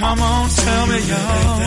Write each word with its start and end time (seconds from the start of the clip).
Come 0.00 0.20
on, 0.22 0.48
tell 0.48 0.86
me, 0.86 0.98
y'all. 1.10 1.58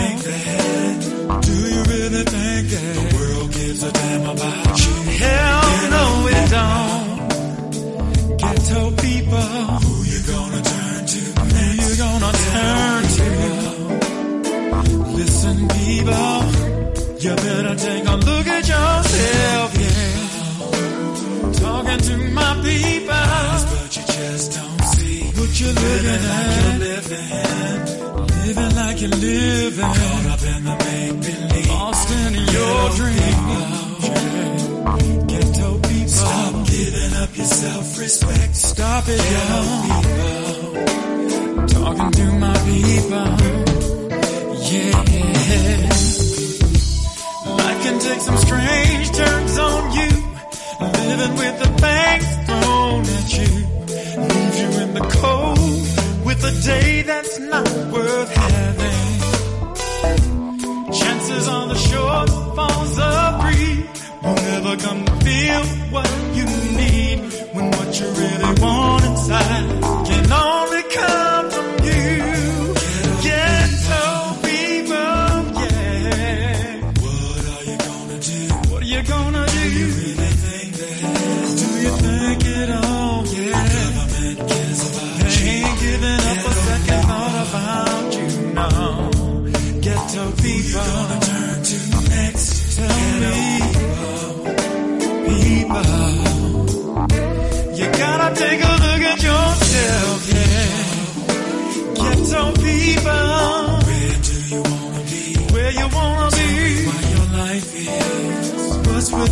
Do 1.39 1.53
you 1.53 1.83
really 1.83 2.23
think 2.23 2.67
that 2.73 2.95
the 2.97 3.05
world 3.15 3.51
gives 3.51 3.83
a 3.83 3.91
damn 3.91 4.21
about 4.21 4.79
you? 4.83 4.93
Hell 5.21 5.89
no, 5.93 6.05
it 6.33 6.49
don't. 6.49 7.07
Ghetto 8.39 8.81
people, 9.05 9.37
who 9.85 9.93
you 10.11 10.19
gonna 10.33 10.61
turn 10.63 11.05
to? 11.13 11.19
Who 11.53 11.63
you 11.83 11.95
gonna 11.95 12.31
turn 12.49 13.03
to? 13.17 13.29
Listen, 15.19 15.57
people, 15.77 16.39
you 17.21 17.35
better 17.35 17.75
take 17.75 18.05
a 18.07 18.15
look 18.15 18.47
at 18.47 18.67
yourself, 18.67 19.77
yeah. 19.85 20.17
Talking 21.61 21.99
to 21.99 22.17
my 22.31 22.53
people, 22.63 23.13
but 23.69 23.95
you 23.95 24.03
just 24.07 24.53
don't 24.53 24.72
you're 25.59 25.73
living 25.73 26.25
at. 26.25 26.79
Living, 26.79 27.29
living 28.43 28.75
like 28.75 29.01
you're 29.01 29.09
living. 29.09 29.85
Caught 29.85 30.25
up 30.33 30.43
in 30.43 30.63
the 30.63 30.75
make 30.83 31.21
believe. 31.21 31.69
Lost 31.69 32.09
in 32.11 32.33
your 32.55 32.89
dream. 32.99 33.37
Ghetto 35.27 35.69
people. 35.79 36.07
Stop 36.07 36.53
giving 36.67 37.13
up 37.21 37.37
your 37.37 37.45
self-respect. 37.45 38.55
Stop 38.55 39.03
it, 39.07 39.21
y'all. 39.33 39.67
Talking 41.67 42.11
to 42.11 42.25
my 42.39 42.57
people. 42.69 43.27
Yeah. 44.71 44.97
Life 47.57 47.79
can 47.83 47.99
take 47.99 48.21
some 48.21 48.37
strange 48.37 49.11
turns 49.11 49.57
on 49.57 49.91
you. 49.93 50.09
Living 50.81 51.35
with 51.37 51.59
the 51.59 51.67
things 51.79 52.42
day 56.63 57.01
that's 57.01 57.39
not 57.39 57.67
worth 57.91 58.31
having. 58.35 59.03
Chances 60.93 61.47
are 61.47 61.67
the 61.67 61.79
shortfalls 61.89 62.99
of 62.99 63.41
greed 63.41 63.87
will 64.23 64.35
never 64.35 64.77
come 64.77 65.05
to 65.05 65.15
feel 65.25 65.63
what 65.91 66.09
you 66.37 66.45
need 66.81 67.19
when 67.53 67.65
what 67.71 67.99
you 67.99 68.07
really 68.07 68.61
want 68.61 69.03
inside 69.05 69.81
can 70.07 70.31
only 70.31 70.62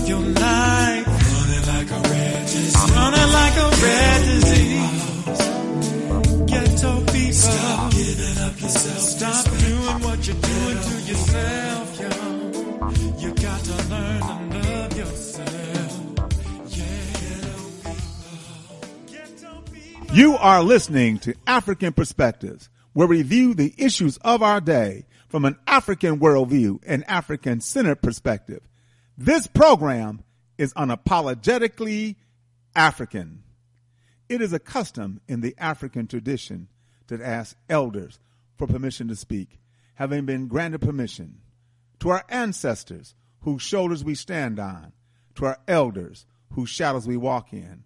is. 0.01 0.09
Your 0.09 0.19
life? 0.19 1.07
Running 1.07 1.65
like 1.68 1.92
a 1.92 2.00
red 2.09 2.42
disease. 2.42 2.75
Running 2.92 3.31
like 3.31 3.56
a 3.57 3.69
red 3.83 4.21
disease. 4.25 5.42
Ghetto 6.48 6.94
people. 7.12 7.33
Stop 7.33 7.92
giving 7.92 8.38
up 8.39 8.62
yourself. 8.62 9.00
Stop 9.00 9.45
doing 9.45 10.00
what 10.03 10.27
you're 10.27 10.42
doing 10.42 10.77
to 10.77 11.01
yourself, 11.09 12.00
yo. 12.00 12.09
You 13.19 13.33
got 13.36 13.63
to 13.63 13.75
learn 13.89 14.21
to 14.21 14.59
love 14.59 14.98
yourself. 14.98 15.92
Yeah. 16.68 17.94
You 20.13 20.38
are 20.38 20.63
listening 20.63 21.19
to 21.19 21.33
Afrikan 21.48 21.95
Perspectives, 21.95 22.69
where 22.94 23.07
we 23.07 23.21
view 23.21 23.53
the 23.53 23.74
issues 23.77 24.18
of 24.18 24.44
our 24.44 24.59
day 24.59 25.06
from 25.30 25.45
an 25.45 25.57
African 25.65 26.19
worldview 26.19 26.80
and 26.86 27.09
African 27.09 27.62
centered 27.62 28.01
perspective. 28.01 28.62
This 29.18 29.48
program 29.48 30.24
is 30.58 30.74
unapologetically 30.74 32.16
African. 32.75 33.44
It 34.30 34.42
is 34.42 34.54
a 34.54 34.60
custom 34.60 35.22
in 35.28 35.42
the 35.42 35.56
African 35.58 36.08
tradition 36.08 36.69
to 37.08 37.24
ask 37.25 37.58
elders 37.69 38.19
for 38.58 38.68
permission 38.68 39.08
to 39.10 39.16
speak, 39.16 39.60
having 39.96 40.25
been 40.25 40.48
granted 40.48 40.81
permission. 40.81 41.42
To 42.00 42.10
our 42.10 42.24
ancestors, 42.30 43.13
whose 43.42 43.62
shoulders 43.62 44.04
we 44.04 44.16
stand 44.16 44.60
on, 44.60 44.94
to 45.36 45.46
our 45.46 45.58
elders, 45.68 46.25
whose 46.52 46.69
shadows 46.69 47.08
we 47.08 47.18
walk 47.18 47.54
in, 47.54 47.84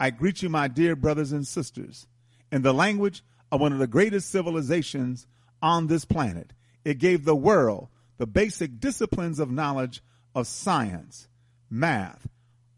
I 0.00 0.10
greet 0.10 0.42
you, 0.42 0.48
my 0.48 0.68
dear 0.68 0.96
brothers 0.96 1.32
and 1.32 1.46
sisters, 1.46 2.06
in 2.50 2.62
the 2.62 2.74
language 2.74 3.22
of 3.52 3.60
one 3.60 3.72
of 3.72 3.78
the 3.78 3.86
greatest 3.86 4.30
civilizations 4.30 5.26
on 5.62 5.86
this 5.86 6.04
planet. 6.04 6.52
It 6.84 6.98
gave 6.98 7.24
the 7.24 7.36
world 7.36 7.88
the 8.18 8.26
basic 8.26 8.80
disciplines 8.80 9.38
of 9.38 9.50
knowledge 9.50 10.02
of 10.34 10.46
science, 10.46 11.28
math, 11.70 12.28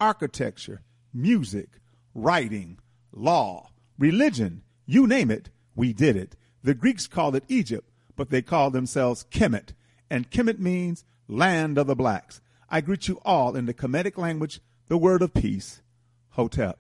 architecture, 0.01 0.83
music, 1.13 1.69
writing, 2.15 2.79
law, 3.13 3.71
religion, 3.99 4.63
you 4.85 5.07
name 5.07 5.31
it, 5.31 5.51
we 5.75 5.93
did 5.93 6.17
it. 6.17 6.37
The 6.63 6.75
Greeks 6.75 7.07
called 7.07 7.37
it 7.37 7.45
Egypt, 7.49 7.91
but 8.15 8.31
they 8.31 8.43
called 8.43 8.73
themselves 8.73 9.27
Kemet, 9.31 9.75
and 10.11 10.31
Kemet 10.31 10.59
means 10.59 11.05
land 11.29 11.79
of 11.79 11.87
the 11.87 11.97
blacks. 11.97 12.41
I 12.69 12.81
greet 12.81 13.09
you 13.09 13.21
all 13.25 13.57
in 13.57 13.67
the 13.67 13.75
Kemetic 13.75 14.19
language, 14.19 14.61
the 14.89 14.99
word 14.99 15.23
of 15.23 15.35
peace, 15.35 15.83
Hotep. 16.31 16.79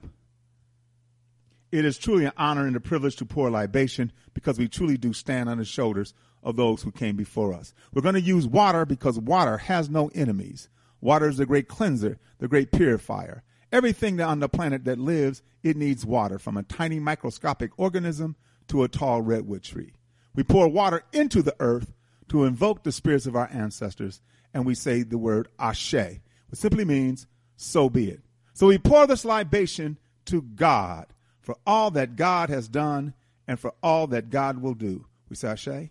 It 1.72 1.84
is 1.84 1.98
truly 1.98 2.24
an 2.24 2.32
honor 2.36 2.66
and 2.66 2.76
a 2.76 2.80
privilege 2.80 3.16
to 3.16 3.26
pour 3.26 3.50
libation 3.50 4.12
because 4.34 4.58
we 4.58 4.68
truly 4.68 4.96
do 4.96 5.12
stand 5.12 5.48
on 5.48 5.58
the 5.58 5.64
shoulders 5.64 6.14
of 6.46 6.54
those 6.54 6.82
who 6.82 6.92
came 6.92 7.16
before 7.16 7.52
us. 7.52 7.74
We're 7.92 8.02
going 8.02 8.14
to 8.14 8.20
use 8.20 8.46
water 8.46 8.86
because 8.86 9.18
water 9.18 9.58
has 9.58 9.90
no 9.90 10.10
enemies. 10.14 10.68
Water 11.00 11.28
is 11.28 11.38
the 11.38 11.44
great 11.44 11.66
cleanser, 11.66 12.18
the 12.38 12.46
great 12.46 12.70
purifier. 12.70 13.42
Everything 13.72 14.20
on 14.20 14.38
the 14.38 14.48
planet 14.48 14.84
that 14.84 14.96
lives, 14.96 15.42
it 15.64 15.76
needs 15.76 16.06
water, 16.06 16.38
from 16.38 16.56
a 16.56 16.62
tiny 16.62 17.00
microscopic 17.00 17.72
organism 17.76 18.36
to 18.68 18.84
a 18.84 18.88
tall 18.88 19.22
redwood 19.22 19.64
tree. 19.64 19.92
We 20.36 20.44
pour 20.44 20.68
water 20.68 21.02
into 21.12 21.42
the 21.42 21.56
earth 21.58 21.92
to 22.28 22.44
invoke 22.44 22.84
the 22.84 22.92
spirits 22.92 23.26
of 23.26 23.34
our 23.34 23.50
ancestors, 23.52 24.22
and 24.54 24.64
we 24.64 24.76
say 24.76 25.02
the 25.02 25.18
word 25.18 25.48
ashe, 25.58 25.94
which 25.94 26.60
simply 26.60 26.84
means 26.84 27.26
so 27.56 27.90
be 27.90 28.08
it. 28.08 28.20
So 28.52 28.68
we 28.68 28.78
pour 28.78 29.08
this 29.08 29.24
libation 29.24 29.98
to 30.26 30.42
God 30.42 31.08
for 31.40 31.56
all 31.66 31.90
that 31.90 32.14
God 32.14 32.50
has 32.50 32.68
done 32.68 33.14
and 33.48 33.58
for 33.58 33.74
all 33.82 34.06
that 34.08 34.30
God 34.30 34.62
will 34.62 34.74
do. 34.74 35.06
We 35.28 35.34
say 35.34 35.48
ashe. 35.48 35.90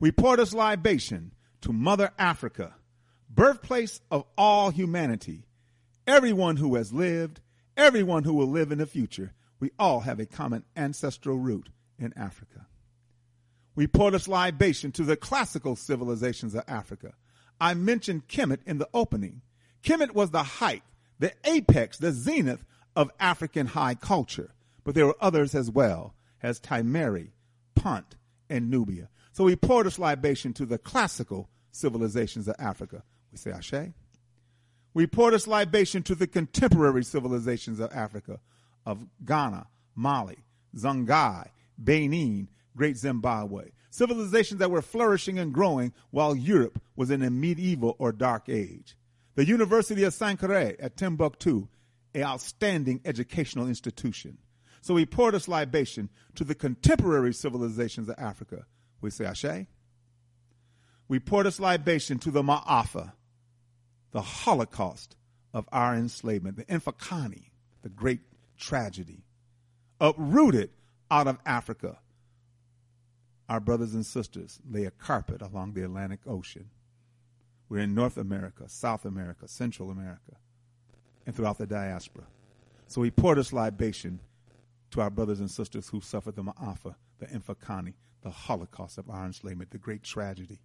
We 0.00 0.12
pour 0.12 0.36
this 0.36 0.54
libation 0.54 1.32
to 1.62 1.72
Mother 1.72 2.12
Africa, 2.18 2.76
birthplace 3.28 4.00
of 4.10 4.24
all 4.36 4.70
humanity, 4.70 5.44
everyone 6.06 6.56
who 6.56 6.76
has 6.76 6.92
lived, 6.92 7.40
everyone 7.76 8.24
who 8.24 8.34
will 8.34 8.46
live 8.46 8.70
in 8.70 8.78
the 8.78 8.86
future. 8.86 9.32
We 9.58 9.72
all 9.78 10.00
have 10.00 10.20
a 10.20 10.26
common 10.26 10.64
ancestral 10.76 11.36
root 11.36 11.68
in 11.98 12.12
Africa. 12.16 12.66
We 13.74 13.88
pour 13.88 14.10
this 14.12 14.28
libation 14.28 14.92
to 14.92 15.02
the 15.02 15.16
classical 15.16 15.74
civilizations 15.74 16.54
of 16.54 16.64
Africa. 16.68 17.14
I 17.60 17.74
mentioned 17.74 18.28
Kemet 18.28 18.60
in 18.66 18.78
the 18.78 18.88
opening. 18.94 19.42
Kemet 19.82 20.14
was 20.14 20.30
the 20.30 20.44
height, 20.44 20.82
the 21.18 21.32
apex, 21.44 21.98
the 21.98 22.12
zenith 22.12 22.64
of 22.94 23.10
African 23.18 23.66
high 23.66 23.94
culture, 23.94 24.52
but 24.84 24.94
there 24.94 25.06
were 25.06 25.16
others 25.20 25.54
as 25.56 25.70
well, 25.70 26.14
as 26.40 26.60
Timeri, 26.60 27.30
Punt, 27.74 28.16
and 28.48 28.70
Nubia. 28.70 29.08
So 29.38 29.44
we 29.44 29.54
pour 29.54 29.84
this 29.84 30.00
libation 30.00 30.52
to 30.54 30.66
the 30.66 30.78
classical 30.78 31.48
civilizations 31.70 32.48
of 32.48 32.56
Africa. 32.58 33.04
We 33.30 33.38
say 33.38 33.52
Ashe. 33.52 33.92
We 34.94 35.06
pour 35.06 35.30
this 35.30 35.46
libation 35.46 36.02
to 36.02 36.16
the 36.16 36.26
contemporary 36.26 37.04
civilizations 37.04 37.78
of 37.78 37.92
Africa, 37.92 38.40
of 38.84 39.06
Ghana, 39.24 39.68
Mali, 39.94 40.38
Songhai, 40.74 41.50
Benin, 41.78 42.48
Great 42.76 42.96
Zimbabwe. 42.96 43.68
Civilizations 43.90 44.58
that 44.58 44.72
were 44.72 44.82
flourishing 44.82 45.38
and 45.38 45.54
growing 45.54 45.92
while 46.10 46.34
Europe 46.34 46.82
was 46.96 47.12
in 47.12 47.22
a 47.22 47.30
medieval 47.30 47.94
or 48.00 48.10
dark 48.10 48.48
age. 48.48 48.96
The 49.36 49.46
University 49.46 50.02
of 50.02 50.14
Sankore 50.14 50.74
at 50.80 50.96
Timbuktu, 50.96 51.68
an 52.12 52.24
outstanding 52.24 53.02
educational 53.04 53.68
institution. 53.68 54.38
So 54.80 54.94
we 54.94 55.06
pour 55.06 55.30
this 55.30 55.46
libation 55.46 56.08
to 56.34 56.42
the 56.42 56.56
contemporary 56.56 57.32
civilizations 57.32 58.08
of 58.08 58.16
Africa. 58.18 58.66
We 59.00 59.10
say 59.10 59.24
Ashe. 59.24 59.66
We 61.08 61.18
pour 61.18 61.44
this 61.44 61.58
libation 61.58 62.18
to 62.20 62.30
the 62.30 62.42
Ma'afa, 62.42 63.12
the 64.10 64.20
Holocaust 64.20 65.16
of 65.54 65.68
our 65.72 65.94
enslavement, 65.94 66.56
the 66.56 66.64
Infakani, 66.64 67.50
the 67.82 67.88
great 67.88 68.20
tragedy, 68.58 69.24
uprooted 70.00 70.70
out 71.10 71.26
of 71.26 71.38
Africa. 71.46 71.98
Our 73.48 73.60
brothers 73.60 73.94
and 73.94 74.04
sisters 74.04 74.60
lay 74.70 74.84
a 74.84 74.90
carpet 74.90 75.40
along 75.40 75.72
the 75.72 75.82
Atlantic 75.82 76.20
Ocean. 76.26 76.68
We're 77.70 77.80
in 77.80 77.94
North 77.94 78.18
America, 78.18 78.68
South 78.68 79.06
America, 79.06 79.48
Central 79.48 79.90
America, 79.90 80.36
and 81.26 81.34
throughout 81.34 81.58
the 81.58 81.66
diaspora. 81.66 82.24
So 82.86 83.00
we 83.00 83.10
pour 83.10 83.34
this 83.34 83.52
libation 83.52 84.20
to 84.90 85.00
our 85.00 85.10
brothers 85.10 85.40
and 85.40 85.50
sisters 85.50 85.88
who 85.88 86.00
suffered 86.00 86.36
the 86.36 86.42
Ma'afa, 86.42 86.94
the 87.18 87.26
Infakani, 87.26 87.94
the 88.22 88.30
Holocaust 88.30 88.98
of 88.98 89.08
our 89.08 89.26
enslavement, 89.26 89.70
the 89.70 89.78
great 89.78 90.02
tragedy. 90.02 90.60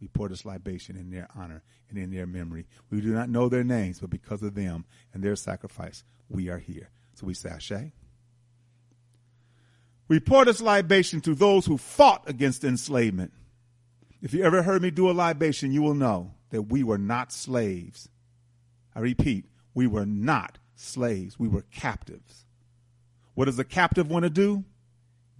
We 0.00 0.08
pour 0.08 0.28
this 0.28 0.44
libation 0.44 0.96
in 0.96 1.10
their 1.10 1.28
honor 1.36 1.62
and 1.88 1.98
in 1.98 2.10
their 2.10 2.26
memory. 2.26 2.66
We 2.90 3.00
do 3.00 3.14
not 3.14 3.30
know 3.30 3.48
their 3.48 3.64
names, 3.64 4.00
but 4.00 4.10
because 4.10 4.42
of 4.42 4.54
them 4.54 4.84
and 5.12 5.22
their 5.22 5.36
sacrifice, 5.36 6.04
we 6.28 6.48
are 6.48 6.58
here. 6.58 6.90
So 7.14 7.26
we 7.26 7.34
say 7.34 7.50
Ashe. 7.50 7.92
We 10.08 10.20
pour 10.20 10.44
this 10.44 10.60
libation 10.60 11.20
to 11.22 11.34
those 11.34 11.64
who 11.64 11.78
fought 11.78 12.28
against 12.28 12.64
enslavement. 12.64 13.32
If 14.20 14.34
you 14.34 14.42
ever 14.44 14.62
heard 14.62 14.82
me 14.82 14.90
do 14.90 15.10
a 15.10 15.12
libation, 15.12 15.72
you 15.72 15.82
will 15.82 15.94
know 15.94 16.32
that 16.50 16.62
we 16.62 16.82
were 16.82 16.98
not 16.98 17.32
slaves. 17.32 18.08
I 18.94 19.00
repeat, 19.00 19.46
we 19.74 19.86
were 19.86 20.06
not 20.06 20.58
slaves. 20.76 21.38
We 21.38 21.48
were 21.48 21.62
captives. 21.62 22.46
What 23.34 23.46
does 23.46 23.58
a 23.58 23.64
captive 23.64 24.10
want 24.10 24.24
to 24.24 24.30
do? 24.30 24.64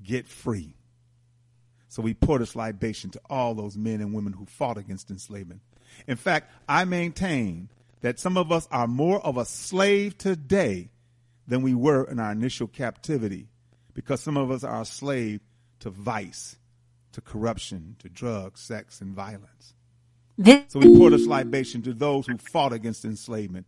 Get 0.03 0.27
free. 0.27 0.74
So 1.95 2.03
we 2.03 2.13
pour 2.13 2.41
this 2.41 2.57
libation 2.57 3.11
to 3.11 3.21
all 3.31 3.55
those 3.55 3.79
men 3.79 4.01
and 4.01 4.13
women 4.13 4.33
who 4.33 4.47
fought 4.47 4.79
against 4.79 5.13
enslavement. 5.13 5.61
In 6.09 6.17
fact, 6.17 6.51
I 6.69 6.85
maintain 6.85 7.69
that 8.01 8.19
some 8.19 8.37
of 8.37 8.51
us 8.51 8.67
are 8.73 8.89
more 8.89 9.25
of 9.25 9.37
a 9.37 9.45
slave 9.45 10.19
today 10.19 10.89
than 11.47 11.63
we 11.63 11.73
were 11.73 12.03
in 12.03 12.19
our 12.19 12.33
initial 12.33 12.67
captivity 12.67 13.47
because 13.93 14.21
some 14.21 14.37
of 14.37 14.51
us 14.51 14.65
are 14.65 14.81
a 14.81 14.85
slave 14.85 15.39
to 15.79 15.91
vice, 15.91 16.57
to 17.13 17.21
corruption, 17.21 17.95
to 18.01 18.09
drugs, 18.09 18.61
sex, 18.61 19.01
and 19.01 19.15
violence. 19.15 19.75
So 20.67 20.81
we 20.81 20.99
pour 20.99 21.11
this 21.11 21.29
libation 21.29 21.81
to 21.83 21.93
those 21.93 22.27
who 22.27 22.39
fought 22.39 22.73
against 22.73 23.05
enslavement. 23.05 23.67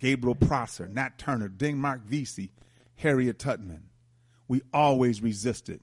Gabriel 0.00 0.36
Prosser, 0.36 0.88
Nat 0.88 1.18
Turner, 1.18 1.48
Denmark 1.48 2.06
Vesey, 2.06 2.50
Harriet 2.96 3.38
Tubman. 3.38 3.90
We 4.48 4.62
always 4.72 5.20
resisted 5.20 5.82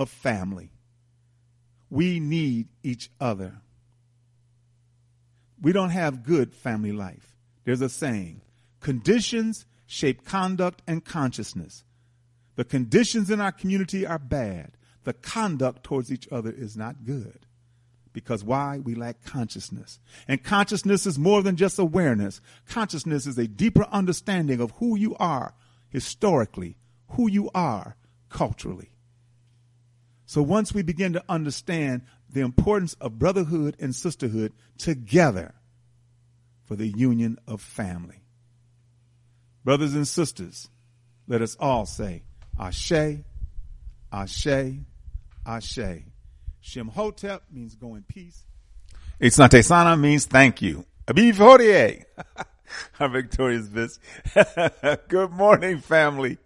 of 0.00 0.08
family. 0.08 0.72
We 1.90 2.20
need 2.20 2.68
each 2.82 3.10
other. 3.20 3.60
We 5.60 5.72
don't 5.72 5.90
have 5.90 6.22
good 6.22 6.54
family 6.54 6.90
life. 6.90 7.36
There's 7.64 7.82
a 7.82 7.90
saying 7.90 8.40
conditions 8.80 9.66
shape 9.86 10.24
conduct 10.24 10.80
and 10.86 11.04
consciousness. 11.04 11.84
The 12.56 12.64
conditions 12.64 13.30
in 13.30 13.42
our 13.42 13.52
community 13.52 14.06
are 14.06 14.18
bad. 14.18 14.78
The 15.04 15.12
conduct 15.12 15.84
towards 15.84 16.10
each 16.10 16.26
other 16.32 16.50
is 16.50 16.78
not 16.78 17.04
good. 17.04 17.44
Because 18.14 18.42
why? 18.42 18.78
We 18.78 18.94
lack 18.94 19.22
consciousness. 19.22 20.00
And 20.26 20.42
consciousness 20.42 21.04
is 21.04 21.18
more 21.18 21.42
than 21.42 21.56
just 21.56 21.78
awareness. 21.78 22.40
Consciousness 22.66 23.26
is 23.26 23.36
a 23.36 23.46
deeper 23.46 23.86
understanding 23.92 24.62
of 24.62 24.70
who 24.78 24.96
you 24.96 25.14
are 25.16 25.52
historically, 25.90 26.78
who 27.10 27.30
you 27.30 27.50
are 27.54 27.96
culturally. 28.30 28.92
So 30.30 30.42
once 30.42 30.72
we 30.72 30.82
begin 30.82 31.14
to 31.14 31.24
understand 31.28 32.02
the 32.32 32.42
importance 32.42 32.94
of 33.00 33.18
brotherhood 33.18 33.74
and 33.80 33.92
sisterhood 33.92 34.52
together 34.78 35.54
for 36.66 36.76
the 36.76 36.86
union 36.86 37.36
of 37.48 37.60
family. 37.60 38.22
Brothers 39.64 39.96
and 39.96 40.06
sisters, 40.06 40.70
let 41.26 41.42
us 41.42 41.56
all 41.58 41.84
say, 41.84 42.22
Ashe, 42.56 43.24
Ashe, 44.12 44.76
Ashe. 45.44 46.04
Shem 46.60 46.86
Hotep 46.86 47.42
means 47.50 47.74
go 47.74 47.96
in 47.96 48.04
peace. 48.04 48.44
Asante 49.20 49.64
Sana 49.64 49.96
means 49.96 50.26
thank 50.26 50.62
you. 50.62 50.86
Abiv. 51.08 52.04
Our 53.00 53.08
victorious 53.08 53.66
Viz. 53.66 53.98
Good 55.08 55.32
morning, 55.32 55.80
family. 55.80 56.38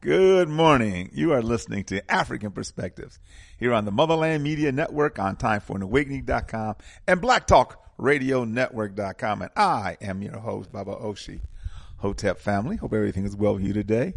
Good 0.00 0.48
morning. 0.48 1.10
You 1.12 1.32
are 1.32 1.42
listening 1.42 1.82
to 1.86 2.00
Afrikan 2.02 2.54
Perspectives 2.54 3.18
here 3.58 3.74
on 3.74 3.84
the 3.84 3.90
Motherland 3.90 4.44
Media 4.44 4.70
Network 4.70 5.18
on 5.18 5.34
timeforanawakening.com 5.34 6.76
and 7.08 7.20
blacktalkradionetwork.com. 7.20 9.42
And 9.42 9.50
I 9.56 9.96
am 10.00 10.22
your 10.22 10.38
host, 10.38 10.70
Baba 10.70 10.94
Oshi. 10.94 11.40
Hotep 11.96 12.38
family. 12.38 12.76
Hope 12.76 12.92
everything 12.92 13.24
is 13.24 13.34
well 13.34 13.54
with 13.54 13.64
you 13.64 13.72
today. 13.72 14.14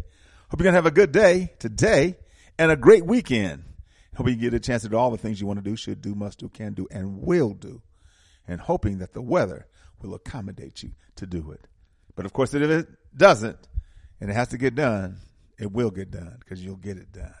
Hope 0.50 0.60
you're 0.60 0.70
going 0.70 0.74
to 0.74 0.78
have 0.78 0.86
a 0.86 0.92
good 0.92 1.10
day 1.10 1.52
today 1.58 2.14
and 2.60 2.70
a 2.70 2.76
great 2.76 3.04
weekend. 3.04 3.64
Hope 4.16 4.28
you 4.28 4.36
get 4.36 4.54
a 4.54 4.60
chance 4.60 4.82
to 4.82 4.88
do 4.88 4.96
all 4.96 5.10
the 5.10 5.18
things 5.18 5.40
you 5.40 5.48
want 5.48 5.58
to 5.58 5.68
do, 5.68 5.74
should 5.74 6.00
do, 6.00 6.14
must 6.14 6.38
do, 6.38 6.48
can 6.48 6.74
do, 6.74 6.86
and 6.92 7.22
will 7.22 7.54
do. 7.54 7.82
And 8.46 8.60
hoping 8.60 8.98
that 8.98 9.14
the 9.14 9.22
weather 9.22 9.66
will 10.00 10.14
accommodate 10.14 10.84
you 10.84 10.92
to 11.16 11.26
do 11.26 11.50
it. 11.50 11.66
But 12.14 12.24
of 12.24 12.32
course, 12.32 12.54
if 12.54 12.62
it 12.62 12.86
doesn't 13.16 13.66
and 14.20 14.30
it 14.30 14.34
has 14.34 14.46
to 14.50 14.58
get 14.58 14.76
done, 14.76 15.18
it 15.62 15.70
will 15.70 15.92
get 15.92 16.10
done 16.10 16.38
because 16.40 16.64
you'll 16.64 16.74
get 16.74 16.96
it 16.96 17.12
done. 17.12 17.34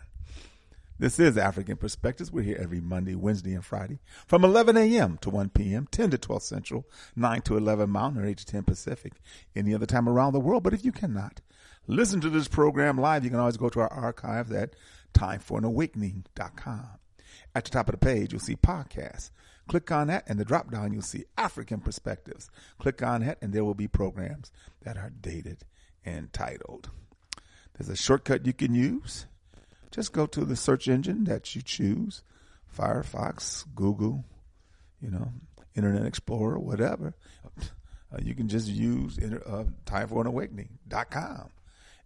This 0.96 1.18
is 1.18 1.34
Afrikan 1.34 1.76
Perspectives. 1.76 2.30
We're 2.30 2.44
here 2.44 2.58
every 2.60 2.80
Monday, 2.80 3.16
Wednesday, 3.16 3.52
and 3.52 3.64
Friday 3.64 3.98
from 4.28 4.44
11 4.44 4.76
a.m. 4.76 5.18
to 5.22 5.30
1 5.30 5.48
p.m., 5.48 5.88
10 5.90 6.10
to 6.10 6.18
12 6.18 6.42
Central, 6.44 6.86
9 7.16 7.42
to 7.42 7.56
11 7.56 7.90
Mountain, 7.90 8.22
or 8.22 8.26
8 8.26 8.38
to 8.38 8.46
10 8.46 8.62
Pacific, 8.62 9.14
any 9.56 9.74
other 9.74 9.86
time 9.86 10.08
around 10.08 10.34
the 10.34 10.40
world. 10.40 10.62
But 10.62 10.72
if 10.72 10.84
you 10.84 10.92
cannot 10.92 11.40
listen 11.88 12.20
to 12.20 12.30
this 12.30 12.46
program 12.46 12.96
live, 12.96 13.24
you 13.24 13.30
can 13.30 13.40
always 13.40 13.56
go 13.56 13.68
to 13.70 13.80
our 13.80 13.92
archives 13.92 14.52
at 14.52 14.76
timeforanawakening.com. 15.14 16.86
At 17.56 17.64
the 17.64 17.70
top 17.70 17.88
of 17.88 17.98
the 17.98 18.06
page, 18.06 18.32
you'll 18.32 18.40
see 18.40 18.54
podcasts. 18.54 19.32
Click 19.66 19.90
on 19.90 20.06
that, 20.06 20.22
and 20.28 20.38
the 20.38 20.44
drop 20.44 20.70
down, 20.70 20.92
you'll 20.92 21.02
see 21.02 21.24
Afrikan 21.36 21.82
Perspectives. 21.82 22.48
Click 22.78 23.02
on 23.02 23.22
that, 23.22 23.38
and 23.42 23.52
there 23.52 23.64
will 23.64 23.74
be 23.74 23.88
programs 23.88 24.52
that 24.82 24.96
are 24.96 25.10
dated 25.10 25.64
and 26.04 26.32
titled. 26.32 26.90
There's 27.74 27.88
a 27.88 27.96
shortcut 27.96 28.46
you 28.46 28.52
can 28.52 28.74
use. 28.74 29.26
Just 29.90 30.12
go 30.12 30.26
to 30.26 30.44
the 30.44 30.56
search 30.56 30.88
engine 30.88 31.24
that 31.24 31.54
you 31.54 31.62
choose 31.62 32.22
Firefox, 32.76 33.64
Google, 33.74 34.24
you 35.00 35.10
know, 35.10 35.28
Internet 35.74 36.06
Explorer, 36.06 36.58
whatever. 36.58 37.14
Uh, 38.12 38.18
you 38.22 38.34
can 38.34 38.48
just 38.48 38.68
use 38.68 39.18
uh, 39.18 39.64
timeforanawakening.com 39.86 41.48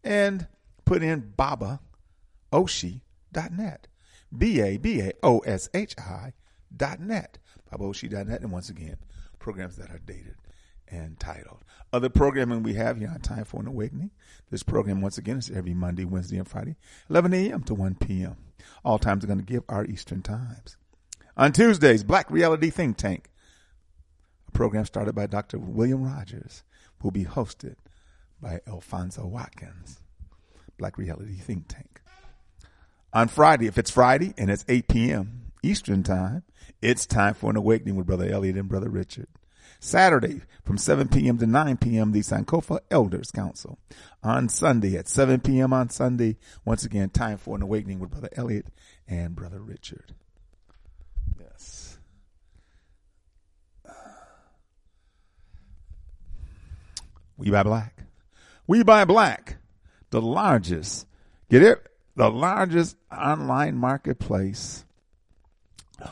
and 0.04 0.46
put 0.84 1.02
in 1.02 1.32
Baba 1.36 1.80
Oshi.net. 2.52 3.88
B 4.36 4.60
A 4.60 4.76
B 4.76 5.00
A 5.00 5.12
O 5.22 5.38
S 5.40 5.68
H 5.74 5.94
I 5.98 6.32
dot 6.74 7.00
net. 7.00 7.38
BabaOshi.net. 7.72 8.40
And 8.40 8.52
once 8.52 8.68
again, 8.68 8.96
programs 9.38 9.76
that 9.76 9.90
are 9.90 9.98
dated 9.98 10.36
and 10.90 11.18
titled. 11.18 11.58
Other 11.92 12.08
programming 12.08 12.62
we 12.62 12.74
have 12.74 12.98
here 12.98 13.10
on 13.12 13.20
Time 13.20 13.44
for 13.44 13.60
an 13.60 13.66
Awakening. 13.66 14.10
This 14.50 14.62
program, 14.62 15.00
once 15.00 15.18
again, 15.18 15.38
is 15.38 15.50
every 15.50 15.74
Monday, 15.74 16.04
Wednesday, 16.04 16.38
and 16.38 16.48
Friday, 16.48 16.76
11 17.10 17.32
a.m. 17.32 17.62
to 17.64 17.74
1 17.74 17.96
p.m. 17.96 18.36
All 18.84 18.98
times 18.98 19.24
are 19.24 19.26
going 19.26 19.38
to 19.38 19.44
give 19.44 19.62
our 19.68 19.84
Eastern 19.84 20.22
times. 20.22 20.76
On 21.36 21.52
Tuesdays, 21.52 22.04
Black 22.04 22.30
Reality 22.30 22.70
Think 22.70 22.96
Tank, 22.96 23.30
a 24.48 24.50
program 24.52 24.84
started 24.84 25.14
by 25.14 25.26
Dr. 25.26 25.58
William 25.58 26.02
Rogers, 26.02 26.62
will 27.02 27.10
be 27.10 27.24
hosted 27.24 27.76
by 28.40 28.60
Alfonso 28.66 29.26
Watkins. 29.26 30.00
Black 30.78 30.98
Reality 30.98 31.36
Think 31.36 31.68
Tank. 31.68 32.00
On 33.12 33.28
Friday, 33.28 33.66
if 33.66 33.78
it's 33.78 33.90
Friday 33.90 34.34
and 34.36 34.50
it's 34.50 34.64
8 34.68 34.88
p.m. 34.88 35.52
Eastern 35.62 36.02
Time, 36.02 36.42
it's 36.82 37.06
time 37.06 37.34
for 37.34 37.50
an 37.50 37.56
awakening 37.56 37.96
with 37.96 38.06
Brother 38.06 38.28
Elliot 38.30 38.56
and 38.56 38.68
Brother 38.68 38.90
Richard. 38.90 39.28
Saturday 39.86 40.42
from 40.64 40.76
7 40.76 41.08
p.m. 41.08 41.38
to 41.38 41.46
9 41.46 41.76
p.m. 41.76 42.12
the 42.12 42.20
Sankofa 42.20 42.80
Elders 42.90 43.30
Council. 43.30 43.78
On 44.22 44.48
Sunday 44.48 44.96
at 44.96 45.08
7 45.08 45.40
p.m. 45.40 45.72
on 45.72 45.88
Sunday, 45.88 46.36
once 46.64 46.84
again, 46.84 47.08
time 47.10 47.38
for 47.38 47.56
an 47.56 47.62
awakening 47.62 48.00
with 48.00 48.10
Brother 48.10 48.28
Elliot 48.32 48.66
and 49.06 49.36
Brother 49.36 49.60
Richard. 49.60 50.14
Yes. 51.38 51.98
We 57.38 57.50
buy 57.50 57.62
black. 57.62 58.04
We 58.66 58.82
buy 58.82 59.04
black. 59.04 59.58
The 60.10 60.22
largest, 60.22 61.06
get 61.50 61.62
it? 61.62 61.86
The 62.16 62.30
largest 62.30 62.96
online 63.12 63.76
marketplace 63.76 64.86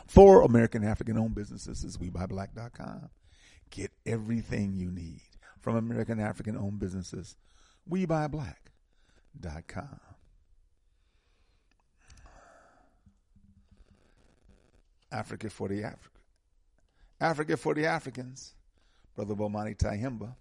for 0.07 0.43
American 0.43 0.85
African 0.85 1.17
owned 1.17 1.35
businesses 1.35 1.83
is 1.83 1.97
WeBuyBlack.com. 1.97 3.09
Get 3.75 3.91
everything 4.07 4.75
you 4.77 4.89
need 4.89 5.23
from 5.59 5.75
American 5.75 6.21
African 6.21 6.57
owned 6.57 6.79
businesses. 6.79 7.35
WeBuyBlack.com. 7.91 10.01
Africa 15.11 15.51
for 15.51 15.69
the 15.69 15.83
Africa. 15.83 16.19
Africa 17.21 17.57
for 17.57 17.75
the 17.75 17.87
Africans. 17.87 18.55
Brother 19.17 19.35
Bomani 19.35 19.77
Tyehimba, 19.77 20.37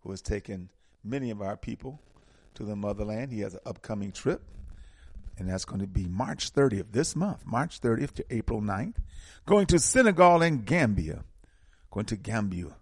who 0.00 0.10
has 0.10 0.20
taken 0.20 0.68
many 1.04 1.30
of 1.30 1.40
our 1.40 1.56
people 1.56 2.00
to 2.54 2.64
the 2.64 2.74
motherland. 2.74 3.30
He 3.30 3.40
has 3.40 3.54
an 3.54 3.60
upcoming 3.64 4.10
trip, 4.10 4.42
and 5.38 5.48
that's 5.48 5.64
going 5.64 5.82
to 5.82 5.86
be 5.86 6.06
March 6.06 6.52
30th, 6.52 6.86
this 6.90 7.14
month, 7.14 7.46
March 7.46 7.80
30th 7.80 8.14
to 8.14 8.24
April 8.28 8.60
9th. 8.60 8.96
Going 9.44 9.66
to 9.66 9.78
Senegal 9.78 10.42
and 10.42 10.66
Gambia. 10.66 11.22
Going 11.96 12.04
to 12.04 12.16
Gambia. 12.16 12.76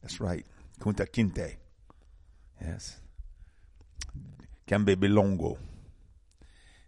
That's 0.00 0.18
right. 0.18 0.46
Kunta 0.80 1.06
Kinte. 1.06 1.56
Yes. 2.58 2.98
Gambe 4.66 4.96
Bilongo. 4.96 5.58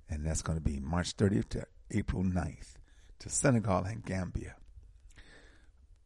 And 0.08 0.24
that's 0.24 0.40
going 0.40 0.56
to 0.56 0.64
be 0.64 0.80
March 0.80 1.14
30th 1.14 1.50
to 1.50 1.66
April 1.90 2.24
9th 2.24 2.76
to 3.18 3.28
Senegal 3.28 3.84
and 3.84 4.02
Gambia. 4.02 4.54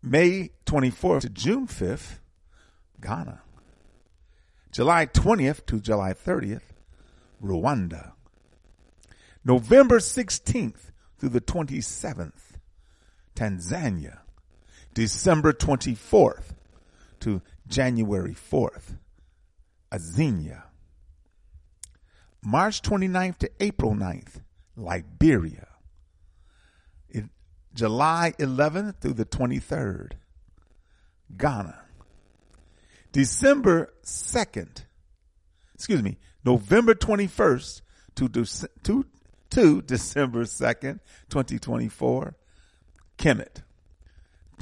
May 0.03 0.51
24th 0.67 1.21
to 1.21 1.29
June 1.29 1.69
5th, 1.69 2.19
Ghana. 3.01 3.41
July 4.73 5.07
20th 5.07 5.65
to 5.67 5.79
July 5.79 6.13
30th, 6.13 6.73
Rwanda. 7.41 8.15
November 9.45 10.01
16th 10.01 10.91
through 11.19 11.29
the 11.29 11.41
27th, 11.41 12.57
Tanzania. 13.37 14.22
December 14.95 15.53
24th 15.53 16.55
to 17.21 17.43
January 17.67 18.35
4th, 18.35 18.99
Azania. 19.93 20.65
March 22.45 22.83
29th 22.83 23.39
to 23.39 23.51
April 23.61 23.95
9th, 23.95 24.43
Liberia. 24.77 25.69
July 27.75 28.35
11th 28.39 29.01
through 29.01 29.15
the 29.15 29.25
23rd, 29.25 30.13
Ghana. 31.37 31.79
December 33.13 33.93
2nd, 34.05 34.85
excuse 35.75 36.03
me, 36.03 36.19
November 36.45 36.95
21st 36.95 37.83
to, 38.17 38.29
to, 38.29 39.07
to 39.51 39.83
December 39.83 40.45
2nd, 40.45 41.01
2024, 41.29 42.37
Kemet. 43.19 43.63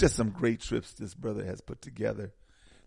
Just 0.01 0.17
some 0.17 0.31
great 0.31 0.61
trips 0.61 0.95
this 0.95 1.13
brother 1.13 1.45
has 1.45 1.61
put 1.61 1.83
together. 1.83 2.33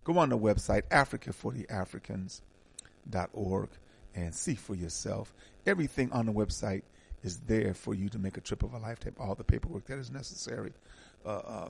Go 0.03 0.17
on 0.17 0.29
the 0.29 0.37
website, 0.37 0.81
Africa40Africans.org, 0.89 3.69
and 4.15 4.33
see 4.33 4.55
for 4.55 4.73
yourself. 4.73 5.31
Everything 5.67 6.11
on 6.11 6.25
the 6.25 6.31
website 6.31 6.81
is 7.23 7.37
there 7.41 7.75
for 7.75 7.93
you 7.93 8.09
to 8.09 8.17
make 8.17 8.37
a 8.37 8.41
trip 8.41 8.63
of 8.63 8.73
a 8.73 8.79
lifetime. 8.79 9.13
All 9.19 9.35
the 9.35 9.43
paperwork 9.43 9.85
that 9.85 9.99
is 9.99 10.09
necessary. 10.09 10.71
Uh, 11.23 11.29
uh, 11.29 11.69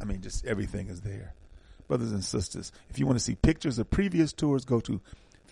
I 0.00 0.04
mean, 0.04 0.22
just 0.22 0.46
everything 0.46 0.88
is 0.88 1.02
there. 1.02 1.34
Brothers 1.86 2.12
and 2.12 2.24
sisters, 2.24 2.72
if 2.88 2.98
you 2.98 3.04
want 3.04 3.18
to 3.18 3.24
see 3.24 3.34
pictures 3.34 3.78
of 3.78 3.90
previous 3.90 4.32
tours, 4.32 4.64
go 4.64 4.80
to 4.80 5.02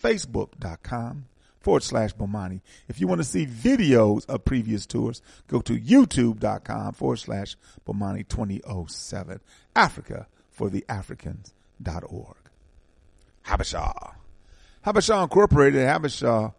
facebook.com 0.02 1.26
forward 1.68 1.82
slash 1.82 2.14
Bomani. 2.14 2.62
If 2.88 2.98
you 2.98 3.06
want 3.06 3.20
to 3.20 3.24
see 3.24 3.44
videos 3.44 4.24
of 4.24 4.46
previous 4.46 4.86
tours, 4.86 5.20
go 5.48 5.60
to 5.60 5.78
youtube.com 5.78 6.94
forward 6.94 7.18
slash 7.18 7.58
Bomani 7.86 8.26
2007. 8.26 9.38
Africa 9.76 10.28
for 10.50 10.70
the 10.70 10.82
Africans.org. 10.88 12.36
Habesha. 13.44 14.14
Habesha 14.86 15.22
Incorporated, 15.22 15.86
Habesha 15.86 16.54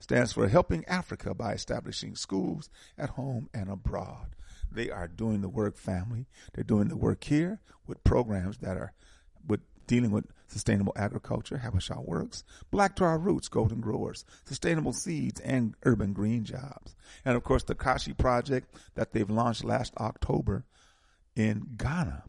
stands 0.00 0.32
for 0.32 0.48
Helping 0.48 0.82
Africa 0.86 1.34
by 1.34 1.52
establishing 1.52 2.16
schools 2.16 2.70
at 2.96 3.10
home 3.10 3.50
and 3.52 3.68
abroad. 3.68 4.28
They 4.72 4.88
are 4.88 5.08
doing 5.08 5.42
the 5.42 5.50
work, 5.50 5.76
family. 5.76 6.24
They're 6.54 6.64
doing 6.64 6.88
the 6.88 6.96
work 6.96 7.22
here 7.22 7.60
with 7.86 8.02
programs 8.02 8.56
that 8.62 8.78
are 8.78 8.94
with 9.46 9.60
dealing 9.88 10.12
with 10.12 10.26
sustainable 10.46 10.92
agriculture, 10.94 11.60
Habesha 11.64 12.04
Works, 12.06 12.44
Black 12.70 12.94
to 12.96 13.04
Our 13.04 13.18
Roots, 13.18 13.48
Golden 13.48 13.80
Growers, 13.80 14.24
Sustainable 14.44 14.92
Seeds, 14.92 15.40
and 15.40 15.74
Urban 15.82 16.12
Green 16.12 16.44
Jobs. 16.44 16.94
And 17.24 17.36
of 17.36 17.42
course, 17.42 17.64
the 17.64 17.74
Kashi 17.74 18.12
Project 18.12 18.72
that 18.94 19.12
they've 19.12 19.28
launched 19.28 19.64
last 19.64 19.92
October 19.96 20.64
in 21.34 21.66
Ghana. 21.76 22.22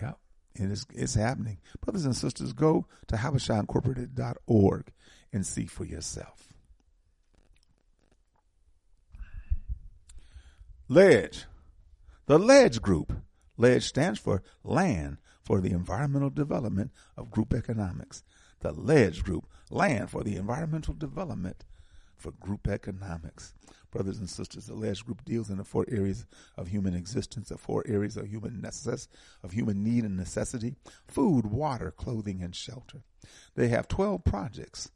Yep. 0.00 0.18
It 0.54 0.70
is, 0.70 0.86
it's 0.94 1.14
happening. 1.14 1.58
Brothers 1.82 2.06
and 2.06 2.16
sisters, 2.16 2.54
go 2.54 2.86
to 3.08 3.16
HabeshaIncorporated.org 3.16 4.92
and 5.32 5.44
see 5.44 5.66
for 5.66 5.84
yourself. 5.84 6.48
LEDGE. 10.88 11.44
The 12.26 12.38
LEDGE 12.38 12.80
Group. 12.80 13.12
LEDGE 13.58 13.84
stands 13.84 14.18
for 14.18 14.42
Land 14.64 15.18
for 15.46 15.60
the 15.60 15.70
Environmental 15.70 16.28
Development 16.28 16.90
of 17.16 17.30
Group 17.30 17.54
Economics. 17.54 18.24
The 18.60 18.72
LEDGE 18.72 19.22
Group. 19.22 19.46
Land 19.70 20.10
for 20.10 20.24
the 20.24 20.34
Environmental 20.34 20.92
Development 20.92 21.64
for 22.16 22.32
Group 22.32 22.66
Economics. 22.66 23.54
Brothers 23.92 24.18
and 24.18 24.28
sisters, 24.28 24.66
the 24.66 24.74
LEDGE 24.74 25.04
Group 25.04 25.24
deals 25.24 25.48
in 25.48 25.58
the 25.58 25.64
four 25.64 25.86
areas 25.88 26.26
of 26.56 26.66
human 26.66 26.94
existence, 26.94 27.50
the 27.50 27.58
four 27.58 27.84
areas 27.86 28.16
of 28.16 28.26
human 28.26 28.60
necess- 28.60 29.06
of 29.44 29.52
human 29.52 29.84
need 29.84 30.02
and 30.02 30.16
necessity, 30.16 30.74
food, 31.06 31.46
water, 31.46 31.92
clothing, 31.92 32.42
and 32.42 32.56
shelter. 32.56 33.02
They 33.54 33.68
have 33.68 33.86
12 33.86 34.24
projects 34.24 34.90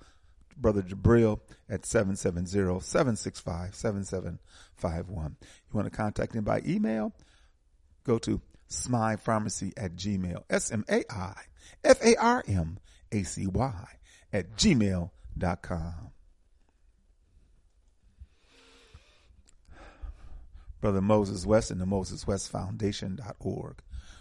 Brother 0.58 0.82
Jabril 0.82 1.40
at 1.70 1.84
770-765-7751. 1.84 4.38
You 4.82 5.74
want 5.74 5.92
to 5.92 5.98
contact 5.98 6.36
him 6.36 6.44
by 6.44 6.62
email? 6.66 7.14
Go 8.04 8.18
to 8.20 8.42
smypharmacy 8.70 9.72
at 9.78 9.96
gmail. 9.96 10.44
S-M-A-I-F-A-R-M-A-C-Y 10.50 11.08
at 14.34 14.58
gmail.com. 14.58 15.94
Brother 20.82 21.02
Moses 21.02 21.46
West 21.46 21.72
and 21.72 21.80
the 21.80 21.86
Moses 21.86 22.28
West 22.28 22.52
Foundation.org. 22.52 23.76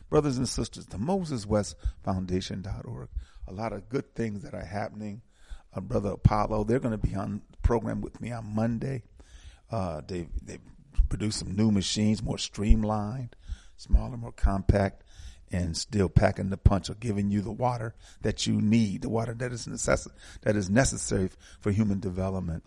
Brothers 0.09 0.39
and 0.39 0.49
sisters, 0.49 0.87
the 0.87 0.99
Moses 0.99 1.45
West 1.45 1.75
Foundation.org. 2.05 3.09
A 3.49 3.53
lot 3.53 3.73
of 3.73 3.89
good 3.89 4.15
things 4.15 4.43
that 4.45 4.55
are 4.55 4.65
happening 4.65 5.23
uh, 5.75 5.81
Brother 5.81 6.11
Apollo. 6.11 6.65
They're 6.65 6.79
going 6.79 6.99
to 6.99 7.07
be 7.07 7.15
on 7.15 7.43
the 7.51 7.57
program 7.59 8.01
with 8.01 8.21
me 8.21 8.33
on 8.33 8.55
Monday. 8.55 9.03
Uh, 9.71 10.03
they 10.07 10.29
they 10.43 10.59
produced 11.09 11.39
some 11.39 11.57
new 11.57 11.71
machines, 11.71 12.23
more 12.23 12.39
streamlined, 12.39 13.35
smaller, 13.77 14.17
more 14.17 14.33
compact, 14.33 15.03
and 15.53 15.77
still 15.77 16.09
packing 16.09 16.49
the 16.49 16.57
punch 16.57 16.89
or 16.89 16.95
giving 16.95 17.31
you 17.31 17.43
the 17.43 17.53
water 17.53 17.95
that 18.23 18.47
you 18.47 18.61
need, 18.61 19.03
the 19.03 19.09
water 19.11 19.35
that 19.35 19.53
is 19.53 19.67
necess- 19.67 20.09
that 20.41 20.57
is 20.57 20.71
necessary 20.71 21.31
for 21.61 21.71
human 21.71 22.01
development. 22.01 22.65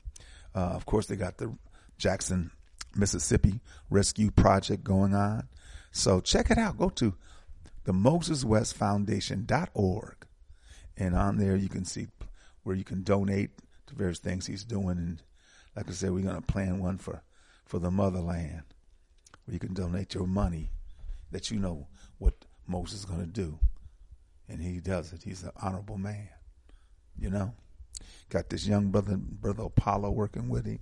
Uh, 0.54 0.60
of 0.60 0.86
course, 0.86 1.08
they 1.08 1.16
got 1.16 1.38
the 1.38 1.58
Jackson, 1.98 2.52
Mississippi 2.96 3.60
Rescue 3.90 4.32
Project 4.32 4.84
going 4.84 5.16
on. 5.16 5.48
So 5.92 6.22
check 6.22 6.52
it 6.52 6.58
out. 6.58 6.78
Go 6.78 6.90
to 6.90 7.16
the 7.86 7.94
Moses 7.94 8.46
West 8.46 8.76
Foundation.org. 8.76 10.16
And 10.98 11.16
on 11.16 11.38
there, 11.38 11.56
you 11.56 11.70
can 11.70 11.86
see 11.86 12.08
where 12.64 12.76
you 12.76 12.84
can 12.84 13.04
donate 13.04 13.52
to 13.88 13.96
various 13.96 14.20
things 14.20 14.46
he's 14.46 14.64
doing. 14.64 14.98
And 14.98 15.22
like 15.76 15.90
I 15.90 15.92
said, 15.92 16.12
we're 16.12 16.24
going 16.24 16.36
to 16.36 16.42
plan 16.42 16.80
one 16.80 16.98
for, 16.98 17.22
for 17.66 17.80
the 17.80 17.92
motherland 17.92 18.64
where 19.46 19.54
you 19.54 19.60
can 19.60 19.74
donate 19.74 20.14
your 20.14 20.28
money 20.28 20.70
that 21.32 21.52
you 21.52 21.60
know 21.60 21.88
what 22.18 22.46
Moses 22.68 23.00
is 23.00 23.06
going 23.06 23.22
to 23.22 23.26
do. 23.26 23.60
And 24.48 24.62
he 24.62 24.80
does 24.80 25.12
it. 25.12 25.24
He's 25.24 25.44
an 25.44 25.52
honorable 25.62 25.98
man, 25.98 26.30
you 27.18 27.30
know. 27.30 27.54
Got 28.30 28.50
this 28.50 28.68
young 28.68 28.90
brother, 28.90 29.18
brother 29.18 29.64
Apollo 29.64 30.12
working 30.12 30.50
with 30.50 30.66
him. 30.66 30.80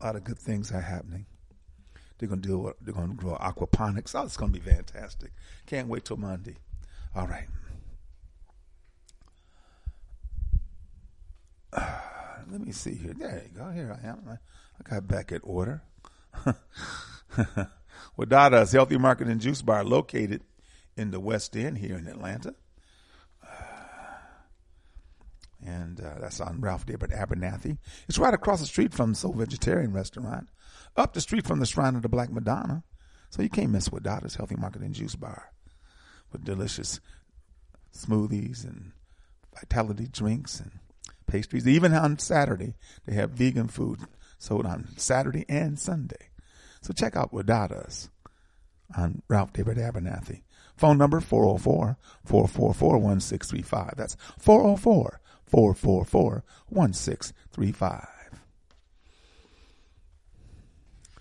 A 0.00 0.06
lot 0.06 0.16
of 0.16 0.24
good 0.24 0.38
things 0.38 0.72
are 0.72 0.80
happening. 0.80 1.26
They're 2.18 2.28
going 2.28 2.42
to 2.42 2.48
do. 2.48 2.72
They're 2.80 2.94
going 2.94 3.10
to 3.10 3.14
grow 3.14 3.36
aquaponics. 3.36 4.14
Oh, 4.18 4.24
it's 4.24 4.36
going 4.36 4.52
to 4.52 4.60
be 4.60 4.70
fantastic. 4.70 5.32
Can't 5.66 5.88
wait 5.88 6.04
till 6.04 6.16
Monday. 6.16 6.56
All 7.14 7.26
right. 7.26 7.48
let 12.50 12.60
me 12.60 12.72
see 12.72 12.94
here. 12.94 13.14
There 13.14 13.42
you 13.44 13.58
go. 13.58 13.70
Here 13.70 13.98
I 14.02 14.06
am. 14.06 14.22
I 14.28 14.38
got 14.88 15.08
back 15.08 15.32
at 15.32 15.40
order. 15.44 15.82
Wadada's 18.18 18.72
Healthy 18.72 18.98
Market 18.98 19.28
and 19.28 19.40
Juice 19.40 19.62
Bar 19.62 19.84
located 19.84 20.42
in 20.96 21.10
the 21.10 21.20
West 21.20 21.56
End 21.56 21.78
here 21.78 21.96
in 21.96 22.06
Atlanta. 22.06 22.54
And 25.64 25.98
uh, 26.00 26.18
that's 26.20 26.40
on 26.40 26.60
Ralph 26.60 26.84
David 26.84 27.10
Abernathy. 27.10 27.78
It's 28.06 28.18
right 28.18 28.34
across 28.34 28.60
the 28.60 28.66
street 28.66 28.92
from 28.92 29.14
Soul 29.14 29.32
Vegetarian 29.32 29.92
Restaurant, 29.92 30.48
up 30.94 31.14
the 31.14 31.22
street 31.22 31.46
from 31.46 31.58
the 31.58 31.66
Shrine 31.66 31.96
of 31.96 32.02
the 32.02 32.08
Black 32.08 32.30
Madonna. 32.30 32.84
So 33.30 33.42
you 33.42 33.48
can't 33.48 33.70
mess 33.70 33.90
with 33.90 34.02
Wadada's 34.04 34.34
Healthy 34.36 34.56
Market 34.56 34.82
and 34.82 34.94
Juice 34.94 35.16
Bar 35.16 35.52
with 36.30 36.44
delicious 36.44 37.00
smoothies 37.96 38.64
and 38.64 38.92
vitality 39.54 40.06
drinks 40.06 40.60
and 40.60 40.70
pastries. 41.26 41.66
Even 41.66 41.94
on 41.94 42.18
Saturday, 42.18 42.74
they 43.06 43.14
have 43.14 43.30
vegan 43.30 43.68
food 43.68 44.00
sold 44.38 44.66
on 44.66 44.88
Saturday 44.96 45.44
and 45.48 45.78
Sunday. 45.78 46.30
So 46.82 46.92
check 46.92 47.16
out 47.16 47.32
Wadada's 47.32 48.10
on 48.96 49.22
Ralph 49.28 49.52
David 49.52 49.78
Abernathy. 49.78 50.42
Phone 50.76 50.98
number 50.98 51.20
404-444-1635. 51.20 53.96
That's 53.96 54.16
404-444-1635. 55.50 58.08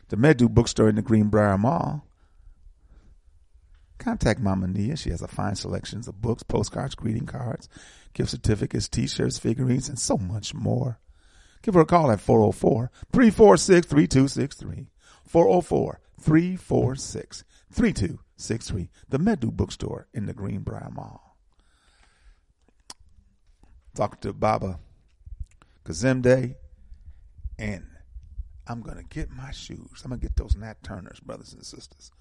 The 0.10 0.18
Medu 0.18 0.50
bookstore 0.50 0.90
in 0.90 0.96
the 0.96 1.02
Greenbriar 1.02 1.58
Mall 1.60 2.04
Contact 4.04 4.40
Mama 4.42 4.68
Nia. 4.68 4.98
She 4.98 5.12
has 5.12 5.22
a 5.22 5.30
fine 5.30 5.56
selections 5.56 6.10
of 6.10 6.22
books, 6.22 6.44
postcards, 6.44 6.94
greeting 6.94 7.26
cards, 7.26 7.70
gift 8.14 8.32
certificates, 8.32 8.90
t-shirts, 8.90 9.40
figurines, 9.40 9.88
and 9.88 9.98
so 9.98 10.18
much 10.18 10.54
more. 10.54 11.00
Give 11.62 11.76
her 11.76 11.82
a 11.82 11.86
call 11.86 12.12
at 12.12 12.20
404-346-3263. 12.20 14.88
404-346-3263. 15.32 18.20
The 18.38 19.20
Medu 19.20 19.52
Bookstore 19.52 20.08
in 20.14 20.26
the 20.26 20.34
Greenbriar 20.34 20.92
Mall. 20.94 21.38
Talking 23.96 24.20
to 24.22 24.34
Baba 24.34 24.80
Kazemde, 25.86 26.56
and 27.60 27.86
I'm 28.68 28.82
going 28.82 28.98
to 28.98 29.04
get 29.04 29.30
my 29.30 29.52
shoes. 29.52 30.02
I'm 30.04 30.10
going 30.10 30.20
to 30.20 30.28
get 30.28 30.36
those 30.36 30.56
Nat 30.56 30.82
Turners, 30.84 31.20
brothers 31.20 31.54
and 31.54 31.64
sisters. 31.64 32.12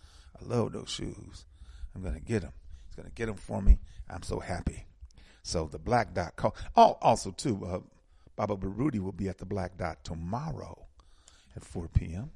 I 0.41 0.45
love 0.45 0.73
those 0.73 0.91
shoes. 0.91 1.47
I'm 1.95 2.03
going 2.03 2.15
to 2.15 2.21
get 2.21 2.43
them. 2.43 2.53
He's 2.87 2.97
going 2.97 3.09
to 3.09 3.15
get 3.15 3.27
them 3.27 3.37
for 3.37 3.63
me. 3.63 3.79
I'm 4.11 4.23
so 4.23 4.41
happy. 4.41 4.87
So 5.43 5.67
the 5.67 5.79
Black 5.79 6.15
Dot 6.15 6.37
call. 6.37 6.55
Oh, 6.77 6.99
also 7.01 7.31
too, 7.31 7.65
uh, 7.65 7.81
Baba 8.37 8.57
Baruti 8.57 9.01
will 9.01 9.13
be 9.13 9.29
at 9.29 9.39
the 9.39 9.47
Black 9.47 9.77
Dot 9.77 10.05
tomorrow 10.05 10.87
at 11.57 11.65
4 11.65 11.89
p.m. 11.89 12.31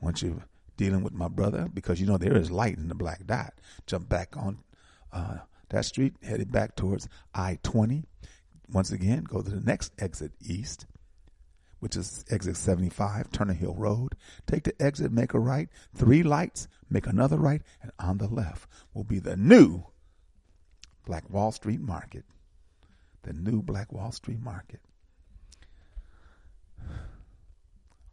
Once 0.00 0.22
you're 0.22 0.44
dealing 0.76 1.02
with 1.02 1.12
my 1.12 1.28
brother, 1.28 1.68
because 1.72 2.00
you 2.00 2.06
know 2.06 2.18
there 2.18 2.36
is 2.36 2.50
light 2.50 2.76
in 2.76 2.88
the 2.88 2.94
black 2.94 3.26
dot, 3.26 3.54
jump 3.86 4.08
back 4.08 4.36
on 4.36 4.58
uh, 5.12 5.38
that 5.70 5.84
street, 5.84 6.14
headed 6.22 6.52
back 6.52 6.76
towards 6.76 7.08
I 7.34 7.58
20. 7.62 8.04
Once 8.70 8.90
again, 8.90 9.24
go 9.24 9.42
to 9.42 9.50
the 9.50 9.60
next 9.60 9.92
exit 9.98 10.32
east, 10.44 10.86
which 11.80 11.96
is 11.96 12.24
exit 12.30 12.56
75, 12.56 13.30
Turner 13.30 13.52
Hill 13.52 13.74
Road. 13.74 14.14
Take 14.46 14.64
the 14.64 14.74
exit, 14.82 15.12
make 15.12 15.34
a 15.34 15.38
right, 15.38 15.68
three 15.94 16.22
lights, 16.22 16.68
make 16.90 17.06
another 17.06 17.36
right, 17.36 17.62
and 17.82 17.92
on 17.98 18.18
the 18.18 18.28
left 18.28 18.68
will 18.92 19.04
be 19.04 19.18
the 19.18 19.36
new 19.36 19.84
Black 21.04 21.30
Wall 21.30 21.52
Street 21.52 21.80
Market. 21.80 22.24
The 23.22 23.32
new 23.32 23.62
Black 23.62 23.92
Wall 23.92 24.12
Street 24.12 24.40
Market. 24.40 24.80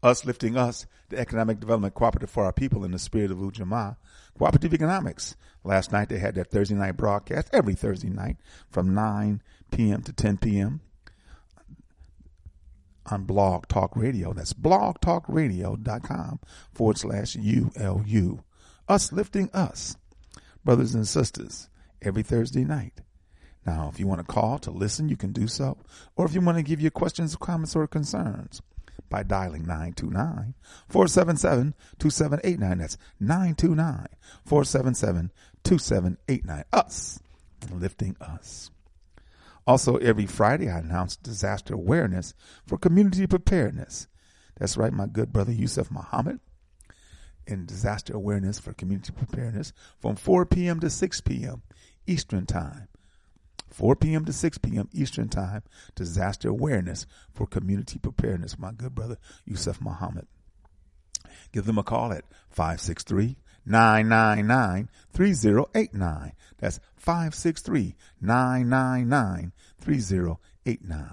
Us 0.03 0.25
lifting 0.25 0.57
us, 0.57 0.85
the 1.07 1.17
economic 1.17 1.61
development 1.61 1.93
cooperative 1.93 2.29
for 2.29 2.43
our 2.43 2.51
people 2.51 2.83
in 2.83 2.91
the 2.91 2.99
spirit 2.99 3.31
of 3.31 3.37
Ujamaa. 3.37 3.95
Cooperative 4.37 4.73
economics. 4.73 5.37
Last 5.63 5.93
night 5.93 6.09
they 6.09 6.19
had 6.19 6.35
their 6.35 6.43
Thursday 6.43 6.75
night 6.75 6.97
broadcast 6.97 7.49
every 7.53 7.73
Thursday 7.73 8.09
night 8.09 8.35
from 8.69 8.93
9 8.93 9.41
p.m. 9.71 10.01
to 10.01 10.11
10 10.11 10.37
p.m. 10.37 10.81
on 13.09 13.23
Blog 13.23 13.69
Talk 13.69 13.95
Radio. 13.95 14.33
That's 14.33 14.51
blogtalkradio.com 14.51 16.39
forward 16.73 16.97
slash 16.97 17.37
ULU. 17.37 18.43
Us 18.89 19.13
lifting 19.13 19.49
us, 19.53 19.95
brothers 20.65 20.93
and 20.93 21.07
sisters, 21.07 21.69
every 22.01 22.23
Thursday 22.23 22.65
night. 22.65 22.99
Now, 23.65 23.89
if 23.93 24.01
you 24.01 24.07
want 24.07 24.19
to 24.19 24.27
call 24.27 24.59
to 24.59 24.71
listen, 24.71 25.07
you 25.07 25.15
can 25.15 25.31
do 25.31 25.47
so. 25.47 25.77
Or 26.17 26.25
if 26.25 26.33
you 26.33 26.41
want 26.41 26.57
to 26.57 26.63
give 26.63 26.81
your 26.81 26.91
questions, 26.91 27.37
comments, 27.37 27.77
or 27.77 27.87
concerns, 27.87 28.61
by 29.13 29.21
dialing 29.21 29.61
929 29.67 30.55
477 30.89 31.75
2789. 31.99 32.77
That's 32.79 32.97
929 33.19 34.07
477 34.43 35.31
2789. 35.63 36.63
Us, 36.73 37.19
lifting 37.71 38.15
us. 38.19 38.71
Also, 39.67 39.97
every 39.97 40.25
Friday, 40.25 40.67
I 40.67 40.79
announce 40.79 41.15
disaster 41.15 41.75
awareness 41.75 42.33
for 42.65 42.79
community 42.79 43.27
preparedness. 43.27 44.07
That's 44.57 44.77
right, 44.77 44.91
my 44.91 45.05
good 45.05 45.31
brother 45.31 45.51
Yusuf 45.51 45.91
Muhammad 45.91 46.39
in 47.45 47.67
disaster 47.67 48.15
awareness 48.15 48.57
for 48.57 48.73
community 48.73 49.13
preparedness 49.15 49.73
from 49.99 50.15
4 50.15 50.47
p.m. 50.47 50.79
to 50.79 50.89
6 50.89 51.21
p.m. 51.21 51.61
Eastern 52.07 52.47
Time. 52.47 52.87
4 53.73 53.95
p.m. 53.95 54.23
to 54.25 54.33
6 54.33 54.57
p.m. 54.59 54.87
Eastern 54.93 55.29
Time, 55.29 55.63
disaster 55.95 56.49
awareness 56.49 57.07
for 57.33 57.47
community 57.47 57.97
preparedness. 57.97 58.59
My 58.59 58.71
good 58.71 58.93
brother, 58.93 59.17
Yusuf 59.45 59.81
Muhammad. 59.81 60.27
Give 61.51 61.65
them 61.65 61.77
a 61.79 61.83
call 61.83 62.13
at 62.13 62.25
563 62.49 63.37
999 63.65 64.89
3089. 65.11 66.33
That's 66.59 66.79
563 66.95 67.95
999 68.21 69.51
3089. 69.79 71.05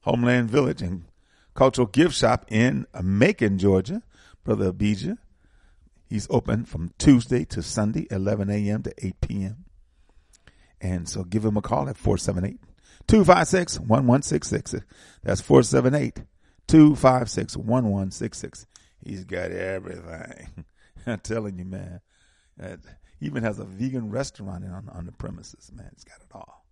Homeland 0.00 0.50
Village 0.50 0.82
and 0.82 1.04
Cultural 1.54 1.86
Gift 1.86 2.14
Shop 2.14 2.44
in 2.48 2.86
Macon, 3.02 3.58
Georgia. 3.58 4.02
Brother 4.44 4.68
Abijah. 4.68 5.16
He's 6.06 6.26
open 6.28 6.66
from 6.66 6.92
Tuesday 6.98 7.46
to 7.46 7.62
Sunday, 7.62 8.06
11 8.10 8.50
a.m. 8.50 8.82
to 8.82 8.92
8 9.02 9.20
p.m. 9.22 9.64
And 10.80 11.08
so 11.08 11.24
give 11.24 11.44
him 11.44 11.56
a 11.56 11.62
call 11.62 11.88
at 11.88 11.96
478 11.96 12.58
256 13.06 13.78
1166. 13.80 14.74
That's 15.22 15.40
478 15.40 16.22
256 16.66 17.56
1166. 17.56 18.66
He's 19.04 19.24
got 19.24 19.50
everything. 19.50 20.64
I'm 21.06 21.20
telling 21.20 21.58
you, 21.58 21.64
man. 21.64 22.00
He 23.20 23.26
even 23.26 23.42
has 23.42 23.58
a 23.58 23.64
vegan 23.64 24.10
restaurant 24.10 24.64
on, 24.64 24.88
on 24.92 25.06
the 25.06 25.12
premises, 25.12 25.70
man. 25.74 25.90
He's 25.94 26.04
got 26.04 26.20
it 26.20 26.34
all. 26.34 26.64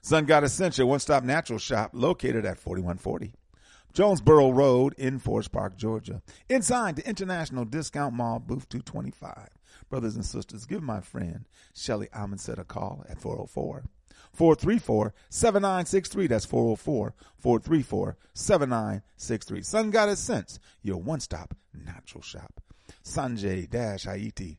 Sun 0.00 0.26
God 0.26 0.44
Essential, 0.44 0.88
one 0.88 1.00
stop 1.00 1.24
natural 1.24 1.58
shop 1.58 1.90
located 1.92 2.44
at 2.46 2.58
4140 2.58 3.34
Jonesboro 3.92 4.50
Road 4.50 4.94
in 4.96 5.18
Forest 5.18 5.50
Park, 5.50 5.76
Georgia. 5.76 6.22
Inside 6.48 6.96
the 6.96 7.08
International 7.08 7.64
Discount 7.64 8.14
Mall, 8.14 8.38
booth 8.38 8.68
225. 8.68 9.48
Brothers 9.88 10.16
and 10.16 10.24
sisters, 10.24 10.66
give 10.66 10.82
my 10.82 11.00
friend 11.00 11.46
Shelly 11.74 12.08
Amundset 12.14 12.58
a 12.58 12.64
call 12.64 13.04
at 13.08 13.18
404 13.18 13.84
434 14.32 15.14
7963. 15.30 16.26
That's 16.26 16.44
404 16.44 17.14
434 17.38 18.16
7963. 18.34 19.62
Sun 19.62 19.90
Goddess 19.90 20.20
Sense, 20.20 20.58
your 20.82 20.98
one 20.98 21.20
stop 21.20 21.54
natural 21.72 22.22
shop. 22.22 22.60
Sonje 23.02 24.04
Haiti. 24.04 24.58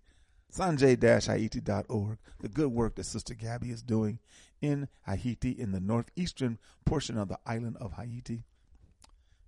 Sonje-Haiti.org. 0.51 2.17
The 2.39 2.49
good 2.49 2.71
work 2.71 2.95
that 2.95 3.05
Sister 3.05 3.35
Gabby 3.35 3.69
is 3.69 3.83
doing 3.83 4.19
in 4.61 4.87
Haiti, 5.05 5.51
in 5.51 5.71
the 5.71 5.79
northeastern 5.79 6.57
portion 6.85 7.17
of 7.17 7.29
the 7.29 7.39
island 7.45 7.77
of 7.79 7.93
Haiti. 7.93 8.43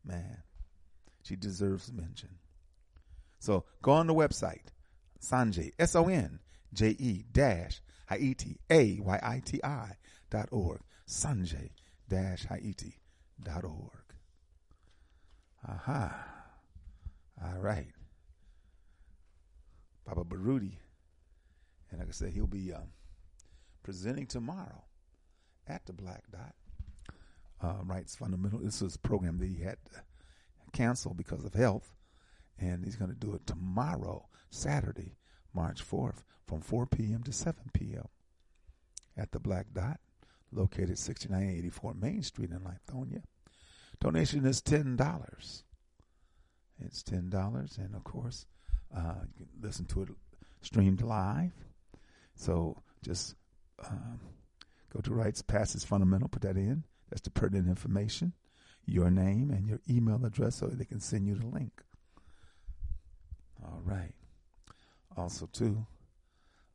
Man, 0.05 0.43
she 1.23 1.35
deserves 1.35 1.91
mention. 1.91 2.29
So 3.39 3.65
go 3.81 3.93
on 3.93 4.07
the 4.07 4.13
website, 4.13 4.67
Sonje, 5.21 5.71
S 5.79 5.95
O 5.95 6.07
N 6.07 6.39
J 6.73 6.95
E 6.99 7.23
dash 7.31 7.81
Haiti, 8.07 8.57
A 8.69 8.99
Y 8.99 9.19
I 9.21 9.41
T 9.45 9.59
I 9.63 9.95
dot 10.29 10.49
org. 10.51 10.81
Sonje 11.07 11.69
dash 12.09 12.45
Haiti 12.45 12.95
dot 13.41 13.63
org. 13.63 14.15
Aha. 15.67 16.25
All 17.43 17.59
right. 17.59 17.93
Baba 20.05 20.23
Baruti. 20.23 20.77
And 21.91 21.99
like 21.99 22.09
I 22.09 22.11
said, 22.11 22.33
he'll 22.33 22.47
be 22.47 22.73
um, 22.73 22.89
presenting 23.83 24.25
tomorrow 24.25 24.83
at 25.67 25.85
the 25.85 25.93
Black 25.93 26.23
Dot 26.31 26.55
uh, 27.61 27.83
Rights 27.83 28.15
Fundamental. 28.15 28.59
This 28.59 28.81
was 28.81 28.95
a 28.95 28.99
program 28.99 29.37
that 29.39 29.47
he 29.47 29.61
had 29.61 29.77
canceled 30.73 31.17
because 31.17 31.43
of 31.43 31.53
health, 31.53 31.93
and 32.57 32.83
he's 32.83 32.95
going 32.95 33.11
to 33.11 33.17
do 33.17 33.33
it 33.35 33.45
tomorrow, 33.45 34.25
Saturday, 34.51 35.17
March 35.53 35.83
4th, 35.83 36.23
from 36.45 36.61
4 36.61 36.85
p.m. 36.85 37.23
to 37.23 37.31
7 37.31 37.71
p.m. 37.73 38.07
at 39.17 39.31
the 39.31 39.39
Black 39.39 39.67
Dot, 39.73 39.99
located 40.51 40.99
6984 40.99 41.93
Main 41.95 42.21
Street 42.21 42.51
in 42.51 42.59
Lithonia. 42.59 43.23
Donation 43.99 44.45
is 44.45 44.61
ten 44.61 44.95
dollars. 44.95 45.63
It's 46.83 47.03
ten 47.03 47.29
dollars, 47.29 47.77
and 47.77 47.95
of 47.95 48.03
course, 48.03 48.47
uh, 48.95 49.21
you 49.37 49.45
can 49.45 49.61
listen 49.61 49.85
to 49.85 50.01
it 50.01 50.09
streamed 50.61 51.01
live. 51.01 51.53
So 52.35 52.81
just 53.03 53.35
um, 53.87 54.19
go 54.91 55.01
to 55.01 55.13
Rights 55.13 55.41
Passes 55.43 55.83
Fundamental, 55.83 56.29
put 56.29 56.41
that 56.41 56.57
in, 56.57 56.83
that's 57.09 57.21
the 57.21 57.29
pertinent 57.29 57.67
information, 57.67 58.33
your 58.85 59.11
name 59.11 59.51
and 59.51 59.67
your 59.67 59.79
email 59.89 60.25
address 60.25 60.55
so 60.55 60.67
they 60.67 60.85
can 60.85 60.99
send 60.99 61.27
you 61.27 61.35
the 61.35 61.47
link. 61.47 61.83
All 63.63 63.81
right. 63.83 64.13
Also, 65.17 65.47
too, 65.51 65.85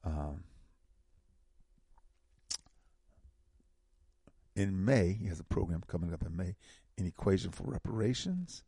um, 0.04 0.44
in 4.54 4.84
May, 4.84 5.12
he 5.12 5.26
has 5.26 5.40
a 5.40 5.44
program 5.44 5.82
coming 5.86 6.12
up 6.12 6.24
in 6.24 6.36
May, 6.36 6.54
an 6.98 7.06
equation 7.06 7.50
for 7.50 7.64
reparations, 7.64 8.62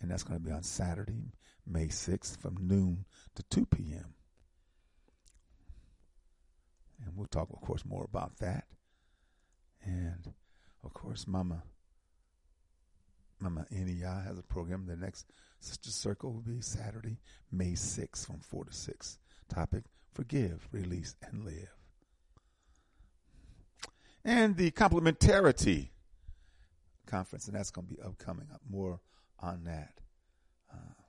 and 0.00 0.10
that's 0.10 0.22
going 0.22 0.38
to 0.38 0.44
be 0.44 0.52
on 0.52 0.62
Saturday, 0.62 1.32
May 1.66 1.86
6th 1.86 2.38
from 2.38 2.56
noon 2.60 3.04
to 3.34 3.42
2 3.44 3.66
p.m. 3.66 4.14
And 7.04 7.16
we'll 7.16 7.26
talk, 7.26 7.50
of 7.52 7.60
course, 7.60 7.84
more 7.84 8.04
about 8.04 8.38
that. 8.38 8.64
And, 9.84 10.32
of 10.84 10.92
course, 10.92 11.26
Mama 11.26 11.62
Mama 13.40 13.66
NEI 13.70 14.22
has 14.26 14.38
a 14.38 14.42
program. 14.42 14.86
The 14.86 14.96
next 14.96 15.26
Sister 15.60 15.90
Circle 15.90 16.32
will 16.32 16.40
be 16.40 16.60
Saturday, 16.60 17.18
May 17.50 17.72
6th 17.72 18.26
from 18.26 18.40
4 18.40 18.64
to 18.66 18.72
6. 18.72 19.18
Topic 19.48 19.84
Forgive, 20.12 20.68
Release, 20.72 21.14
and 21.22 21.44
Live. 21.44 21.74
And 24.24 24.56
the 24.56 24.70
Complementarity 24.70 25.90
Conference, 27.06 27.46
and 27.46 27.56
that's 27.56 27.70
going 27.70 27.86
to 27.86 27.94
be 27.94 28.00
upcoming. 28.00 28.48
Up 28.52 28.60
more 28.68 29.00
on 29.40 29.64
that. 29.64 30.00
Uh, 30.72 31.02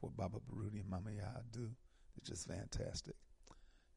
what 0.00 0.16
Baba 0.16 0.38
Baruti 0.38 0.80
and 0.80 0.88
Mama 0.88 1.10
do. 1.52 1.68
It's 2.16 2.30
just 2.30 2.48
fantastic. 2.48 3.14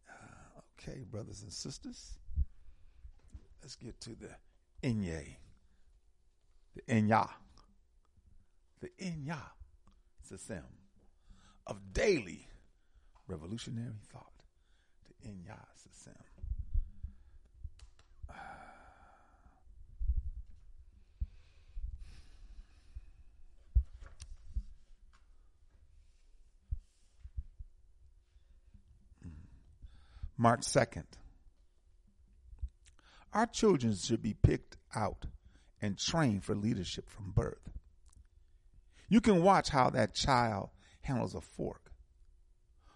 Uh, 0.09 0.61
okay, 0.73 1.03
brothers 1.09 1.43
and 1.43 1.53
sisters, 1.53 2.17
let's 3.61 3.75
get 3.75 3.99
to 4.01 4.09
the 4.15 4.29
Inye, 4.83 5.35
the 6.75 6.81
Inya 6.93 7.29
the 8.79 8.89
Inya 8.99 9.39
System 10.27 10.63
of 11.65 11.93
daily 11.93 12.47
revolutionary 13.27 14.01
thought. 14.11 14.33
The 15.07 15.13
Inya 15.29 15.57
System. 15.75 16.15
March 30.37 30.61
2nd. 30.61 31.05
Our 33.33 33.45
children 33.45 33.95
should 33.95 34.21
be 34.21 34.33
picked 34.33 34.75
out 34.93 35.25
and 35.81 35.97
trained 35.97 36.43
for 36.43 36.53
leadership 36.53 37.09
from 37.09 37.31
birth. 37.31 37.76
You 39.09 39.21
can 39.21 39.41
watch 39.41 39.69
how 39.69 39.89
that 39.91 40.13
child 40.13 40.69
handles 41.01 41.35
a 41.35 41.41
fork. 41.41 41.91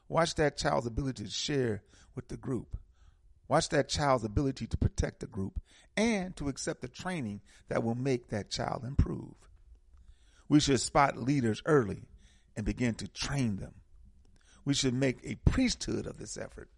Watch 0.10 0.36
that 0.36 0.58
child's 0.58 0.88
ability 0.88 1.24
to 1.24 1.30
share 1.30 1.84
with 2.16 2.28
the 2.28 2.38
group. 2.38 2.78
Watch 3.48 3.70
that 3.70 3.90
child's 3.90 4.24
ability 4.24 4.68
to 4.68 4.78
protect 4.78 5.20
the 5.20 5.28
group 5.28 5.60
and 5.96 6.36
to 6.38 6.50
accept 6.50 6.82
the 6.82 6.88
training 6.88 7.42
that 7.70 7.84
will 7.84 7.96
make 7.96 8.30
that 8.30 8.50
child 8.50 8.84
improve. 8.86 9.36
We 10.50 10.60
should 10.60 10.82
spot 10.82 11.18
leaders 11.18 11.62
early 11.66 12.04
and 12.56 12.66
begin 12.66 12.96
to 12.96 13.08
train 13.08 13.58
them. 13.58 13.76
We 14.66 14.74
should 14.74 14.94
make 14.94 15.20
a 15.24 15.36
priesthood 15.50 16.06
of 16.06 16.18
this 16.18 16.38
effort. 16.38 16.70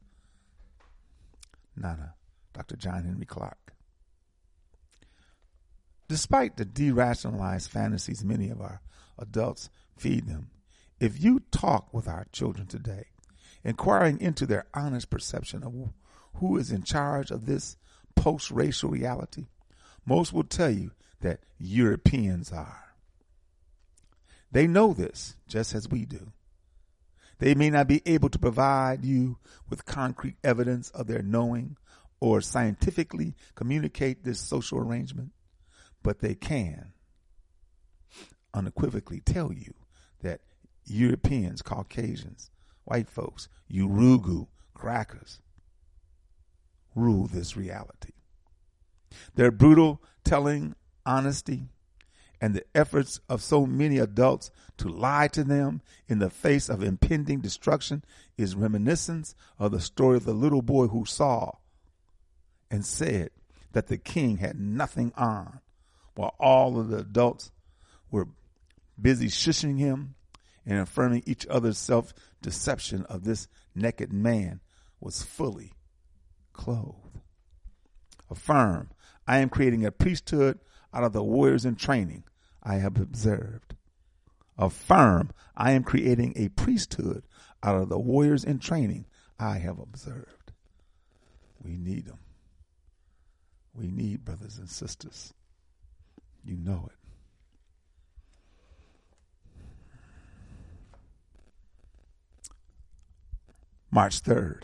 Nana, 1.75 2.13
Dr. 2.53 2.75
John 2.75 3.03
Henrik 3.03 3.29
Clarke. 3.29 3.73
Despite 6.07 6.57
the 6.57 6.65
derationalized 6.65 7.69
fantasies 7.69 8.23
many 8.23 8.49
of 8.49 8.61
our 8.61 8.81
adults 9.17 9.69
feed 9.95 10.27
them. 10.27 10.49
If 10.99 11.21
you 11.21 11.41
talk 11.51 11.93
with 11.93 12.07
our 12.07 12.25
children 12.31 12.67
today, 12.67 13.07
inquiring 13.63 14.19
into 14.19 14.45
their 14.45 14.65
honest 14.73 15.09
perception 15.09 15.63
of 15.63 15.73
who 16.35 16.57
is 16.57 16.71
in 16.71 16.83
charge 16.83 17.31
of 17.31 17.45
this 17.45 17.77
post 18.15 18.51
racial 18.51 18.89
reality, 18.89 19.47
most 20.05 20.33
will 20.33 20.43
tell 20.43 20.69
you 20.69 20.91
that 21.21 21.41
Europeans 21.57 22.51
are. 22.51 22.95
They 24.51 24.67
know 24.67 24.93
this 24.93 25.35
just 25.47 25.73
as 25.73 25.89
we 25.89 26.05
do. 26.05 26.31
They 27.39 27.55
may 27.55 27.69
not 27.69 27.87
be 27.87 28.01
able 28.05 28.29
to 28.29 28.39
provide 28.39 29.03
you 29.03 29.37
with 29.69 29.85
concrete 29.85 30.37
evidence 30.43 30.89
of 30.91 31.07
their 31.07 31.23
knowing 31.23 31.77
or 32.19 32.39
scientifically 32.39 33.35
communicate 33.55 34.23
this 34.23 34.39
social 34.39 34.77
arrangement, 34.77 35.31
but 36.03 36.19
they 36.19 36.35
can 36.35 36.92
unequivocally 38.53 39.21
tell 39.21 39.51
you 39.51 39.73
that 40.21 40.41
Europeans, 40.85 41.61
Caucasians, 41.61 42.51
white 42.83 43.09
folks, 43.09 43.49
Yurugu, 43.71 44.47
crackers, 44.73 45.39
rule 46.95 47.27
this 47.27 47.55
reality. 47.55 48.13
Their 49.35 49.51
brutal 49.51 50.01
telling 50.23 50.75
honesty 51.05 51.69
and 52.41 52.53
the 52.53 52.65
efforts 52.75 53.19
of 53.29 53.41
so 53.41 53.65
many 53.65 53.97
adults 53.97 54.51
to 54.77 54.89
lie 54.89 55.29
to 55.29 55.43
them 55.43 55.81
in 56.07 56.19
the 56.19 56.29
face 56.29 56.67
of 56.67 56.83
impending 56.83 57.39
destruction 57.39 58.03
is 58.37 58.55
reminiscence 58.55 59.33
of 59.57 59.71
the 59.71 59.79
story 59.79 60.17
of 60.17 60.25
the 60.25 60.33
little 60.33 60.61
boy 60.61 60.87
who 60.87 61.05
saw 61.05 61.51
and 62.69 62.85
said 62.85 63.29
that 63.71 63.87
the 63.87 63.97
king 63.97 64.37
had 64.37 64.59
nothing 64.59 65.13
on 65.15 65.59
while 66.15 66.35
all 66.39 66.79
of 66.79 66.89
the 66.89 66.97
adults 66.97 67.51
were 68.11 68.27
busy 68.99 69.27
shushing 69.27 69.79
him 69.79 70.15
and 70.65 70.79
affirming 70.79 71.23
each 71.25 71.45
other's 71.47 71.77
self 71.77 72.13
deception 72.41 73.03
of 73.05 73.23
this 73.23 73.47
naked 73.75 74.13
man 74.13 74.61
was 74.99 75.23
fully 75.23 75.73
clothed. 76.53 77.19
Affirm, 78.29 78.89
I 79.27 79.39
am 79.39 79.49
creating 79.49 79.85
a 79.85 79.91
priesthood 79.91 80.59
out 80.93 81.03
of 81.03 81.13
the 81.13 81.23
warriors 81.23 81.65
in 81.65 81.75
training 81.75 82.23
I 82.61 82.75
have 82.75 82.97
observed. 82.97 83.75
Affirm, 84.57 85.31
I 85.55 85.71
am 85.71 85.83
creating 85.83 86.33
a 86.35 86.49
priesthood 86.49 87.23
out 87.61 87.75
of 87.75 87.89
the 87.89 87.99
warriors 87.99 88.43
in 88.43 88.59
training 88.59 89.05
I 89.39 89.57
have 89.57 89.79
observed. 89.79 90.51
We 91.63 91.77
need 91.77 92.05
them. 92.05 92.19
We 93.73 93.87
need 93.87 94.23
brothers 94.23 94.57
and 94.57 94.69
sisters. 94.69 95.33
You 96.43 96.57
know 96.57 96.89
it. 96.91 97.02
March 103.93 104.23
3rd. 104.23 104.63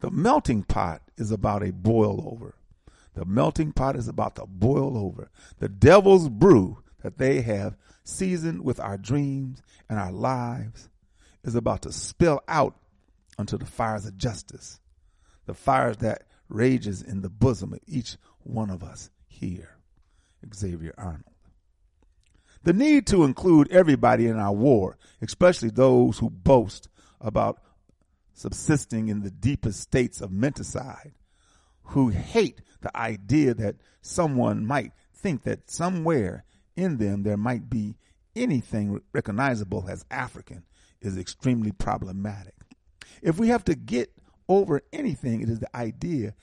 The 0.00 0.10
melting 0.10 0.62
pot 0.62 1.02
is 1.18 1.30
about 1.30 1.62
a 1.62 1.72
boil 1.72 2.26
over. 2.32 2.54
The 3.12 3.26
melting 3.26 3.72
pot 3.72 3.96
is 3.96 4.08
about 4.08 4.36
to 4.36 4.46
boil 4.46 4.96
over. 4.96 5.30
The 5.58 5.68
devil's 5.68 6.30
brew 6.30 6.82
that 7.02 7.18
they 7.18 7.42
have 7.42 7.76
seasoned 8.04 8.64
with 8.64 8.80
our 8.80 8.96
dreams 8.96 9.60
and 9.90 9.98
our 9.98 10.10
lives 10.10 10.88
is 11.44 11.54
about 11.54 11.82
to 11.82 11.92
spill 11.92 12.40
out 12.48 12.76
onto 13.38 13.58
the 13.58 13.66
fires 13.66 14.06
of 14.06 14.16
justice, 14.16 14.80
the 15.44 15.52
fires 15.52 15.98
that 15.98 16.24
rages 16.48 17.02
in 17.02 17.20
the 17.20 17.28
bosom 17.28 17.74
of 17.74 17.80
each 17.86 18.16
one 18.38 18.70
of 18.70 18.82
us 18.82 19.10
here. 19.26 19.76
Xavier 20.54 20.94
Arnold. 20.96 21.24
The 22.62 22.72
need 22.72 23.06
to 23.08 23.24
include 23.24 23.70
everybody 23.70 24.28
in 24.28 24.38
our 24.38 24.54
war, 24.54 24.96
especially 25.20 25.68
those 25.68 26.18
who 26.18 26.30
boast 26.30 26.88
about 27.20 27.60
subsisting 28.38 29.08
in 29.08 29.22
the 29.22 29.30
deepest 29.30 29.80
states 29.80 30.20
of 30.20 30.30
menticide, 30.30 31.12
who 31.82 32.10
hate 32.10 32.60
the 32.80 32.96
idea 32.96 33.52
that 33.54 33.76
someone 34.00 34.64
might 34.64 34.92
think 35.12 35.42
that 35.42 35.70
somewhere 35.70 36.44
in 36.76 36.98
them 36.98 37.24
there 37.24 37.36
might 37.36 37.68
be 37.68 37.96
anything 38.36 39.00
recognizable 39.12 39.86
as 39.88 40.04
African 40.10 40.64
is 41.00 41.18
extremely 41.18 41.72
problematic. 41.72 42.54
If 43.22 43.38
we 43.38 43.48
have 43.48 43.64
to 43.64 43.74
get 43.74 44.12
over 44.48 44.82
anything, 44.92 45.40
it 45.40 45.48
is 45.48 45.58
the 45.58 45.76
idea 45.76 46.34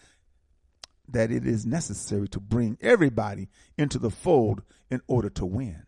that 1.07 1.31
it 1.31 1.45
is 1.45 1.65
necessary 1.65 2.27
to 2.29 2.39
bring 2.39 2.77
everybody 2.81 3.47
into 3.77 3.99
the 3.99 4.09
fold 4.09 4.63
in 4.89 5.01
order 5.07 5.29
to 5.29 5.45
win. 5.45 5.83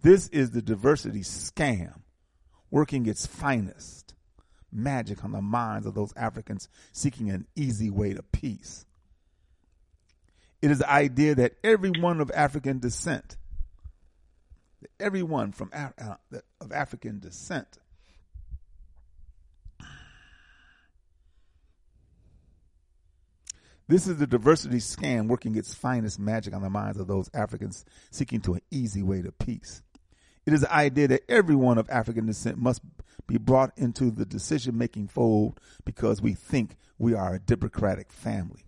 This 0.00 0.28
is 0.28 0.52
the 0.52 0.62
diversity 0.62 1.20
scam 1.20 2.02
working 2.70 3.06
its 3.06 3.26
finest 3.26 4.14
magic 4.70 5.24
on 5.24 5.32
the 5.32 5.40
minds 5.40 5.86
of 5.86 5.94
those 5.94 6.12
Africans 6.16 6.68
seeking 6.92 7.30
an 7.30 7.46
easy 7.56 7.90
way 7.90 8.12
to 8.12 8.22
peace. 8.22 8.84
It 10.60 10.70
is 10.70 10.78
the 10.78 10.90
idea 10.90 11.34
that 11.36 11.54
everyone 11.62 12.20
of 12.20 12.30
African 12.34 12.78
descent, 12.78 13.36
everyone 14.98 15.52
from 15.52 15.70
Af- 15.72 15.94
uh, 15.98 16.38
of 16.60 16.72
African 16.72 17.20
descent, 17.20 17.78
This 23.88 24.06
is 24.06 24.18
the 24.18 24.26
diversity 24.26 24.76
scam 24.76 25.28
working 25.28 25.56
its 25.56 25.72
finest 25.72 26.18
magic 26.18 26.54
on 26.54 26.60
the 26.60 26.68
minds 26.68 27.00
of 27.00 27.06
those 27.06 27.30
Africans 27.32 27.86
seeking 28.10 28.42
to 28.42 28.52
an 28.52 28.60
easy 28.70 29.02
way 29.02 29.22
to 29.22 29.32
peace. 29.32 29.82
It 30.48 30.54
is 30.54 30.62
the 30.62 30.74
idea 30.74 31.08
that 31.08 31.30
everyone 31.30 31.76
of 31.76 31.90
African 31.90 32.24
descent 32.24 32.56
must 32.56 32.80
be 33.26 33.36
brought 33.36 33.76
into 33.76 34.10
the 34.10 34.24
decision 34.24 34.78
making 34.78 35.08
fold 35.08 35.60
because 35.84 36.22
we 36.22 36.32
think 36.32 36.78
we 36.98 37.12
are 37.12 37.34
a 37.34 37.38
democratic 37.38 38.10
family. 38.10 38.64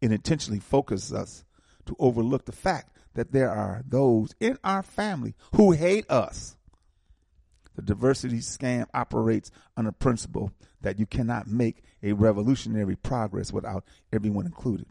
It 0.00 0.12
intentionally 0.12 0.60
focuses 0.60 1.12
us 1.12 1.44
to 1.86 1.96
overlook 1.98 2.44
the 2.44 2.52
fact 2.52 2.96
that 3.14 3.32
there 3.32 3.50
are 3.50 3.82
those 3.84 4.36
in 4.38 4.56
our 4.62 4.84
family 4.84 5.34
who 5.56 5.72
hate 5.72 6.08
us. 6.08 6.56
The 7.74 7.82
diversity 7.82 8.38
scam 8.38 8.86
operates 8.94 9.50
on 9.76 9.86
the 9.86 9.92
principle 9.92 10.52
that 10.82 11.00
you 11.00 11.06
cannot 11.06 11.48
make 11.48 11.82
a 12.04 12.12
revolutionary 12.12 12.94
progress 12.94 13.52
without 13.52 13.84
everyone 14.12 14.46
included. 14.46 14.86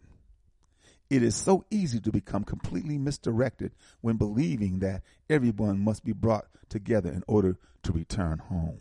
It 1.13 1.21
is 1.21 1.35
so 1.35 1.63
easy 1.69 1.99
to 1.99 2.11
become 2.11 2.43
completely 2.43 2.97
misdirected 2.97 3.73
when 4.01 4.17
believing 4.17 4.79
that 4.79 5.03
everyone 5.29 5.79
must 5.79 6.03
be 6.03 6.11
brought 6.11 6.47
together 6.69 7.11
in 7.11 7.23
order 7.27 7.59
to 7.83 7.91
return 7.91 8.39
home. 8.39 8.79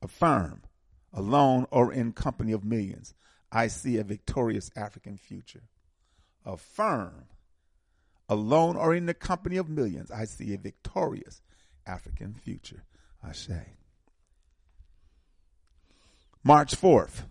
Affirm, 0.00 0.62
alone 1.12 1.66
or 1.72 1.92
in 1.92 2.12
company 2.12 2.52
of 2.52 2.62
millions, 2.62 3.14
I 3.50 3.66
see 3.66 3.96
a 3.96 4.04
victorious 4.04 4.70
African 4.76 5.16
future. 5.16 5.64
Affirm, 6.44 7.24
alone 8.28 8.76
or 8.76 8.94
in 8.94 9.06
the 9.06 9.14
company 9.14 9.56
of 9.56 9.68
millions, 9.68 10.12
I 10.12 10.24
see 10.24 10.54
a 10.54 10.58
victorious 10.58 11.42
African 11.84 12.32
future. 12.32 12.84
I 13.24 13.32
say. 13.32 13.70
March 16.44 16.76
4th. 16.76 17.24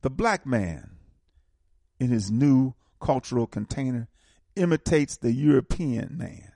The 0.00 0.08
black 0.08 0.46
man 0.46 0.96
in 2.00 2.08
his 2.08 2.30
new 2.30 2.74
cultural 3.00 3.46
container 3.46 4.08
imitates 4.56 5.16
the 5.16 5.32
European 5.32 6.16
man 6.18 6.52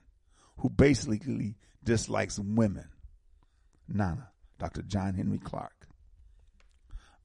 who 0.57 0.69
basically 0.69 1.55
dislikes 1.83 2.39
women. 2.39 2.89
Nana, 3.87 4.29
Dr. 4.59 4.81
John 4.81 5.13
Henrik 5.13 5.43
Clarke. 5.43 5.87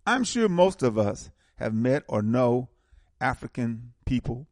I'm 0.07 0.25
sure 0.25 0.49
most 0.49 0.83
of 0.83 0.99
us 0.99 1.31
have 1.57 1.75
met 1.75 2.05
or 2.07 2.23
know 2.23 2.69
African 3.21 3.93
people 4.05 4.47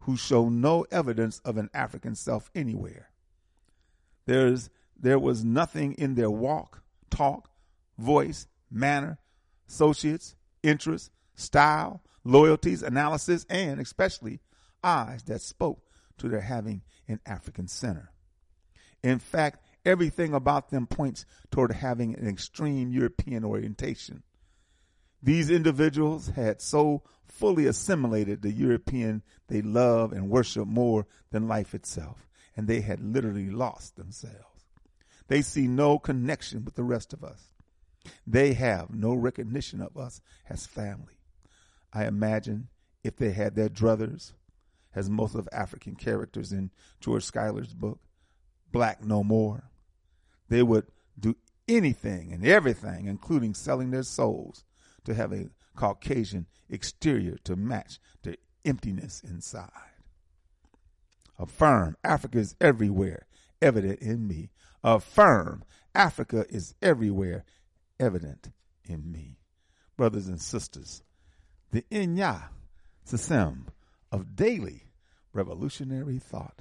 who 0.00 0.16
show 0.16 0.48
no 0.48 0.86
evidence 0.90 1.40
of 1.44 1.56
an 1.58 1.68
African 1.74 2.14
self 2.14 2.50
anywhere. 2.54 3.10
There's, 4.26 4.70
there 4.98 5.18
was 5.18 5.44
nothing 5.44 5.94
in 5.94 6.14
their 6.14 6.30
walk, 6.30 6.82
talk, 7.10 7.50
voice, 7.98 8.46
manner, 8.70 9.18
associates, 9.68 10.36
interests, 10.62 11.10
style, 11.34 12.02
loyalties, 12.24 12.82
analysis, 12.82 13.46
and 13.48 13.80
especially 13.80 14.40
eyes 14.82 15.22
that 15.24 15.40
spoke 15.40 15.82
to 16.18 16.28
their 16.28 16.40
having 16.40 16.82
an 17.08 17.20
African 17.26 17.68
center. 17.68 18.12
In 19.02 19.18
fact, 19.18 19.64
everything 19.84 20.34
about 20.34 20.70
them 20.70 20.86
points 20.86 21.24
toward 21.50 21.72
having 21.72 22.14
an 22.14 22.28
extreme 22.28 22.92
European 22.92 23.44
orientation. 23.44 24.22
These 25.22 25.50
individuals 25.50 26.28
had 26.28 26.60
so 26.60 27.02
fully 27.26 27.66
assimilated 27.66 28.42
the 28.42 28.52
European 28.52 29.22
they 29.48 29.62
love 29.62 30.12
and 30.12 30.30
worship 30.30 30.66
more 30.66 31.06
than 31.30 31.48
life 31.48 31.74
itself, 31.74 32.28
and 32.56 32.66
they 32.66 32.80
had 32.80 33.00
literally 33.00 33.50
lost 33.50 33.96
themselves. 33.96 34.36
They 35.28 35.42
see 35.42 35.66
no 35.66 35.98
connection 35.98 36.64
with 36.64 36.74
the 36.74 36.82
rest 36.82 37.12
of 37.12 37.22
us. 37.22 37.52
They 38.26 38.54
have 38.54 38.90
no 38.90 39.14
recognition 39.14 39.80
of 39.80 39.96
us 39.96 40.20
as 40.48 40.66
family. 40.66 41.19
I 41.92 42.06
imagine 42.06 42.68
if 43.02 43.16
they 43.16 43.32
had 43.32 43.54
their 43.54 43.68
druthers, 43.68 44.32
as 44.94 45.08
most 45.08 45.34
of 45.34 45.48
African 45.52 45.94
characters 45.94 46.52
in 46.52 46.70
George 47.00 47.24
Schuyler's 47.24 47.74
book, 47.74 48.00
Black 48.72 49.04
No 49.04 49.22
More, 49.22 49.70
they 50.48 50.62
would 50.62 50.86
do 51.18 51.36
anything 51.68 52.32
and 52.32 52.46
everything, 52.46 53.06
including 53.06 53.54
selling 53.54 53.90
their 53.90 54.02
souls, 54.02 54.64
to 55.04 55.14
have 55.14 55.32
a 55.32 55.50
Caucasian 55.76 56.46
exterior 56.68 57.36
to 57.44 57.56
match 57.56 57.98
the 58.22 58.36
emptiness 58.64 59.22
inside. 59.22 59.70
Affirm 61.38 61.96
Africa 62.04 62.38
is 62.38 62.54
everywhere, 62.60 63.26
evident 63.62 64.00
in 64.00 64.26
me. 64.26 64.50
Affirm 64.84 65.64
Africa 65.94 66.44
is 66.50 66.74
everywhere, 66.82 67.44
evident 67.98 68.50
in 68.84 69.10
me. 69.10 69.38
Brothers 69.96 70.28
and 70.28 70.40
sisters, 70.40 71.02
the 71.70 71.84
Inya 71.90 72.44
System 73.04 73.66
of 74.12 74.36
daily 74.36 74.84
revolutionary 75.32 76.18
thought. 76.18 76.60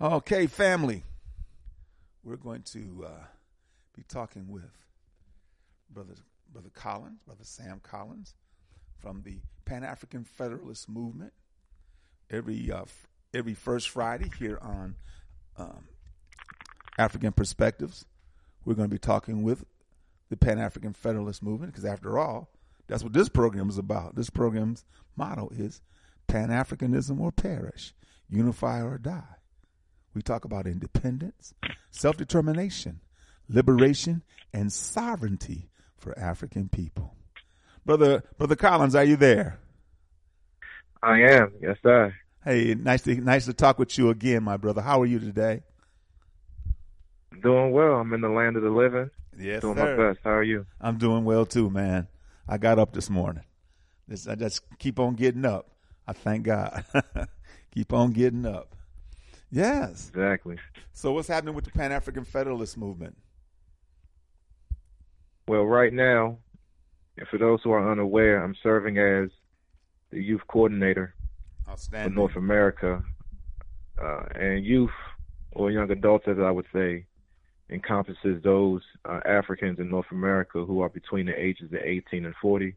Okay, 0.00 0.46
family, 0.46 1.02
we're 2.22 2.36
going 2.36 2.62
to 2.62 3.06
uh, 3.06 3.24
be 3.94 4.02
talking 4.08 4.48
with 4.48 4.70
brother 5.90 6.14
brother 6.52 6.70
Collins, 6.74 7.20
brother 7.24 7.44
Sam 7.44 7.80
Collins, 7.82 8.34
from 8.98 9.22
the 9.22 9.38
Pan 9.64 9.84
African 9.84 10.24
Federalist 10.24 10.88
Movement. 10.88 11.32
Every 12.30 12.70
uh, 12.70 12.82
f- 12.82 13.06
every 13.32 13.54
first 13.54 13.88
Friday 13.88 14.30
here 14.38 14.58
on 14.60 14.96
um, 15.56 15.84
Afrikan 16.98 17.34
Perspectives, 17.34 18.04
we're 18.64 18.74
going 18.74 18.88
to 18.88 18.94
be 18.94 18.98
talking 18.98 19.42
with 19.42 19.64
the 20.34 20.46
Pan 20.46 20.58
African 20.58 20.92
Federalist 20.92 21.42
Movement, 21.42 21.72
because 21.72 21.84
after 21.84 22.18
all, 22.18 22.50
that's 22.88 23.04
what 23.04 23.12
this 23.12 23.28
program 23.28 23.68
is 23.68 23.78
about. 23.78 24.16
This 24.16 24.30
program's 24.30 24.84
motto 25.16 25.48
is 25.56 25.80
Pan 26.26 26.48
Africanism 26.48 27.20
or 27.20 27.30
perish, 27.30 27.94
unify 28.28 28.82
or 28.82 28.98
die. 28.98 29.22
We 30.12 30.22
talk 30.22 30.44
about 30.44 30.66
independence, 30.66 31.54
self 31.90 32.16
determination, 32.16 33.00
liberation, 33.48 34.22
and 34.52 34.72
sovereignty 34.72 35.70
for 35.96 36.18
African 36.18 36.68
people. 36.68 37.14
Brother, 37.86 38.24
Brother 38.38 38.56
Collins, 38.56 38.94
are 38.94 39.04
you 39.04 39.16
there? 39.16 39.60
I 41.02 41.20
am. 41.20 41.52
Yes, 41.60 41.76
sir. 41.82 42.14
Hey, 42.44 42.74
nice 42.74 43.02
to 43.02 43.14
nice 43.14 43.44
to 43.46 43.52
talk 43.52 43.78
with 43.78 43.96
you 43.96 44.10
again, 44.10 44.42
my 44.42 44.56
brother. 44.56 44.82
How 44.82 45.00
are 45.00 45.06
you 45.06 45.18
today? 45.18 45.62
Doing 47.42 47.72
well. 47.72 47.94
I'm 47.94 48.12
in 48.12 48.20
the 48.20 48.28
land 48.28 48.56
of 48.56 48.62
the 48.62 48.70
living. 48.70 49.10
Yes, 49.38 49.62
Doing 49.62 49.76
sir. 49.76 49.96
my 49.96 50.12
best. 50.12 50.20
How 50.24 50.30
are 50.30 50.42
you? 50.42 50.66
I'm 50.80 50.98
doing 50.98 51.24
well 51.24 51.46
too, 51.46 51.70
man. 51.70 52.08
I 52.48 52.58
got 52.58 52.78
up 52.78 52.92
this 52.92 53.10
morning. 53.10 53.44
This, 54.06 54.28
I 54.28 54.34
just 54.34 54.60
keep 54.78 54.98
on 54.98 55.14
getting 55.14 55.44
up. 55.44 55.70
I 56.06 56.12
thank 56.12 56.44
God. 56.44 56.84
keep 57.74 57.92
on 57.92 58.12
getting 58.12 58.44
up. 58.46 58.74
Yes. 59.50 60.08
Exactly. 60.08 60.58
So 60.92 61.12
what's 61.12 61.28
happening 61.28 61.54
with 61.54 61.64
the 61.64 61.70
Pan 61.70 61.92
African 61.92 62.24
Federalist 62.24 62.76
movement? 62.76 63.16
Well, 65.48 65.64
right 65.64 65.92
now, 65.92 66.38
and 67.16 67.28
for 67.28 67.38
those 67.38 67.60
who 67.62 67.70
are 67.72 67.90
unaware, 67.92 68.42
I'm 68.42 68.56
serving 68.62 68.98
as 68.98 69.30
the 70.10 70.22
youth 70.22 70.40
coordinator 70.48 71.14
for 71.90 72.08
North 72.10 72.36
America. 72.36 73.02
Uh, 74.00 74.24
and 74.34 74.64
youth, 74.64 74.90
or 75.52 75.70
young 75.70 75.88
adults, 75.90 76.24
as 76.26 76.38
I 76.40 76.50
would 76.50 76.66
say, 76.72 77.06
encompasses 77.70 78.42
those 78.42 78.82
uh, 79.08 79.20
Africans 79.24 79.78
in 79.78 79.88
North 79.88 80.10
America 80.10 80.64
who 80.64 80.80
are 80.80 80.88
between 80.88 81.26
the 81.26 81.38
ages 81.38 81.72
of 81.72 81.78
18 81.82 82.26
and 82.26 82.34
40. 82.40 82.74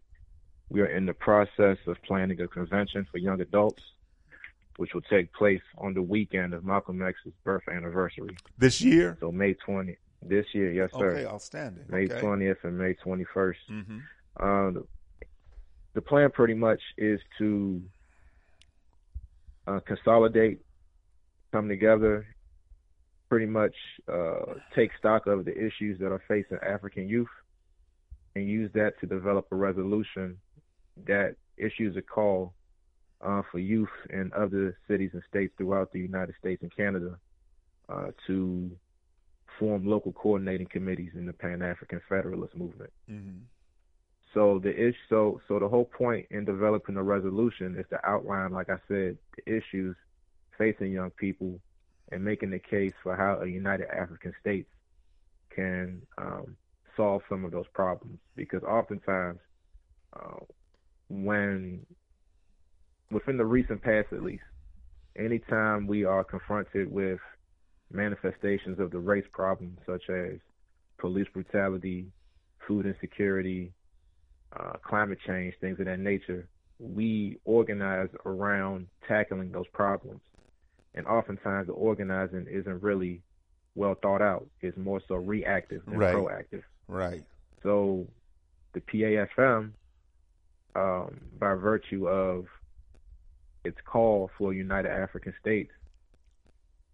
We 0.70 0.82
are 0.82 0.86
in 0.86 1.06
the 1.06 1.14
process 1.14 1.78
of 1.88 1.98
planning 2.04 2.40
a 2.42 2.48
convention 2.48 3.06
for 3.12 3.18
young 3.18 3.42
adults, 3.42 3.82
which 4.78 4.94
will 4.94 5.02
take 5.02 5.34
place 5.34 5.62
on 5.78 5.94
the 5.94 6.02
weekend 6.02 6.54
of 6.54 6.64
Malcolm 6.64 7.02
X's 7.02 7.34
birth 7.44 7.64
anniversary. 7.72 8.36
This 8.58 8.82
year? 8.82 9.18
So 9.20 9.32
May 9.32 9.56
20th. 9.56 9.98
this 10.22 10.46
year, 10.54 10.72
yes, 10.72 10.90
sir. 10.98 11.12
Okay, 11.12 11.26
outstanding. 11.26 11.86
May 11.90 12.06
okay. 12.06 12.20
20th 12.20 12.64
and 12.64 12.78
May 12.78 12.94
21st. 12.96 13.56
Mm-hmm. 13.72 13.98
Uh, 14.40 14.72
the, 14.72 14.86
the 15.94 16.02
plan 16.02 16.32
pretty 16.32 16.54
much 16.54 16.82
is 16.98 17.20
to 17.38 17.82
uh, 19.68 19.80
consolidate, 19.86 20.60
come 21.52 21.68
together, 21.68 22.26
pretty 23.30 23.46
much 23.46 23.76
uh, 24.12 24.54
take 24.76 24.92
stock 24.98 25.28
of 25.28 25.46
the 25.46 25.52
issues 25.52 26.00
that 26.00 26.12
are 26.12 26.24
facing 26.28 26.58
African 26.66 27.08
youth, 27.08 27.28
and 28.36 28.48
use 28.48 28.72
that 28.74 28.94
to 29.02 29.08
develop 29.08 29.48
a 29.52 29.56
resolution 29.56 30.38
that 31.06 31.36
issues 31.58 31.98
a 31.98 32.02
call 32.02 32.54
uh, 33.26 33.42
for 33.52 33.60
youth 33.60 33.90
in 34.12 34.32
other 34.36 34.78
cities 34.88 35.12
and 35.14 35.24
states 35.30 35.54
throughout 35.58 35.92
the 35.92 36.00
United 36.00 36.36
States 36.40 36.62
and 36.62 36.76
Canada 36.76 37.18
uh, 37.90 38.08
to 38.28 38.70
form 39.60 39.88
local 39.88 40.12
coordinating 40.12 40.68
committees 40.68 41.12
in 41.16 41.26
the 41.26 41.34
Pan 41.34 41.62
African 41.62 42.00
Federalist 42.08 42.56
movement. 42.56 42.92
Mm-hmm. 43.10 43.40
So 44.34 44.60
the 44.62 44.72
issue, 44.72 44.94
so 45.10 45.42
so 45.48 45.58
the 45.58 45.68
whole 45.68 45.86
point 45.86 46.28
in 46.30 46.46
developing 46.46 46.98
a 46.98 47.04
resolution 47.04 47.76
is 47.78 47.86
to 47.90 48.08
outline, 48.08 48.52
like 48.52 48.70
I 48.70 48.78
said, 48.88 49.18
the 49.36 49.58
issues 49.58 49.96
facing 50.58 50.92
young 50.92 51.10
people 51.12 51.60
and 52.12 52.24
making 52.24 52.52
the 52.52 52.60
case 52.60 52.94
for 53.04 53.16
how 53.16 53.40
a 53.42 53.48
united 53.48 53.88
African 53.90 54.34
states 54.40 54.70
can 55.54 56.02
um, 56.18 56.56
solve 56.96 57.22
some 57.30 57.46
of 57.46 57.52
those 57.52 57.68
problems. 57.74 58.20
Because 58.36 58.64
oftentimes, 58.64 59.40
uh, 60.14 60.40
when 61.10 61.86
within 63.12 63.38
the 63.38 63.46
recent 63.46 63.82
past 63.82 64.08
at 64.12 64.24
least, 64.24 64.44
anytime 65.18 65.88
we 65.88 66.04
are 66.06 66.24
confronted 66.24 66.92
with 66.92 67.20
manifestations 67.92 68.80
of 68.80 68.92
the 68.92 69.00
race 69.00 69.26
problem, 69.32 69.78
such 69.86 70.10
as 70.10 70.40
police 70.98 71.28
brutality, 71.34 72.08
food 72.68 72.86
insecurity, 72.86 73.72
uh, 74.58 74.74
climate 74.84 75.20
change, 75.26 75.54
things 75.62 75.80
of 75.80 75.86
that 75.86 76.00
nature, 76.00 76.48
we 76.80 77.38
organize 77.46 78.10
around 78.26 78.88
tackling 79.08 79.52
those 79.52 79.68
problems. 79.74 80.22
And 80.98 81.06
oftentimes 81.06 81.68
the 81.68 81.74
organizing 81.74 82.48
isn't 82.50 82.82
really 82.82 83.22
well 83.76 83.94
thought 84.02 84.22
out. 84.24 84.48
It's 84.62 84.76
more 84.76 85.00
so 85.08 85.16
reactive 85.16 85.86
than 85.86 86.00
Right. 86.00 86.16
proactive. 86.16 86.64
Right. 86.88 87.24
So 87.62 88.08
the 88.74 88.82
PAFM, 88.82 89.74
um, 90.74 91.22
by 91.38 91.54
virtue 91.54 92.10
of 92.10 92.48
its 93.64 93.80
call 93.82 94.32
for 94.40 94.54
United 94.54 94.90
African 94.90 95.36
States, 95.40 95.72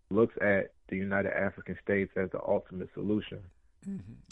looks 0.09 0.35
at 0.41 0.73
the 0.89 0.97
United 0.97 1.31
African 1.31 1.77
States 1.81 2.11
as 2.17 2.29
the 2.31 2.41
ultimate 2.45 2.89
solution 2.93 3.41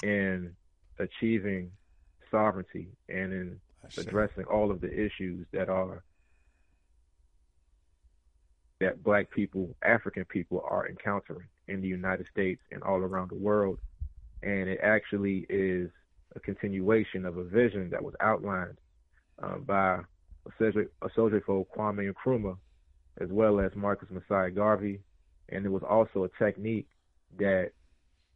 in 0.04 0.54
achieving 1.00 1.72
sovereignty 2.30 2.90
and 3.08 3.32
in 3.32 3.62
addressing 3.98 4.44
all 4.46 4.70
of 4.70 4.82
the 4.82 4.92
issues 4.94 5.48
that 5.52 5.70
are 5.70 6.04
that 8.82 9.04
black 9.04 9.30
people, 9.32 9.70
African 9.84 10.26
people 10.26 10.64
are 10.68 10.90
encountering 10.90 11.48
in 11.68 11.82
the 11.82 11.88
United 11.88 12.26
States 12.32 12.62
and 12.72 12.84
all 12.84 12.98
around 12.98 13.30
the 13.30 13.36
world. 13.36 13.80
And 14.44 14.68
it 14.68 14.80
actually 14.84 15.46
is 15.50 15.90
a 16.36 16.40
continuation 16.40 17.26
of 17.26 17.38
a 17.38 17.44
vision 17.44 17.90
that 17.92 18.04
was 18.04 18.16
outlined 18.20 18.78
uh, 19.42 19.58
by 19.60 20.00
Osagyefo 20.60 21.66
Kwame 21.76 22.12
Nkrumah, 22.12 22.58
as 23.20 23.30
well 23.30 23.60
as 23.60 23.72
Marcus 23.76 24.10
Mosiah 24.10 24.50
Garvey. 24.50 25.00
And 25.50 25.66
it 25.66 25.70
was 25.70 25.84
also 25.88 26.24
a 26.24 26.44
technique 26.44 26.88
that 27.38 27.72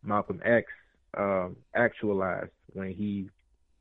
Malcolm 0.04 0.42
X 0.46 0.68
um, 1.18 1.56
actualized 1.74 2.52
when 2.74 2.94
he 2.94 3.30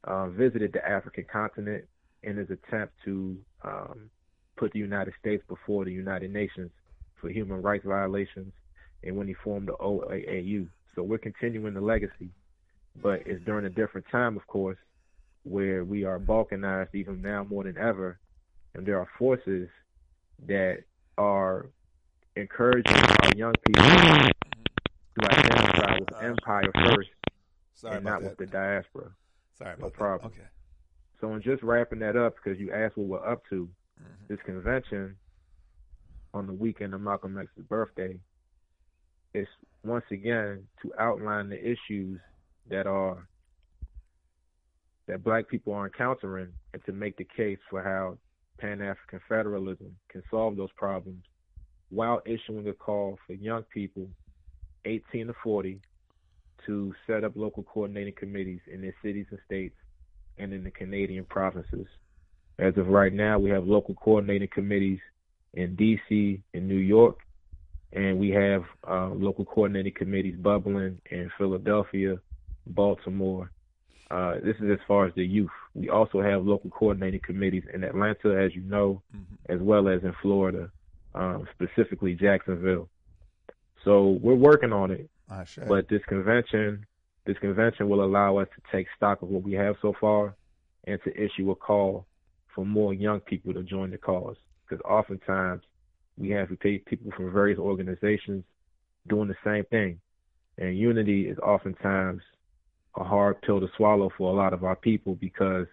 uh, 0.04 0.28
visited 0.28 0.72
the 0.72 0.88
African 0.88 1.26
continent 1.30 1.84
in 2.22 2.36
his 2.36 2.48
attempt 2.48 2.94
to 3.04 3.36
um, 3.62 4.10
put 4.56 4.72
the 4.72 4.78
United 4.78 5.14
States 5.20 5.42
before 5.48 5.84
the 5.84 5.92
United 5.92 6.32
Nations 6.32 6.70
for 7.20 7.28
human 7.28 7.62
rights 7.62 7.84
violations, 7.84 8.52
and 9.02 9.16
when 9.16 9.26
he 9.26 9.34
formed 9.34 9.68
the 9.68 9.72
OAAU. 9.74 10.68
So 10.94 11.02
we're 11.02 11.18
continuing 11.18 11.74
the 11.74 11.80
legacy, 11.80 12.30
but 13.02 13.22
it's 13.26 13.44
during 13.44 13.66
a 13.66 13.70
different 13.70 14.06
time, 14.10 14.36
of 14.36 14.46
course, 14.46 14.78
where 15.42 15.84
we 15.84 16.04
are 16.04 16.18
balkanized 16.18 16.94
even 16.94 17.20
now 17.20 17.44
more 17.44 17.64
than 17.64 17.76
ever, 17.76 18.18
and 18.74 18.86
there 18.86 18.98
are 18.98 19.08
forces 19.18 19.68
that 20.46 20.78
are 21.18 21.66
encouraging 22.36 22.94
our 22.94 23.30
young 23.36 23.54
people 23.66 23.82
to 25.20 25.30
identify 25.30 25.98
with 25.98 26.22
empire 26.22 26.70
first 26.86 27.10
Sorry 27.74 27.96
and 27.96 28.04
not 28.04 28.20
that. 28.22 28.30
with 28.30 28.38
the 28.38 28.46
diaspora. 28.46 29.10
Sorry 29.58 29.70
no 29.78 29.86
about 29.86 29.92
that. 29.92 29.98
problem. 29.98 30.32
Okay. 30.32 30.48
So 31.20 31.32
in 31.34 31.42
just 31.42 31.62
wrapping 31.62 32.00
that 32.00 32.16
up, 32.16 32.34
because 32.36 32.58
you 32.58 32.72
asked 32.72 32.96
what 32.96 33.06
we're 33.06 33.30
up 33.32 33.42
to, 33.50 33.68
Mm-hmm. 34.00 34.24
this 34.28 34.38
convention 34.44 35.16
on 36.32 36.46
the 36.46 36.52
weekend 36.52 36.94
of 36.94 37.00
Malcolm 37.00 37.38
X's 37.38 37.64
birthday 37.68 38.18
is 39.34 39.46
once 39.84 40.04
again 40.10 40.66
to 40.82 40.92
outline 40.98 41.48
the 41.48 41.60
issues 41.60 42.18
that 42.70 42.86
are 42.86 43.28
that 45.06 45.22
black 45.22 45.48
people 45.48 45.74
are 45.74 45.86
encountering 45.86 46.48
and 46.72 46.84
to 46.86 46.92
make 46.92 47.16
the 47.18 47.26
case 47.36 47.58
for 47.68 47.82
how 47.82 48.16
Pan 48.58 48.80
African 48.80 49.20
federalism 49.28 49.94
can 50.08 50.22
solve 50.30 50.56
those 50.56 50.72
problems 50.76 51.22
while 51.90 52.22
issuing 52.24 52.66
a 52.68 52.72
call 52.72 53.18
for 53.26 53.34
young 53.34 53.62
people 53.64 54.08
18 54.86 55.26
to 55.26 55.34
40 55.42 55.80
to 56.66 56.94
set 57.06 57.24
up 57.24 57.32
local 57.34 57.62
coordinating 57.62 58.14
committees 58.16 58.60
in 58.72 58.80
their 58.80 58.94
cities 59.02 59.26
and 59.30 59.40
states 59.44 59.76
and 60.38 60.52
in 60.52 60.64
the 60.64 60.70
Canadian 60.70 61.24
provinces. 61.24 61.86
As 62.58 62.76
of 62.76 62.86
right 62.88 63.12
now, 63.12 63.38
we 63.38 63.50
have 63.50 63.66
local 63.66 63.94
coordinating 63.94 64.48
committees 64.48 65.00
in 65.54 65.74
D.C. 65.74 66.40
and 66.52 66.68
New 66.68 66.76
York, 66.76 67.18
and 67.92 68.18
we 68.18 68.30
have 68.30 68.64
uh, 68.88 69.08
local 69.08 69.44
coordinating 69.44 69.92
committees 69.92 70.36
bubbling 70.36 71.00
in 71.10 71.30
Philadelphia, 71.36 72.18
Baltimore. 72.66 73.50
Uh, 74.10 74.34
this 74.44 74.56
is 74.60 74.70
as 74.70 74.78
far 74.86 75.06
as 75.06 75.14
the 75.14 75.24
youth. 75.24 75.50
We 75.74 75.88
also 75.90 76.20
have 76.20 76.44
local 76.46 76.70
coordinating 76.70 77.20
committees 77.20 77.64
in 77.72 77.82
Atlanta, 77.82 78.40
as 78.40 78.54
you 78.54 78.62
know, 78.62 79.02
as 79.48 79.60
well 79.60 79.88
as 79.88 80.02
in 80.04 80.14
Florida, 80.22 80.70
um, 81.14 81.48
specifically 81.54 82.14
Jacksonville. 82.14 82.88
So 83.84 84.18
we're 84.22 84.34
working 84.34 84.72
on 84.72 84.92
it. 84.92 85.10
But 85.68 85.88
this 85.88 86.02
convention, 86.06 86.86
this 87.24 87.38
convention 87.38 87.88
will 87.88 88.04
allow 88.04 88.36
us 88.38 88.48
to 88.54 88.76
take 88.76 88.86
stock 88.96 89.22
of 89.22 89.28
what 89.28 89.42
we 89.42 89.54
have 89.54 89.74
so 89.82 89.94
far, 90.00 90.34
and 90.84 91.00
to 91.02 91.10
issue 91.20 91.50
a 91.50 91.56
call 91.56 92.06
for 92.54 92.64
more 92.64 92.94
young 92.94 93.20
people 93.20 93.52
to 93.54 93.62
join 93.62 93.90
the 93.90 93.98
cause. 93.98 94.36
Because 94.68 94.82
oftentimes 94.84 95.62
we 96.16 96.30
have 96.30 96.48
to 96.48 96.56
take 96.56 96.86
people 96.86 97.10
from 97.16 97.32
various 97.32 97.58
organizations 97.58 98.44
doing 99.08 99.28
the 99.28 99.36
same 99.44 99.64
thing, 99.64 100.00
and 100.58 100.78
unity 100.78 101.28
is 101.28 101.38
oftentimes 101.38 102.22
a 102.96 103.04
hard 103.04 103.40
pill 103.42 103.60
to 103.60 103.68
swallow 103.76 104.10
for 104.16 104.32
a 104.32 104.36
lot 104.36 104.52
of 104.52 104.64
our 104.64 104.76
people 104.76 105.14
because, 105.16 105.66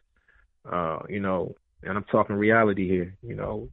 uh, 0.72 1.00
you 1.08 1.20
know, 1.20 1.56
and 1.84 1.98
I'm 1.98 2.04
talking 2.06 2.36
reality 2.36 2.88
here. 2.88 3.16
You 3.22 3.36
know, 3.36 3.70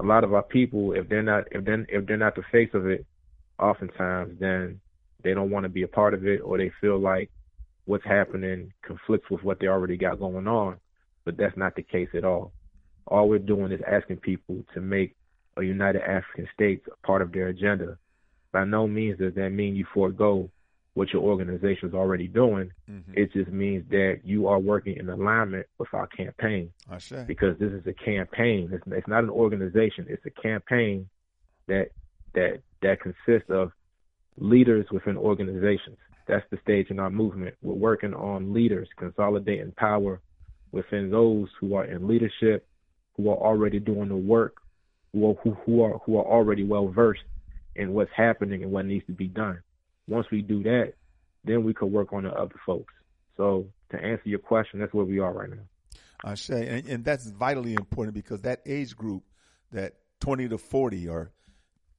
a 0.00 0.04
lot 0.04 0.24
of 0.24 0.32
our 0.32 0.42
people, 0.42 0.92
if 0.92 1.08
they're 1.08 1.22
not, 1.22 1.44
if 1.52 1.64
then 1.64 1.86
if 1.88 2.06
they're 2.06 2.16
not 2.16 2.34
the 2.34 2.42
face 2.50 2.70
of 2.74 2.86
it, 2.86 3.06
oftentimes 3.58 4.38
then 4.40 4.80
they 5.22 5.34
don't 5.34 5.50
want 5.50 5.64
to 5.64 5.68
be 5.68 5.82
a 5.82 5.88
part 5.88 6.14
of 6.14 6.26
it 6.26 6.38
or 6.38 6.58
they 6.58 6.70
feel 6.80 6.98
like 6.98 7.30
what's 7.84 8.04
happening 8.04 8.72
conflicts 8.82 9.30
with 9.30 9.42
what 9.42 9.58
they 9.60 9.66
already 9.66 9.96
got 9.96 10.18
going 10.18 10.46
on. 10.46 10.76
But 11.28 11.36
that's 11.36 11.58
not 11.58 11.76
the 11.76 11.82
case 11.82 12.08
at 12.14 12.24
all. 12.24 12.52
All 13.06 13.28
we're 13.28 13.38
doing 13.38 13.70
is 13.70 13.82
asking 13.86 14.16
people 14.16 14.64
to 14.72 14.80
make 14.80 15.14
a 15.58 15.62
United 15.62 16.00
African 16.00 16.48
States 16.54 16.86
a 16.90 17.06
part 17.06 17.20
of 17.20 17.32
their 17.32 17.48
agenda. 17.48 17.98
By 18.50 18.64
no 18.64 18.88
means 18.88 19.18
does 19.18 19.34
that 19.34 19.50
mean 19.50 19.76
you 19.76 19.84
forego 19.92 20.48
what 20.94 21.12
your 21.12 21.20
organization 21.20 21.90
is 21.90 21.94
already 21.94 22.28
doing. 22.28 22.70
Mm-hmm. 22.90 23.12
It 23.14 23.34
just 23.34 23.50
means 23.50 23.84
that 23.90 24.20
you 24.24 24.48
are 24.48 24.58
working 24.58 24.96
in 24.96 25.10
alignment 25.10 25.66
with 25.76 25.92
our 25.92 26.06
campaign 26.06 26.70
I 26.90 26.96
sure. 26.96 27.24
because 27.24 27.58
this 27.58 27.72
is 27.72 27.86
a 27.86 27.92
campaign. 27.92 28.70
It's, 28.72 28.84
it's 28.86 29.06
not 29.06 29.22
an 29.22 29.28
organization. 29.28 30.06
It's 30.08 30.24
a 30.24 30.30
campaign 30.30 31.10
that 31.66 31.90
that 32.32 32.62
that 32.80 33.02
consists 33.02 33.50
of 33.50 33.72
leaders 34.38 34.86
within 34.90 35.18
organizations. 35.18 35.98
That's 36.26 36.46
the 36.50 36.58
stage 36.62 36.88
in 36.88 36.98
our 36.98 37.10
movement. 37.10 37.54
We're 37.60 37.74
working 37.74 38.14
on 38.14 38.54
leaders, 38.54 38.88
consolidating 38.96 39.72
power 39.72 40.22
within 40.72 41.10
those 41.10 41.48
who 41.60 41.74
are 41.74 41.84
in 41.84 42.06
leadership, 42.06 42.66
who 43.16 43.30
are 43.30 43.36
already 43.36 43.80
doing 43.80 44.08
the 44.08 44.16
work, 44.16 44.56
who 45.12 45.30
are, 45.30 45.34
who, 45.42 45.52
who 45.64 45.82
are 45.82 45.98
who 45.98 46.18
are 46.18 46.24
already 46.24 46.64
well 46.64 46.88
versed 46.88 47.22
in 47.74 47.92
what's 47.92 48.10
happening 48.14 48.62
and 48.62 48.72
what 48.72 48.86
needs 48.86 49.06
to 49.06 49.12
be 49.12 49.28
done. 49.28 49.62
Once 50.06 50.26
we 50.30 50.42
do 50.42 50.62
that, 50.62 50.94
then 51.44 51.64
we 51.64 51.72
could 51.72 51.86
work 51.86 52.12
on 52.12 52.24
the 52.24 52.32
other 52.32 52.54
folks. 52.66 52.92
So 53.36 53.66
to 53.90 53.96
answer 53.96 54.28
your 54.28 54.38
question, 54.38 54.80
that's 54.80 54.92
where 54.92 55.04
we 55.04 55.18
are 55.18 55.32
right 55.32 55.50
now. 55.50 55.62
I 56.24 56.34
say, 56.34 56.66
and, 56.66 56.88
and 56.88 57.04
that's 57.04 57.30
vitally 57.30 57.74
important 57.74 58.14
because 58.14 58.42
that 58.42 58.60
age 58.66 58.96
group, 58.96 59.22
that 59.72 59.94
20 60.20 60.48
to 60.48 60.58
40 60.58 61.08
or 61.08 61.30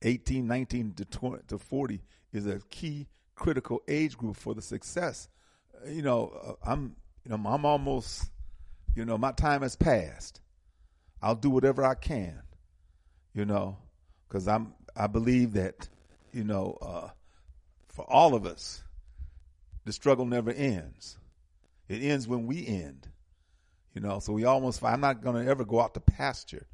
18, 0.02 0.46
19 0.46 0.94
to 0.94 1.06
20 1.06 1.44
to 1.48 1.58
40 1.58 2.02
is 2.34 2.46
a 2.46 2.60
key 2.70 3.08
critical 3.36 3.82
age 3.88 4.18
group 4.18 4.36
for 4.36 4.54
the 4.54 4.62
success. 4.62 5.30
You 5.88 6.02
know, 6.02 6.58
uh, 6.66 6.70
I'm, 6.70 6.96
you 7.24 7.32
know, 7.32 7.50
I'm 7.50 7.66
almost, 7.66 8.30
you 9.00 9.06
know, 9.06 9.18
my 9.18 9.32
time 9.32 9.62
has 9.62 9.78
passed. 9.78 10.42
I'll 11.22 11.34
do 11.34 11.50
whatever 11.50 11.86
I 11.86 11.96
can, 11.96 12.42
you 13.34 13.46
know, 13.46 13.78
because 14.28 14.46
I'm, 14.46 14.74
I 14.94 15.08
believe 15.08 15.54
that, 15.54 15.88
you 16.34 16.44
know, 16.44 16.78
uh, 16.82 17.08
for 17.88 18.04
all 18.12 18.36
of 18.36 18.46
us, 18.46 18.84
the 19.86 19.94
struggle 19.94 20.26
never 20.26 20.52
ends. 20.52 21.18
It 21.88 22.04
ends 22.04 22.28
when 22.28 22.46
we 22.46 22.68
end. 22.68 23.08
You 23.94 24.02
know, 24.02 24.20
so 24.20 24.34
we 24.34 24.44
almost, 24.44 24.84
I'm 24.84 25.00
not 25.00 25.24
going 25.24 25.46
to 25.46 25.50
ever 25.50 25.64
go 25.64 25.80
out 25.80 25.94
to 25.94 26.02
pasture. 26.02 26.68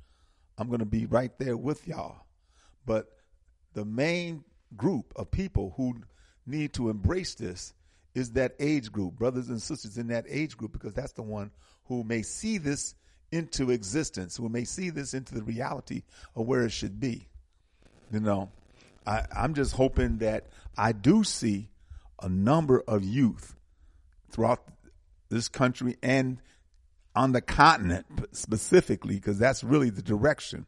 I'm 0.58 0.68
going 0.68 0.80
to 0.80 0.86
be 0.86 1.06
right 1.06 1.32
there 1.38 1.56
with 1.56 1.88
y'all. 1.88 2.26
But 2.88 3.06
the 3.76 3.86
main 3.86 4.46
group 4.76 5.14
of 5.16 5.30
people 5.30 5.76
who 5.78 6.02
need 6.48 6.74
to 6.74 6.90
embrace 6.90 7.36
this 7.36 7.76
is 8.16 8.32
that 8.32 8.56
age 8.60 8.92
group, 8.92 9.14
brothers 9.14 9.50
and 9.50 9.62
sisters 9.62 10.00
in 10.00 10.08
that 10.08 10.26
age 10.28 10.58
group, 10.58 10.72
because 10.72 10.94
that's 10.94 11.14
the 11.14 11.22
one 11.22 11.52
who 11.88 12.04
may 12.04 12.22
see 12.22 12.58
this 12.58 12.96
into 13.32 13.72
existence, 13.72 14.38
who 14.38 14.50
may 14.50 14.64
see 14.64 14.90
this 14.90 15.14
into 15.14 15.34
the 15.34 15.44
reality 15.44 16.04
of 16.36 16.46
where 16.46 16.64
it 16.66 16.72
should 16.72 17.00
be. 17.00 17.28
You 18.12 18.20
know, 18.20 18.52
I, 19.06 19.24
I'm 19.36 19.54
just 19.54 19.74
hoping 19.74 20.20
that 20.20 20.48
I 20.78 20.92
do 20.92 21.24
see 21.24 21.70
a 22.22 22.30
number 22.30 22.84
of 22.88 23.04
youth 23.04 23.56
throughout 24.30 24.64
this 25.30 25.48
country 25.48 25.98
and 26.02 26.40
on 27.16 27.32
the 27.32 27.42
continent 27.42 28.06
specifically, 28.34 29.16
because 29.16 29.40
that's 29.40 29.64
really 29.64 29.90
the 29.90 30.02
direction 30.02 30.66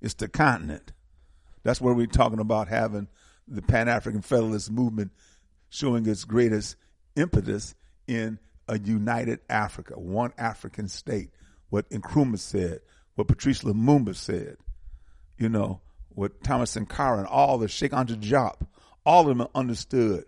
It's 0.00 0.14
the 0.14 0.28
continent. 0.28 0.92
That's 1.62 1.80
where 1.80 1.94
we're 1.94 2.06
talking 2.06 2.38
about 2.40 2.68
having 2.68 3.08
the 3.46 3.62
Pan 3.62 3.88
African 3.88 4.22
Federalist 4.22 4.70
movement 4.70 5.12
showing 5.68 6.06
its 6.06 6.24
greatest 6.24 6.76
impetus 7.16 7.74
in 8.06 8.38
a 8.68 8.78
united 8.78 9.40
Africa, 9.48 9.98
one 9.98 10.32
African 10.38 10.88
state. 10.88 11.30
What 11.70 11.88
Nkrumah 11.90 12.38
said, 12.38 12.80
what 13.14 13.28
Patrice 13.28 13.62
Lumumba 13.62 14.14
said, 14.14 14.56
you 15.38 15.48
know, 15.48 15.80
what 16.08 16.42
Thomas 16.42 16.72
Sankara 16.72 17.18
and 17.18 17.26
all 17.26 17.58
the 17.58 17.68
Cheikh 17.68 17.92
Anta 17.92 18.16
Diop, 18.16 18.66
all 19.06 19.28
of 19.28 19.36
them 19.38 19.46
understood. 19.54 20.24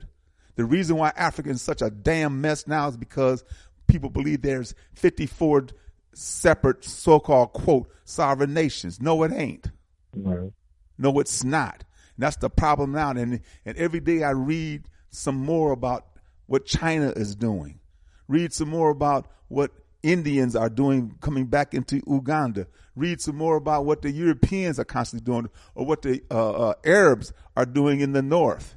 The 0.55 0.65
reason 0.65 0.97
why 0.97 1.13
Africa 1.17 1.51
is 1.51 1.63
such 1.63 1.83
a 1.83 1.91
damn 1.91 2.41
mess 2.41 2.67
now 2.67 2.89
is 2.89 2.97
because 2.97 3.45
people 3.87 4.11
believe 4.11 4.43
there's 4.43 4.75
54 4.95 5.69
separate 6.15 6.85
so-called 6.85 7.53
quote 7.53 7.91
sovereign 8.05 8.55
nations. 8.55 9.01
No, 9.01 9.23
it 9.23 9.33
ain't. 9.33 9.71
Right. 10.15 10.53
No, 10.99 11.19
it's 11.21 11.43
not. 11.43 11.85
And 12.17 12.23
that's 12.23 12.37
the 12.37 12.51
problem 12.51 12.93
now. 12.93 13.11
And 13.11 13.41
and 13.65 13.77
every 13.77 14.01
day 14.01 14.23
I 14.23 14.31
read 14.31 14.85
some 15.11 15.37
more 15.37 15.73
about 15.73 16.07
what 16.47 16.67
China 16.67 17.11
is 17.17 17.35
doing. 17.35 17.81
Read 18.29 18.53
some 18.53 18.69
more 18.69 18.91
about 18.91 19.27
what 19.49 19.71
Indians 20.03 20.57
are 20.57 20.69
doing 20.69 21.17
coming 21.21 21.47
back 21.47 21.75
into 21.75 22.03
Uganda. 22.07 22.67
Read 22.97 23.21
some 23.21 23.37
more 23.37 23.57
about 23.57 23.85
what 23.85 24.03
the 24.03 24.11
Europeans 24.11 24.79
are 24.79 24.85
constantly 24.85 25.25
doing 25.25 25.49
or 25.75 25.87
what 25.87 26.03
the 26.03 26.23
uh, 26.31 26.51
uh, 26.51 26.75
Arabs 26.85 27.33
are 27.57 27.67
doing 27.67 28.01
in 28.01 28.13
the 28.13 28.23
north. 28.23 28.75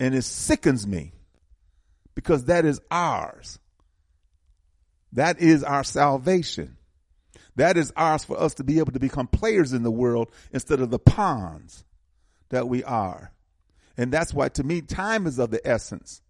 And 0.00 0.14
it 0.14 0.22
sickens 0.22 0.86
me 0.86 1.12
because 2.14 2.44
that 2.44 2.64
is 2.64 2.80
ours. 2.90 3.58
That 5.12 5.40
is 5.40 5.64
our 5.64 5.84
salvation. 5.84 6.76
That 7.56 7.76
is 7.76 7.92
ours 7.96 8.24
for 8.24 8.40
us 8.40 8.54
to 8.54 8.64
be 8.64 8.78
able 8.78 8.92
to 8.92 9.00
become 9.00 9.26
players 9.26 9.72
in 9.72 9.82
the 9.82 9.90
world 9.90 10.30
instead 10.52 10.80
of 10.80 10.90
the 10.90 10.98
pawns 10.98 11.84
that 12.50 12.68
we 12.68 12.84
are. 12.84 13.32
And 13.96 14.12
that's 14.12 14.32
why, 14.32 14.48
to 14.50 14.62
me, 14.62 14.80
time 14.80 15.26
is 15.26 15.38
of 15.38 15.50
the 15.50 15.66
essence. 15.66 16.22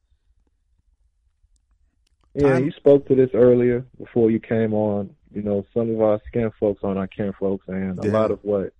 Yeah, 2.34 2.58
you 2.58 2.70
spoke 2.72 3.08
to 3.08 3.14
this 3.14 3.30
earlier 3.34 3.84
before 3.98 4.30
you 4.30 4.38
came 4.40 4.72
on. 4.74 5.14
You 5.34 5.42
know, 5.42 5.66
some 5.74 5.90
of 5.90 6.00
our 6.00 6.20
skin 6.28 6.50
folks 6.58 6.82
on 6.84 6.96
our 6.96 7.06
kin 7.06 7.32
folks, 7.38 7.66
and 7.68 7.98
a 7.98 8.10
lot 8.10 8.30
of 8.30 8.38
what 8.42 8.72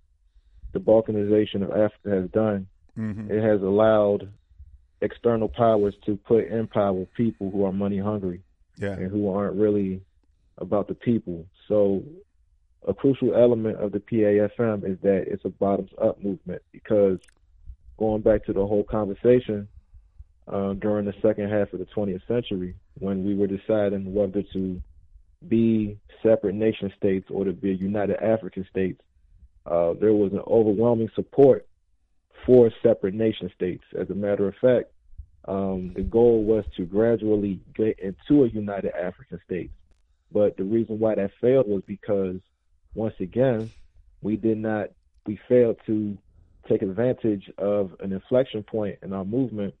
the 0.71 0.79
balkanization 0.79 1.63
of 1.63 1.71
Africa 1.71 2.09
has 2.21 2.29
done, 2.31 2.67
Mm-hmm. 2.97 3.31
it 3.31 3.41
has 3.41 3.61
allowed 3.61 4.29
external 5.01 5.47
powers 5.47 5.95
to 6.05 6.17
put 6.17 6.47
in 6.47 6.67
power 6.67 7.05
people 7.15 7.49
who 7.49 7.63
are 7.63 7.71
money 7.71 7.97
hungry 7.97 8.41
Yeah. 8.77 8.93
and 8.93 9.09
who 9.09 9.29
aren't 9.29 9.55
really 9.55 10.01
about 10.57 10.89
the 10.89 10.95
people. 10.95 11.45
So, 11.69 12.03
a 12.85 12.93
crucial 12.93 13.33
element 13.35 13.77
of 13.77 13.93
the 13.93 13.99
PAFM 13.99 14.83
is 14.83 14.97
that 15.03 15.25
it's 15.27 15.45
a 15.45 15.49
bottoms 15.49 15.91
up 16.01 16.21
movement 16.21 16.61
because 16.73 17.19
going 17.97 18.21
back 18.21 18.43
to 18.45 18.53
the 18.53 18.65
whole 18.65 18.83
conversation 18.83 19.67
uh, 20.51 20.73
during 20.73 21.05
the 21.05 21.13
second 21.21 21.49
half 21.49 21.71
of 21.73 21.79
the 21.79 21.85
20th 21.85 22.25
century, 22.27 22.75
when 22.95 23.23
we 23.23 23.35
were 23.35 23.47
deciding 23.47 24.13
whether 24.13 24.41
to 24.53 24.81
be 25.47 25.97
separate 26.23 26.55
nation 26.55 26.91
states 26.97 27.27
or 27.29 27.45
to 27.45 27.53
be 27.53 27.73
united 27.75 28.17
African 28.17 28.65
states, 28.69 29.01
uh, 29.65 29.93
there 29.99 30.13
was 30.13 30.31
an 30.33 30.41
overwhelming 30.47 31.09
support 31.15 31.67
for 32.45 32.71
separate 32.81 33.13
nation 33.13 33.51
states. 33.55 33.83
As 33.99 34.09
a 34.09 34.15
matter 34.15 34.47
of 34.47 34.55
fact, 34.59 34.91
um, 35.45 35.93
the 35.95 36.01
goal 36.01 36.43
was 36.43 36.65
to 36.77 36.85
gradually 36.85 37.59
get 37.75 37.99
into 37.99 38.43
a 38.43 38.49
united 38.49 38.91
African 38.95 39.39
state. 39.45 39.71
But 40.31 40.57
the 40.57 40.63
reason 40.63 40.99
why 40.99 41.15
that 41.15 41.31
failed 41.39 41.67
was 41.67 41.83
because, 41.85 42.37
once 42.93 43.15
again, 43.19 43.71
we 44.21 44.35
did 44.35 44.57
not, 44.57 44.89
we 45.25 45.39
failed 45.47 45.77
to 45.85 46.17
take 46.67 46.81
advantage 46.81 47.49
of 47.57 47.95
an 47.99 48.13
inflection 48.13 48.63
point 48.63 48.99
in 49.01 49.13
our 49.13 49.25
movement 49.25 49.73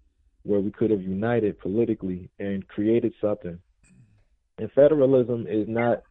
where 0.49 0.59
we 0.59 0.71
could 0.71 0.89
have 0.89 1.03
united 1.03 1.59
politically 1.59 2.27
and 2.39 2.67
created 2.67 3.13
something. 3.21 3.59
And 4.57 4.71
federalism 4.71 5.45
is 5.47 5.67
not 5.67 6.01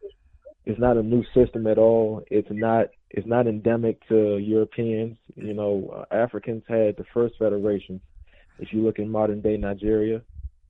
is 0.65 0.77
not 0.79 0.95
a 0.95 1.03
new 1.03 1.23
system 1.33 1.67
at 1.67 1.77
all. 1.77 2.23
It's 2.31 2.47
not 2.49 2.87
it's 3.09 3.27
not 3.27 3.47
endemic 3.47 4.07
to 4.07 4.37
Europeans. 4.37 5.17
You 5.35 5.53
know, 5.53 6.05
Africans 6.09 6.63
had 6.69 6.95
the 6.95 7.03
first 7.13 7.35
federations. 7.37 7.99
If 8.59 8.71
you 8.71 8.81
look 8.81 8.97
in 8.97 9.09
modern 9.09 9.41
day 9.41 9.57
Nigeria, 9.57 10.21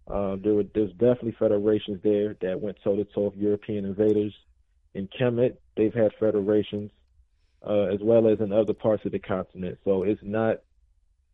uh, 0.07 0.37
there 0.43 0.55
were 0.55 0.65
there's 0.73 0.91
definitely 0.93 1.35
federations 1.37 1.99
there 2.03 2.35
that 2.41 2.59
went 2.59 2.77
toe 2.83 2.95
to 2.95 3.05
toe 3.05 3.25
with 3.29 3.35
European 3.35 3.85
invaders. 3.85 4.33
In 4.95 5.07
Kemet, 5.07 5.57
they've 5.77 5.93
had 5.93 6.11
federations, 6.19 6.89
uh, 7.63 7.83
as 7.93 7.99
well 8.01 8.27
as 8.27 8.39
in 8.39 8.51
other 8.51 8.73
parts 8.73 9.05
of 9.05 9.11
the 9.11 9.19
continent. 9.19 9.77
So 9.85 10.01
it's 10.01 10.21
not 10.23 10.61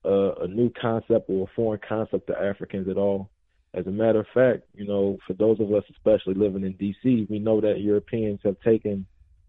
a, 0.06 0.44
a 0.44 0.48
new 0.48 0.72
concept 0.80 1.30
or 1.30 1.44
a 1.44 1.56
foreign 1.56 1.80
concept 1.88 2.28
to 2.28 2.38
Africans 2.38 2.88
at 2.88 2.98
all. 2.98 3.30
As 3.74 3.86
a 3.88 3.92
matter 3.92 4.20
of 4.20 4.28
fact, 4.34 4.64
you 4.74 4.88
know, 4.88 5.18
for 5.28 5.34
those 5.34 5.60
of 5.60 5.74
us 5.74 5.84
especially 5.92 6.36
living 6.36 6.64
in 6.64 6.74
DC, 6.76 7.30
we 7.30 7.40
know 7.40 7.60
that 7.60 7.82
Europeans 7.82 8.40
have 8.44 8.60
taken 8.62 9.06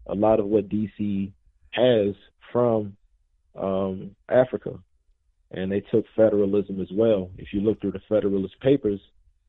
a 0.07 0.15
lot 0.15 0.39
of 0.39 0.47
what 0.47 0.69
DC 0.69 1.31
has 1.71 2.15
from 2.51 2.97
um, 3.55 4.15
Africa, 4.29 4.73
and 5.51 5.71
they 5.71 5.79
took 5.79 6.05
federalism 6.15 6.81
as 6.81 6.89
well. 6.91 7.29
If 7.37 7.53
you 7.53 7.61
look 7.61 7.79
through 7.79 7.93
the 7.93 8.01
Federalist 8.09 8.59
Papers, 8.59 8.99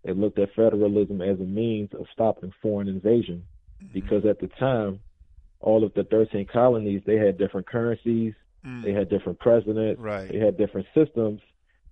they 0.05 0.13
looked 0.13 0.39
at 0.39 0.55
federalism 0.55 1.21
as 1.21 1.41
a 1.41 1.45
means 1.45 1.91
of 1.99 2.07
stopping 2.13 2.53
foreign 2.63 2.89
invasion, 2.89 3.45
because 3.93 4.25
at 4.25 4.41
the 4.41 4.49
time, 4.61 5.01
all 5.61 5.85
of 5.85 5.93
the 5.95 6.05
13 6.05 6.47
colonies 6.53 7.03
they 7.05 7.17
had 7.17 7.37
different 7.37 7.67
currencies, 7.67 8.35
they 8.65 8.93
had 8.93 9.09
different 9.09 9.39
presidents, 9.39 10.01
Right. 10.01 10.31
they 10.31 10.39
had 10.39 10.57
different 10.57 10.87
systems 10.95 11.41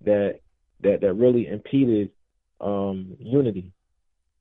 that 0.05 0.39
that 0.81 1.01
that 1.01 1.13
really 1.13 1.47
impeded 1.47 2.11
um, 2.61 3.15
unity. 3.19 3.71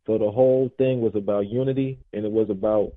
So 0.07 0.19
the 0.19 0.31
whole 0.31 0.71
thing 0.79 1.01
was 1.01 1.15
about 1.15 1.49
unity, 1.49 1.99
and 2.13 2.25
it 2.25 2.31
was 2.31 2.51
about 2.51 2.93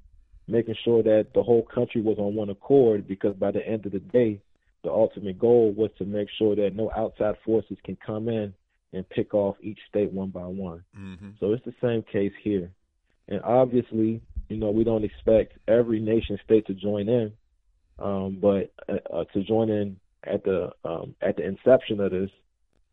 making 0.48 0.76
sure 0.84 1.04
that 1.04 1.28
the 1.34 1.44
whole 1.44 1.64
country 1.64 2.02
was 2.02 2.18
on 2.18 2.36
one 2.36 2.50
accord. 2.50 3.08
Because 3.08 3.36
by 3.36 3.52
the 3.52 3.66
end 3.66 3.86
of 3.86 3.92
the 3.92 4.00
day, 4.00 4.42
the 4.84 4.92
ultimate 4.92 5.40
goal 5.40 5.72
was 5.72 5.92
to 5.98 6.06
make 6.06 6.30
sure 6.38 6.56
that 6.56 6.76
no 6.76 6.92
outside 6.96 7.36
forces 7.46 7.78
can 7.84 7.98
come 8.06 8.30
in 8.30 8.54
and 8.94 9.08
pick 9.10 9.34
off 9.34 9.56
each 9.62 9.80
state 9.88 10.12
one 10.12 10.30
by 10.30 10.46
one. 10.46 10.84
Mm-hmm. 10.98 11.30
So 11.40 11.54
it's 11.54 11.66
the 11.66 11.76
same 11.82 12.04
case 12.04 12.34
here. 12.42 12.72
And 13.28 13.42
obviously, 13.44 14.22
you 14.48 14.58
know, 14.58 14.72
we 14.72 14.84
don't 14.84 15.04
expect 15.04 15.54
every 15.68 16.00
nation 16.00 16.40
state 16.44 16.66
to 16.68 16.74
join 16.74 17.08
in, 17.08 17.32
um, 18.02 18.38
but 18.42 18.72
uh, 18.88 18.98
uh, 19.14 19.24
to 19.34 19.44
join 19.44 19.70
in 19.70 19.98
at 20.24 20.44
the 20.44 20.72
um, 20.84 21.16
at 21.22 21.38
the 21.38 21.46
inception 21.46 22.00
of 22.00 22.12
this. 22.12 22.30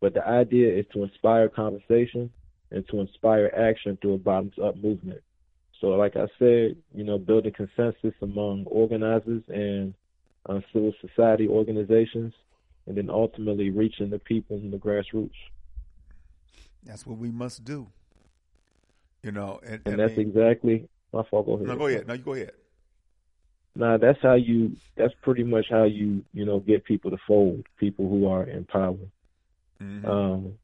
But 0.00 0.14
the 0.14 0.26
idea 0.26 0.78
is 0.78 0.84
to 0.92 1.02
inspire 1.04 1.48
conversation 1.48 2.30
and 2.70 2.86
to 2.88 3.00
inspire 3.00 3.50
action 3.56 3.96
through 4.00 4.14
a 4.14 4.18
bottoms 4.18 4.52
up 4.62 4.76
movement. 4.76 5.22
So, 5.80 5.88
like 5.88 6.16
I 6.16 6.26
said, 6.38 6.76
you 6.94 7.04
know, 7.04 7.18
building 7.18 7.52
consensus 7.52 8.14
among 8.22 8.64
organizers 8.66 9.42
and 9.48 9.94
uh, 10.48 10.60
civil 10.72 10.92
society 11.00 11.48
organizations, 11.48 12.34
and 12.86 12.96
then 12.96 13.10
ultimately 13.10 13.70
reaching 13.70 14.10
the 14.10 14.18
people 14.18 14.56
in 14.56 14.70
the 14.70 14.78
grassroots. 14.78 15.30
That's 16.84 17.06
what 17.06 17.18
we 17.18 17.30
must 17.30 17.64
do. 17.64 17.88
You 19.22 19.32
know, 19.32 19.60
and, 19.66 19.80
And 19.86 19.98
that's 19.98 20.16
mean- 20.16 20.28
exactly 20.28 20.88
my 21.12 21.22
fault. 21.24 21.46
Go 21.46 21.54
ahead. 21.54 21.66
no, 21.66 21.76
go 21.76 21.86
ahead. 21.86 22.06
No, 22.06 22.14
you 22.14 22.22
go 22.22 22.34
ahead. 22.34 22.52
Nah, 23.76 23.98
that's 23.98 24.20
how 24.22 24.34
you. 24.34 24.76
That's 24.96 25.14
pretty 25.22 25.44
much 25.44 25.66
how 25.70 25.84
you, 25.84 26.24
you 26.32 26.44
know, 26.44 26.60
get 26.60 26.84
people 26.84 27.10
to 27.10 27.18
fold. 27.26 27.64
People 27.78 28.08
who 28.08 28.26
are 28.26 28.44
in 28.44 28.64
power. 28.64 28.96
Mhm. 29.80 30.04
Um, 30.08 30.58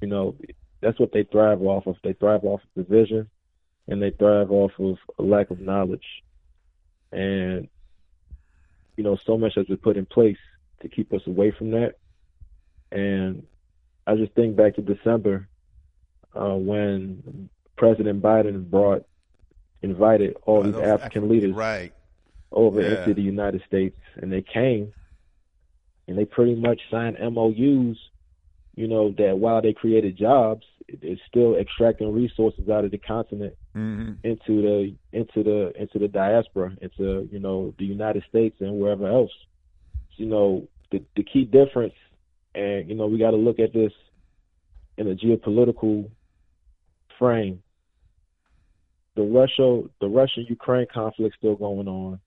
you 0.00 0.08
know, 0.08 0.34
that's 0.80 0.98
what 0.98 1.12
they 1.12 1.22
thrive 1.22 1.62
off 1.62 1.86
of. 1.86 1.96
They 2.02 2.12
thrive 2.12 2.44
off 2.44 2.60
of 2.62 2.86
division, 2.86 3.30
and 3.86 4.02
they 4.02 4.10
thrive 4.10 4.50
off 4.50 4.72
of 4.78 4.98
a 5.18 5.22
lack 5.22 5.50
of 5.50 5.60
knowledge. 5.60 6.24
And 7.12 7.68
you 8.96 9.04
know, 9.04 9.16
so 9.24 9.38
much 9.38 9.54
has 9.54 9.66
been 9.66 9.76
put 9.76 9.96
in 9.96 10.06
place 10.06 10.38
to 10.80 10.88
keep 10.88 11.12
us 11.12 11.26
away 11.26 11.52
from 11.52 11.70
that. 11.72 11.94
And 12.92 13.46
I 14.06 14.16
just 14.16 14.32
think 14.32 14.56
back 14.56 14.74
to 14.76 14.82
December 14.82 15.48
uh, 16.34 16.54
when 16.54 17.48
President 17.76 18.22
Biden 18.22 18.68
brought, 18.70 19.04
invited 19.82 20.36
all 20.46 20.62
these 20.62 20.76
African 20.76 21.28
leaders 21.28 21.54
right? 21.54 21.92
Over 22.54 22.80
Yeah. 22.80 22.98
into 23.00 23.14
the 23.14 23.22
United 23.22 23.62
States, 23.66 23.96
and 24.16 24.32
they 24.32 24.42
came, 24.42 24.92
and 26.08 26.16
they 26.16 26.24
pretty 26.24 26.54
much 26.54 26.80
signed 26.90 27.18
MOUs. 27.18 27.98
You 28.76 28.88
know 28.88 29.10
that 29.12 29.38
while 29.38 29.60
they 29.62 29.72
created 29.72 30.16
jobs, 30.16 30.66
it- 30.88 30.98
it's 31.02 31.22
still 31.28 31.54
extracting 31.56 32.12
resources 32.12 32.68
out 32.68 32.84
of 32.84 32.90
the 32.90 32.98
continent 32.98 33.54
Mm-hmm. 33.76 34.12
into 34.22 34.62
the 34.62 34.94
into 35.12 35.42
the 35.42 35.72
into 35.80 35.98
the 35.98 36.08
diaspora, 36.08 36.76
into 36.80 37.28
you 37.32 37.40
know 37.40 37.74
the 37.78 37.84
United 37.84 38.22
States 38.28 38.60
and 38.60 38.78
wherever 38.80 39.06
else. 39.06 39.32
You 40.16 40.26
know 40.26 40.68
the 40.90 41.02
the 41.16 41.22
key 41.24 41.44
difference, 41.44 41.94
and 42.54 42.88
you 42.88 42.94
know 42.94 43.06
we 43.06 43.18
got 43.18 43.32
to 43.32 43.36
look 43.36 43.58
at 43.58 43.72
this 43.72 43.92
in 44.96 45.08
a 45.10 45.14
geopolitical 45.14 46.08
frame. 47.18 47.62
The 49.16 49.22
Russia 49.22 49.82
the 50.00 50.08
Russia 50.08 50.42
Ukraine 50.42 50.86
conflict 50.92 51.36
still 51.36 51.56
going 51.56 51.88
on. 51.88 52.20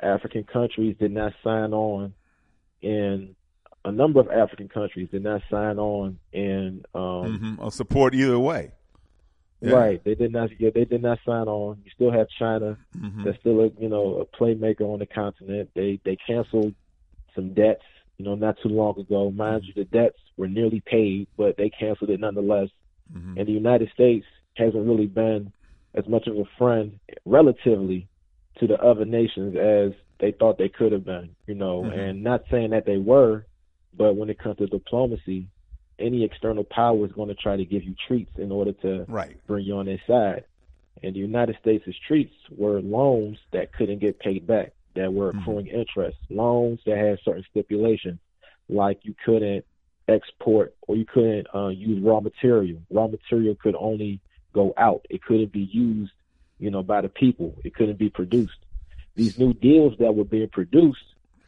African 0.00 0.44
countries 0.44 0.96
did 0.98 1.12
not 1.12 1.32
sign 1.42 1.72
on 1.72 2.14
and 2.82 3.34
a 3.84 3.92
number 3.92 4.20
of 4.20 4.30
African 4.30 4.68
countries 4.68 5.08
did 5.10 5.22
not 5.22 5.42
sign 5.50 5.78
on 5.78 6.18
and 6.32 6.84
um, 6.94 7.56
hmm 7.56 7.62
Or 7.62 7.70
support 7.70 8.14
either 8.14 8.38
way. 8.38 8.72
Yeah. 9.60 9.72
right 9.72 10.04
they 10.04 10.14
did 10.14 10.32
not 10.32 10.50
yeah, 10.58 10.70
they 10.74 10.84
did 10.84 11.02
not 11.02 11.18
sign 11.24 11.48
on. 11.48 11.80
You 11.84 11.90
still 11.94 12.12
have 12.12 12.26
China 12.38 12.76
hmm 12.98 13.24
that's 13.24 13.38
still 13.40 13.60
a 13.60 13.68
you 13.78 13.88
know 13.88 14.22
a 14.22 14.36
playmaker 14.36 14.82
on 14.82 14.98
the 14.98 15.06
continent. 15.06 15.70
They 15.74 16.00
they 16.04 16.16
canceled 16.26 16.74
some 17.34 17.54
debts 17.54 17.84
you 18.18 18.24
know 18.24 18.34
not 18.34 18.56
too 18.62 18.68
long 18.68 18.98
ago. 18.98 19.30
Mind 19.30 19.64
you, 19.64 19.72
the 19.74 19.84
debts 19.84 20.18
were 20.36 20.48
nearly 20.48 20.82
paid, 20.84 21.28
but 21.36 21.56
they 21.56 21.70
canceled 21.70 22.10
it 22.10 22.20
nonetheless. 22.20 22.68
hmm 23.12 23.38
And 23.38 23.46
the 23.46 23.52
United 23.52 23.90
States 23.94 24.26
hasn't 24.56 24.86
really 24.86 25.06
been 25.06 25.52
as 25.94 26.06
much 26.08 26.26
of 26.26 26.36
a 26.36 26.44
friend 26.58 26.98
relatively 27.24 28.08
to 28.58 28.66
the 28.66 28.80
other 28.80 29.04
nations 29.04 29.56
as 29.56 29.92
they 30.20 30.32
thought 30.32 30.58
they 30.58 30.68
could 30.68 30.92
have 30.92 31.04
been. 31.04 31.30
You 31.46 31.54
know, 31.54 31.82
Mhm. 31.82 31.96
and 31.98 32.22
not 32.22 32.44
saying 32.50 32.70
that 32.70 32.86
they 32.86 32.98
were, 32.98 33.46
but 33.96 34.16
when 34.16 34.30
it 34.30 34.38
comes 34.38 34.58
to 34.58 34.66
diplomacy, 34.66 35.46
any 35.98 36.24
external 36.24 36.64
power 36.64 37.04
is 37.04 37.12
going 37.12 37.28
to 37.28 37.34
try 37.34 37.56
to 37.56 37.64
give 37.64 37.84
you 37.84 37.94
treats 38.06 38.36
in 38.38 38.50
order 38.50 38.72
to 38.72 39.04
Right. 39.08 39.36
bring 39.46 39.64
you 39.64 39.76
on 39.76 39.86
their 39.86 40.00
side. 40.06 40.44
And 41.02 41.14
the 41.14 41.20
United 41.20 41.56
States' 41.58 41.96
treats 42.06 42.34
were 42.50 42.80
loans 42.80 43.38
that 43.52 43.72
couldn't 43.72 43.98
get 43.98 44.18
paid 44.18 44.46
back, 44.46 44.72
that 44.94 45.12
were 45.12 45.32
Mhm. 45.32 45.40
accruing 45.40 45.66
interest, 45.66 46.18
loans 46.30 46.80
that 46.86 46.96
had 46.96 47.18
certain 47.20 47.44
stipulations, 47.50 48.18
like 48.68 49.04
you 49.04 49.14
couldn't 49.24 49.64
export 50.08 50.74
or 50.86 50.96
you 50.96 51.04
couldn't 51.04 51.46
uh, 51.54 51.68
use 51.68 52.00
raw 52.02 52.20
material. 52.20 52.78
Raw 52.90 53.08
material 53.08 53.54
could 53.56 53.74
only 53.76 54.20
go 54.52 54.72
out; 54.76 55.04
it 55.10 55.22
couldn't 55.22 55.52
be 55.52 55.64
used, 55.72 56.12
you 56.58 56.70
know, 56.70 56.82
by 56.82 57.00
the 57.00 57.08
people. 57.08 57.56
It 57.64 57.74
couldn't 57.74 57.98
be 57.98 58.10
produced. 58.10 58.58
These 59.16 59.38
new 59.38 59.52
deals 59.54 59.94
that 60.00 60.14
were 60.14 60.24
being 60.24 60.48
produced, 60.50 61.04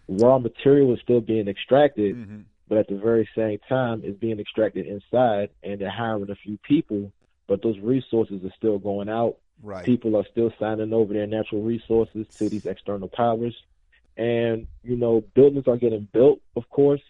raw 0.09 0.39
material 0.39 0.95
is 0.95 1.01
still 1.03 1.21
being 1.21 1.49
extracted, 1.49 2.17
hmm 2.17 2.41
but 2.69 2.79
at 2.79 2.89
the 2.89 2.97
very 2.97 3.29
same 3.37 3.59
time 3.69 4.01
it's 4.05 4.19
being 4.19 4.41
extracted 4.41 4.87
inside 4.87 5.51
and 5.63 5.81
they're 5.81 5.91
hiring 5.91 6.31
a 6.31 6.35
few 6.35 6.59
people 6.59 7.13
but 7.49 7.63
those 7.63 7.79
resources 7.79 8.43
are 8.45 8.53
still 8.57 8.79
going 8.79 9.09
out 9.09 9.37
Right. 9.63 9.85
people 9.87 10.17
are 10.17 10.25
still 10.31 10.53
signing 10.61 10.93
over 10.93 11.15
their 11.15 11.27
natural 11.27 11.63
resources 11.63 12.27
to 12.39 12.49
these 12.51 12.67
external 12.67 13.09
powers 13.09 13.57
and 14.17 14.67
you 14.83 14.97
know 14.97 15.23
buildings 15.35 15.67
are 15.67 15.77
getting 15.77 16.09
built 16.13 16.41
of 16.57 16.69
course 16.71 17.01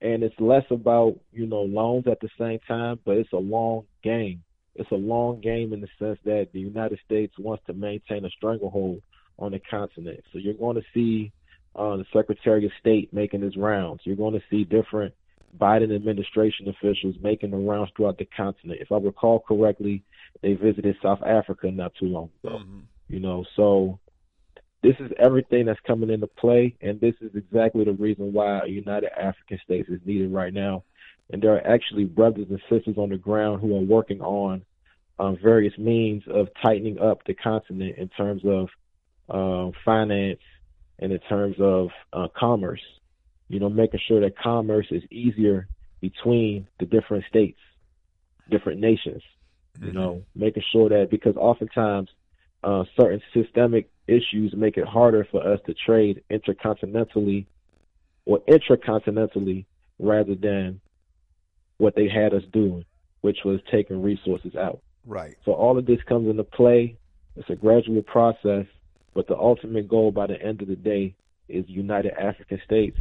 and 0.00 0.22
it's 0.22 0.38
less 0.38 0.64
about 0.70 1.18
you 1.32 1.46
know 1.46 1.62
loans 1.62 2.06
at 2.06 2.20
the 2.20 2.28
same 2.38 2.60
time 2.66 2.98
but 3.04 3.16
it's 3.16 3.32
a 3.32 3.36
long 3.36 3.84
game 4.02 4.42
it's 4.74 4.90
a 4.90 4.96
long 4.96 5.40
game 5.40 5.72
in 5.72 5.80
the 5.80 5.88
sense 5.98 6.18
that 6.24 6.48
the 6.52 6.60
united 6.60 6.98
states 7.04 7.34
wants 7.38 7.62
to 7.66 7.72
maintain 7.72 8.24
a 8.24 8.30
stranglehold 8.30 9.02
on 9.38 9.52
the 9.52 9.60
continent. 9.70 10.20
So 10.32 10.38
you're 10.38 10.54
going 10.54 10.76
to 10.76 10.82
see 10.94 11.32
uh, 11.74 11.96
the 11.96 12.04
secretary 12.12 12.64
of 12.64 12.72
state 12.78 13.12
making 13.12 13.42
his 13.42 13.56
rounds. 13.56 14.02
You're 14.04 14.16
going 14.16 14.34
to 14.34 14.42
see 14.50 14.64
different 14.64 15.14
biden 15.58 15.94
administration 15.94 16.68
officials 16.68 17.14
making 17.20 17.50
the 17.50 17.56
rounds 17.58 17.90
throughout 17.94 18.16
the 18.16 18.24
continent. 18.34 18.80
If 18.80 18.90
i 18.90 18.96
recall 18.96 19.40
correctly 19.46 20.02
they 20.42 20.54
visited 20.54 20.96
south 21.02 21.22
africa 21.22 21.70
not 21.70 21.92
too 21.98 22.06
long 22.06 22.30
ago 22.42 22.58
hmm 22.58 22.80
you 23.08 23.20
know. 23.20 23.44
So 23.56 23.98
this 24.82 24.94
is 24.98 25.10
everything 25.18 25.66
that's 25.66 25.78
coming 25.86 26.08
into 26.08 26.26
play 26.26 26.74
and 26.80 26.98
this 27.00 27.14
is 27.20 27.30
exactly 27.34 27.84
the 27.84 27.92
reason 27.92 28.32
why 28.32 28.60
a 28.60 28.66
united 28.66 29.10
african 29.18 29.58
states 29.62 29.90
is 29.90 30.00
needed 30.06 30.32
right 30.32 30.54
now 30.54 30.82
and 31.32 31.42
there 31.42 31.54
are 31.54 31.66
actually 31.66 32.04
brothers 32.04 32.46
and 32.50 32.60
sisters 32.70 32.96
on 32.96 33.08
the 33.08 33.16
ground 33.16 33.60
who 33.60 33.74
are 33.76 33.82
working 33.82 34.20
on 34.20 34.64
um, 35.18 35.36
various 35.42 35.76
means 35.78 36.22
of 36.28 36.48
tightening 36.62 36.98
up 36.98 37.24
the 37.26 37.34
continent 37.34 37.96
in 37.98 38.08
terms 38.08 38.42
of 38.44 38.68
uh, 39.28 39.70
finance 39.84 40.40
and 40.98 41.12
in 41.12 41.18
terms 41.20 41.56
of 41.58 41.88
uh, 42.12 42.28
commerce 42.38 42.82
you 43.48 43.58
know 43.58 43.68
making 43.68 44.00
sure 44.06 44.20
that 44.20 44.38
commerce 44.38 44.86
is 44.90 45.02
easier 45.10 45.68
between 46.00 46.66
the 46.78 46.86
different 46.86 47.24
states 47.28 47.60
different 48.50 48.80
nations 48.80 49.22
you 49.80 49.88
Mm-hmm. 49.88 49.98
know, 49.98 50.22
making 50.34 50.62
sure 50.70 50.88
that 50.90 51.08
because 51.10 51.36
oftentimes 51.36 52.08
uh, 52.62 52.84
certain 52.96 53.20
systemic 53.34 53.90
issues 54.06 54.54
make 54.56 54.76
it 54.76 54.86
harder 54.86 55.26
for 55.30 55.46
us 55.46 55.58
to 55.66 55.74
trade 55.74 56.22
intercontinentally 56.30 57.46
or 58.24 58.40
intracontinentally 58.48 59.64
rather 59.98 60.34
than 60.34 60.80
what 61.82 61.96
they 61.96 62.08
had 62.08 62.32
us 62.32 62.44
doing, 62.52 62.84
which 63.22 63.38
was 63.44 63.60
taking 63.68 64.00
resources 64.00 64.54
out. 64.54 64.80
Right. 65.04 65.34
So 65.44 65.52
all 65.52 65.76
of 65.76 65.84
this 65.84 65.98
comes 66.08 66.28
into 66.30 66.44
play. 66.44 66.96
It's 67.34 67.50
a 67.50 67.56
gradual 67.56 68.02
process, 68.02 68.66
but 69.14 69.26
the 69.26 69.36
ultimate 69.36 69.88
goal 69.88 70.12
by 70.12 70.28
the 70.28 70.40
end 70.40 70.62
of 70.62 70.68
the 70.68 70.76
day 70.76 71.16
is 71.48 71.64
United 71.68 72.12
African 72.12 72.60
States 72.64 72.96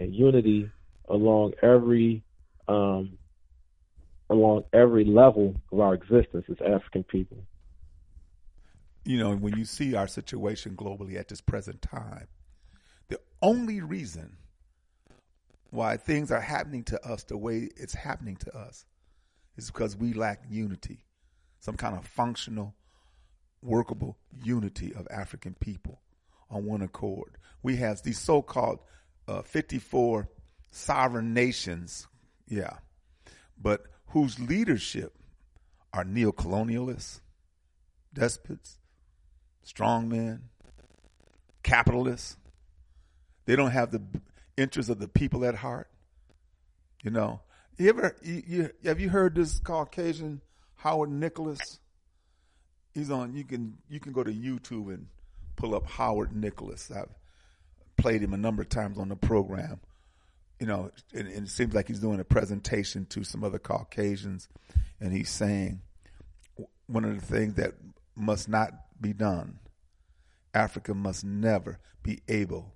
and 0.00 0.12
unity 0.12 0.68
along 1.08 1.52
every 1.62 2.24
um, 2.66 3.18
along 4.28 4.64
every 4.72 5.04
level 5.04 5.54
of 5.70 5.78
our 5.78 5.94
existence 5.94 6.46
as 6.50 6.56
African 6.60 7.04
people. 7.04 7.38
you 9.04 9.18
know, 9.18 9.36
when 9.36 9.56
you 9.56 9.64
see 9.64 9.94
our 9.94 10.08
situation 10.08 10.74
globally 10.74 11.16
at 11.16 11.28
this 11.28 11.40
present 11.40 11.82
time, 11.82 12.26
the 13.08 13.20
only 13.42 13.80
reason 13.80 14.38
why 15.74 15.96
things 15.96 16.30
are 16.30 16.40
happening 16.40 16.84
to 16.84 17.04
us 17.04 17.24
the 17.24 17.36
way 17.36 17.68
it's 17.76 17.94
happening 17.94 18.36
to 18.36 18.56
us 18.56 18.84
is 19.56 19.70
because 19.70 19.96
we 19.96 20.12
lack 20.12 20.44
unity, 20.48 21.04
some 21.58 21.76
kind 21.76 21.96
of 21.96 22.06
functional, 22.06 22.74
workable 23.60 24.16
unity 24.42 24.94
of 24.94 25.08
African 25.10 25.54
people 25.58 26.00
on 26.48 26.64
one 26.64 26.80
accord. 26.80 27.36
We 27.62 27.76
have 27.76 28.02
these 28.02 28.20
so 28.20 28.40
called 28.40 28.80
uh, 29.26 29.42
54 29.42 30.28
sovereign 30.70 31.34
nations, 31.34 32.06
yeah, 32.46 32.78
but 33.60 33.82
whose 34.08 34.38
leadership 34.38 35.16
are 35.92 36.04
neocolonialists, 36.04 37.20
despots, 38.12 38.78
strongmen, 39.66 40.42
capitalists. 41.64 42.36
They 43.46 43.56
don't 43.56 43.72
have 43.72 43.90
the 43.90 44.02
interests 44.56 44.90
of 44.90 44.98
the 44.98 45.08
people 45.08 45.44
at 45.44 45.54
heart. 45.54 45.88
You 47.02 47.10
know, 47.10 47.40
you 47.76 47.88
ever 47.88 48.16
you, 48.22 48.42
you 48.46 48.70
have 48.84 49.00
you 49.00 49.10
heard 49.10 49.34
this 49.34 49.60
Caucasian 49.60 50.40
Howard 50.76 51.10
Nicholas? 51.10 51.80
He's 52.92 53.10
on. 53.10 53.34
You 53.34 53.44
can 53.44 53.78
you 53.88 54.00
can 54.00 54.12
go 54.12 54.22
to 54.22 54.32
YouTube 54.32 54.92
and 54.92 55.06
pull 55.56 55.74
up 55.74 55.86
Howard 55.86 56.34
Nicholas. 56.34 56.90
I've 56.90 57.14
played 57.96 58.22
him 58.22 58.32
a 58.32 58.38
number 58.38 58.62
of 58.62 58.68
times 58.68 58.98
on 58.98 59.08
the 59.08 59.16
program. 59.16 59.80
You 60.60 60.66
know, 60.68 60.90
and, 61.12 61.26
and 61.28 61.46
it 61.46 61.50
seems 61.50 61.74
like 61.74 61.88
he's 61.88 61.98
doing 61.98 62.20
a 62.20 62.24
presentation 62.24 63.06
to 63.06 63.24
some 63.24 63.42
other 63.42 63.58
Caucasians, 63.58 64.48
and 65.00 65.12
he's 65.12 65.30
saying 65.30 65.82
one 66.86 67.04
of 67.04 67.14
the 67.14 67.26
things 67.26 67.54
that 67.54 67.72
must 68.14 68.48
not 68.48 68.70
be 69.00 69.12
done. 69.12 69.58
Africa 70.54 70.94
must 70.94 71.24
never 71.24 71.80
be 72.04 72.20
able 72.28 72.72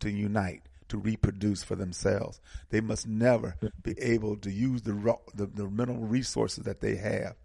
to 0.00 0.10
unite 0.10 0.62
to 0.90 0.98
reproduce 0.98 1.62
for 1.62 1.74
themselves. 1.74 2.40
They 2.68 2.80
must 2.80 3.06
never 3.06 3.56
be 3.82 3.98
able 4.00 4.36
to 4.38 4.50
use 4.50 4.82
the, 4.82 4.92
raw, 4.92 5.16
the 5.34 5.46
the 5.46 5.68
mineral 5.68 6.00
resources 6.00 6.64
that 6.64 6.80
they 6.80 6.96
have 6.96 7.36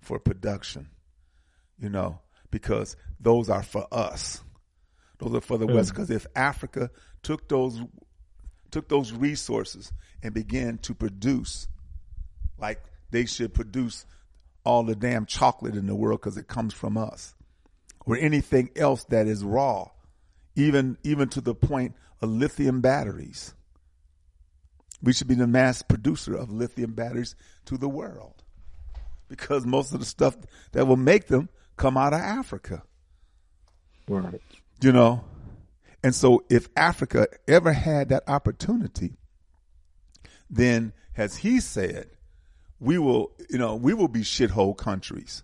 for 0.00 0.18
production. 0.18 0.88
You 1.78 1.90
know, 1.90 2.20
because 2.50 2.96
those 3.20 3.50
are 3.50 3.62
for 3.62 3.86
us. 3.92 4.42
Those 5.18 5.34
are 5.34 5.40
for 5.40 5.58
the 5.58 5.66
West. 5.66 5.90
Mm. 5.90 5.94
Because 5.94 6.10
if 6.10 6.26
Africa 6.34 6.90
took 7.22 7.48
those 7.48 7.80
took 8.70 8.88
those 8.88 9.12
resources 9.12 9.92
and 10.22 10.32
began 10.32 10.78
to 10.78 10.94
produce 10.94 11.68
like 12.58 12.82
they 13.10 13.26
should 13.26 13.52
produce 13.52 14.06
all 14.64 14.82
the 14.84 14.96
damn 14.96 15.26
chocolate 15.26 15.76
in 15.76 15.86
the 15.86 15.94
world 15.94 16.20
because 16.20 16.38
it 16.38 16.48
comes 16.48 16.72
from 16.72 16.96
us 16.96 17.34
or 18.06 18.16
anything 18.16 18.70
else 18.76 19.04
that 19.04 19.26
is 19.26 19.44
raw 19.44 19.88
even 20.54 20.98
even 21.02 21.28
to 21.30 21.40
the 21.40 21.54
point 21.54 21.94
of 22.20 22.30
lithium 22.30 22.80
batteries. 22.80 23.54
We 25.02 25.12
should 25.12 25.26
be 25.26 25.34
the 25.34 25.46
mass 25.46 25.82
producer 25.82 26.34
of 26.34 26.50
lithium 26.50 26.92
batteries 26.92 27.34
to 27.66 27.76
the 27.76 27.88
world. 27.88 28.42
Because 29.28 29.66
most 29.66 29.92
of 29.92 29.98
the 29.98 30.06
stuff 30.06 30.36
that 30.72 30.86
will 30.86 30.96
make 30.96 31.26
them 31.26 31.48
come 31.76 31.96
out 31.96 32.12
of 32.12 32.20
africa. 32.20 32.82
Right. 34.08 34.40
you 34.80 34.92
know? 34.92 35.24
And 36.02 36.14
so 36.14 36.44
if 36.50 36.68
africa 36.76 37.28
ever 37.48 37.72
had 37.72 38.08
that 38.10 38.24
opportunity 38.26 39.14
then 40.50 40.92
as 41.16 41.36
he 41.38 41.60
said 41.60 42.10
we 42.78 42.98
will 42.98 43.32
you 43.48 43.58
know 43.58 43.74
we 43.74 43.94
will 43.94 44.08
be 44.08 44.20
shithole 44.20 44.76
countries. 44.76 45.42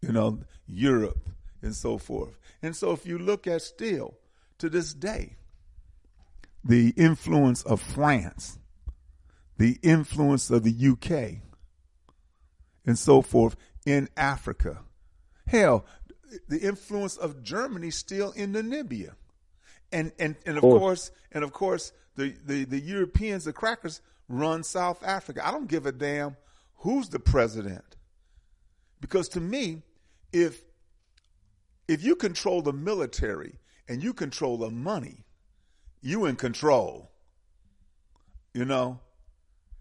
You 0.00 0.12
know 0.12 0.40
europe 0.66 1.28
and 1.60 1.74
so 1.74 1.98
forth 1.98 2.38
and 2.62 2.76
so 2.76 2.92
if 2.92 3.06
you 3.06 3.18
look 3.18 3.46
at 3.46 3.62
still 3.62 4.14
to 4.58 4.68
this 4.68 4.94
day 4.94 5.36
the 6.64 6.90
influence 6.96 7.62
of 7.64 7.80
france 7.80 8.58
the 9.58 9.78
influence 9.82 10.50
of 10.50 10.62
the 10.62 10.88
uk 10.88 11.10
and 12.86 12.98
so 12.98 13.20
forth 13.22 13.56
in 13.86 14.08
africa 14.16 14.78
hell 15.46 15.84
the 16.48 16.58
influence 16.60 17.16
of 17.16 17.42
germany 17.42 17.90
still 17.90 18.30
in 18.32 18.52
namibia 18.52 19.14
And 19.92 20.12
and 20.18 20.36
and 20.46 20.56
of 20.56 20.62
course. 20.62 20.80
course, 20.80 21.10
and 21.32 21.44
of 21.44 21.52
course, 21.52 21.92
the, 22.16 22.34
the 22.46 22.64
the 22.64 22.80
Europeans, 22.80 23.44
the 23.44 23.52
crackers, 23.52 24.00
run 24.26 24.62
South 24.64 25.02
Africa. 25.04 25.46
I 25.46 25.50
don't 25.50 25.68
give 25.68 25.84
a 25.84 25.92
damn 25.92 26.36
who's 26.78 27.10
the 27.10 27.18
president, 27.18 27.96
because 29.02 29.28
to 29.30 29.40
me, 29.40 29.82
if 30.32 30.62
if 31.92 32.02
you 32.02 32.16
control 32.16 32.62
the 32.62 32.72
military 32.72 33.58
and 33.86 34.02
you 34.02 34.14
control 34.14 34.56
the 34.56 34.70
money, 34.70 35.24
you 36.00 36.24
in 36.24 36.36
control. 36.36 37.10
You 38.54 38.64
know, 38.64 38.98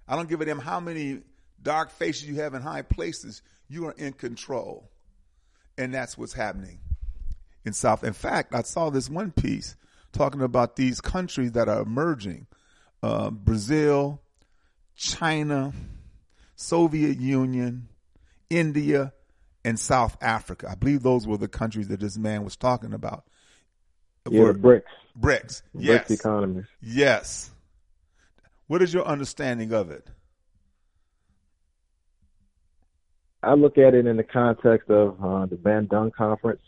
I 0.07 0.15
don't 0.15 0.27
give 0.29 0.41
a 0.41 0.45
damn 0.45 0.59
how 0.59 0.79
many 0.79 1.21
dark 1.61 1.89
faces 1.89 2.27
you 2.27 2.35
have 2.35 2.53
in 2.53 2.61
high 2.61 2.81
places. 2.81 3.41
You 3.69 3.87
are 3.87 3.95
in 3.97 4.13
control, 4.13 4.91
and 5.77 5.93
that's 5.93 6.17
what's 6.17 6.33
happening 6.33 6.79
in 7.63 7.71
South. 7.71 8.03
In 8.03 8.13
fact, 8.13 8.53
I 8.53 8.61
saw 8.63 8.89
this 8.89 9.09
one 9.09 9.31
piece 9.31 9.75
talking 10.11 10.41
about 10.41 10.75
these 10.75 10.99
countries 10.99 11.53
that 11.53 11.69
are 11.69 11.81
emerging: 11.81 12.47
uh, 13.01 13.29
Brazil, 13.29 14.21
China, 14.95 15.71
Soviet 16.55 17.19
Union, 17.19 17.87
India, 18.49 19.13
and 19.63 19.79
South 19.79 20.17
Africa. 20.21 20.67
I 20.69 20.75
believe 20.75 21.03
those 21.03 21.27
were 21.27 21.37
the 21.37 21.47
countries 21.47 21.87
that 21.89 21.99
this 21.99 22.17
man 22.17 22.43
was 22.43 22.55
talking 22.55 22.93
about. 22.93 23.23
Yeah, 24.29 24.41
Were- 24.41 24.53
BRICS, 24.53 24.83
BRICS. 25.19 25.61
BRICS 25.75 25.83
Yes. 25.83 26.11
economies. 26.11 26.65
Yes. 26.81 27.51
What 28.67 28.81
is 28.81 28.93
your 28.93 29.05
understanding 29.05 29.73
of 29.73 29.91
it? 29.91 30.07
I 33.43 33.53
look 33.55 33.77
at 33.77 33.93
it 33.95 34.05
in 34.05 34.17
the 34.17 34.23
context 34.23 34.89
of 34.89 35.23
uh, 35.23 35.45
the 35.47 35.55
Bandung 35.55 36.13
conference 36.13 36.61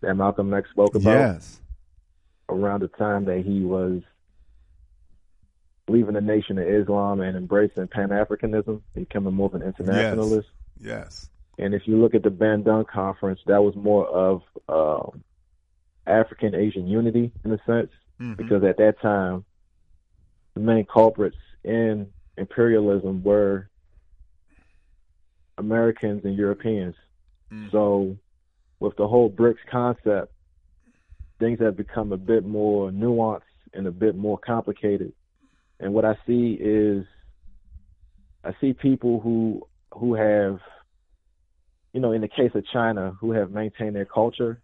that 0.00 0.14
Malcolm 0.14 0.52
X 0.54 0.70
spoke 0.70 0.94
about 0.94 1.10
Yes. 1.10 1.60
around 2.48 2.80
the 2.82 2.88
time 2.88 3.24
that 3.24 3.42
he 3.44 3.64
was 3.64 4.02
leaving 5.88 6.14
the 6.14 6.20
nation 6.20 6.58
of 6.58 6.66
Islam 6.66 7.20
and 7.20 7.36
embracing 7.36 7.88
Pan 7.88 8.10
Africanism, 8.10 8.80
becoming 8.94 9.34
more 9.34 9.46
of 9.48 9.54
an 9.54 9.62
internationalist. 9.62 10.48
Yes. 10.80 11.28
And 11.62 11.74
if 11.74 11.86
you 11.86 11.96
look 11.96 12.14
at 12.16 12.24
the 12.24 12.30
Bandung 12.30 12.86
conference, 12.88 13.38
that 13.46 13.62
was 13.62 13.76
more 13.76 14.06
of 14.08 14.42
um, 14.68 15.22
African 16.08 16.56
Asian 16.56 16.88
unity 16.88 17.30
in 17.44 17.52
a 17.52 17.58
sense, 17.64 17.90
Mhm. 18.20 18.36
because 18.36 18.64
at 18.64 18.78
that 18.78 19.00
time, 19.00 19.44
the 20.54 20.60
main 20.60 20.84
culprits 20.84 21.36
in 21.62 22.12
imperialism 22.36 23.22
were 23.22 23.68
Americans 25.56 26.24
and 26.24 26.36
Europeans. 26.36 26.96
Mhm. 27.52 27.70
So, 27.70 28.16
with 28.80 28.96
the 28.96 29.06
whole 29.06 29.30
BRICS 29.30 29.64
concept, 29.70 30.32
things 31.38 31.60
have 31.60 31.76
become 31.76 32.12
a 32.12 32.16
bit 32.16 32.44
more 32.44 32.90
nuanced 32.90 33.42
and 33.72 33.86
a 33.86 33.92
bit 33.92 34.16
more 34.16 34.38
complicated. 34.38 35.12
And 35.78 35.94
what 35.94 36.04
I 36.04 36.16
see 36.26 36.54
is, 36.60 37.06
I 38.42 38.52
see 38.60 38.72
people 38.72 39.20
who 39.20 39.66
who 39.94 40.14
have, 40.14 40.60
you 41.92 42.00
know, 42.00 42.12
in 42.12 42.20
the 42.22 42.28
case 42.28 42.50
of 42.54 42.64
China, 42.66 43.16
who 43.20 43.32
have 43.32 43.50
maintained 43.50 43.94
their 43.94 44.06
culture 44.06 44.62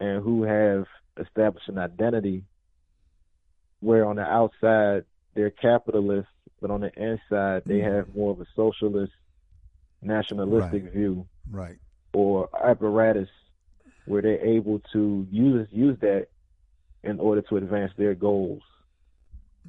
and 0.00 0.22
who 0.22 0.42
have 0.44 0.86
established 1.20 1.68
an 1.68 1.78
identity, 1.78 2.44
where 3.80 4.06
on 4.06 4.16
the 4.16 4.22
outside 4.22 5.04
they're 5.34 5.50
capitalists, 5.50 6.30
but 6.60 6.70
on 6.70 6.80
the 6.80 6.92
inside 7.00 7.64
they 7.66 7.80
Mhm. 7.80 7.94
have 7.94 8.14
more 8.14 8.32
of 8.32 8.40
a 8.40 8.46
socialist, 8.54 9.12
nationalistic 10.00 10.84
Right. 10.84 10.92
view 10.92 11.28
Right. 11.50 11.78
or 12.14 12.48
apparatus 12.54 13.28
where 14.06 14.22
they're 14.22 14.44
able 14.44 14.80
to 14.92 15.26
use 15.30 15.68
use 15.70 15.98
that 16.00 16.28
in 17.04 17.20
order 17.20 17.42
to 17.42 17.56
advance 17.56 17.92
their 17.96 18.14
goals. 18.14 18.62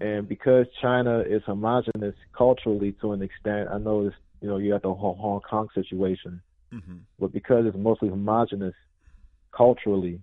And 0.01 0.27
because 0.27 0.67
China 0.81 1.19
is 1.19 1.43
homogenous 1.43 2.15
culturally 2.33 2.93
to 2.93 3.11
an 3.13 3.21
extent, 3.21 3.69
I 3.69 3.77
know 3.77 4.05
this, 4.05 4.13
you 4.41 4.49
know, 4.49 4.57
you 4.57 4.71
got 4.71 4.81
the 4.81 4.93
Hong 4.93 5.41
Kong 5.41 5.69
situation, 5.73 6.41
hmm 6.73 6.97
but 7.19 7.31
because 7.31 7.65
it's 7.65 7.77
mostly 7.77 8.09
homogenous 8.09 8.73
culturally, 9.55 10.19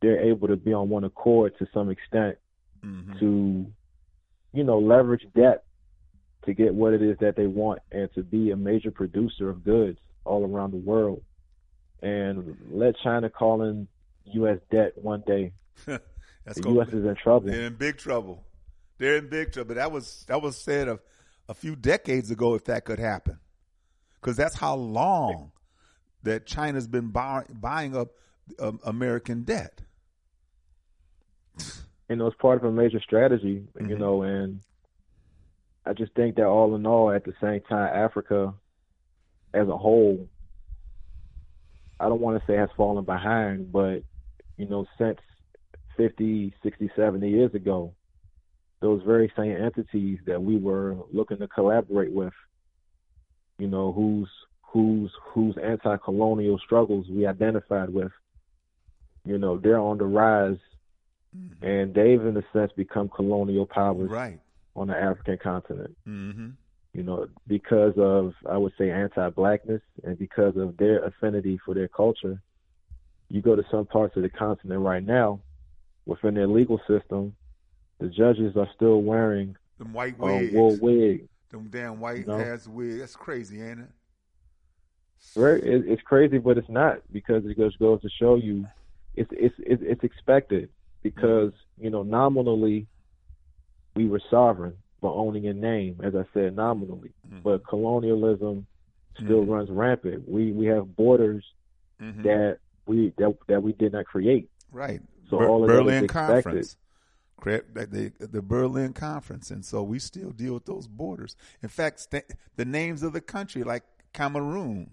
they're 0.00 0.20
able 0.20 0.48
to 0.48 0.56
be 0.56 0.72
on 0.72 0.88
one 0.88 1.04
accord 1.04 1.52
to 1.58 1.66
some 1.74 1.90
extent 1.90 2.38
hmm 2.82 3.18
to, 3.18 3.66
you 4.52 4.64
know, 4.64 4.78
leverage 4.78 5.26
debt 5.34 5.64
to 6.44 6.54
get 6.54 6.74
what 6.74 6.92
it 6.92 7.02
is 7.02 7.16
that 7.18 7.34
they 7.36 7.46
want 7.46 7.80
and 7.90 8.08
to 8.14 8.22
be 8.22 8.50
a 8.50 8.56
major 8.56 8.90
producer 8.90 9.50
of 9.50 9.64
goods 9.64 9.98
all 10.24 10.44
around 10.44 10.70
the 10.70 10.76
world. 10.76 11.22
And 12.02 12.56
let 12.70 12.94
China 13.02 13.28
call 13.28 13.62
in 13.62 13.88
U.S. 14.32 14.58
debt 14.70 14.92
one 14.96 15.22
day. 15.26 15.52
That's 15.86 16.60
The 16.60 16.68
U.S. 16.70 16.88
be- 16.90 16.98
is 16.98 17.04
in 17.04 17.16
trouble. 17.16 17.48
They're 17.50 17.66
in 17.66 17.74
big 17.74 17.98
trouble. 17.98 18.44
They're 18.98 19.16
in 19.16 19.28
big 19.28 19.52
trouble. 19.52 19.68
But 19.68 19.76
that 19.76 19.90
was 19.90 20.24
that 20.28 20.40
was 20.40 20.56
said 20.56 20.88
a, 20.88 21.00
a 21.48 21.54
few 21.54 21.74
decades 21.74 22.30
ago 22.30 22.54
if 22.54 22.64
that 22.64 22.84
could 22.84 22.98
happen, 22.98 23.38
because 24.20 24.36
that's 24.36 24.54
how 24.54 24.76
long 24.76 25.52
that 26.26 26.44
China's 26.44 26.88
been 26.88 27.08
buy, 27.08 27.44
buying 27.48 27.96
up 27.96 28.08
um, 28.58 28.80
American 28.84 29.42
debt. 29.42 29.80
And 32.08 32.20
it 32.20 32.24
was 32.24 32.34
part 32.40 32.58
of 32.58 32.64
a 32.64 32.72
major 32.72 33.00
strategy, 33.00 33.66
you 33.76 33.96
Mhm. 33.96 33.98
know, 33.98 34.22
and 34.22 34.60
I 35.84 35.92
just 35.92 36.12
think 36.14 36.36
that 36.36 36.46
all 36.46 36.74
in 36.74 36.84
all, 36.84 37.10
at 37.12 37.24
the 37.24 37.32
same 37.40 37.60
time, 37.62 37.90
Africa 37.94 38.54
as 39.54 39.68
a 39.68 39.76
whole, 39.76 40.28
I 42.00 42.08
don't 42.08 42.20
want 42.20 42.40
to 42.40 42.46
say 42.46 42.56
has 42.56 42.70
fallen 42.76 43.04
behind, 43.04 43.70
but, 43.72 44.02
you 44.56 44.66
know, 44.68 44.84
since 44.98 45.18
50, 45.96 46.52
60, 46.62 46.90
70 46.96 47.30
years 47.30 47.54
ago, 47.54 47.94
those 48.80 49.02
very 49.04 49.32
same 49.36 49.56
entities 49.56 50.18
that 50.26 50.42
we 50.42 50.56
were 50.58 50.96
looking 51.12 51.38
to 51.38 51.48
collaborate 51.48 52.12
with, 52.12 52.34
you 53.58 53.68
know, 53.68 53.92
whose 53.92 54.28
whose 54.66 55.12
whose 55.32 55.56
anti-colonial 55.62 56.58
struggles 56.58 57.06
we 57.08 57.26
identified 57.26 57.90
with, 57.90 58.12
you 59.24 59.38
know, 59.38 59.58
they're 59.58 59.78
on 59.78 59.98
the 59.98 60.04
rise, 60.04 60.58
and 61.62 61.94
they've 61.94 62.24
in 62.24 62.36
a 62.36 62.42
sense 62.52 62.72
become 62.76 63.08
colonial 63.08 63.66
powers 63.66 64.10
Right. 64.10 64.40
on 64.74 64.88
the 64.88 64.96
African 64.96 65.38
continent. 65.38 65.96
Mm-hmm. 66.08 66.48
You 66.94 67.02
know, 67.02 67.28
because 67.46 67.92
of 67.98 68.32
I 68.48 68.56
would 68.56 68.72
say 68.78 68.90
anti-blackness 68.90 69.82
and 70.04 70.18
because 70.18 70.56
of 70.56 70.76
their 70.78 71.04
affinity 71.04 71.58
for 71.64 71.74
their 71.74 71.88
culture. 71.88 72.40
You 73.28 73.42
go 73.42 73.56
to 73.56 73.64
some 73.72 73.86
parts 73.86 74.16
of 74.16 74.22
the 74.22 74.28
continent 74.30 74.80
right 74.82 75.04
now, 75.04 75.40
within 76.06 76.34
their 76.34 76.46
legal 76.46 76.80
system, 76.86 77.34
the 77.98 78.06
judges 78.08 78.56
are 78.56 78.68
still 78.76 79.02
wearing 79.02 79.56
Them 79.78 79.92
white 79.92 80.14
a 80.20 80.22
wigs. 80.24 80.54
wool 80.54 80.78
wig. 80.80 81.28
Them 81.50 81.68
damn 81.68 81.98
white 81.98 82.26
No. 82.26 82.38
ass 82.38 82.68
wigs. 82.68 82.98
That's 83.00 83.16
crazy, 83.16 83.60
ain't 83.60 83.80
it? 83.80 83.88
Very, 85.34 85.60
it, 85.62 85.84
it's 85.86 86.02
crazy, 86.02 86.38
but 86.38 86.56
it's 86.58 86.68
not 86.68 87.00
because 87.12 87.44
it 87.44 87.56
just 87.56 87.78
goes 87.78 88.00
to 88.02 88.08
show 88.08 88.36
you, 88.36 88.66
it's 89.14 89.30
it's 89.32 89.54
it's, 89.58 89.82
it's 89.84 90.04
expected 90.04 90.68
because 91.02 91.52
you 91.78 91.90
know 91.90 92.02
nominally 92.02 92.86
we 93.94 94.06
were 94.08 94.20
sovereign, 94.30 94.74
but 95.00 95.12
owning 95.12 95.44
in 95.44 95.60
name, 95.60 96.00
as 96.02 96.14
I 96.14 96.24
said, 96.34 96.54
nominally. 96.56 97.12
Mhm. 97.30 97.42
But 97.42 97.66
colonialism 97.66 98.66
still 99.16 99.44
Mhm. 99.44 99.48
runs 99.50 99.70
rampant. 99.70 100.28
We 100.28 100.52
we 100.52 100.66
have 100.66 100.94
borders 100.96 101.44
Mhm. 102.00 102.22
that 102.24 102.58
we 102.86 103.12
that 103.18 103.36
that 103.48 103.62
we 103.62 103.72
did 103.72 103.92
not 103.92 104.06
create. 104.06 104.50
Right. 104.70 105.00
So 105.30 105.38
Ber- 105.38 105.48
all 105.48 105.62
of 105.64 105.68
Berlin. 105.68 106.06
Conference. 106.06 106.76
The, 107.44 108.12
the 108.18 108.40
Berlin 108.42 108.92
Conference. 108.94 109.50
And 109.50 109.64
so 109.64 109.82
we 109.82 109.98
still 109.98 110.30
deal 110.30 110.54
with 110.54 110.64
those 110.64 110.86
borders. 110.88 111.36
In 111.62 111.68
fact, 111.68 112.00
st- 112.00 112.32
the 112.56 112.64
names 112.64 113.02
of 113.02 113.12
the 113.12 113.20
country, 113.20 113.62
like 113.62 113.84
Cameroon, 114.14 114.90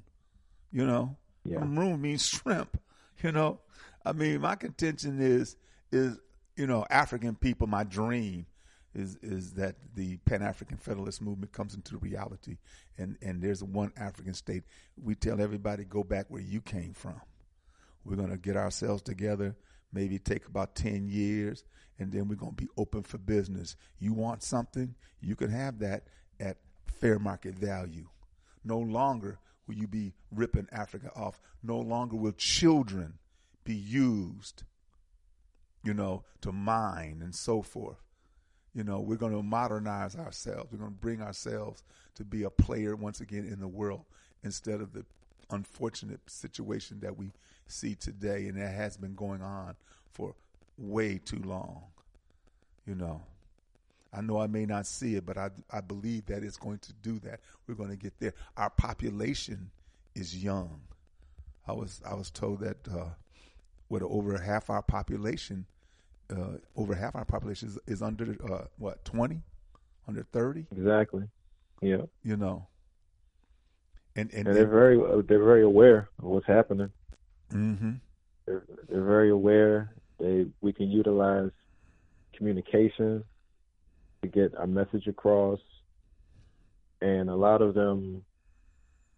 you 0.73 0.85
know, 0.85 1.15
Yeah. 1.45 1.59
Cameroon 1.59 2.01
means 2.01 2.25
shrimp, 2.27 2.77
you 3.23 3.31
know. 3.31 3.59
I 4.05 4.11
mean, 4.11 4.41
my 4.41 4.55
contention 4.55 5.21
is, 5.21 5.55
is, 5.91 6.17
you 6.57 6.67
know, 6.67 6.85
African 6.89 7.35
people, 7.35 7.67
my 7.67 7.83
dream 7.85 8.47
is, 8.93 9.17
is 9.21 9.53
that 9.53 9.75
the 9.95 10.17
Pan-African 10.25 10.77
Federalist 10.77 11.21
movement 11.21 11.53
comes 11.53 11.73
into 11.73 11.97
reality 11.97 12.57
and, 12.97 13.17
and 13.21 13.41
there's 13.41 13.63
one 13.63 13.93
African 13.95 14.33
state. 14.33 14.63
We 15.01 15.15
tell 15.15 15.39
everybody, 15.39 15.85
go 15.85 16.03
back 16.03 16.25
where 16.29 16.41
you 16.41 16.59
came 16.59 16.93
from. 16.93 17.21
We're 18.03 18.17
going 18.17 18.31
to 18.31 18.37
get 18.37 18.57
ourselves 18.57 19.01
together, 19.01 19.55
maybe 19.93 20.19
take 20.19 20.47
about 20.47 20.75
10 20.75 21.07
years, 21.07 21.63
and 21.97 22.11
then 22.11 22.27
we're 22.27 22.35
going 22.35 22.55
to 22.55 22.63
be 22.63 22.69
open 22.77 23.03
for 23.03 23.17
business. 23.17 23.77
You 23.99 24.13
want 24.13 24.43
something, 24.43 24.95
you 25.21 25.35
can 25.35 25.49
have 25.49 25.79
that 25.79 26.07
at 26.39 26.57
fair 26.99 27.19
market 27.19 27.55
value. 27.55 28.07
No 28.65 28.79
longer 28.79 29.39
will 29.67 29.75
you 29.75 29.87
be 29.87 30.13
ripping 30.31 30.67
Africa 30.71 31.11
off. 31.15 31.39
No 31.61 31.79
longer 31.79 32.15
will 32.15 32.33
children 32.33 33.13
be 33.63 33.75
used, 33.75 34.63
you 35.83 35.93
know, 35.93 36.23
to 36.41 36.51
mine 36.51 37.21
and 37.23 37.33
so 37.33 37.61
forth. 37.61 38.03
You 38.73 38.83
know, 38.83 38.99
we're 38.99 39.17
going 39.17 39.35
to 39.35 39.43
modernize 39.43 40.15
ourselves. 40.15 40.71
We're 40.71 40.79
going 40.79 40.91
to 40.91 40.97
bring 40.97 41.21
ourselves 41.21 41.83
to 42.15 42.23
be 42.23 42.43
a 42.43 42.49
player 42.49 42.95
once 42.95 43.21
again 43.21 43.45
in 43.45 43.59
the 43.59 43.67
world 43.67 44.05
instead 44.43 44.81
of 44.81 44.93
the 44.93 45.05
unfortunate 45.51 46.19
situation 46.27 46.99
that 47.01 47.17
we 47.17 47.31
see 47.67 47.95
today 47.95 48.47
and 48.47 48.59
that 48.59 48.73
has 48.73 48.97
been 48.97 49.13
going 49.13 49.41
on 49.41 49.75
for 50.11 50.35
way 50.77 51.19
too 51.23 51.41
long. 51.43 51.83
You 52.85 52.95
know, 52.95 53.21
I 54.13 54.21
know 54.21 54.39
I 54.39 54.47
may 54.47 54.65
not 54.65 54.85
see 54.85 55.15
it, 55.15 55.25
but 55.25 55.37
I 55.37 55.49
I 55.71 55.81
believe 55.81 56.27
that 56.27 56.43
it's 56.43 56.57
going 56.57 56.79
to 56.79 56.93
do 56.93 57.19
that. 57.19 57.39
We're 57.67 57.75
going 57.75 57.89
to 57.89 57.95
get 57.95 58.19
there. 58.19 58.33
Our 58.55 58.69
population 58.69 59.71
is 60.15 60.43
young. 60.43 60.81
I 61.67 61.73
was 61.73 62.01
I 62.05 62.13
was 62.13 62.29
told 62.29 62.59
that 62.59 62.77
uh, 62.87 63.09
with 63.89 64.03
over 64.03 64.37
half 64.37 64.69
our 64.69 64.81
population, 64.81 65.65
uh, 66.29 66.57
over 66.75 66.93
half 66.93 67.15
our 67.15 67.25
population 67.25 67.69
is, 67.69 67.79
is 67.87 68.01
under 68.01 68.35
uh, 68.51 68.65
what 68.77 69.03
twenty, 69.03 69.41
under 70.07 70.23
thirty. 70.23 70.67
Exactly. 70.71 71.23
Yeah. 71.81 72.03
You 72.23 72.37
know, 72.37 72.67
and 74.15 74.31
and, 74.33 74.47
And 74.47 74.55
they're 74.55 74.67
very 74.67 74.97
they're 75.23 75.43
very 75.43 75.63
aware 75.63 76.09
of 76.19 76.25
what's 76.25 76.47
happening. 76.47 76.91
mm-hmm. 77.51 77.93
They're, 78.45 78.63
they're 78.89 79.03
very 79.03 79.31
aware. 79.31 79.93
They 80.19 80.47
we 80.61 80.73
can 80.73 80.89
utilize 80.91 81.51
communication 82.35 83.23
to 84.23 84.27
get 84.27 84.55
our 84.55 84.67
message 84.67 85.07
across, 85.07 85.59
and 87.01 87.29
a 87.29 87.35
lot 87.35 87.61
of 87.61 87.75
them 87.75 88.23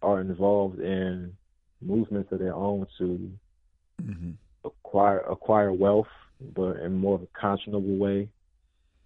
are 0.02 0.20
involved 0.20 0.80
in 0.80 1.32
movements 1.80 2.30
of 2.32 2.38
their 2.38 2.54
own 2.54 2.86
to 2.98 3.30
Mm-hmm. 4.02 4.32
acquire 4.64 5.20
acquire 5.20 5.72
wealth, 5.72 6.06
but 6.54 6.76
in 6.76 6.96
more 6.96 7.14
of 7.14 7.22
a 7.22 7.38
conscionable 7.38 7.98
way, 7.98 8.28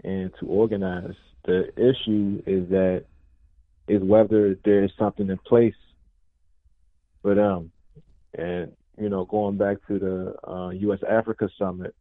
and 0.02 0.30
to 0.40 0.46
organize. 0.46 1.14
The 1.44 1.68
issue 1.76 2.42
is 2.44 2.68
that 2.70 3.04
is 3.88 4.02
whether 4.02 4.56
there 4.64 4.84
is 4.84 4.90
something 4.98 5.28
in 5.28 5.38
place 5.38 5.74
for 7.22 7.34
them, 7.34 7.70
and 8.36 8.72
you 8.98 9.08
know, 9.08 9.24
going 9.24 9.56
back 9.56 9.76
to 9.86 9.98
the 9.98 10.50
uh, 10.50 10.70
U.S. 10.70 11.00
Africa 11.08 11.48
summit, 11.56 11.94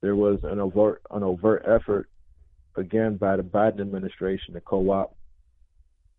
there 0.00 0.16
was 0.16 0.40
an 0.42 0.58
overt 0.58 1.02
an 1.12 1.22
overt 1.22 1.64
effort 1.66 2.08
again 2.78 3.16
by 3.16 3.36
the 3.36 3.42
Biden 3.42 3.80
administration 3.80 4.54
to 4.54 4.60
co-opt 4.60 5.14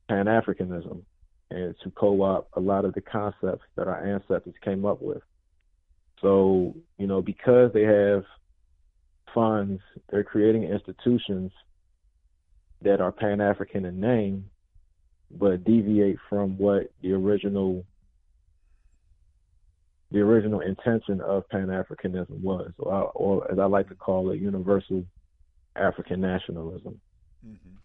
Pan 0.08 0.26
Africanism 0.26 1.04
and 1.50 1.76
to 1.84 1.92
co-opt 1.92 2.50
a 2.56 2.60
lot 2.60 2.86
of 2.86 2.94
the 2.94 3.02
concepts 3.02 3.64
that 3.76 3.88
our 3.88 4.06
ancestors 4.06 4.56
came 4.64 4.86
up 4.86 5.02
with. 5.02 5.22
So, 6.22 6.76
you 6.98 7.08
know, 7.08 7.22
because 7.22 7.72
they 7.74 7.84
have 7.84 8.24
funds, 9.34 9.82
they're 10.10 10.24
creating 10.24 10.64
institutions 10.64 11.52
that 12.82 13.02
are 13.02 13.12
Pan 13.12 13.42
African 13.42 13.86
in 13.86 14.00
name, 14.00 14.50
but 15.32 15.64
deviate 15.64 16.18
from 16.30 16.58
what 16.58 16.92
the 17.02 17.14
original 17.14 17.86
the 20.10 20.20
original 20.20 20.62
intention 20.62 21.20
of 21.20 21.48
Pan 21.50 21.68
Africanism 21.68 22.40
was, 22.40 22.72
or, 22.78 23.12
or 23.14 23.52
as 23.52 23.60
I 23.60 23.66
like 23.66 23.90
to 23.90 23.96
call 23.96 24.32
it, 24.32 24.40
universal 24.40 25.04
African 25.78 26.22
nationalism. 26.22 27.00
Mm-hmm. 27.46 27.76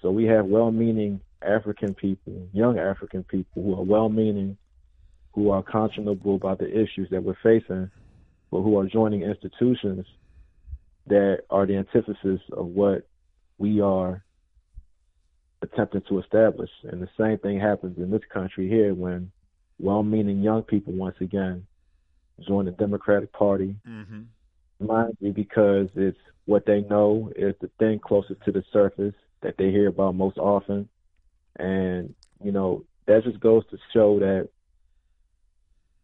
So 0.00 0.10
we 0.10 0.24
have 0.24 0.46
well-meaning 0.46 1.20
African 1.42 1.94
people, 1.94 2.48
young 2.52 2.78
African 2.78 3.24
people 3.24 3.62
who 3.62 3.74
are 3.74 3.82
well-meaning, 3.82 4.56
who 5.32 5.50
are 5.50 5.62
conscionable 5.62 6.36
about 6.36 6.58
the 6.58 6.68
issues 6.68 7.08
that 7.10 7.22
we're 7.22 7.36
facing, 7.42 7.90
but 8.50 8.62
who 8.62 8.78
are 8.78 8.86
joining 8.86 9.22
institutions 9.22 10.06
that 11.06 11.40
are 11.50 11.66
the 11.66 11.76
antithesis 11.76 12.40
of 12.52 12.66
what 12.66 13.06
we 13.58 13.80
are 13.80 14.22
attempting 15.62 16.02
to 16.08 16.20
establish. 16.20 16.70
And 16.84 17.02
the 17.02 17.08
same 17.18 17.38
thing 17.38 17.58
happens 17.60 17.98
in 17.98 18.10
this 18.10 18.22
country 18.32 18.68
here 18.68 18.94
when 18.94 19.30
well-meaning 19.78 20.42
young 20.42 20.62
people 20.62 20.92
once 20.92 21.16
again 21.20 21.66
join 22.46 22.64
the 22.64 22.72
Democratic 22.72 23.32
Party, 23.32 23.76
Mm-hmm. 23.88 24.22
Mind 24.80 25.16
you, 25.20 25.32
because 25.32 25.88
it's 25.94 26.18
what 26.46 26.66
they 26.66 26.82
know 26.82 27.32
is 27.36 27.54
the 27.60 27.70
thing 27.78 27.98
closest 27.98 28.42
to 28.44 28.52
the 28.52 28.64
surface 28.72 29.14
that 29.42 29.56
they 29.56 29.70
hear 29.70 29.88
about 29.88 30.14
most 30.14 30.38
often. 30.38 30.88
And, 31.56 32.14
you 32.42 32.52
know, 32.52 32.84
that 33.06 33.24
just 33.24 33.40
goes 33.40 33.64
to 33.70 33.78
show 33.92 34.18
that 34.18 34.48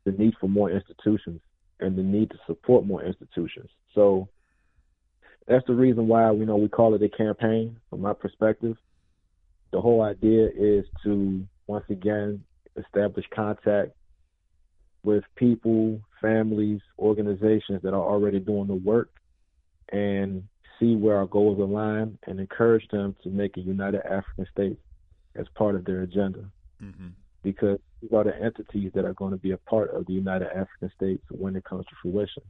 the 0.04 0.12
need 0.12 0.34
for 0.40 0.48
more 0.48 0.70
institutions 0.70 1.40
and 1.80 1.96
the 1.96 2.02
need 2.02 2.30
to 2.30 2.38
support 2.46 2.86
more 2.86 3.02
institutions. 3.02 3.70
So 3.94 4.28
that's 5.46 5.66
the 5.66 5.74
reason 5.74 6.08
why, 6.08 6.30
you 6.32 6.46
know, 6.46 6.56
we 6.56 6.68
call 6.68 6.94
it 6.94 7.02
a 7.02 7.08
campaign 7.08 7.78
from 7.88 8.02
my 8.02 8.12
perspective. 8.12 8.76
The 9.72 9.80
whole 9.80 10.02
idea 10.02 10.48
is 10.54 10.84
to, 11.04 11.46
once 11.66 11.84
again, 11.88 12.44
establish 12.76 13.26
contact 13.34 13.92
with 15.02 15.24
people, 15.36 16.00
families, 16.20 16.80
organizations 16.98 17.82
that 17.82 17.94
are 17.94 18.02
already 18.12 18.38
doing 18.40 18.66
the 18.66 18.74
work 18.74 19.10
and 19.92 20.44
see 20.78 20.94
where 20.96 21.16
our 21.16 21.26
goals 21.26 21.58
align 21.58 22.18
and 22.26 22.40
encourage 22.40 22.86
them 22.88 23.14
to 23.22 23.28
make 23.30 23.56
a 23.56 23.60
united 23.60 24.00
African 24.06 24.46
state 24.52 24.78
as 25.36 25.46
part 25.54 25.74
of 25.74 25.84
their 25.84 26.02
agenda. 26.02 26.44
Mm-hmm. 26.82 27.08
Because 27.42 27.78
these 28.02 28.12
are 28.12 28.24
the 28.24 28.36
entities 28.36 28.92
that 28.94 29.04
are 29.04 29.14
going 29.14 29.32
to 29.32 29.38
be 29.38 29.52
a 29.52 29.56
part 29.56 29.90
of 29.94 30.06
the 30.06 30.12
United 30.12 30.48
African 30.48 30.90
States 30.94 31.22
when 31.30 31.56
it 31.56 31.64
comes 31.64 31.86
to 31.86 31.92
fruition. 32.02 32.42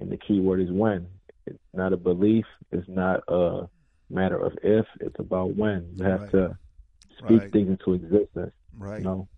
And 0.00 0.10
the 0.10 0.16
key 0.16 0.40
word 0.40 0.60
is 0.60 0.70
when. 0.70 1.06
It's 1.46 1.58
not 1.72 1.92
a 1.92 1.96
belief, 1.96 2.44
it's 2.72 2.88
not 2.88 3.22
a 3.28 3.68
matter 4.10 4.36
of 4.38 4.52
if, 4.62 4.86
it's 5.00 5.18
about 5.18 5.56
when. 5.56 5.88
You 5.94 6.04
have 6.04 6.22
Right. 6.22 6.30
to 6.32 6.58
speak 7.18 7.40
Right. 7.40 7.52
things 7.52 7.68
into 7.70 7.94
existence. 7.94 8.52
Right. 8.76 8.98
You 8.98 9.04
know? 9.04 9.28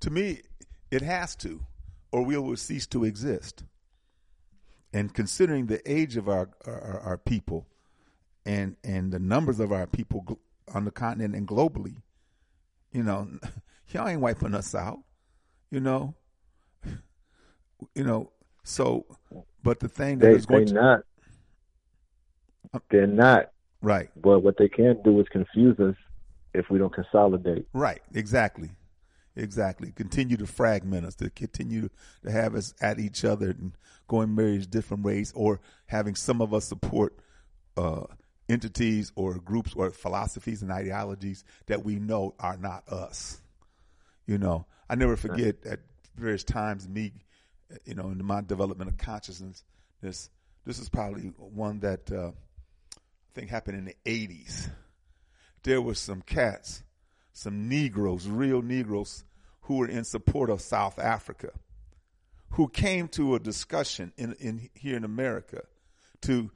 To 0.00 0.10
me, 0.10 0.42
it 0.92 1.02
has 1.02 1.34
to, 1.36 1.64
or 2.12 2.22
we 2.22 2.36
will 2.36 2.56
cease 2.56 2.86
to 2.88 3.04
exist. 3.04 3.64
And 4.92 5.12
considering 5.12 5.66
the 5.66 5.80
age 5.90 6.16
of 6.18 6.28
our 6.28 6.50
our, 6.66 7.00
our 7.00 7.18
people, 7.18 7.66
and 8.44 8.76
and 8.84 9.10
the 9.10 9.18
numbers 9.18 9.58
of 9.58 9.72
our 9.72 9.86
people 9.86 10.38
on 10.74 10.84
the 10.84 10.90
continent 10.90 11.34
and 11.34 11.48
globally, 11.48 11.96
you 12.92 13.02
know, 13.02 13.26
y'all 13.88 14.06
ain't 14.06 14.20
wiping 14.20 14.54
us 14.54 14.74
out. 14.74 15.00
You 15.70 15.80
know, 15.80 16.14
you 17.94 18.04
know. 18.04 18.30
So, 18.64 19.06
but 19.62 19.80
the 19.80 19.88
thing 19.88 20.18
that 20.18 20.26
They, 20.28 20.34
is 20.34 20.46
going 20.46 20.66
they're 20.66 20.74
to 20.74 20.80
not. 20.80 21.00
Uh, 22.74 22.78
they're 22.90 23.06
not. 23.06 23.50
right, 23.80 24.10
But 24.22 24.40
what 24.40 24.56
they 24.58 24.68
can 24.68 25.00
do 25.02 25.18
is 25.20 25.26
confuse 25.28 25.78
us 25.80 25.96
if 26.54 26.70
we 26.70 26.78
don't 26.78 26.92
consolidate. 26.94 27.66
Right, 27.72 28.00
exactly. 28.14 28.70
Exactly. 29.34 29.92
Continue 29.92 30.36
to 30.36 30.46
fragment 30.46 31.06
us, 31.06 31.14
to 31.16 31.30
continue 31.30 31.88
to 32.24 32.30
have 32.30 32.54
us 32.54 32.74
at 32.80 32.98
each 32.98 33.24
other 33.24 33.50
and 33.50 33.72
going 34.08 34.36
various 34.36 34.66
different 34.66 35.04
ways, 35.04 35.32
or 35.34 35.60
having 35.86 36.14
some 36.14 36.42
of 36.42 36.52
us 36.52 36.66
support 36.66 37.18
uh, 37.76 38.02
entities 38.48 39.12
or 39.16 39.38
groups 39.38 39.72
or 39.74 39.90
philosophies 39.90 40.62
and 40.62 40.70
ideologies 40.70 41.44
that 41.66 41.84
we 41.84 41.96
know 41.96 42.34
are 42.38 42.58
not 42.58 42.88
us. 42.88 43.40
You 44.26 44.38
know, 44.38 44.66
I 44.88 44.94
never 44.94 45.16
forget 45.16 45.64
at 45.64 45.80
various 46.14 46.44
times 46.44 46.88
me, 46.88 47.12
you 47.84 47.94
know, 47.94 48.08
in 48.08 48.24
my 48.24 48.42
development 48.42 48.90
of 48.90 48.98
consciousness, 48.98 49.64
this 50.02 50.28
this 50.64 50.78
is 50.78 50.88
probably 50.88 51.32
one 51.38 51.80
that 51.80 52.12
uh, 52.12 52.30
I 52.30 53.34
think 53.34 53.48
happened 53.48 53.78
in 53.78 53.84
the 53.86 53.96
'80s. 54.04 54.70
There 55.62 55.80
were 55.80 55.94
some 55.94 56.22
cats 56.22 56.82
some 57.32 57.68
Negroes, 57.68 58.28
real 58.28 58.62
Negroes, 58.62 59.24
who 59.62 59.76
were 59.76 59.88
in 59.88 60.04
support 60.04 60.50
of 60.50 60.60
South 60.60 60.98
Africa, 60.98 61.50
who 62.50 62.68
came 62.68 63.08
to 63.08 63.34
a 63.34 63.40
discussion 63.40 64.12
in, 64.16 64.34
in 64.34 64.68
here 64.74 64.96
in 64.96 65.04
America 65.04 65.62
to 66.22 66.50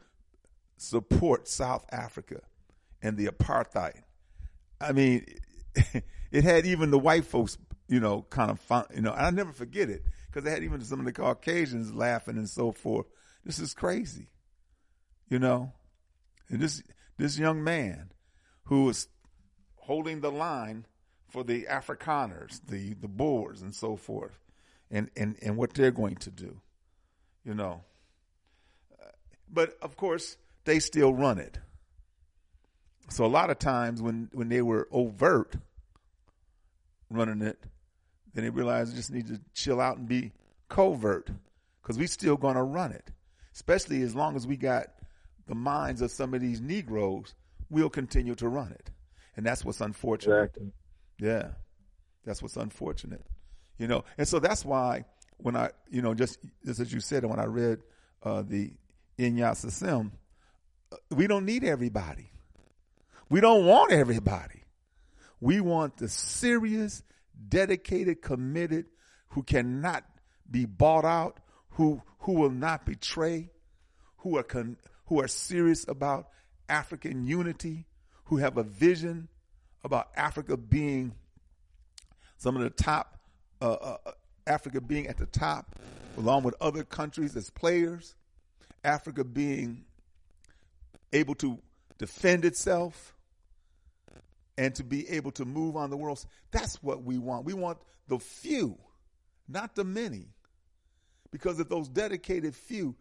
support 0.77 1.49
South 1.49 1.87
Africa 1.91 2.41
and 3.01 3.17
the 3.17 3.27
apartheid. 3.27 4.03
I 4.81 4.93
mean, 4.93 5.27
it 6.31 6.45
had 6.45 6.67
even 6.67 6.91
the 6.91 6.99
white 6.99 7.25
folks, 7.25 7.57
you 7.89 8.01
know, 8.01 8.27
kind 8.29 8.51
of 8.51 8.61
fun, 8.61 8.85
you 8.95 9.01
know, 9.01 9.13
and 9.13 9.27
I 9.27 9.31
never 9.31 9.53
forget 9.53 9.89
it 9.89 10.05
because 10.27 10.45
they 10.45 10.51
had 10.51 10.65
even 10.65 10.83
some 10.83 10.99
of 10.99 11.07
the 11.07 11.13
Caucasians 11.13 11.95
laughing 11.95 12.37
and 12.37 12.49
so 12.49 12.73
forth. 12.73 13.07
This 13.45 13.59
is 13.59 13.75
crazy, 13.75 14.29
you 15.29 15.39
know. 15.39 15.73
And 16.49 16.61
this 16.61 16.83
this 17.17 17.39
young 17.39 17.65
man 17.65 18.11
who 18.65 18.85
was 18.85 19.09
holding 19.87 20.21
the 20.21 20.31
line 20.31 20.85
for 21.29 21.43
the 21.45 21.67
Afrikaners, 21.71 22.61
the 22.67 22.95
the 22.95 23.09
Boers, 23.09 23.63
and 23.63 23.75
so 23.75 23.97
forth, 23.97 24.39
and 24.91 25.11
and 25.17 25.37
and 25.43 25.57
what 25.57 25.75
they're 25.75 25.91
going 25.91 26.17
to 26.17 26.31
do, 26.31 26.61
you 27.45 27.55
know. 27.55 27.83
Uh, 29.01 29.07
but 29.53 29.77
of 29.83 29.97
course, 29.97 30.37
they 30.65 30.79
still 30.79 31.15
run 31.15 31.39
it. 31.39 31.59
So 33.09 33.25
a 33.25 33.29
lot 33.29 33.51
of 33.51 33.59
times 33.59 34.03
when 34.03 34.29
when 34.33 34.49
they 34.49 34.63
were 34.63 34.89
overt 34.91 35.57
running 37.11 37.43
it, 37.43 37.59
then 38.35 38.45
they 38.45 38.51
realized 38.51 38.93
they 38.93 38.97
just 38.97 39.13
need 39.13 39.29
to 39.29 39.41
chill 39.55 39.81
out 39.81 39.99
and 39.99 40.09
be 40.09 40.33
covert 40.69 41.31
because 41.81 41.99
we 41.99 42.07
still 42.07 42.37
going 42.37 42.57
to 42.57 42.63
run 42.63 42.93
it, 42.93 43.11
especially 43.55 44.03
as 44.03 44.15
long 44.15 44.35
as 44.37 44.47
we 44.47 44.57
got 44.57 44.87
the 45.47 45.55
minds 45.55 46.03
of 46.03 46.11
some 46.11 46.35
of 46.35 46.41
these 46.41 46.61
Negroes. 46.61 47.35
We'll 47.69 47.91
continue 47.91 48.35
to 48.37 48.49
run 48.49 48.73
it, 48.73 48.91
and 49.37 49.45
that's 49.45 49.65
what's 49.65 49.81
unfortunate. 49.81 50.43
Exactly. 50.43 50.73
Yeah, 51.21 51.49
that's 52.25 52.43
what's 52.43 52.57
unfortunate, 52.57 53.25
you 53.79 53.87
know. 53.87 54.05
And 54.19 54.27
so 54.27 54.39
that's 54.39 54.65
why 54.65 55.05
when 55.39 55.57
I, 55.57 55.71
you 55.91 56.03
know, 56.03 56.15
just 56.15 56.39
just 56.65 56.81
as 56.81 56.93
you 56.93 57.01
said, 57.01 57.25
when 57.25 57.39
I 57.39 57.45
read 57.45 57.81
uh, 58.23 58.43
the 58.43 58.73
Inyat 59.19 59.65
Sasim, 59.65 60.11
uh, 60.93 60.97
we 61.11 61.27
don't 61.27 61.45
need 61.45 61.65
everybody. 61.65 62.31
We 63.29 63.41
don't 63.41 63.67
want 63.67 63.93
everybody. 63.93 64.63
We 65.41 65.61
want 65.61 65.99
the 65.99 66.09
serious, 66.09 67.03
dedicated, 67.49 68.23
committed, 68.23 68.87
who 69.29 69.43
cannot 69.43 70.05
be 70.51 70.65
bought 70.65 71.05
out, 71.05 71.41
who 71.71 72.03
who 72.21 72.33
will 72.33 72.51
not 72.51 72.87
betray, 72.87 73.51
who 74.19 74.39
are 74.39 74.43
con, 74.43 74.77
who 75.07 75.21
are 75.21 75.29
serious 75.29 75.87
about 75.89 76.29
African 76.69 77.27
unity, 77.27 77.87
who 78.27 78.37
have 78.37 78.57
a 78.57 78.63
vision 78.63 79.29
about 79.85 80.09
Africa 80.17 80.57
being 80.57 81.13
some 82.39 82.57
of 82.57 82.63
the 82.63 82.71
top, 82.71 83.19
uh, 83.61 83.73
uh, 83.73 83.97
Africa 84.47 84.81
being 84.81 85.07
at 85.07 85.17
the 85.17 85.27
top, 85.27 85.77
along 86.17 86.43
with 86.43 86.55
other 86.61 86.85
countries 86.85 87.37
as 87.37 87.51
players, 87.51 88.15
Africa 88.85 89.25
being 89.25 89.85
able 91.13 91.35
to 91.37 91.59
defend 91.99 92.45
itself 92.45 93.15
and 94.59 94.75
to 94.75 94.85
be 94.85 95.09
able 95.09 95.31
to 95.33 95.45
move 95.45 95.77
on 95.77 95.91
the 95.91 95.97
world. 95.97 96.25
That's 96.51 96.83
what 96.83 97.03
we 97.03 97.19
want. 97.19 97.45
We 97.45 97.55
want 97.55 97.79
the 98.09 98.19
few, 98.19 98.77
not 99.49 99.75
the 99.75 99.85
many. 99.85 100.29
Because 101.31 101.61
if 101.61 101.69
those 101.69 101.89
dedicated 101.89 102.55
few, 102.55 102.95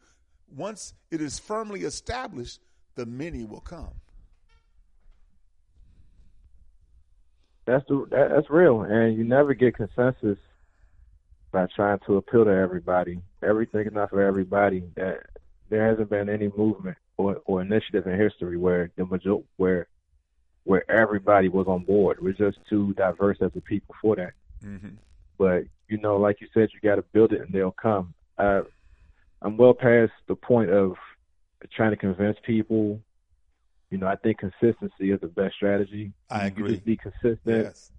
once 0.53 0.93
it 1.11 1.21
is 1.21 1.39
firmly 1.39 1.82
established, 1.82 2.59
the 2.95 3.05
many 3.05 3.43
will 3.43 3.61
come. 3.61 3.93
That's 7.66 7.86
the, 7.88 8.05
that, 8.11 8.30
that's 8.30 8.49
real, 8.49 8.82
and 8.82 9.18
you 9.18 9.24
never 9.24 9.53
get 9.53 9.76
consensus 9.76 10.38
by 11.51 11.68
trying 11.76 11.99
to 12.05 12.18
appeal 12.18 12.45
to 12.45 12.51
everybody. 12.51 13.20
Everything 13.41 13.88
is 13.88 13.93
not 13.93 14.09
for 14.09 14.22
everybody. 14.22 14.84
That 14.95 15.22
there 15.70 15.88
hasn't 15.88 16.09
been 16.09 16.30
any 16.30 16.51
movement 16.55 16.97
or, 17.18 17.41
or 17.45 17.61
initiative 17.61 18.05
in 18.05 18.20
history 18.20 18.57
where 18.57 18.91
the 18.97 19.05
major 19.05 19.38
where 19.57 19.88
where 20.66 20.89
everybody 20.91 21.47
was 21.47 21.68
on 21.68 21.84
board. 21.84 22.18
We're 22.22 22.34
just 22.34 22.57
too 22.70 22.93
diverse 22.93 23.38
as 23.41 23.51
a 23.55 23.61
people 23.61 23.95
for 24.01 24.16
that. 24.16 24.34
Mm-hmm. 24.63 24.95
But 25.38 25.66
you 25.88 25.97
know, 25.97 26.18
like 26.18 26.41
you 26.41 26.47
said, 26.53 26.70
you 26.74 26.80
got 26.88 26.95
to 26.95 27.03
build 27.13 27.34
it, 27.34 27.41
and 27.41 27.51
they'll 27.51 27.72
come. 27.72 28.13
I, 28.38 28.61
I'm 29.41 29.57
well 29.57 29.74
past 29.74 30.11
the 30.28 30.36
point 30.36 30.72
of 30.72 30.95
trying 31.72 31.91
to 31.91 31.97
convince 31.97 32.38
people 32.43 32.99
you 33.91 33.97
know, 33.97 34.07
I 34.07 34.15
think 34.15 34.39
consistency 34.39 35.11
is 35.11 35.19
the 35.21 35.27
best 35.27 35.55
strategy. 35.55 36.11
I 36.29 36.47
agree. 36.47 36.69
You 36.69 36.75
just 36.75 36.86
be 36.86 36.97
consistent. 36.97 37.39
Yes. 37.45 37.91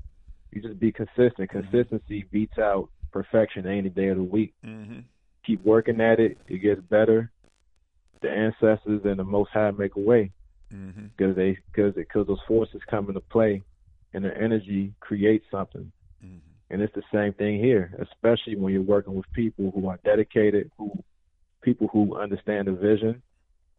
You 0.53 0.63
just 0.63 0.79
be 0.79 0.93
consistent. 0.93 1.51
Consistency 1.51 2.21
mm-hmm. 2.21 2.29
beats 2.33 2.59
out 2.59 2.89
perfection 3.13 3.67
any 3.67 3.89
day 3.89 4.09
of 4.09 4.17
the 4.17 4.23
week. 4.23 4.55
Mm-hmm. 4.65 5.01
Keep 5.45 5.65
working 5.65 6.01
at 6.01 6.19
it. 6.19 6.39
It 6.49 6.59
gets 6.59 6.81
better. 6.81 7.31
The 8.23 8.31
ancestors 8.31 9.03
and 9.05 9.19
the 9.19 9.25
Most 9.25 9.51
High 9.53 9.71
make 9.71 9.97
a 9.97 10.01
way 10.01 10.33
because 10.69 10.83
mm-hmm. 10.83 11.33
they 11.35 11.59
because 11.73 11.93
it 11.93 12.09
because 12.09 12.27
those 12.27 12.41
forces 12.49 12.81
come 12.91 13.09
into 13.09 13.21
play, 13.21 13.63
and 14.13 14.25
the 14.25 14.37
energy 14.37 14.95
creates 15.01 15.45
something. 15.51 15.93
Mm-hmm. 16.25 16.39
And 16.71 16.83
it's 16.83 16.95
the 16.95 17.03
same 17.15 17.33
thing 17.35 17.61
here, 17.61 17.93
especially 18.01 18.57
when 18.57 18.73
you're 18.73 18.83
working 18.83 19.15
with 19.15 19.31
people 19.33 19.71
who 19.73 19.89
are 19.89 20.01
dedicated, 20.05 20.73
who 20.77 20.93
people 21.63 21.89
who 21.93 22.17
understand 22.17 22.67
the 22.67 22.73
vision 22.73 23.23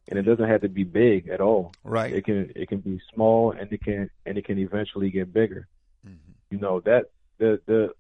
and 0.08 0.18
it 0.18 0.24
doesn't 0.24 0.48
have 0.48 0.62
to 0.62 0.70
be 0.70 0.84
big 0.84 1.28
at 1.30 1.42
all. 1.42 1.74
Right. 1.84 2.14
It 2.14 2.26
can 2.26 2.52
it 2.56 2.70
can 2.70 2.80
be 2.80 3.02
small 3.14 3.52
and 3.52 3.72
it 3.72 3.84
can 3.84 4.10
and 4.26 4.38
it 4.38 4.46
can 4.46 4.58
eventually 4.58 5.10
get 5.10 5.34
bigger. 5.34 5.68
Mm-hmm. 6.06 6.32
You 6.52 6.60
know 6.60 6.80
that 6.82 7.10
the 7.38 7.60
the 7.66 7.94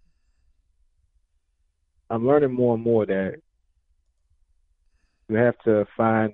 I'm 2.09 2.25
learning 2.25 2.53
more 2.53 2.75
and 2.75 2.83
more 2.83 3.05
that 3.05 3.41
you 5.27 5.35
have 5.35 5.57
to 5.65 5.85
find 5.97 6.33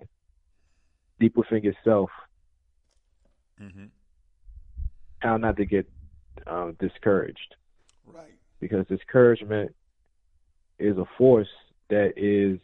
deep 1.19 1.35
within 1.35 1.63
yourself 1.63 2.11
mm-hmm. 3.59 3.85
how 5.19 5.37
not 5.37 5.57
to 5.57 5.65
get 5.65 5.89
um, 6.45 6.75
discouraged. 6.79 7.55
Right. 8.05 8.35
Because 8.59 8.85
discouragement 8.87 9.73
is 10.77 10.97
a 10.97 11.05
force 11.17 11.49
that 11.89 12.13
is 12.17 12.59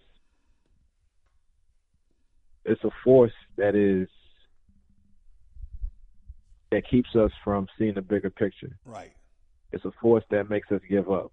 it's 2.66 2.84
a 2.84 2.90
force 3.04 3.34
that 3.58 3.76
is 3.76 4.08
that 6.72 6.88
keeps 6.88 7.16
us 7.16 7.32
from 7.44 7.68
seeing 7.78 7.96
the 7.96 8.02
bigger 8.02 8.30
picture. 8.30 8.78
Right. 8.86 9.12
It's 9.72 9.86
a 9.86 9.92
force 10.02 10.24
that 10.30 10.50
makes 10.50 10.72
us 10.72 10.82
give 10.88 11.10
up. 11.10 11.32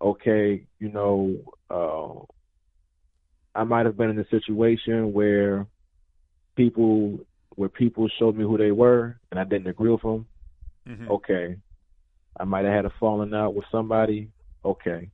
Okay, 0.00 0.66
you 0.80 0.90
know, 0.90 1.36
uh, 1.70 3.58
I 3.58 3.64
might 3.64 3.86
have 3.86 3.96
been 3.96 4.10
in 4.10 4.18
a 4.18 4.28
situation 4.28 5.12
where 5.12 5.66
people 6.56 7.20
where 7.54 7.68
people 7.68 8.08
showed 8.18 8.36
me 8.36 8.44
who 8.44 8.56
they 8.56 8.72
were 8.72 9.18
and 9.30 9.38
I 9.38 9.44
didn't 9.44 9.68
agree 9.68 9.90
with 9.90 10.02
them. 10.02 10.26
Mm-hmm. 10.88 11.10
Okay. 11.10 11.56
I 12.38 12.44
might 12.44 12.64
have 12.64 12.74
had 12.74 12.84
a 12.86 12.92
falling 12.98 13.34
out 13.34 13.54
with 13.54 13.66
somebody. 13.70 14.30
Okay 14.64 15.10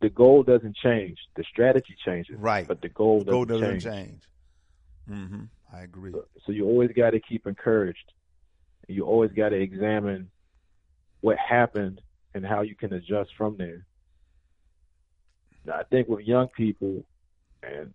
the 0.00 0.08
goal 0.08 0.42
doesn't 0.42 0.76
change. 0.76 1.18
The 1.36 1.44
strategy 1.44 1.96
changes. 2.04 2.36
Right. 2.38 2.66
But 2.66 2.80
the 2.80 2.88
goal 2.88 3.20
doesn't, 3.20 3.32
change. 3.32 3.48
The 3.48 3.54
goal 3.54 3.60
doesn't 3.60 3.80
change. 3.80 4.06
change. 4.08 4.22
Mm-hmm. 5.10 5.42
I 5.72 5.82
agree. 5.82 6.12
So, 6.12 6.24
so 6.46 6.52
you 6.52 6.66
always 6.66 6.90
got 6.92 7.10
to 7.10 7.20
keep 7.20 7.46
encouraged. 7.46 8.12
You 8.86 9.04
always 9.04 9.32
got 9.32 9.50
to 9.50 9.56
examine 9.56 10.30
what 11.20 11.36
happened 11.36 12.00
and 12.34 12.46
how 12.46 12.62
you 12.62 12.74
can 12.74 12.92
adjust 12.92 13.30
from 13.36 13.56
there. 13.56 13.84
Now, 15.64 15.74
I 15.74 15.82
think 15.84 16.08
with 16.08 16.24
young 16.24 16.48
people 16.48 17.04
and 17.62 17.92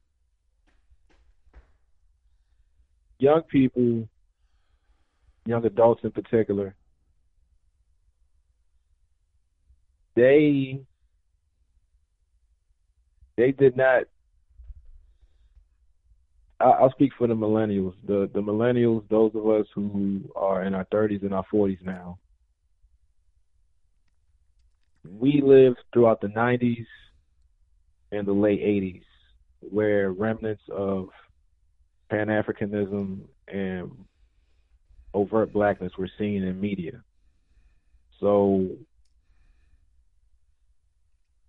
young 3.17 3.41
people, 3.43 4.07
young 5.45 5.65
adults 5.65 6.03
in 6.03 6.11
particular, 6.11 6.75
they 10.15 10.81
they 13.37 13.51
did 13.51 13.75
not. 13.75 14.03
I'll 16.59 16.91
speak 16.91 17.11
for 17.17 17.27
the 17.27 17.33
millennials. 17.33 17.93
The 18.07 18.29
the 18.33 18.41
millennials, 18.41 19.07
those 19.09 19.31
of 19.35 19.47
us 19.49 19.65
who 19.75 20.21
are 20.35 20.63
in 20.63 20.73
our 20.73 20.85
30s 20.85 21.23
and 21.23 21.33
our 21.33 21.45
40s 21.53 21.83
now, 21.83 22.17
we 25.19 25.41
lived 25.43 25.79
throughout 25.91 26.21
the 26.21 26.27
90s 26.27 26.85
and 28.11 28.25
the 28.25 28.33
late 28.33 28.61
80s, 28.61 29.03
where 29.71 30.11
remnants 30.11 30.63
of 30.71 31.09
Pan 32.09 32.27
Africanism 32.27 33.21
and 33.47 33.91
overt 35.13 35.51
blackness 35.51 35.91
were 35.97 36.09
seen 36.17 36.43
in 36.43 36.61
media. 36.61 37.03
So 38.19 38.69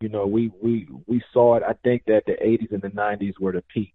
you 0.04 0.10
know, 0.10 0.26
we 0.26 0.52
we 0.60 0.86
we 1.06 1.22
saw 1.32 1.56
it. 1.56 1.62
I 1.66 1.72
think 1.82 2.02
that 2.08 2.24
the 2.26 2.32
80s 2.32 2.72
and 2.72 2.82
the 2.82 2.90
90s 2.90 3.40
were 3.40 3.52
the 3.52 3.62
peak. 3.72 3.94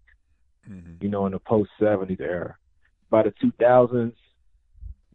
Mm-hmm. 0.68 1.04
You 1.04 1.08
know, 1.08 1.26
in 1.26 1.32
the 1.32 1.38
post 1.38 1.70
70s 1.80 2.20
era. 2.20 2.56
By 3.10 3.22
the 3.22 3.32
2000s, 3.40 4.12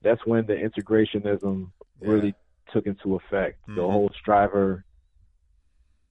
that's 0.02 0.26
when 0.26 0.46
the 0.46 0.54
integrationism 0.54 1.70
yeah. 2.02 2.08
really 2.10 2.34
took 2.72 2.86
into 2.88 3.16
effect. 3.16 3.62
Mm-hmm. 3.64 3.76
The 3.76 3.82
whole 3.82 4.10
striver 4.18 4.86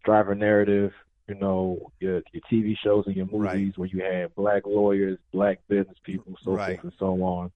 driver 0.04 0.34
narrative. 0.34 0.92
You 1.28 1.36
know, 1.36 1.90
your 1.98 2.20
your 2.32 2.42
TV 2.52 2.76
shows 2.84 3.04
and 3.06 3.16
your 3.16 3.24
movies 3.24 3.38
right. 3.38 3.78
where 3.78 3.88
you 3.88 4.02
had 4.02 4.34
black 4.34 4.66
lawyers, 4.66 5.18
black 5.32 5.60
business 5.66 5.96
people, 6.04 6.36
so 6.42 6.52
right. 6.52 6.78
forth 6.78 6.84
and 6.84 6.92
so 6.98 7.22
on. 7.22 7.50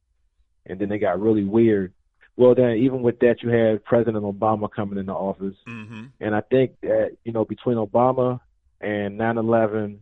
And 0.64 0.78
then 0.78 0.88
they 0.88 0.98
got 0.98 1.20
really 1.20 1.44
weird 1.44 1.92
well, 2.38 2.54
then 2.54 2.76
even 2.76 3.02
with 3.02 3.18
that, 3.18 3.42
you 3.42 3.48
had 3.48 3.84
President 3.84 4.22
Obama 4.22 4.70
coming 4.70 4.96
into 4.96 5.12
office, 5.12 5.56
mm-hmm. 5.66 6.04
and 6.20 6.36
I 6.36 6.40
think 6.40 6.80
that 6.82 7.16
you 7.24 7.32
know 7.32 7.44
between 7.44 7.76
Obama 7.76 8.38
and 8.80 9.18
9/11, 9.18 9.98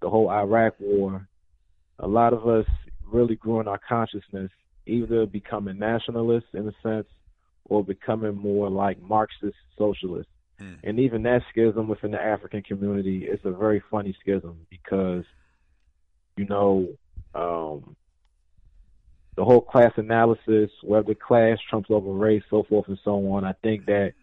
the 0.00 0.08
whole 0.08 0.30
Iraq 0.30 0.72
War, 0.80 1.28
a 1.98 2.08
lot 2.08 2.32
of 2.32 2.48
us 2.48 2.64
really 3.04 3.36
grew 3.36 3.60
in 3.60 3.68
our 3.68 3.78
consciousness, 3.86 4.50
either 4.86 5.26
becoming 5.26 5.78
nationalists 5.78 6.48
in 6.54 6.66
a 6.66 6.72
sense, 6.82 7.08
or 7.66 7.84
becoming 7.84 8.38
more 8.38 8.70
like 8.70 8.98
Marxist 9.02 9.56
socialists. 9.76 10.32
Mm. 10.58 10.78
And 10.82 10.98
even 10.98 11.24
that 11.24 11.42
schism 11.50 11.88
within 11.88 12.12
the 12.12 12.22
African 12.22 12.62
community 12.62 13.26
is 13.26 13.40
a 13.44 13.50
very 13.50 13.82
funny 13.90 14.16
schism 14.22 14.66
because, 14.70 15.24
you 16.38 16.46
know, 16.46 16.88
um, 17.34 17.96
the 19.36 19.44
whole 19.44 19.60
class 19.60 19.92
analysis, 19.96 20.70
whether 20.82 21.14
class 21.14 21.58
trumps 21.68 21.90
over 21.90 22.10
race, 22.10 22.42
so 22.50 22.62
forth 22.64 22.88
and 22.88 22.98
so 23.04 23.30
on. 23.32 23.44
I 23.44 23.52
think 23.62 23.86
that, 23.86 24.14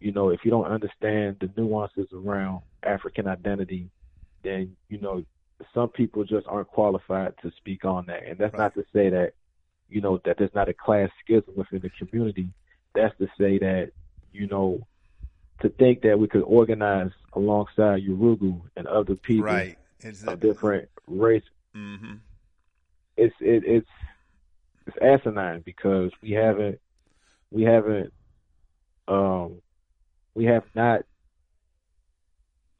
you 0.00 0.12
know, 0.12 0.30
if 0.30 0.44
you 0.44 0.50
don't 0.50 0.66
understand 0.66 1.36
the 1.40 1.50
nuances 1.56 2.06
around 2.12 2.62
African 2.82 3.26
identity, 3.26 3.90
then, 4.42 4.76
you 4.88 4.98
know, 4.98 5.24
some 5.74 5.88
people 5.88 6.24
just 6.24 6.46
aren't 6.46 6.68
qualified 6.68 7.34
to 7.42 7.52
speak 7.56 7.84
on 7.84 8.06
that. 8.06 8.24
And 8.26 8.38
that's 8.38 8.52
right. 8.52 8.62
not 8.62 8.74
to 8.74 8.84
say 8.92 9.10
that, 9.10 9.32
you 9.88 10.00
know, 10.00 10.20
that 10.24 10.38
there's 10.38 10.54
not 10.54 10.68
a 10.68 10.74
class 10.74 11.10
schism 11.22 11.54
within 11.56 11.80
the 11.80 11.90
community. 11.90 12.48
That's 12.94 13.16
to 13.18 13.26
say 13.38 13.58
that, 13.58 13.90
you 14.32 14.46
know, 14.46 14.86
to 15.60 15.68
think 15.70 16.02
that 16.02 16.18
we 16.18 16.28
could 16.28 16.42
organize 16.42 17.10
alongside 17.32 18.02
Yurugu 18.02 18.60
and 18.76 18.86
other 18.86 19.14
people 19.14 19.46
right. 19.46 19.78
Of 20.26 20.40
different 20.40 20.88
race. 21.06 21.44
hmm 21.74 22.14
It's 23.16 23.34
it, 23.40 23.62
it's 23.64 23.88
it's 24.86 24.96
asinine 25.00 25.62
because 25.64 26.10
we 26.22 26.32
haven't 26.32 26.80
we 27.50 27.62
haven't 27.62 28.12
um 29.08 29.60
we 30.34 30.44
have 30.46 30.64
not 30.74 31.02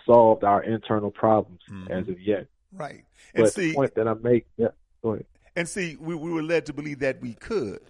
solved 0.07 0.45
our 0.45 0.63
internal 0.63 1.11
problems 1.11 1.61
Mhm. 1.71 1.91
as 1.91 2.09
of 2.09 2.21
yet. 2.21 2.47
Right. 2.73 3.05
And 3.35 3.45
But 3.45 3.53
see, 3.53 3.69
the 3.69 3.75
point 3.75 3.95
that 3.95 4.09
I 4.09 4.15
make, 4.15 4.47
yeah, 4.57 4.69
go 5.03 5.13
ahead. 5.13 5.27
And 5.55 5.69
see, 5.69 5.97
we, 6.01 6.15
we 6.15 6.33
were 6.33 6.43
led 6.43 6.67
to 6.67 6.73
believe 6.73 7.01
that 7.01 7.21
we 7.21 7.35
could, 7.35 7.81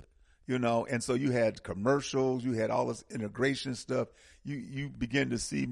you 0.47 0.59
know, 0.59 0.85
and 0.87 1.03
so 1.03 1.15
you 1.15 1.31
had 1.31 1.63
commercials, 1.63 2.45
you 2.45 2.53
had 2.55 2.71
all 2.71 2.87
this 2.87 3.05
integration 3.11 3.75
stuff. 3.75 4.09
You 4.45 4.57
you 4.57 4.89
begin 4.89 5.31
to 5.31 5.39
see 5.39 5.69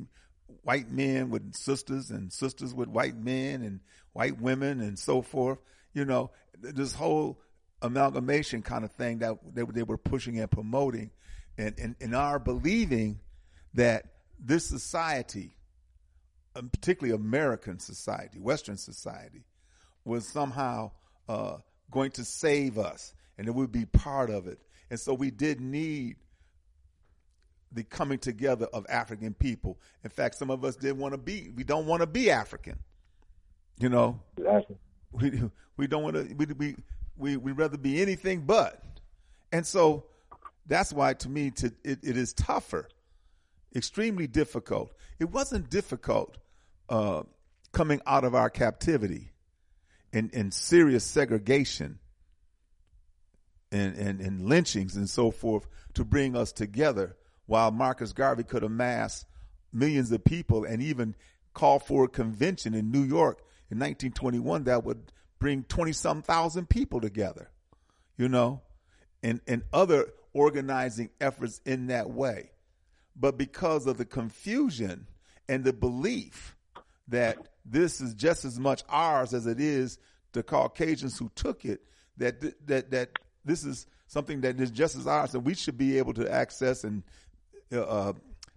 white 0.63 0.91
men 0.91 1.31
with 1.31 1.55
sisters 1.55 2.11
and 2.11 2.33
sisters 2.33 2.73
with 2.75 2.89
white 2.89 3.17
men 3.17 3.63
and 3.63 3.81
white 4.13 4.41
women 4.41 4.81
and 4.81 4.99
so 4.99 5.21
forth. 5.23 5.59
You 5.93 6.05
know, 6.05 6.31
this 6.59 6.95
whole 6.95 7.41
amalgamation 7.83 8.63
kind 8.63 8.85
of 8.85 8.93
thing 8.93 9.19
that 9.19 9.39
they, 9.55 9.63
they 9.63 9.83
were 9.83 9.99
pushing 9.99 10.39
and 10.39 10.51
promoting, 10.51 11.11
and 11.59 11.79
and, 11.79 11.97
and 12.01 12.15
our 12.15 12.39
believing 12.39 13.21
that 13.75 14.05
this 14.39 14.67
society, 14.67 15.57
um, 16.57 16.69
particularly 16.69 17.15
American 17.15 17.79
society, 17.79 18.39
Western 18.39 18.77
society, 18.77 19.45
was 20.05 20.27
somehow 20.27 20.91
uh, 21.29 21.57
going 21.91 22.11
to 22.13 22.25
save 22.25 22.79
us 22.79 23.15
and 23.39 23.49
it 23.49 23.55
would 23.55 23.73
be 23.73 23.87
part 23.87 24.29
of 24.29 24.47
it. 24.47 24.59
And 24.91 25.01
so 25.01 25.15
we 25.15 25.31
did 25.31 25.61
need 25.61 26.17
the 27.73 27.85
coming 27.85 28.19
together 28.19 28.67
of 28.73 28.85
African 28.89 29.33
people. 29.33 29.79
In 30.05 30.11
fact, 30.11 30.35
some 30.35 30.51
of 30.51 30.65
us 30.65 30.77
didn't 30.77 30.99
want 30.99 31.15
to 31.15 31.19
be, 31.19 31.51
we 31.55 31.65
don't 31.65 31.87
want 31.87 32.01
to 32.01 32.07
be 32.07 32.31
African. 32.31 32.79
You 33.79 33.89
know, 33.89 34.21
Exactly. 34.37 34.77
we 35.13 35.43
we 35.79 35.87
don't 35.87 36.03
want 36.03 36.17
to 36.17 36.35
we 36.35 36.47
we 36.47 36.77
we 37.21 37.37
we 37.37 37.53
rather 37.53 37.79
be 37.79 38.01
anything 38.01 38.43
but. 38.43 38.83
And 39.53 39.67
so 39.67 40.05
that's 40.67 40.93
why 40.93 41.15
to 41.15 41.29
me 41.29 41.51
to 41.53 41.73
it, 41.85 42.01
it 42.03 42.17
is 42.17 42.33
tougher 42.33 42.89
extremely 43.75 44.27
difficult. 44.27 44.93
It 45.19 45.31
wasn't 45.31 45.71
difficult 45.71 46.39
uh 46.89 47.23
coming 47.73 48.01
out 48.07 48.25
of 48.25 48.35
our 48.35 48.51
captivity 48.51 49.33
and 50.13 50.31
and 50.35 50.53
serious 50.53 51.05
segregation 51.05 51.99
and, 53.71 53.97
and 53.97 54.21
and 54.21 54.43
lynchings 54.43 54.97
and 54.97 55.09
so 55.09 55.31
forth 55.31 55.67
to 55.95 56.05
bring 56.05 56.37
us 56.37 56.53
together 56.53 57.17
while 57.47 57.71
Marcus 57.71 58.13
Garvey 58.13 58.45
could 58.45 58.65
amass 58.65 59.25
millions 59.73 60.11
of 60.11 60.25
people 60.25 60.65
and 60.65 60.83
even 60.83 61.15
call 61.55 61.79
for 61.79 62.05
a 62.05 62.09
convention 62.09 62.75
in 62.75 62.91
New 62.91 63.03
York 63.03 63.39
in 63.71 63.79
1921 63.79 64.65
that 64.65 64.85
would 64.85 65.13
bring 65.41 65.65
20 65.65 65.93
some 65.93 66.23
thousand 66.23 66.69
people 66.69 67.01
together, 67.01 67.51
you 68.17 68.29
know, 68.29 68.61
and, 69.23 69.41
and 69.49 69.63
other 69.73 70.13
organizing 70.33 71.11
efforts 71.21 71.61
in 71.67 71.89
that 71.89 72.11
way. 72.11 72.51
But 73.17 73.37
because 73.37 73.87
of 73.87 73.97
the 73.99 74.05
confusion 74.05 75.07
and 75.49 75.65
the 75.65 75.73
belief 75.73 76.55
that 77.09 77.39
this 77.65 78.01
is 78.01 78.15
just 78.15 78.45
as 78.45 78.61
much 78.61 78.85
ours 78.89 79.35
as 79.35 79.47
it 79.47 79.61
is 79.61 79.99
the 80.33 80.43
Caucasians 80.45 81.19
who 81.19 81.29
took 81.35 81.65
it, 81.65 81.81
that, 82.19 82.41
th- 82.41 82.55
that, 82.67 82.91
that 82.93 83.19
this 83.45 83.65
is 83.65 83.87
something 84.07 84.43
that 84.43 84.61
is 84.61 84.71
just 84.71 84.95
as 84.95 85.07
ours 85.07 85.35
and 85.35 85.45
we 85.45 85.55
should 85.55 85.77
be 85.77 85.99
able 85.99 86.15
to 86.15 86.31
access 86.31 86.85
and 86.85 87.03
uh, 87.73 87.81
uh, 87.81 88.13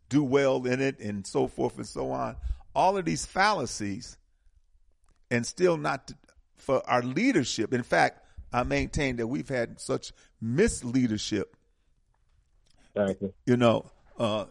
do 0.10 0.24
well 0.24 0.66
in 0.66 0.82
it 0.82 1.00
and 1.00 1.26
so 1.26 1.48
forth 1.48 1.78
and 1.78 1.88
so 1.88 2.12
on. 2.12 2.36
All 2.76 2.98
of 2.98 3.06
these 3.06 3.26
fallacies 3.26 4.18
and 5.32 5.46
still 5.46 5.78
not 5.78 6.12
for 6.64 6.88
our 6.90 7.02
leadership. 7.02 7.74
In 7.74 7.84
fact, 7.84 8.26
I 8.52 8.64
maintain 8.64 9.18
that 9.18 9.28
we've 9.28 9.50
had 9.50 9.80
such 9.80 10.14
misleadership. 10.44 11.46
Exactly. 12.96 13.34
You 13.46 13.54
You 13.54 13.58
know, 13.58 13.92
uh, 14.18 14.46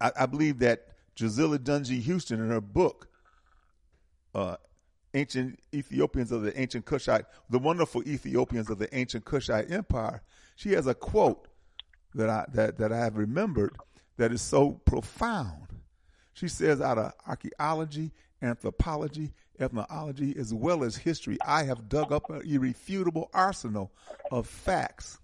I, 0.00 0.12
I 0.20 0.26
believe 0.26 0.58
that 0.60 0.88
Drusilla 1.14 1.58
Dunjee 1.58 2.00
Houston 2.00 2.40
in 2.40 2.50
her 2.50 2.60
book, 2.60 3.08
uh, 4.34 4.56
Ancient 5.14 5.58
Ethiopians 5.74 6.30
of 6.30 6.42
the 6.42 6.58
Ancient 6.60 6.84
Kushite, 6.84 7.24
the 7.48 7.58
wonderful 7.58 8.02
Ethiopians 8.06 8.68
of 8.68 8.78
the 8.78 8.94
Ancient 8.94 9.24
Kushite 9.24 9.70
Empire, 9.70 10.22
she 10.56 10.72
has 10.72 10.86
a 10.86 10.94
quote 10.94 11.48
that 12.14 12.28
I 12.28 12.44
that, 12.52 12.76
that 12.78 12.92
I 12.92 12.98
have 12.98 13.16
remembered 13.16 13.76
that 14.18 14.32
is 14.32 14.42
so 14.42 14.72
profound. 14.72 15.68
She 16.34 16.48
says, 16.48 16.82
out 16.82 16.98
of 16.98 17.12
archaeology, 17.26 18.12
anthropology, 18.42 19.32
ethnology, 19.58 20.34
as 20.38 20.52
well 20.52 20.84
as 20.84 20.96
history, 20.96 21.38
I 21.44 21.64
have 21.64 21.88
dug 21.88 22.12
up 22.12 22.30
an 22.30 22.42
irrefutable 22.44 23.30
arsenal 23.32 23.92
of 24.30 24.46
facts 24.46 25.18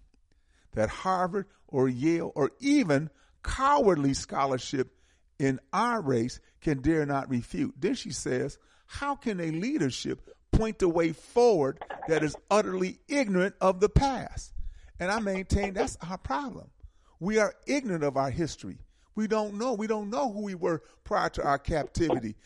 that 0.72 0.88
Harvard 0.88 1.46
or 1.68 1.88
Yale 1.88 2.32
or 2.34 2.50
even 2.60 3.10
cowardly 3.42 4.14
scholarship 4.14 4.94
in 5.38 5.58
our 5.72 6.00
race 6.00 6.40
can 6.60 6.80
dare 6.80 7.04
not 7.06 7.28
refute. 7.28 7.74
Then 7.78 7.94
she 7.94 8.10
says, 8.10 8.58
how 8.86 9.16
can 9.16 9.40
a 9.40 9.50
leadership 9.50 10.28
point 10.52 10.78
the 10.78 10.88
way 10.88 11.12
forward 11.12 11.82
that 12.08 12.22
is 12.22 12.36
utterly 12.50 12.98
ignorant 13.08 13.54
of 13.60 13.80
the 13.80 13.88
past? 13.88 14.52
And 15.00 15.10
I 15.10 15.18
maintain 15.18 15.74
that's 15.74 15.96
our 16.08 16.18
problem. 16.18 16.70
We 17.18 17.38
are 17.38 17.54
ignorant 17.66 18.04
of 18.04 18.16
our 18.16 18.30
history. 18.30 18.78
We 19.14 19.26
don't 19.26 19.58
know. 19.58 19.74
We 19.74 19.86
don't 19.86 20.10
know 20.10 20.32
who 20.32 20.42
we 20.42 20.54
were 20.54 20.82
prior 21.04 21.28
to 21.30 21.42
our 21.42 21.58
captivity. 21.58 22.36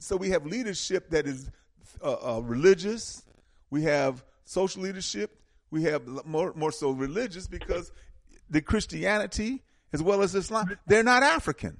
So 0.00 0.16
we 0.16 0.30
have 0.30 0.46
leadership 0.46 1.10
that 1.10 1.26
is 1.26 1.50
uh, 2.02 2.36
uh, 2.36 2.40
religious. 2.40 3.22
We 3.70 3.82
have 3.82 4.24
social 4.44 4.82
leadership. 4.82 5.38
We 5.70 5.84
have 5.84 6.06
more, 6.26 6.52
more 6.54 6.72
so 6.72 6.90
religious 6.90 7.46
because 7.46 7.92
the 8.50 8.60
Christianity 8.60 9.62
as 9.92 10.02
well 10.02 10.22
as 10.22 10.34
Islam, 10.34 10.76
they're 10.86 11.02
not 11.02 11.22
African. 11.22 11.76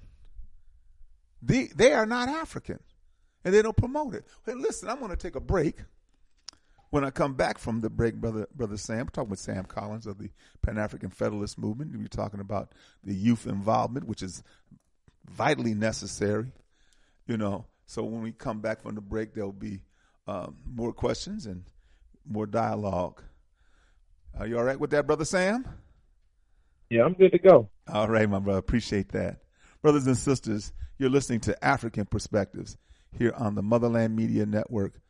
They, 1.40 1.68
they 1.74 1.92
are 1.92 2.06
not 2.06 2.28
African. 2.28 2.78
And 3.44 3.52
they 3.52 3.62
don't 3.62 3.76
promote 3.76 4.14
it. 4.14 4.24
Hey, 4.46 4.54
listen, 4.54 4.88
I'm 4.88 4.98
going 4.98 5.10
to 5.10 5.16
take 5.16 5.34
a 5.34 5.40
break. 5.40 5.76
When 6.90 7.04
I 7.04 7.10
come 7.10 7.34
back 7.34 7.58
from 7.58 7.80
the 7.80 7.88
break, 7.88 8.16
brother, 8.16 8.46
brother 8.54 8.76
Sam, 8.76 9.00
I'm 9.00 9.08
talking 9.08 9.30
with 9.30 9.38
Sam 9.38 9.64
Collins 9.64 10.06
of 10.06 10.18
the 10.18 10.30
Pan 10.60 10.76
African 10.76 11.08
Federalist 11.08 11.58
Movement. 11.58 11.96
We're 11.96 12.06
talking 12.06 12.38
about 12.38 12.72
the 13.02 13.14
youth 13.14 13.46
involvement, 13.46 14.06
which 14.06 14.22
is 14.22 14.42
vitally 15.28 15.74
necessary. 15.74 16.52
You 17.26 17.38
know, 17.38 17.64
so 17.86 18.04
when 18.04 18.22
we 18.22 18.32
come 18.32 18.60
back 18.60 18.82
from 18.82 18.94
the 18.94 19.00
break, 19.00 19.34
there'll 19.34 19.52
be 19.52 19.82
um, 20.26 20.56
more 20.64 20.92
questions 20.92 21.46
and 21.46 21.64
more 22.28 22.46
dialogue. 22.46 23.22
Are 24.38 24.46
you 24.46 24.58
all 24.58 24.64
right 24.64 24.78
with 24.78 24.90
that, 24.90 25.06
brother 25.06 25.24
Sam? 25.24 25.66
Yeah, 26.90 27.04
I'm 27.04 27.14
good 27.14 27.32
to 27.32 27.38
go. 27.38 27.70
All 27.92 28.08
right, 28.08 28.28
my 28.28 28.38
brother. 28.38 28.58
Appreciate 28.58 29.12
that. 29.12 29.38
Brothers 29.80 30.06
and 30.06 30.16
sisters, 30.16 30.72
you're 30.98 31.10
listening 31.10 31.40
to 31.40 31.56
Afrikan 31.62 32.08
Perspectives 32.08 32.76
here 33.12 33.32
on 33.36 33.54
the 33.54 33.62
Motherland 33.62 34.14
Media 34.14 34.46
Network 34.46 35.00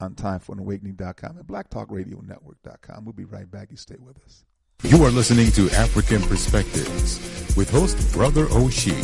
on 0.00 0.14
timeforanawakening.com 0.14 1.38
and 1.38 1.46
blacktalkradionetwork.com. 1.46 3.04
We'll 3.04 3.12
be 3.12 3.24
right 3.24 3.50
back. 3.50 3.70
You 3.70 3.76
stay 3.76 3.96
with 3.98 4.18
us. 4.24 4.44
You 4.82 5.04
are 5.04 5.10
listening 5.10 5.52
to 5.52 5.66
Afrikan 5.66 6.26
Perspectives 6.28 7.18
with 7.56 7.70
host 7.70 8.12
Brother 8.12 8.46
Oshi 8.46 8.96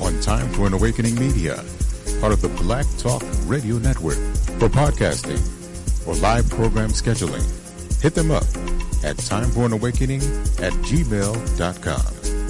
on 0.00 0.20
Time 0.20 0.48
for 0.52 0.66
an 0.66 0.72
Awakening 0.72 1.14
Media, 1.14 1.62
part 2.26 2.42
of 2.42 2.56
the 2.56 2.62
Black 2.64 2.86
Talk 2.98 3.22
Radio 3.44 3.78
Network. 3.78 4.16
For 4.58 4.68
podcasting 4.68 5.38
or 6.08 6.16
live 6.16 6.50
program 6.50 6.90
scheduling, 6.90 7.44
hit 8.02 8.16
them 8.16 8.32
up 8.32 8.42
at 9.04 9.16
timeforanawakening 9.16 10.22
at 10.60 10.72
gmail.com. 10.72 12.45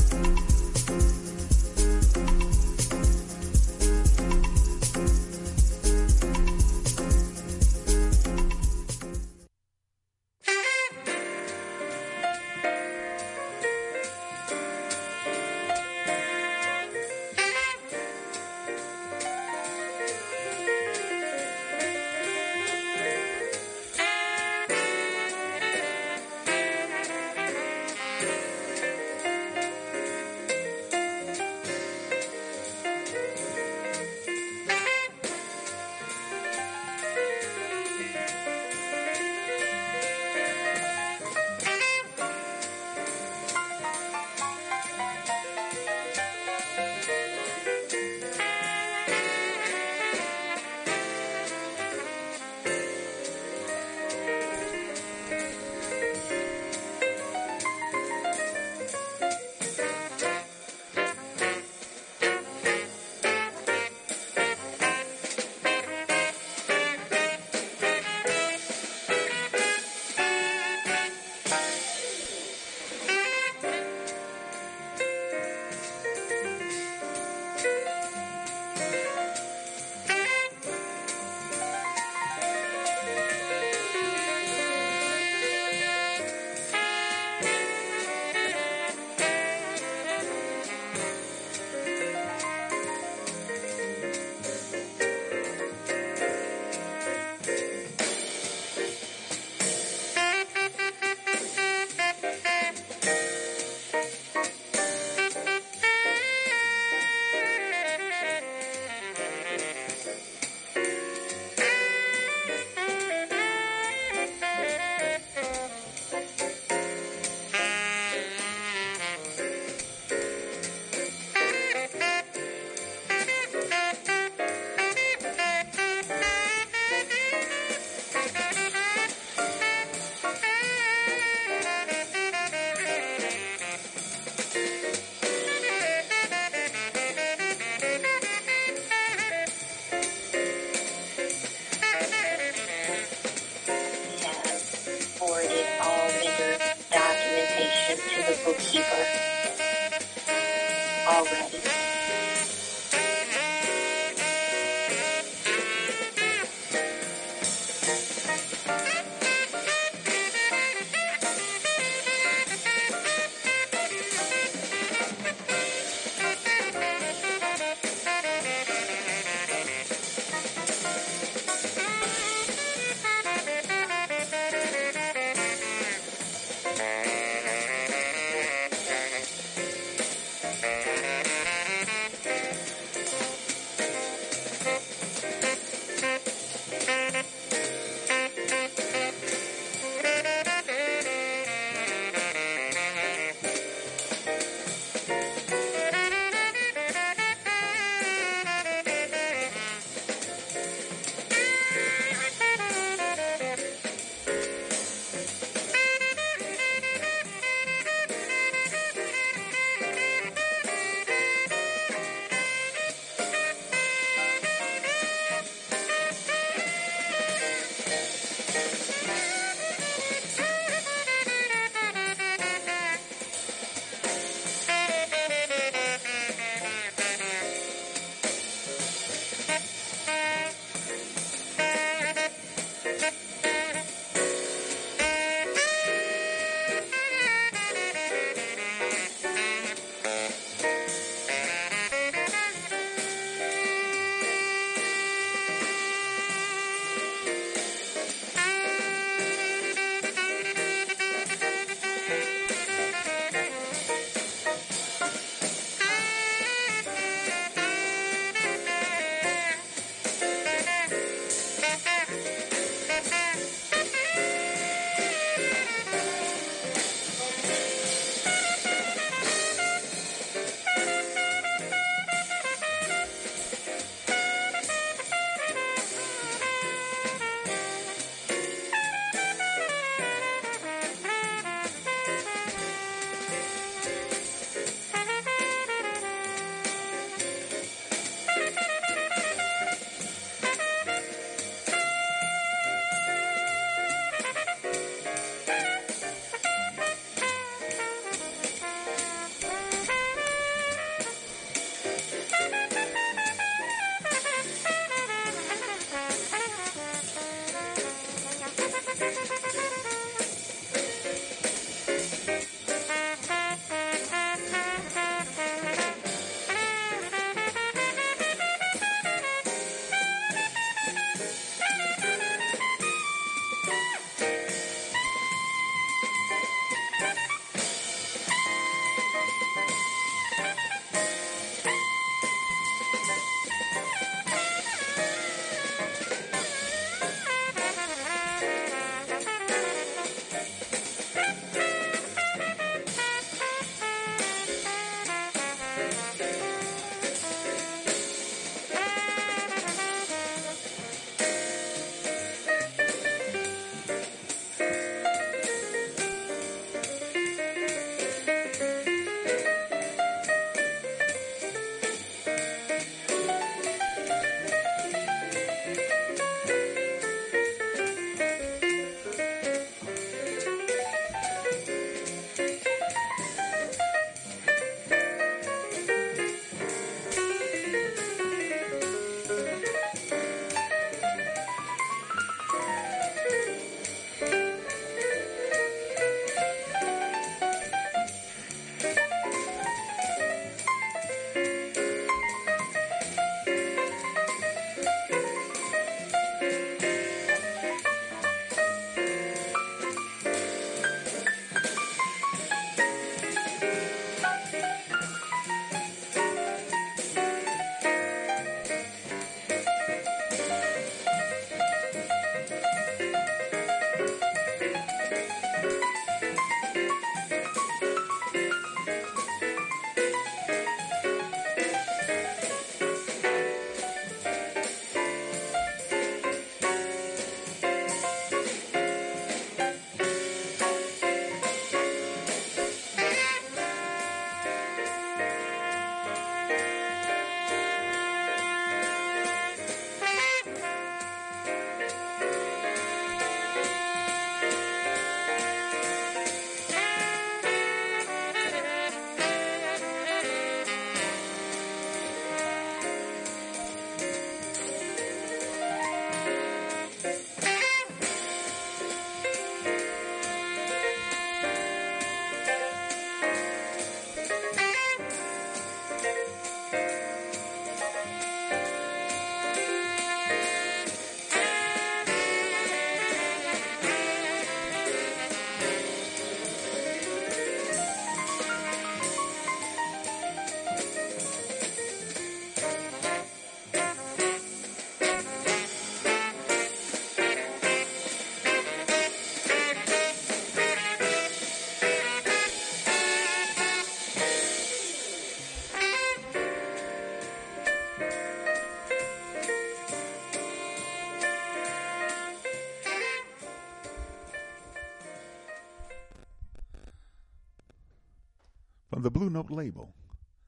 Note 509.37 509.51
label, 509.51 509.93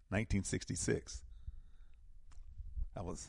1966. 0.09 1.23
That 2.95 3.05
was 3.05 3.29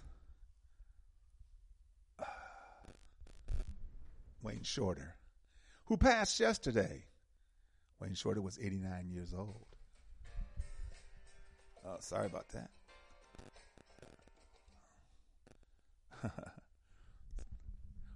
uh, 2.17 2.23
Wayne 4.41 4.63
Shorter, 4.63 5.15
who 5.83 5.97
passed 5.97 6.39
yesterday. 6.39 7.03
Wayne 7.99 8.13
Shorter 8.13 8.41
was 8.41 8.57
89 8.57 9.09
years 9.11 9.33
old. 9.37 9.65
Oh, 11.85 11.97
sorry 11.99 12.27
about 12.27 12.47
that. 12.53 12.69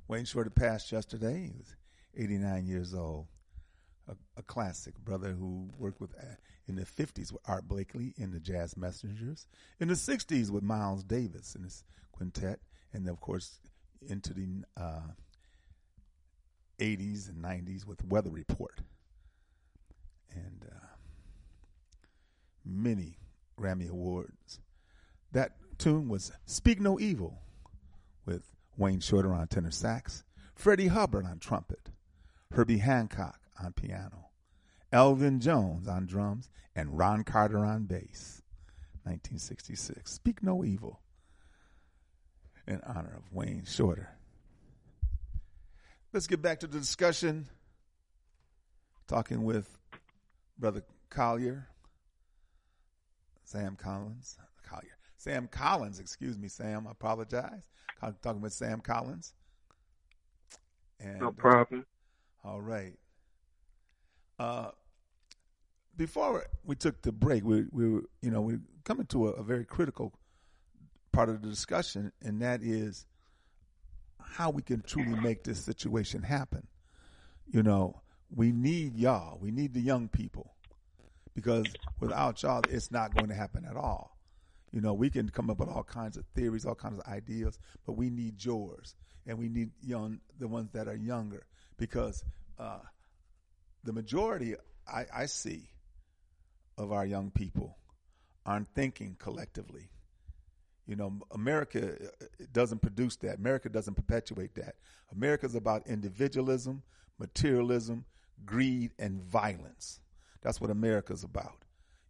Wayne 0.08 0.24
Shorter 0.24 0.50
passed 0.50 0.94
yesterday. 0.94 1.52
He 1.52 1.58
was 1.58 1.76
89 2.16 2.68
years 2.68 2.94
old. 2.94 3.28
A, 4.08 4.16
a 4.38 4.44
classic 4.44 4.98
brother 5.04 5.34
who 5.34 5.70
worked 5.78 6.00
with 6.00 6.16
in 6.74 6.80
the 6.80 7.04
50s 7.04 7.32
with 7.32 7.42
Art 7.46 7.68
Blakey 7.68 8.14
in 8.18 8.32
the 8.32 8.40
Jazz 8.40 8.76
Messengers, 8.76 9.48
in 9.80 9.88
the 9.88 9.94
60s 9.94 10.50
with 10.50 10.64
Miles 10.64 11.04
Davis 11.04 11.56
and 11.56 11.64
his 11.64 11.84
quintet, 12.12 12.60
and 12.94 13.08
of 13.08 13.20
course 13.20 13.60
into 14.08 14.34
the 14.34 14.64
uh, 14.76 15.12
80s 16.80 17.30
and 17.30 17.44
90s 17.44 17.86
with 17.86 18.04
Weather 18.06 18.32
Report. 18.32 18.82
And 20.34 20.66
uh, 20.70 20.86
many 22.66 23.18
Grammy 23.58 23.90
Awards. 23.90 24.60
That 25.32 25.54
tune 25.78 26.10
was 26.10 26.32
Speak 26.46 26.80
No 26.80 27.00
Evil 27.00 27.40
with 28.26 28.50
Wayne 28.78 29.00
Shorter 29.00 29.34
on 29.34 29.48
tenor 29.48 29.72
sax, 29.72 30.24
Freddie 30.56 30.88
Hubbard 30.88 31.26
on 31.26 31.38
trumpet, 31.38 31.90
Herbie 32.52 32.80
Hancock 32.80 33.40
on 33.64 33.74
piano, 33.74 34.23
Elvin 34.94 35.40
Jones 35.40 35.88
on 35.88 36.06
drums, 36.06 36.50
and 36.76 36.98
Ron 36.98 37.24
Carter 37.24 37.66
on 37.66 37.84
bass. 37.84 38.44
1966. 39.04 40.10
Speak 40.10 40.42
No 40.42 40.64
Evil 40.64 41.02
in 42.66 42.80
honor 42.86 43.16
of 43.18 43.34
Wayne 43.34 43.66
Shorter. 43.66 44.10
Let's 46.14 46.28
get 46.28 46.42
back 46.42 46.60
to 46.62 46.68
the 46.68 46.80
discussion. 46.80 47.48
Talking 49.08 49.44
with 49.44 49.78
Brother 50.58 50.84
Collier, 51.10 51.68
Sam 53.44 53.76
Collins, 53.76 54.38
Collier, 54.66 54.98
Sam 55.18 55.48
Collins, 55.48 56.00
excuse 56.00 56.38
me, 56.38 56.48
Sam, 56.48 56.88
I 56.88 56.92
apologize. 56.92 57.70
Talking 58.22 58.42
with 58.42 58.54
Sam 58.54 58.80
Collins. 58.80 59.34
And, 61.00 61.20
no 61.20 61.32
problem. 61.32 61.86
Uh, 62.46 62.48
all 62.48 62.62
right. 62.62 62.94
Uh, 64.40 64.72
before 65.96 66.46
we 66.64 66.76
took 66.76 67.02
the 67.02 67.12
break, 67.12 67.44
we 67.44 67.66
we 67.72 67.90
were, 67.90 68.04
you 68.22 68.32
know 68.32 68.42
we're 68.42 68.62
coming 68.84 69.06
to 69.08 69.28
a, 69.28 69.32
a 69.32 69.44
very 69.44 69.66
critical 69.66 70.14
part 71.12 71.30
of 71.30 71.42
the 71.42 71.48
discussion, 71.48 72.12
and 72.22 72.42
that 72.42 72.62
is 72.62 73.06
how 74.22 74.50
we 74.50 74.62
can 74.62 74.82
truly 74.82 75.20
make 75.20 75.44
this 75.44 75.64
situation 75.64 76.24
happen. 76.24 76.68
You 77.52 77.64
know, 77.64 78.02
we 78.34 78.52
need 78.52 78.96
y'all. 78.96 79.38
We 79.40 79.52
need 79.52 79.74
the 79.74 79.82
young 79.82 80.08
people 80.08 80.56
because 81.36 81.66
without 82.00 82.42
y'all, 82.42 82.64
it's 82.70 82.92
not 82.92 83.16
going 83.16 83.30
to 83.30 83.36
happen 83.36 83.66
at 83.70 83.76
all. 83.76 84.18
You 84.72 84.82
know, 84.82 84.94
we 84.94 85.12
can 85.12 85.30
come 85.30 85.52
up 85.52 85.60
with 85.60 85.70
all 85.70 85.84
kinds 85.84 86.18
of 86.18 86.26
theories, 86.34 86.66
all 86.66 86.74
kinds 86.74 86.98
of 86.98 87.06
ideas, 87.06 87.60
but 87.86 87.94
we 87.94 88.10
need 88.10 88.44
yours, 88.44 88.96
and 89.28 89.38
we 89.38 89.50
need 89.50 89.70
young 89.84 90.20
the 90.40 90.48
ones 90.48 90.72
that 90.72 90.88
are 90.88 90.96
younger 90.96 91.46
because 91.78 92.24
uh, 92.58 92.80
the 93.84 93.94
majority 93.94 94.56
I, 94.88 95.06
I 95.14 95.26
see 95.28 95.70
of 96.78 96.92
our 96.92 97.06
young 97.06 97.32
people 97.32 97.78
aren't 98.46 98.68
thinking 98.74 99.16
collectively. 99.20 99.90
You 100.86 100.96
know, 100.98 101.14
America 101.32 101.96
uh, 102.04 102.26
doesn't 102.52 102.82
produce 102.82 103.16
that. 103.18 103.38
America 103.38 103.70
doesn't 103.70 103.94
perpetuate 103.94 104.56
that. 104.56 104.76
America's 105.16 105.56
about 105.56 105.88
individualism, 105.88 106.84
materialism, 107.20 108.06
greed, 108.46 108.92
and 109.00 109.22
violence. 109.22 110.02
That's 110.42 110.60
what 110.60 110.70
America's 110.70 111.24
about. 111.24 111.64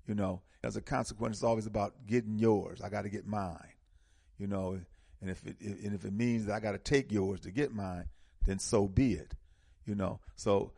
You 0.08 0.16
know, 0.16 0.42
as 0.64 0.76
a 0.76 0.82
consequence, 0.82 1.38
it's 1.38 1.44
always 1.44 1.68
about 1.68 2.08
getting 2.08 2.40
yours. 2.40 2.82
I 2.82 2.90
got 2.90 3.04
to 3.04 3.10
get 3.10 3.28
mine. 3.28 3.74
You 4.40 4.48
know, 4.48 4.80
and 5.22 5.30
if 5.30 5.46
it 5.46 5.60
and 5.62 5.94
if 5.94 6.04
it 6.04 6.14
means 6.14 6.48
that 6.48 6.56
I 6.56 6.60
got 6.60 6.72
to 6.72 6.80
take 6.80 7.12
yours 7.12 7.42
to 7.42 7.52
get 7.52 7.74
mine, 7.74 8.06
then 8.46 8.60
so 8.60 8.88
be 8.88 9.14
it. 9.14 9.36
You 9.86 9.96
know, 9.96 10.20
so 10.36 10.72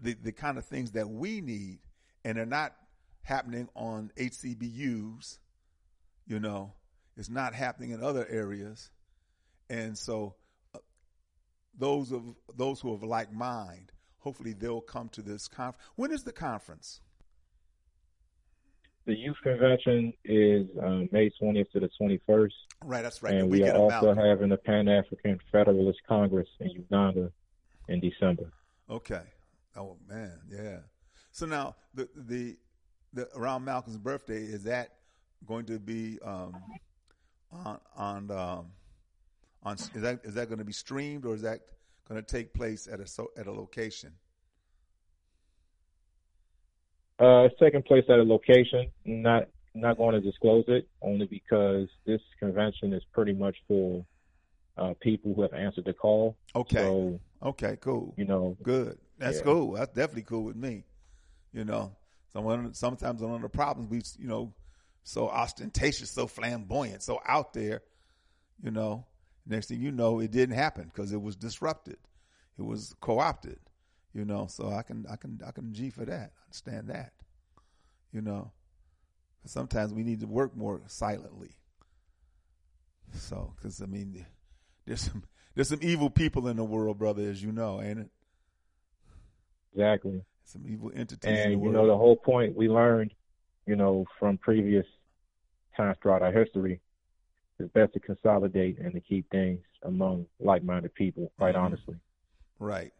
the 0.00 0.14
the 0.14 0.32
kind 0.32 0.58
of 0.58 0.64
things 0.64 0.92
that 0.92 1.08
we 1.08 1.40
need, 1.40 1.80
and 2.24 2.38
they're 2.38 2.46
not 2.46 2.74
happening 3.22 3.68
on 3.74 4.10
HCBUs. 4.16 5.38
You 6.26 6.40
know, 6.40 6.74
it's 7.16 7.30
not 7.30 7.54
happening 7.54 7.90
in 7.90 8.02
other 8.02 8.26
areas, 8.28 8.90
and 9.68 9.96
so 9.98 10.36
uh, 10.74 10.78
those 11.78 12.12
of 12.12 12.22
those 12.56 12.80
who 12.80 12.92
have 12.92 13.02
like 13.02 13.32
mind, 13.32 13.92
hopefully 14.18 14.52
they'll 14.52 14.80
come 14.80 15.08
to 15.10 15.22
this 15.22 15.48
conference. 15.48 15.84
When 15.96 16.12
is 16.12 16.22
the 16.22 16.32
conference? 16.32 17.00
The 19.06 19.16
youth 19.16 19.38
convention 19.42 20.12
is 20.24 20.66
um, 20.80 21.08
May 21.10 21.30
20th 21.42 21.70
to 21.72 21.80
the 21.80 21.88
21st. 22.00 22.50
Right, 22.84 23.02
that's 23.02 23.22
right. 23.22 23.34
And 23.34 23.50
we 23.50 23.64
are 23.64 23.74
also 23.74 24.14
having 24.14 24.50
the 24.50 24.58
Pan 24.58 24.88
African 24.88 25.38
Federalist 25.50 25.98
Congress 26.06 26.48
in 26.60 26.70
Uganda 26.70 27.32
in 27.88 28.00
December. 28.00 28.52
Okay. 28.88 29.22
Oh 29.76 29.96
man, 30.08 30.38
yeah. 30.50 30.78
So 31.32 31.46
now 31.46 31.76
the 31.94 32.08
the, 32.14 32.56
the 33.12 33.28
around 33.36 33.64
Malcolm's 33.64 33.96
birthday 33.96 34.42
is 34.42 34.64
that 34.64 34.94
going 35.46 35.64
to 35.66 35.78
be 35.78 36.18
um, 36.24 36.54
on 37.52 37.78
on 37.96 38.30
um, 38.30 38.66
on 39.62 39.74
is 39.74 39.90
that 39.94 40.20
is 40.24 40.34
that 40.34 40.48
going 40.48 40.58
to 40.58 40.64
be 40.64 40.72
streamed 40.72 41.24
or 41.24 41.34
is 41.34 41.42
that 41.42 41.60
going 42.08 42.22
to 42.22 42.26
take 42.26 42.52
place 42.52 42.88
at 42.90 43.00
a 43.00 43.06
so 43.06 43.30
at 43.36 43.46
a 43.46 43.52
location? 43.52 44.12
Uh, 47.18 47.44
it's 47.44 47.54
taking 47.60 47.82
place 47.82 48.04
at 48.08 48.18
a 48.18 48.22
location. 48.22 48.90
Not 49.04 49.48
not 49.74 49.98
going 49.98 50.14
to 50.14 50.20
disclose 50.20 50.64
it 50.68 50.88
only 51.02 51.26
because 51.26 51.88
this 52.06 52.20
convention 52.38 52.92
is 52.92 53.02
pretty 53.12 53.32
much 53.32 53.56
for 53.68 54.04
uh, 54.76 54.94
people 55.00 55.34
who 55.34 55.42
have 55.42 55.52
answered 55.52 55.84
the 55.84 55.92
call. 55.92 56.36
Okay. 56.56 56.78
So, 56.78 57.20
okay. 57.42 57.76
Cool. 57.80 58.14
You 58.16 58.24
know. 58.24 58.56
Good. 58.62 58.98
That's 59.18 59.38
yeah. 59.38 59.44
cool. 59.44 59.72
That's 59.72 59.92
definitely 59.92 60.22
cool 60.22 60.44
with 60.44 60.56
me. 60.56 60.84
You 61.52 61.64
know. 61.64 61.92
Someone 62.32 62.74
sometimes 62.74 63.22
one 63.22 63.34
of 63.34 63.42
the 63.42 63.48
problems 63.48 63.90
we 63.90 64.02
you 64.22 64.28
know 64.28 64.54
so 65.02 65.28
ostentatious, 65.28 66.10
so 66.10 66.26
flamboyant, 66.26 67.02
so 67.02 67.20
out 67.26 67.52
there, 67.52 67.82
you 68.62 68.70
know. 68.70 69.06
Next 69.46 69.66
thing 69.68 69.80
you 69.80 69.90
know, 69.90 70.20
it 70.20 70.30
didn't 70.30 70.54
happen 70.54 70.84
because 70.84 71.12
it 71.12 71.20
was 71.20 71.34
disrupted, 71.36 71.96
it 72.58 72.62
was 72.62 72.94
co-opted, 73.00 73.58
you 74.12 74.24
know. 74.24 74.46
So 74.48 74.70
I 74.70 74.82
can 74.82 75.06
I 75.10 75.16
can 75.16 75.40
I 75.46 75.50
can 75.50 75.72
G 75.72 75.90
for 75.90 76.04
that. 76.04 76.32
I 76.38 76.44
understand 76.44 76.88
that, 76.88 77.12
you 78.12 78.20
know. 78.20 78.52
Sometimes 79.46 79.92
we 79.94 80.02
need 80.04 80.20
to 80.20 80.26
work 80.26 80.56
more 80.56 80.82
silently. 80.86 81.56
So, 83.14 83.54
because 83.56 83.80
I 83.82 83.86
mean, 83.86 84.26
there's 84.86 85.00
some 85.02 85.24
there's 85.54 85.68
some 85.68 85.80
evil 85.82 86.10
people 86.10 86.46
in 86.48 86.56
the 86.56 86.64
world, 86.64 86.98
brother, 86.98 87.22
as 87.28 87.42
you 87.42 87.52
know, 87.52 87.80
ain't 87.82 88.00
it? 88.00 88.10
Exactly. 89.72 90.22
Some 90.50 90.66
evil 90.66 90.90
entities. 90.94 91.38
And 91.38 91.62
you 91.62 91.70
know, 91.70 91.86
the 91.86 91.96
whole 91.96 92.16
point 92.16 92.56
we 92.56 92.68
learned 92.68 93.12
you 93.70 93.76
know, 93.76 94.04
from 94.18 94.36
previous 94.36 94.86
times 95.76 95.96
throughout 96.02 96.22
our 96.22 96.32
history, 96.32 96.80
it's 97.58 97.72
best 97.72 97.92
to 97.92 98.00
consolidate 98.00 98.78
and 98.78 98.92
to 98.94 99.00
keep 99.00 99.30
things 99.30 99.60
among 99.84 100.26
like-minded 100.40 100.92
people. 100.94 101.30
Quite 101.38 101.54
mm-hmm. 101.54 101.66
honestly, 101.66 101.94
right. 102.58 102.92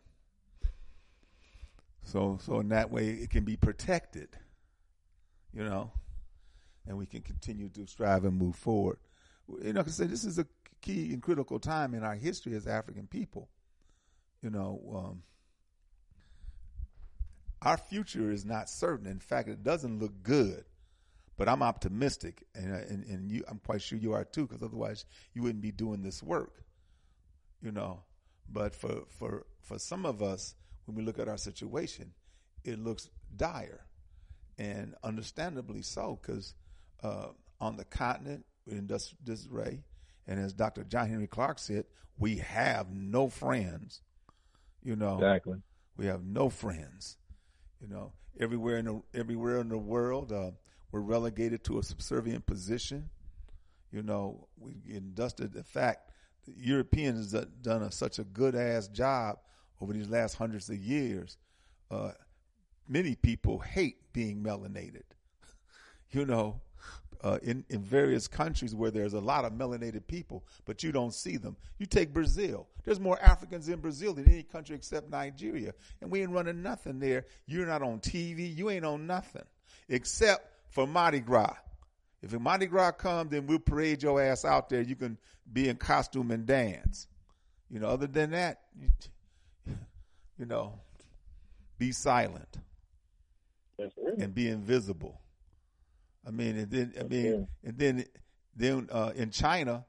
So, 2.03 2.39
so 2.41 2.61
in 2.61 2.69
that 2.69 2.91
way, 2.91 3.09
it 3.09 3.31
can 3.31 3.45
be 3.45 3.57
protected, 3.57 4.29
you 5.53 5.65
know, 5.65 5.91
and 6.87 6.97
we 6.97 7.05
can 7.05 7.23
continue 7.23 7.69
to 7.71 7.87
strive 7.87 8.25
and 8.25 8.39
move 8.39 8.55
forward. 8.55 8.99
You 9.63 9.73
know, 9.73 9.81
I 9.81 9.91
say 9.91 10.07
this 10.07 10.25
is 10.25 10.39
a 10.39 10.47
key 10.81 11.13
and 11.13 11.21
critical 11.21 11.59
time 11.59 11.95
in 11.95 12.05
our 12.05 12.15
history 12.15 12.55
as 12.55 12.69
African 12.69 13.09
people. 13.09 13.49
You 14.41 14.51
know, 14.51 14.81
um, 14.95 15.23
our 17.63 17.77
future 17.77 18.31
is 18.31 18.45
not 18.45 18.71
certain. 18.71 19.07
In 19.07 19.21
fact, 19.21 19.49
it 19.49 19.63
doesn't 19.63 19.99
look 19.99 20.23
good. 20.23 20.65
But 21.37 21.49
I'm 21.49 21.63
optimistic, 21.63 22.43
and 22.55 22.71
and, 22.71 23.05
and 23.05 23.31
you, 23.31 23.45
I'm 23.49 23.61
quite 23.65 23.81
sure 23.81 23.97
you 23.97 24.13
are 24.13 24.25
too, 24.25 24.47
because 24.47 24.63
otherwise 24.63 25.07
you 25.33 25.43
wouldn't 25.43 25.63
be 25.63 25.73
doing 25.73 26.03
this 26.03 26.23
work. 26.23 26.63
You 27.63 27.73
know, 27.73 28.03
but 28.47 28.75
for 28.75 29.05
for 29.09 29.47
for 29.63 29.79
some 29.79 30.05
of 30.05 30.23
us, 30.23 30.55
when 30.85 30.97
we 30.97 31.03
look 31.03 31.19
at 31.19 31.29
our 31.29 31.39
situation, 31.39 32.13
it 32.63 32.79
looks 32.79 33.09
dire, 33.35 33.87
and 34.59 34.95
understandably 35.03 35.81
so, 35.81 36.19
because 36.21 36.55
uh, 37.03 37.29
on 37.59 37.79
the 37.79 37.87
continent 37.87 38.45
in 38.67 38.87
this 38.87 39.15
disarray, 39.25 39.83
and 40.27 40.39
as 40.39 40.53
Dr. 40.53 40.85
John 40.85 41.09
Henrik 41.09 41.31
Clarke 41.31 41.59
said, 41.59 41.87
we 42.19 42.37
have 42.37 42.93
no 42.93 43.29
friends. 43.29 44.03
You 44.83 44.95
know, 44.95 45.15
exactly. 45.15 45.63
We 45.97 46.07
have 46.07 46.23
no 46.23 46.51
friends 46.51 47.17
You 47.81 47.89
know, 47.89 48.13
everywhere 48.39 48.79
in 48.79 48.85
the 48.85 49.03
everywhere 49.15 49.61
in 49.61 49.69
the 49.69 49.79
world, 49.79 50.33
uh, 50.33 50.51
we're 50.93 51.01
relegated 51.01 51.65
to 51.65 51.79
a 51.79 51.83
subservient 51.83 52.47
position. 52.47 53.09
You 53.91 54.03
know, 54.03 54.49
we 54.59 54.75
get 54.75 55.15
dusted 55.15 55.53
the 55.53 55.65
fact 55.65 56.11
the 56.47 56.53
Europeans 56.57 57.33
have 57.33 57.63
done 57.63 57.83
a, 57.83 57.93
such 57.93 58.19
a 58.19 58.25
good 58.25 58.55
ass 58.55 58.89
job 58.89 59.39
over 59.81 59.93
these 59.93 60.09
last 60.09 60.35
hundreds 60.35 60.69
of 60.69 60.77
years. 60.77 61.37
Uh, 61.91 62.13
many 62.89 63.15
people 63.15 63.59
hate 63.59 64.13
being 64.13 64.43
melanated. 64.43 65.03
you 66.11 66.25
know, 66.25 66.61
uh, 67.23 67.39
in 67.43 67.65
in 67.69 67.83
various 67.83 68.27
countries 68.27 68.75
where 68.75 68.91
there's 68.91 69.15
a 69.15 69.21
lot 69.21 69.45
of 69.45 69.53
melanated 69.53 70.07
people, 70.07 70.45
but 70.65 70.83
you 70.83 70.93
don't 70.93 71.15
see 71.15 71.37
them. 71.37 71.57
You 71.79 71.87
take 71.87 72.13
Brazil. 72.13 72.67
There's 72.85 73.01
more 73.01 73.21
Africans 73.21 73.69
in 73.69 73.81
Brazil 73.81 74.15
than 74.15 74.29
any 74.29 74.43
country 74.43 74.75
except 74.77 75.11
Nigeria, 75.11 75.75
and 76.01 76.11
we 76.11 76.23
ain't 76.23 76.31
running 76.31 76.63
nothing 76.63 76.99
there. 76.99 77.27
You're 77.47 77.67
not 77.67 77.83
on 77.83 78.01
TV. 78.01 78.57
You 78.57 78.71
ain't 78.71 78.85
on 78.85 79.07
nothing 79.07 79.45
except 79.89 80.51
for 80.71 80.87
Mardi 80.87 81.21
Gras. 81.21 81.55
If 82.23 82.33
Mardi 82.39 82.67
Gras 82.67 82.93
comes, 82.93 83.31
then 83.31 83.47
we'll 83.47 83.59
parade 83.59 84.03
your 84.03 84.21
ass 84.21 84.45
out 84.45 84.69
there. 84.69 84.83
You 84.83 84.95
can 84.95 85.17
be 85.53 85.69
in 85.69 85.77
costume 85.77 86.31
and 86.31 86.47
dance. 86.47 87.07
You 87.71 87.81
know, 87.81 87.89
other 87.89 88.07
than 88.07 88.31
that, 88.31 88.61
you, 88.79 88.89
you 90.39 90.47
know, 90.47 90.81
be 91.79 91.93
silent 91.93 92.59
and 94.19 94.35
be 94.35 94.49
invisible. 94.49 95.21
I 96.27 96.31
mean, 96.31 96.57
and 96.57 96.71
then 96.71 96.93
I 96.99 97.03
mean, 97.05 97.49
and 97.65 97.79
then 97.79 98.05
then 98.55 98.89
uh, 98.91 99.13
in 99.15 99.31
China, 99.31 99.85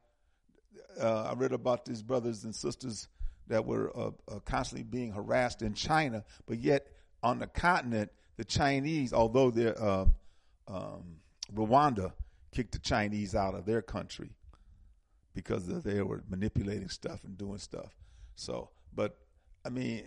uh, 0.99 1.23
I 1.23 1.33
read 1.33 1.51
about 1.51 1.85
these 1.85 2.01
brothers 2.01 2.43
and 2.43 2.55
sisters 2.55 3.07
that 3.47 3.65
were 3.65 3.95
uh, 3.97 4.11
uh, 4.29 4.39
constantly 4.45 4.83
being 4.83 5.11
harassed 5.11 5.61
in 5.61 5.73
China, 5.73 6.23
but 6.47 6.59
yet 6.59 6.87
on 7.21 7.39
the 7.39 7.47
continent, 7.47 8.11
the 8.37 8.45
Chinese, 8.45 9.13
although 9.13 9.51
they're 9.51 9.79
uh, 9.81 10.05
um, 10.67 11.17
Rwanda 11.53 12.13
kicked 12.53 12.71
the 12.71 12.79
Chinese 12.79 13.35
out 13.35 13.55
of 13.55 13.65
their 13.65 13.81
country 13.81 14.29
because 15.33 15.65
they 15.65 16.01
were 16.01 16.23
manipulating 16.29 16.89
stuff 16.89 17.23
and 17.23 17.37
doing 17.37 17.57
stuff. 17.57 17.95
So, 18.35 18.69
but 18.93 19.17
I 19.65 19.69
mean, 19.69 20.03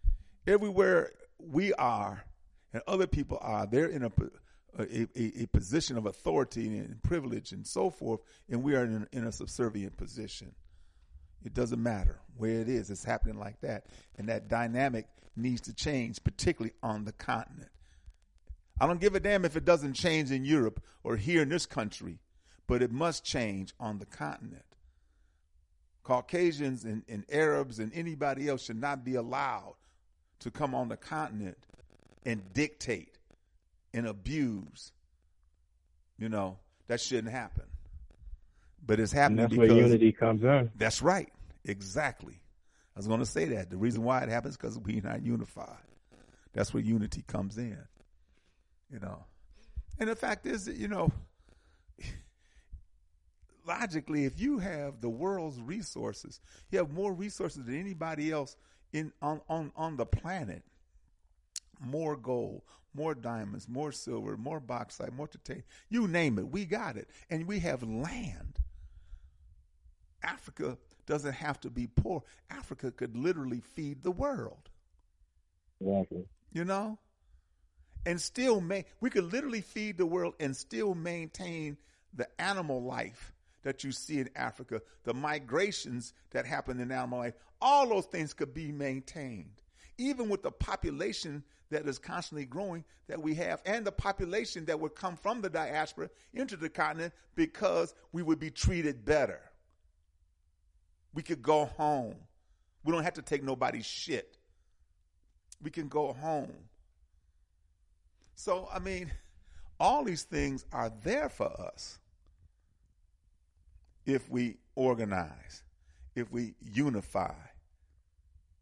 everywhere 0.46 1.12
we 1.38 1.72
are 1.74 2.24
and 2.72 2.82
other 2.86 3.06
people 3.06 3.38
are, 3.40 3.66
they're 3.66 3.86
in 3.88 4.04
a 4.04 4.10
a, 4.78 5.08
a, 5.16 5.42
a, 5.42 5.46
position 5.46 5.96
of 5.96 6.06
authority 6.06 6.78
and 6.78 7.02
privilege 7.02 7.52
and 7.52 7.66
so 7.66 7.90
forth, 7.90 8.20
and 8.48 8.62
we 8.62 8.74
are 8.74 8.84
in, 8.84 9.06
in 9.12 9.26
a 9.26 9.32
subservient 9.32 9.96
position. 9.96 10.54
It 11.44 11.54
doesn't 11.54 11.82
matter 11.82 12.18
where 12.36 12.60
it 12.60 12.68
is, 12.68 12.90
it's 12.90 13.04
happening 13.04 13.38
like 13.38 13.60
that. 13.60 13.86
And 14.18 14.28
that 14.28 14.48
dynamic 14.48 15.06
needs 15.36 15.62
to 15.62 15.74
change, 15.74 16.22
particularly 16.22 16.74
on 16.82 17.04
the 17.04 17.12
continent. 17.12 17.70
I 18.80 18.86
don't 18.86 19.00
give 19.00 19.14
a 19.14 19.20
damn 19.20 19.44
if 19.44 19.56
it 19.56 19.64
doesn't 19.64 19.94
change 19.94 20.30
in 20.30 20.44
Europe 20.44 20.82
or 21.02 21.16
here 21.16 21.42
in 21.42 21.48
this 21.48 21.66
country, 21.66 22.18
but 22.66 22.82
it 22.82 22.92
must 22.92 23.24
change 23.24 23.72
on 23.80 23.98
the 23.98 24.06
continent. 24.06 24.64
Caucasians 26.02 26.84
and, 26.84 27.02
and 27.08 27.24
Arabs 27.30 27.78
and 27.78 27.92
anybody 27.94 28.48
else 28.48 28.64
should 28.64 28.80
not 28.80 29.04
be 29.04 29.14
allowed 29.14 29.74
to 30.40 30.50
come 30.50 30.74
on 30.74 30.88
the 30.88 30.96
continent 30.96 31.56
and 32.24 32.52
dictate 32.52 33.15
and 33.92 34.06
abuse, 34.06 34.92
you 36.18 36.28
know, 36.28 36.58
that 36.88 37.00
shouldn't 37.00 37.32
happen. 37.32 37.64
But 38.84 39.00
it's 39.00 39.12
happening 39.12 39.44
and 39.44 39.50
that's 39.50 39.58
because 39.58 39.74
where 39.74 39.84
unity 39.84 40.12
comes 40.12 40.44
in. 40.44 40.70
That's 40.76 41.02
right. 41.02 41.32
Exactly. 41.64 42.40
I 42.94 42.98
was 42.98 43.08
going 43.08 43.20
to 43.20 43.26
say 43.26 43.46
that. 43.46 43.70
The 43.70 43.76
reason 43.76 44.02
why 44.04 44.22
it 44.22 44.28
happens 44.28 44.56
because 44.56 44.78
we're 44.78 45.02
not 45.02 45.22
unified. 45.22 45.76
That's 46.52 46.72
where 46.72 46.82
unity 46.82 47.24
comes 47.26 47.58
in. 47.58 47.78
You 48.90 49.00
know. 49.00 49.24
And 49.98 50.08
the 50.08 50.16
fact 50.16 50.46
is 50.46 50.66
that, 50.66 50.76
you 50.76 50.88
know, 50.88 51.10
logically, 53.66 54.24
if 54.24 54.38
you 54.38 54.58
have 54.58 55.00
the 55.00 55.10
world's 55.10 55.60
resources, 55.60 56.40
you 56.70 56.78
have 56.78 56.92
more 56.92 57.12
resources 57.12 57.64
than 57.64 57.78
anybody 57.78 58.30
else 58.30 58.56
in 58.92 59.12
on, 59.20 59.40
on, 59.48 59.72
on 59.76 59.96
the 59.96 60.06
planet 60.06 60.62
more 61.80 62.16
gold, 62.16 62.62
more 62.96 63.14
diamonds, 63.14 63.68
more 63.68 63.92
silver, 63.92 64.36
more 64.36 64.60
bauxite, 64.60 65.12
more 65.12 65.28
titanium. 65.28 65.64
You 65.88 66.08
name 66.08 66.38
it, 66.38 66.48
we 66.48 66.64
got 66.64 66.96
it. 66.96 67.08
And 67.30 67.46
we 67.46 67.60
have 67.60 67.82
land. 67.82 68.58
Africa 70.22 70.78
doesn't 71.06 71.34
have 71.34 71.60
to 71.60 71.70
be 71.70 71.86
poor. 71.86 72.22
Africa 72.50 72.90
could 72.90 73.16
literally 73.16 73.60
feed 73.60 74.02
the 74.02 74.10
world. 74.10 74.70
Exactly. 75.80 76.24
You 76.52 76.64
know? 76.64 76.98
And 78.04 78.20
still 78.20 78.60
make 78.60 78.86
we 79.00 79.10
could 79.10 79.32
literally 79.32 79.60
feed 79.60 79.98
the 79.98 80.06
world 80.06 80.34
and 80.40 80.56
still 80.56 80.94
maintain 80.94 81.76
the 82.14 82.28
animal 82.40 82.82
life 82.82 83.32
that 83.62 83.82
you 83.82 83.90
see 83.90 84.20
in 84.20 84.30
Africa, 84.36 84.80
the 85.02 85.12
migrations 85.12 86.14
that 86.30 86.46
happen 86.46 86.78
in 86.78 86.92
animal 86.92 87.18
life, 87.18 87.34
all 87.60 87.88
those 87.88 88.06
things 88.06 88.32
could 88.32 88.54
be 88.54 88.70
maintained. 88.70 89.60
Even 89.98 90.28
with 90.28 90.42
the 90.42 90.52
population 90.52 91.42
that 91.70 91.86
is 91.86 91.98
constantly 91.98 92.44
growing 92.44 92.84
that 93.08 93.20
we 93.20 93.34
have 93.34 93.60
and 93.66 93.84
the 93.84 93.92
population 93.92 94.64
that 94.66 94.78
would 94.78 94.94
come 94.94 95.16
from 95.16 95.40
the 95.40 95.50
diaspora 95.50 96.08
into 96.34 96.56
the 96.56 96.68
continent 96.68 97.12
because 97.34 97.94
we 98.12 98.22
would 98.22 98.38
be 98.38 98.50
treated 98.50 99.04
better. 99.04 99.40
We 101.14 101.22
could 101.22 101.42
go 101.42 101.64
home. 101.64 102.16
We 102.84 102.92
don't 102.92 103.04
have 103.04 103.14
to 103.14 103.22
take 103.22 103.42
nobody's 103.42 103.86
shit. 103.86 104.36
We 105.62 105.70
can 105.70 105.88
go 105.88 106.12
home. 106.12 106.52
So, 108.34 108.68
I 108.72 108.78
mean, 108.78 109.10
all 109.80 110.04
these 110.04 110.22
things 110.22 110.64
are 110.72 110.92
there 111.02 111.28
for 111.28 111.48
us 111.48 111.98
if 114.04 114.28
we 114.30 114.56
organize, 114.74 115.64
if 116.14 116.30
we 116.30 116.54
unify, 116.60 117.34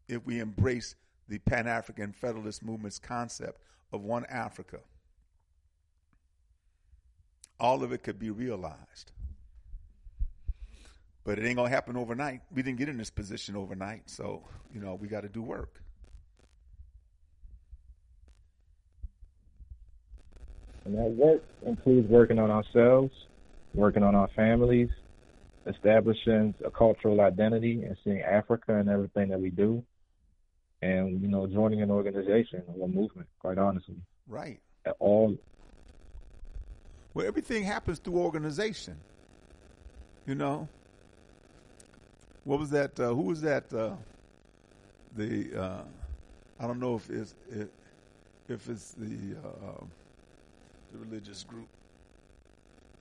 if 0.07 0.25
we 0.25 0.39
embrace 0.39 0.95
the 1.27 1.39
Pan 1.39 1.67
African 1.67 2.11
Federalist 2.11 2.63
Movement's 2.63 2.99
concept 2.99 3.61
of 3.91 4.03
one 4.03 4.25
Africa. 4.25 4.79
All 7.59 7.83
of 7.83 7.91
it 7.91 8.03
could 8.03 8.19
be 8.19 8.29
realized. 8.29 9.11
But 11.23 11.39
it 11.39 11.45
ain't 11.45 11.55
going 11.55 11.69
to 11.69 11.75
happen 11.75 11.97
overnight. 11.97 12.41
We 12.53 12.61
didn't 12.61 12.77
get 12.77 12.89
in 12.89 12.97
this 12.97 13.09
position 13.09 13.55
overnight, 13.55 14.09
so, 14.09 14.43
you 14.73 14.79
know, 14.79 14.95
we 14.95 15.07
got 15.07 15.21
to 15.21 15.29
do 15.29 15.41
work. 15.41 15.81
And 20.83 20.95
that 20.95 21.09
work 21.11 21.41
includes 21.65 22.07
working 22.07 22.37
on 22.37 22.51
ourselves, 22.51 23.11
working 23.73 24.03
on 24.03 24.13
our 24.13 24.27
families, 24.35 24.89
establishing 25.65 26.53
a 26.63 26.69
cultural 26.69 27.21
identity, 27.21 27.81
and 27.83 27.97
seeing 28.03 28.21
Africa 28.21 28.75
and 28.75 28.87
everything 28.87 29.29
that 29.29 29.41
we 29.41 29.49
do 29.49 29.83
and 30.85 31.21
you 31.21 31.27
know 31.27 31.47
joining 31.47 31.81
an 31.81 31.89
organization 31.89 32.61
or 32.67 32.85
a 32.85 32.87
movement. 32.87 33.27
Quite 33.39 33.57
honestly, 33.57 33.95
right? 34.27 34.59
At 34.85 34.95
all. 34.99 35.35
Well, 37.13 37.25
everything 37.25 37.63
happens 37.63 37.99
through 37.99 38.17
organization. 38.17 38.97
You 40.27 40.35
know. 40.35 40.67
What 42.43 42.59
was 42.59 42.69
that? 42.69 42.99
Uh, 42.99 43.13
who 43.15 43.23
was 43.23 43.41
that? 43.41 43.73
Uh, 43.73 43.95
the 45.15 45.59
uh, 45.59 45.81
I 46.59 46.67
don't 46.67 46.79
know 46.79 46.95
if 46.95 47.09
it's 47.09 47.33
if, 47.49 47.67
if 48.47 48.69
it's 48.69 48.91
the 48.91 49.37
uh, 49.43 49.83
the 50.91 50.99
religious 50.99 51.43
group. 51.43 51.67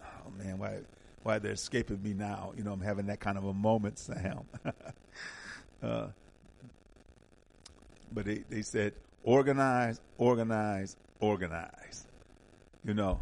Oh 0.03 0.31
man, 0.39 0.59
why 0.59 0.79
why 1.23 1.39
they're 1.39 1.53
escaping 1.53 2.03
me 2.03 2.15
now? 2.15 2.53
You 2.57 2.65
know, 2.65 2.73
I'm 2.73 2.81
having 2.81 3.07
that 3.07 3.21
kind 3.21 3.37
of 3.37 3.45
a 3.45 3.53
moment, 3.53 3.99
Sam. 3.99 4.41
but 8.15 8.25
they, 8.25 8.45
they 8.49 8.63
said 8.63 8.95
organize, 9.25 10.01
organize, 10.19 10.97
organize. 11.21 12.07
You 12.85 12.95
know, 12.95 13.21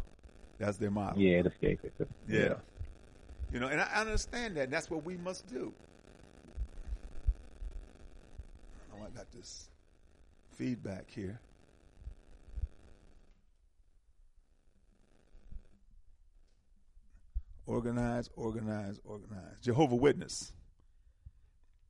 that's 0.59 0.77
their 0.77 0.91
motto. 0.91 1.19
Yeah, 1.19 1.39
it. 1.39 2.07
Yeah. 2.27 2.39
yeah. 2.39 2.53
You 3.51 3.59
know, 3.59 3.67
and 3.67 3.81
I 3.81 3.85
understand 3.95 4.57
that. 4.57 4.65
And 4.65 4.73
that's 4.73 4.89
what 4.89 5.05
we 5.05 5.17
must 5.17 5.47
do. 5.47 5.73
Oh, 8.93 9.05
I 9.05 9.09
got 9.15 9.31
this 9.31 9.69
feedback 10.51 11.09
here. 11.09 11.39
Organize, 17.65 18.29
organize, 18.35 18.99
organize. 19.05 19.55
Jehovah 19.61 19.95
Witness. 19.95 20.51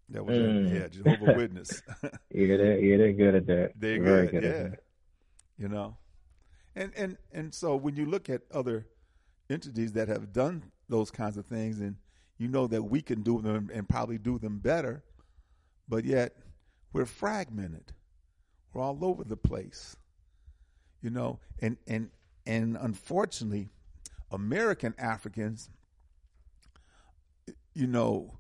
That 0.10 0.26
was 0.26 0.38
mm. 0.38 0.74
Yeah, 0.74 0.88
Jehovah 0.88 1.34
Witness. 1.38 1.82
yeah, 2.30 2.58
they 2.58 2.82
yeah, 2.82 2.98
they're 2.98 3.14
good 3.14 3.36
at 3.36 3.48
that. 3.48 3.72
They're 3.76 4.02
Very 4.02 4.28
good, 4.28 4.42
good 4.42 4.72
yeah. 4.72 4.76
You 5.58 5.70
know, 5.70 5.98
and 6.76 6.92
and 6.96 7.18
and 7.32 7.54
so 7.54 7.76
when 7.76 7.96
you 7.96 8.06
look 8.06 8.30
at 8.30 8.42
other 8.52 8.88
entities 9.50 9.94
that 9.94 10.08
have 10.08 10.34
done 10.34 10.64
those 10.90 11.12
kinds 11.12 11.38
of 11.38 11.46
things, 11.46 11.80
and 11.80 11.96
you 12.38 12.48
know 12.48 12.68
that 12.68 12.84
we 12.84 13.02
can 13.02 13.22
do 13.22 13.42
them 13.42 13.70
and 13.74 13.88
probably 13.88 14.18
do 14.18 14.38
them 14.38 14.60
better, 14.60 15.04
but 15.88 16.06
yet 16.06 16.36
we're 16.92 17.06
fragmented. 17.06 17.94
We're 18.74 18.84
all 18.84 19.04
over 19.04 19.24
the 19.24 19.38
place. 19.38 19.96
You 21.02 21.10
know, 21.10 21.40
and 21.60 21.78
and 21.88 22.10
and 22.46 22.78
unfortunately, 22.80 23.70
American 24.32 24.94
Africans, 24.98 25.70
you 27.74 27.88
know, 27.88 28.40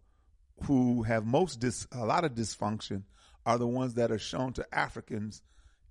who 0.64 1.04
have 1.04 1.26
most 1.26 1.60
dis 1.60 1.88
a 1.92 2.06
lot 2.06 2.24
of 2.24 2.34
dysfunction 2.34 3.04
are 3.46 3.58
the 3.58 3.68
ones 3.68 3.96
that 3.96 4.12
are 4.12 4.20
shown 4.20 4.54
to 4.54 4.66
Africans 4.74 5.42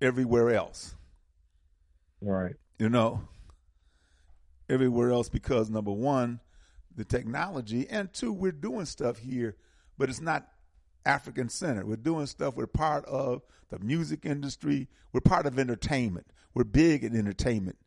everywhere 0.01 0.51
else. 0.51 0.95
Right. 2.21 2.55
You 2.79 2.89
know, 2.89 3.27
everywhere 4.69 5.11
else 5.11 5.29
because 5.29 5.69
number 5.69 5.91
one, 5.91 6.39
the 6.95 7.05
technology, 7.05 7.87
and 7.89 8.11
two, 8.13 8.33
we're 8.33 8.51
doing 8.51 8.85
stuff 8.85 9.19
here, 9.19 9.55
but 9.97 10.09
it's 10.09 10.21
not 10.21 10.47
African 11.05 11.49
centered. 11.49 11.87
We're 11.87 11.95
doing 11.95 12.25
stuff. 12.25 12.55
We're 12.55 12.67
part 12.67 13.05
of 13.05 13.41
the 13.69 13.79
music 13.79 14.25
industry. 14.25 14.87
We're 15.11 15.21
part 15.21 15.45
of 15.45 15.59
entertainment. 15.59 16.27
We're 16.53 16.63
big 16.63 17.03
in 17.03 17.15
entertainment. 17.15 17.77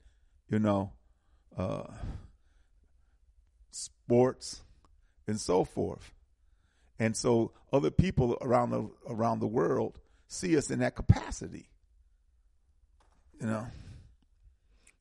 You 0.49 0.59
know, 0.59 0.93
uh, 1.57 1.85
sports 3.71 4.63
and 5.27 5.41
so 5.41 5.65
forth. 5.65 6.13
And 6.99 7.17
so 7.17 7.53
other 7.73 7.91
people 7.91 8.39
around 8.41 8.71
the 8.71 8.89
around 9.09 9.41
the 9.41 9.47
world 9.47 9.99
see 10.29 10.57
us 10.57 10.71
in 10.71 10.79
that 10.81 10.97
capacity. 10.97 11.69
You 13.41 13.47
know, 13.49 13.67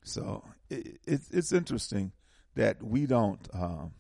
so 0.03 0.43
it, 0.69 0.99
it's 1.05 1.29
it's 1.31 1.51
interesting 1.53 2.11
that 2.55 2.83
we 2.83 3.05
don't, 3.05 3.47
um, 3.53 3.93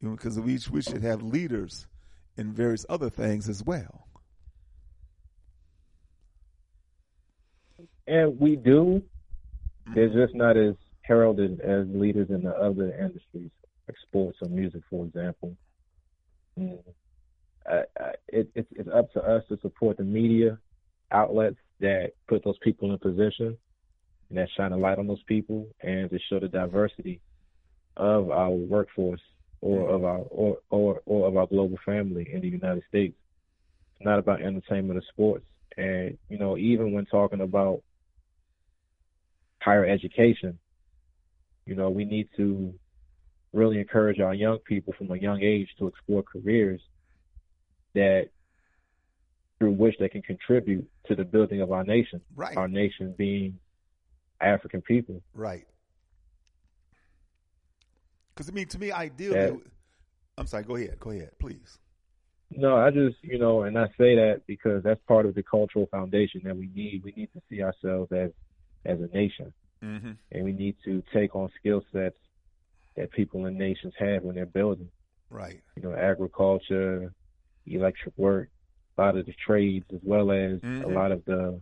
you 0.00 0.08
know, 0.08 0.16
because 0.16 0.38
we 0.38 0.58
we 0.70 0.82
should 0.82 1.02
have 1.02 1.22
leaders 1.22 1.86
in 2.36 2.52
various 2.52 2.84
other 2.88 3.10
things 3.10 3.48
as 3.48 3.64
well. 3.64 4.06
And 8.06 8.38
we 8.38 8.56
do. 8.56 9.02
They're 9.94 10.08
just 10.08 10.34
not 10.34 10.56
as 10.56 10.74
heralded 11.02 11.60
as 11.60 11.86
leaders 11.88 12.28
in 12.30 12.42
the 12.42 12.54
other 12.54 12.92
industries, 12.92 13.50
like 13.86 13.96
sports 14.06 14.38
or 14.42 14.48
music, 14.48 14.82
for 14.90 15.06
example. 15.06 15.56
I, 17.66 17.82
it, 18.28 18.48
it's, 18.54 18.68
it's 18.72 18.88
up 18.94 19.12
to 19.12 19.20
us 19.20 19.44
to 19.48 19.58
support 19.60 19.96
the 19.96 20.04
media 20.04 20.58
outlets 21.10 21.58
that 21.80 22.12
put 22.28 22.44
those 22.44 22.58
people 22.62 22.90
in 22.92 22.98
position 22.98 23.56
and 24.28 24.38
that 24.38 24.48
shine 24.56 24.72
a 24.72 24.76
light 24.76 24.98
on 24.98 25.06
those 25.06 25.22
people 25.24 25.66
and 25.80 26.10
to 26.10 26.18
show 26.28 26.40
the 26.40 26.48
diversity 26.48 27.20
of 27.96 28.30
our 28.30 28.50
workforce 28.50 29.20
or 29.60 29.88
of 29.88 30.04
our 30.04 30.18
or, 30.18 30.58
or, 30.70 31.00
or 31.06 31.28
of 31.28 31.36
our 31.36 31.46
global 31.46 31.78
family 31.84 32.28
in 32.32 32.40
the 32.40 32.48
United 32.48 32.82
States. 32.88 33.16
It's 33.96 34.04
not 34.04 34.18
about 34.18 34.40
entertainment 34.40 34.98
or 34.98 35.02
sports. 35.12 35.44
And, 35.76 36.16
you 36.28 36.38
know, 36.38 36.56
even 36.56 36.92
when 36.92 37.06
talking 37.06 37.40
about 37.40 37.82
higher 39.60 39.84
education, 39.84 40.58
you 41.66 41.74
know, 41.74 41.90
we 41.90 42.04
need 42.04 42.28
to 42.36 42.72
really 43.52 43.78
encourage 43.78 44.20
our 44.20 44.34
young 44.34 44.58
people 44.58 44.92
from 44.96 45.10
a 45.10 45.16
young 45.16 45.42
age 45.42 45.68
to 45.78 45.86
explore 45.86 46.22
careers 46.22 46.80
that 47.94 48.28
through 49.58 49.72
which 49.72 49.96
they 49.98 50.08
can 50.08 50.22
contribute 50.22 50.88
to 51.06 51.14
the 51.16 51.24
building 51.24 51.60
of 51.60 51.72
our 51.72 51.84
nation. 51.84 52.20
Right. 52.36 52.56
Our 52.56 52.68
nation 52.68 53.14
being 53.16 53.58
African 54.40 54.82
people. 54.82 55.22
Right. 55.34 55.66
Because 58.34 58.48
I 58.48 58.52
mean, 58.52 58.68
to 58.68 58.78
me, 58.78 58.92
ideally, 58.92 59.34
Yeah. 59.36 59.56
I'm 60.36 60.46
sorry. 60.46 60.62
Go 60.62 60.76
ahead. 60.76 61.00
Go 61.00 61.10
ahead, 61.10 61.32
please. 61.40 61.78
No, 62.50 62.76
I 62.76 62.90
just, 62.90 63.16
you 63.22 63.38
know, 63.38 63.62
and 63.62 63.76
I 63.78 63.86
say 63.98 64.14
that 64.14 64.42
because 64.46 64.82
that's 64.82 65.00
part 65.08 65.26
of 65.26 65.34
the 65.34 65.42
cultural 65.42 65.86
foundation 65.90 66.40
that 66.44 66.56
we 66.56 66.68
need. 66.74 67.02
We 67.04 67.12
need 67.16 67.30
to 67.34 67.42
see 67.50 67.62
ourselves 67.62 68.12
as 68.12 68.30
as 68.84 69.00
a 69.00 69.06
nation, 69.08 69.52
Mm-hmm. 69.84 70.12
and 70.32 70.44
we 70.44 70.52
need 70.52 70.76
to 70.84 71.02
take 71.12 71.34
on 71.36 71.50
skill 71.58 71.82
sets 71.92 72.16
that 72.98 73.10
people 73.12 73.46
in 73.46 73.56
nations 73.56 73.94
have 73.98 74.22
when 74.22 74.34
they're 74.34 74.46
building. 74.46 74.90
Right. 75.30 75.60
You 75.76 75.82
know, 75.82 75.94
agriculture, 75.94 77.12
electric 77.66 78.16
work, 78.16 78.48
a 78.96 79.02
lot 79.02 79.16
of 79.16 79.26
the 79.26 79.34
trades, 79.46 79.86
as 79.92 80.00
well 80.02 80.30
as 80.30 80.58
Mhm. 80.60 80.84
a 80.84 80.88
lot 80.88 81.12
of 81.12 81.24
the 81.24 81.60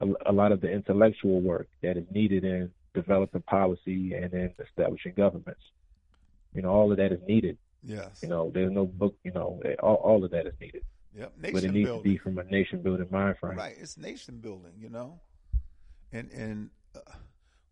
a, 0.00 0.06
a 0.26 0.32
lot 0.32 0.52
of 0.52 0.60
the 0.60 0.70
intellectual 0.70 1.40
work 1.40 1.68
that 1.82 1.96
is 1.96 2.04
needed 2.10 2.44
in 2.44 2.70
developing 2.92 3.40
policy 3.42 4.12
and 4.12 4.32
in 4.34 4.52
establishing 4.58 5.14
governments. 5.16 5.62
You 6.54 6.60
know, 6.62 6.68
all 6.70 6.90
of 6.90 6.98
that 6.98 7.12
is 7.12 7.20
needed. 7.26 7.56
Yes. 7.82 8.20
You 8.22 8.28
know, 8.28 8.50
there's 8.50 8.70
no 8.72 8.84
book. 8.86 9.16
You 9.24 9.32
know, 9.32 9.60
all, 9.82 9.94
all 9.96 10.24
of 10.24 10.30
that 10.32 10.46
is 10.46 10.54
needed. 10.60 10.82
Yep. 11.16 11.32
Nation 11.38 11.54
but 11.54 11.64
it 11.64 11.72
needs 11.72 11.86
building. 11.88 12.02
to 12.04 12.08
be 12.10 12.18
from 12.18 12.38
a 12.38 12.44
nation 12.44 12.82
building 12.82 13.06
mind 13.10 13.38
frame. 13.38 13.56
Right. 13.56 13.74
It's 13.78 13.96
nation 13.96 14.38
building, 14.40 14.72
you 14.78 14.90
know, 14.90 15.18
and 16.12 16.30
and 16.30 16.70
uh, 16.94 17.00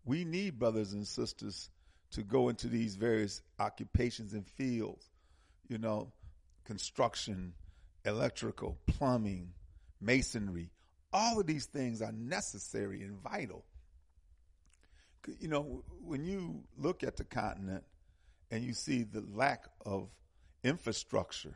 we 0.03 0.25
need 0.25 0.57
brothers 0.57 0.93
and 0.93 1.05
sisters 1.05 1.69
to 2.15 2.23
go 2.23 2.49
into 2.49 2.67
these 2.67 2.95
various 2.95 3.41
occupations 3.59 4.33
and 4.33 4.47
fields, 4.47 5.09
you 5.67 5.77
know, 5.77 6.11
construction, 6.63 7.53
electrical, 8.05 8.77
plumbing, 8.87 9.51
masonry. 9.99 10.71
All 11.11 11.39
of 11.39 11.45
these 11.45 11.65
things 11.65 12.01
are 12.01 12.13
necessary 12.13 13.01
and 13.03 13.21
vital. 13.21 13.65
You 15.39 15.49
know, 15.49 15.83
when 16.01 16.23
you 16.23 16.63
look 16.77 17.03
at 17.03 17.17
the 17.17 17.25
continent 17.25 17.83
and 18.49 18.63
you 18.63 18.73
see 18.73 19.03
the 19.03 19.23
lack 19.33 19.65
of 19.85 20.07
infrastructure, 20.63 21.55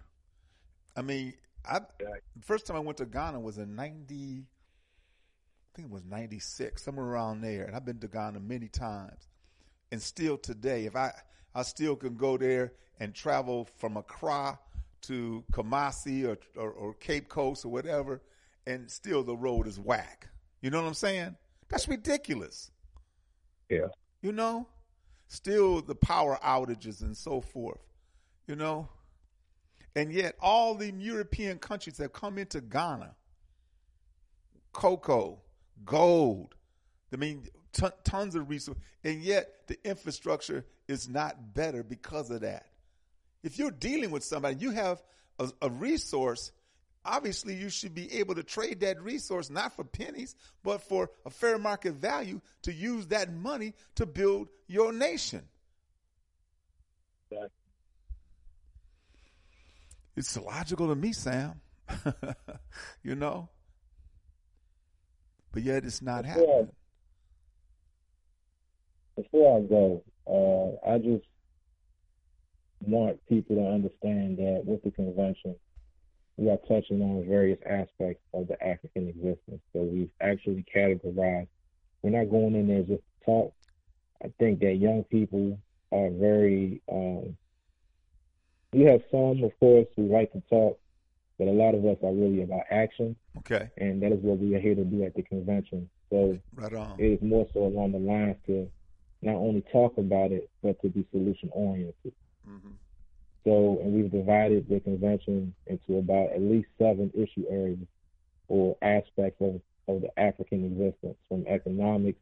I 0.98 1.04
mean, 1.04 1.36
I 1.66 1.80
the 1.80 2.44
first 2.44 2.68
time 2.68 2.76
I 2.76 2.82
went 2.82 2.98
to 2.98 3.06
Ghana 3.06 3.40
was 3.40 3.58
in 3.58 3.76
ninety, 3.76 4.44
I 4.44 5.70
think 5.74 5.88
it 5.88 5.94
was 5.94 6.04
ninety 6.04 6.40
six, 6.40 6.84
somewhere 6.84 7.06
around 7.06 7.42
there. 7.42 7.64
And 7.64 7.76
I've 7.78 7.86
been 7.86 8.00
to 8.00 8.10
Ghana 8.10 8.42
many 8.42 8.68
times, 8.68 9.29
and 9.92 10.02
still 10.02 10.38
today, 10.38 10.86
if 10.86 10.96
I 10.96 11.12
I 11.56 11.64
still 11.64 11.96
can 11.96 12.16
go 12.16 12.38
there 12.38 12.74
and 13.00 13.14
travel 13.14 13.68
from 13.78 13.98
Accra 13.98 14.60
to 15.02 15.44
Kumasi 15.52 16.28
or, 16.28 16.38
or 16.60 16.72
or 16.72 16.94
Cape 16.96 17.30
Coast 17.30 17.66
or 17.66 17.70
whatever, 17.70 18.22
and 18.68 18.90
still 18.90 19.24
the 19.24 19.36
road 19.36 19.68
is 19.68 19.80
whack. 19.80 20.28
You 20.62 20.70
know 20.70 20.82
what 20.82 20.88
I'm 20.88 20.94
saying? 20.94 21.36
That's 21.70 21.88
ridiculous. 21.88 22.72
Yeah. 23.70 23.88
You 24.22 24.32
know, 24.32 24.68
still 25.28 25.82
the 25.82 25.96
power 25.96 26.38
outages 26.44 27.02
and 27.02 27.16
so 27.16 27.42
forth. 27.42 27.80
You 28.48 28.56
know, 28.56 28.90
and 29.96 30.12
yet 30.12 30.36
all 30.40 30.76
the 30.76 30.92
European 30.92 31.60
countries 31.60 31.98
have 31.98 32.14
come 32.14 32.38
into 32.38 32.62
Ghana. 32.62 33.16
Cocoa, 34.74 35.40
gold. 35.86 36.56
I 37.14 37.18
mean, 37.18 37.48
ton, 37.80 37.92
tons 38.04 38.36
of 38.36 38.50
resources, 38.50 38.82
and 39.04 39.22
yet 39.22 39.68
the 39.68 39.78
infrastructure 39.88 40.66
is 40.88 41.08
not 41.08 41.54
better 41.54 41.84
because 41.84 42.30
of 42.30 42.42
that. 42.42 42.66
If 43.44 43.58
you're 43.58 43.72
dealing 43.72 44.12
with 44.12 44.24
somebody, 44.24 44.58
you 44.58 44.72
have 44.72 45.02
a, 45.40 45.50
a 45.62 45.70
resource. 45.70 46.52
Obviously, 47.06 47.56
you 47.56 47.70
should 47.70 47.96
be 47.96 48.20
able 48.20 48.36
to 48.36 48.44
trade 48.44 48.82
that 48.82 49.02
resource 49.02 49.50
not 49.50 49.74
for 49.76 49.84
pennies, 49.86 50.36
but 50.64 50.82
for 50.82 51.10
a 51.26 51.30
fair 51.30 51.58
market 51.58 51.94
value 51.94 52.42
to 52.64 52.74
use 52.74 53.08
that 53.08 53.32
money 53.34 53.74
to 53.96 54.06
build 54.06 54.50
your 54.68 54.92
nation. 54.92 55.44
Exactly. 57.32 57.50
It's 60.18 60.38
logical 60.38 60.90
to 60.90 60.96
me, 60.96 61.14
Sam. 61.14 61.62
you 63.04 63.16
know? 63.16 63.48
But 65.54 65.64
yet 65.64 65.86
it's 65.86 66.02
not 66.02 66.26
Yeah. 66.26 66.32
happening. 66.32 66.72
Before 69.24 69.58
I 69.58 69.62
go, 69.62 70.04
uh, 70.28 70.90
I 70.94 70.98
just 71.00 71.26
want 72.82 73.20
people 73.28 73.58
to 73.58 73.68
understand 73.68 74.38
that 74.38 74.62
with 74.66 74.82
the 74.84 74.92
convention, 74.92 75.56
we 76.38 76.50
are 76.50 76.58
touching 76.70 77.02
on 77.02 77.28
various 77.28 77.60
aspects 77.66 78.24
of 78.34 78.48
the 78.48 78.56
African 78.66 79.10
existence. 79.10 79.62
So 79.74 79.82
we've 79.82 80.10
actually 80.22 80.64
categorized. 80.74 81.48
We're 82.02 82.18
not 82.18 82.32
going 82.32 82.56
in 82.56 82.70
there 82.70 82.80
just 82.84 83.02
to 83.04 83.26
talk. 83.26 83.54
I 84.24 84.32
think 84.40 84.60
that 84.62 84.76
young 84.76 85.04
people 85.04 85.60
are 85.92 86.10
very. 86.12 86.82
Um, 86.90 87.36
you 88.72 88.86
have 88.88 89.02
some, 89.12 89.44
of 89.44 89.52
course, 89.60 89.88
who 89.98 90.04
like 90.04 90.32
to 90.32 90.42
talk, 90.50 90.80
but 91.38 91.48
a 91.50 91.52
lot 91.52 91.76
of 91.76 91.84
us 91.86 91.98
are 92.04 92.14
really 92.14 92.44
about 92.44 92.62
action, 92.70 93.16
Okay. 93.40 93.70
and 93.78 94.02
that 94.02 94.14
is 94.14 94.20
what 94.22 94.38
we 94.38 94.56
are 94.56 94.60
here 94.62 94.76
to 94.76 94.84
do 94.86 95.04
at 95.04 95.16
the 95.16 95.24
convention. 95.24 95.90
So 96.10 96.38
Right 96.56 96.74
on. 96.74 96.98
it 97.00 97.06
is 97.06 97.22
more 97.22 97.48
so 97.54 97.66
along 97.66 97.92
the 97.94 97.98
lines 98.00 98.38
to 98.46 98.70
not 99.22 99.36
only 99.36 99.64
talk 99.72 99.98
about 99.98 100.32
it, 100.32 100.50
but 100.64 100.82
to 100.82 100.90
be 100.90 101.06
solution 101.12 101.50
oriented. 101.52 102.14
hmm 102.46 102.72
So, 103.44 103.80
and 103.82 103.94
we've 103.94 104.12
divided 104.12 104.68
the 104.70 104.80
convention 104.80 105.54
into 105.68 105.98
about 105.98 106.32
at 106.32 106.42
least 106.42 106.68
seven 106.78 107.12
issue 107.14 107.46
areas 107.50 107.80
or 108.48 108.76
aspects 108.82 109.42
of, 109.42 109.62
of 109.88 110.02
the 110.02 110.20
African 110.20 110.66
existence, 110.66 111.18
from 111.28 111.46
economics, 111.48 112.20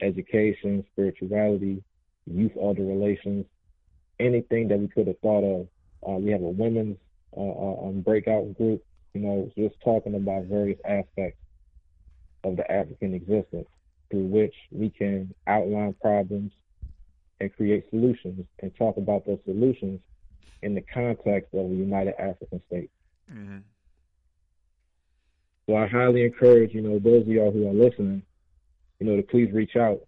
education, 0.00 0.84
spirituality, 0.92 1.82
youth 2.26 2.52
elder 2.60 2.84
relations, 2.84 3.46
anything 4.18 4.68
that 4.68 4.78
we 4.78 4.88
could 4.88 5.06
have 5.06 5.18
thought 5.20 5.44
of. 5.44 5.68
Uh, 6.06 6.18
we 6.18 6.30
have 6.30 6.42
a 6.42 6.48
women's 6.48 6.96
uh, 7.36 7.40
uh, 7.40 7.86
um, 7.86 8.00
breakout 8.00 8.56
group, 8.56 8.82
you 9.14 9.20
know, 9.20 9.50
just 9.56 9.74
talking 9.84 10.14
about 10.14 10.44
various 10.44 10.78
aspects 10.84 11.38
of 12.44 12.56
the 12.56 12.70
African 12.70 13.14
existence. 13.14 13.68
Through 14.10 14.24
which 14.24 14.54
we 14.70 14.90
can 14.90 15.32
outline 15.46 15.94
problems 16.00 16.52
and 17.40 17.54
create 17.54 17.88
solutions 17.90 18.44
and 18.60 18.74
talk 18.76 18.96
about 18.96 19.26
those 19.26 19.38
solutions 19.44 20.00
in 20.62 20.74
the 20.74 20.82
context 20.82 21.54
of 21.54 21.66
a 21.66 21.74
united 21.74 22.14
African 22.20 22.60
state. 22.66 22.90
Mm-hmm. 23.32 23.58
So 25.66 25.76
I 25.76 25.86
highly 25.86 26.24
encourage, 26.24 26.74
you 26.74 26.82
know, 26.82 26.98
those 26.98 27.22
of 27.22 27.28
y'all 27.28 27.52
who 27.52 27.68
are 27.68 27.72
listening, 27.72 28.22
you 28.98 29.06
know, 29.06 29.16
to 29.16 29.22
please 29.22 29.52
reach 29.52 29.76
out 29.76 30.00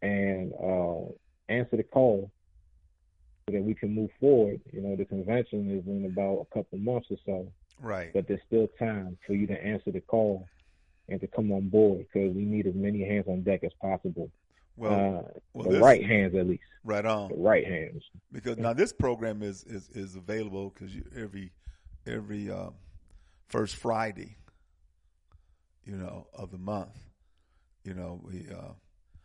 and 0.00 0.52
uh, 0.54 1.10
answer 1.48 1.76
the 1.76 1.82
call 1.82 2.30
so 3.46 3.54
that 3.54 3.62
we 3.62 3.74
can 3.74 3.94
move 3.94 4.10
forward. 4.20 4.60
You 4.72 4.80
know, 4.80 4.96
the 4.96 5.04
convention 5.04 5.76
is 5.76 5.86
in 5.86 6.06
about 6.06 6.46
a 6.50 6.54
couple 6.54 6.78
months 6.78 7.08
or 7.10 7.16
so, 7.26 7.52
Right. 7.80 8.12
but 8.14 8.28
there's 8.28 8.40
still 8.46 8.68
time 8.78 9.18
for 9.26 9.34
you 9.34 9.46
to 9.48 9.64
answer 9.64 9.90
the 9.90 10.00
call 10.00 10.46
and 11.10 11.20
to 11.20 11.26
come 11.26 11.52
on 11.52 11.68
board 11.68 11.98
because 12.12 12.34
we 12.34 12.44
need 12.44 12.66
as 12.66 12.74
many 12.74 13.00
hands 13.04 13.26
on 13.28 13.42
deck 13.42 13.64
as 13.64 13.72
possible. 13.80 14.30
Well, 14.76 14.92
uh, 14.92 15.38
well, 15.52 15.64
the 15.66 15.74
this- 15.74 15.82
right 15.82 16.04
hands, 16.04 16.34
at 16.34 16.46
least. 16.46 16.62
right 16.84 17.04
on. 17.04 17.28
The 17.30 17.36
right 17.36 17.66
hands. 17.66 18.02
Because 18.32 18.56
now 18.56 18.72
this 18.72 18.92
program 18.92 19.42
is 19.42 19.64
is 19.64 19.88
is 19.90 20.14
available 20.16 20.70
because 20.70 20.92
every 21.16 21.52
every 22.06 22.50
um, 22.50 22.74
first 23.48 23.76
Friday, 23.76 24.36
you 25.84 25.96
know, 25.96 26.26
of 26.32 26.50
the 26.50 26.58
month, 26.58 26.96
you 27.84 27.92
know, 27.94 28.20
we 28.22 28.46
uh, 28.50 28.72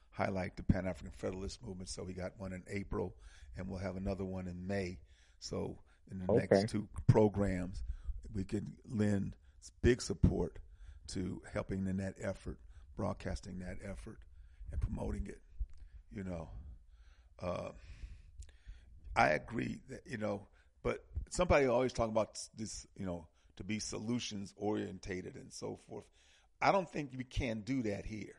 highlight 0.09 0.57
the 0.57 0.63
Pan 0.63 0.87
African 0.87 1.11
Federalist 1.11 1.63
movement. 1.65 1.87
So 1.89 2.03
we 2.03 2.13
got 2.13 2.31
one 2.37 2.51
in 2.51 2.63
April, 2.67 3.15
and 3.55 3.69
we'll 3.69 3.79
have 3.79 3.95
another 3.95 4.25
one 4.25 4.47
in 4.47 4.65
May. 4.65 4.97
So 5.39 5.77
in 6.11 6.19
the 6.19 6.31
Okay. 6.33 6.47
next 6.51 6.71
two 6.71 6.87
programs, 7.07 7.83
we 8.33 8.43
can 8.43 8.73
lend 8.89 9.35
big 9.81 10.01
support 10.01 10.57
to 11.09 11.41
helping 11.51 11.87
in 11.87 11.97
that 11.97 12.15
effort, 12.21 12.57
broadcasting 12.95 13.59
that 13.59 13.77
effort, 13.83 14.17
and 14.71 14.81
promoting 14.81 15.27
it. 15.27 15.41
You 16.11 16.23
know. 16.23 16.49
Uh, 17.41 17.71
I 19.15 19.29
agree 19.29 19.79
that 19.89 20.01
you 20.05 20.17
know, 20.17 20.47
but 20.83 21.03
somebody 21.29 21.67
always 21.67 21.93
talk 21.93 22.09
about 22.09 22.37
this, 22.57 22.85
you 22.97 23.05
know, 23.05 23.27
to 23.55 23.63
be 23.63 23.79
solutions 23.79 24.53
orientated 24.57 25.35
and 25.35 25.51
so 25.53 25.79
forth. 25.87 26.05
I 26.61 26.71
don't 26.71 26.89
think 26.89 27.11
we 27.15 27.23
can 27.23 27.61
do 27.61 27.81
that 27.83 28.05
here, 28.05 28.35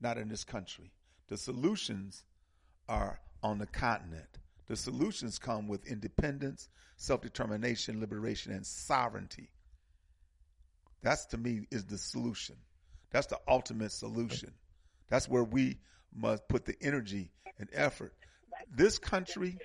not 0.00 0.18
in 0.18 0.28
this 0.28 0.44
country. 0.44 0.92
The 1.28 1.36
solutions 1.36 2.24
are 2.88 3.20
on 3.42 3.58
the 3.58 3.66
continent. 3.66 4.38
The 4.66 4.76
solutions 4.76 5.38
come 5.38 5.68
with 5.68 5.86
independence, 5.86 6.68
self 6.96 7.20
determination, 7.20 8.00
liberation, 8.00 8.52
and 8.52 8.66
sovereignty. 8.66 9.50
That's 11.02 11.26
to 11.26 11.38
me 11.38 11.66
is 11.70 11.84
the 11.84 11.98
solution. 11.98 12.56
That's 13.10 13.26
the 13.28 13.38
ultimate 13.48 13.92
solution. 13.92 14.52
That's 15.08 15.28
where 15.28 15.44
we 15.44 15.78
must 16.14 16.48
put 16.48 16.64
the 16.64 16.74
energy 16.80 17.30
and 17.58 17.68
effort. 17.72 18.12
This 18.74 18.98
country, 18.98 19.58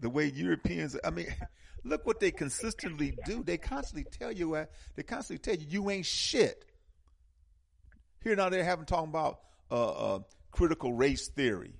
the 0.00 0.08
way 0.08 0.26
Europeans, 0.26 0.96
I 1.04 1.10
mean, 1.10 1.26
look 1.84 2.06
what 2.06 2.20
they 2.20 2.30
consistently 2.30 3.16
do. 3.26 3.42
They 3.42 3.58
constantly 3.58 4.10
tell 4.10 4.32
you, 4.32 4.54
uh, 4.54 4.66
they 4.96 5.02
constantly 5.02 5.38
tell 5.38 5.60
you, 5.60 5.66
you 5.68 5.90
ain't 5.90 6.06
shit. 6.06 6.64
Here 8.22 8.34
now 8.36 8.48
they're 8.48 8.64
having 8.64 8.86
talking 8.86 9.10
about 9.10 9.40
uh, 9.70 10.14
uh, 10.14 10.18
critical 10.50 10.94
race 10.94 11.28
theory 11.28 11.74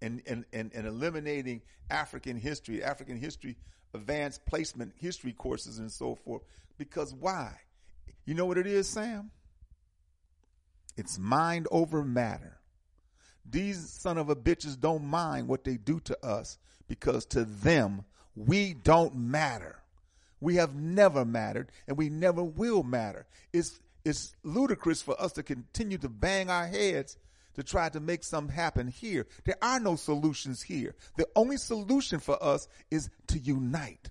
and, 0.00 0.22
and, 0.26 0.44
and, 0.52 0.72
and 0.72 0.86
eliminating 0.86 1.62
African 1.90 2.36
history, 2.36 2.84
African 2.84 3.16
history, 3.18 3.56
advanced 3.94 4.46
placement 4.46 4.92
history 4.96 5.32
courses 5.32 5.78
and 5.78 5.90
so 5.90 6.14
forth. 6.14 6.42
Because 6.76 7.12
why? 7.12 7.56
You 8.28 8.34
know 8.34 8.44
what 8.44 8.58
it 8.58 8.66
is, 8.66 8.86
Sam? 8.86 9.30
It's 10.98 11.18
mind 11.18 11.66
over 11.70 12.04
matter. 12.04 12.58
These 13.50 13.88
son 13.88 14.18
of 14.18 14.28
a 14.28 14.36
bitches 14.36 14.78
don't 14.78 15.06
mind 15.06 15.48
what 15.48 15.64
they 15.64 15.78
do 15.78 15.98
to 16.00 16.18
us 16.22 16.58
because 16.88 17.24
to 17.24 17.46
them, 17.46 18.04
we 18.36 18.74
don't 18.74 19.16
matter. 19.16 19.78
We 20.42 20.56
have 20.56 20.74
never 20.74 21.24
mattered 21.24 21.72
and 21.86 21.96
we 21.96 22.10
never 22.10 22.44
will 22.44 22.82
matter. 22.82 23.24
It's, 23.54 23.80
it's 24.04 24.34
ludicrous 24.42 25.00
for 25.00 25.18
us 25.18 25.32
to 25.32 25.42
continue 25.42 25.96
to 25.96 26.10
bang 26.10 26.50
our 26.50 26.66
heads 26.66 27.16
to 27.54 27.62
try 27.62 27.88
to 27.88 27.98
make 27.98 28.24
something 28.24 28.54
happen 28.54 28.88
here. 28.88 29.26
There 29.46 29.56
are 29.62 29.80
no 29.80 29.96
solutions 29.96 30.60
here. 30.60 30.96
The 31.16 31.26
only 31.34 31.56
solution 31.56 32.20
for 32.20 32.36
us 32.44 32.68
is 32.90 33.08
to 33.28 33.38
unite 33.38 34.10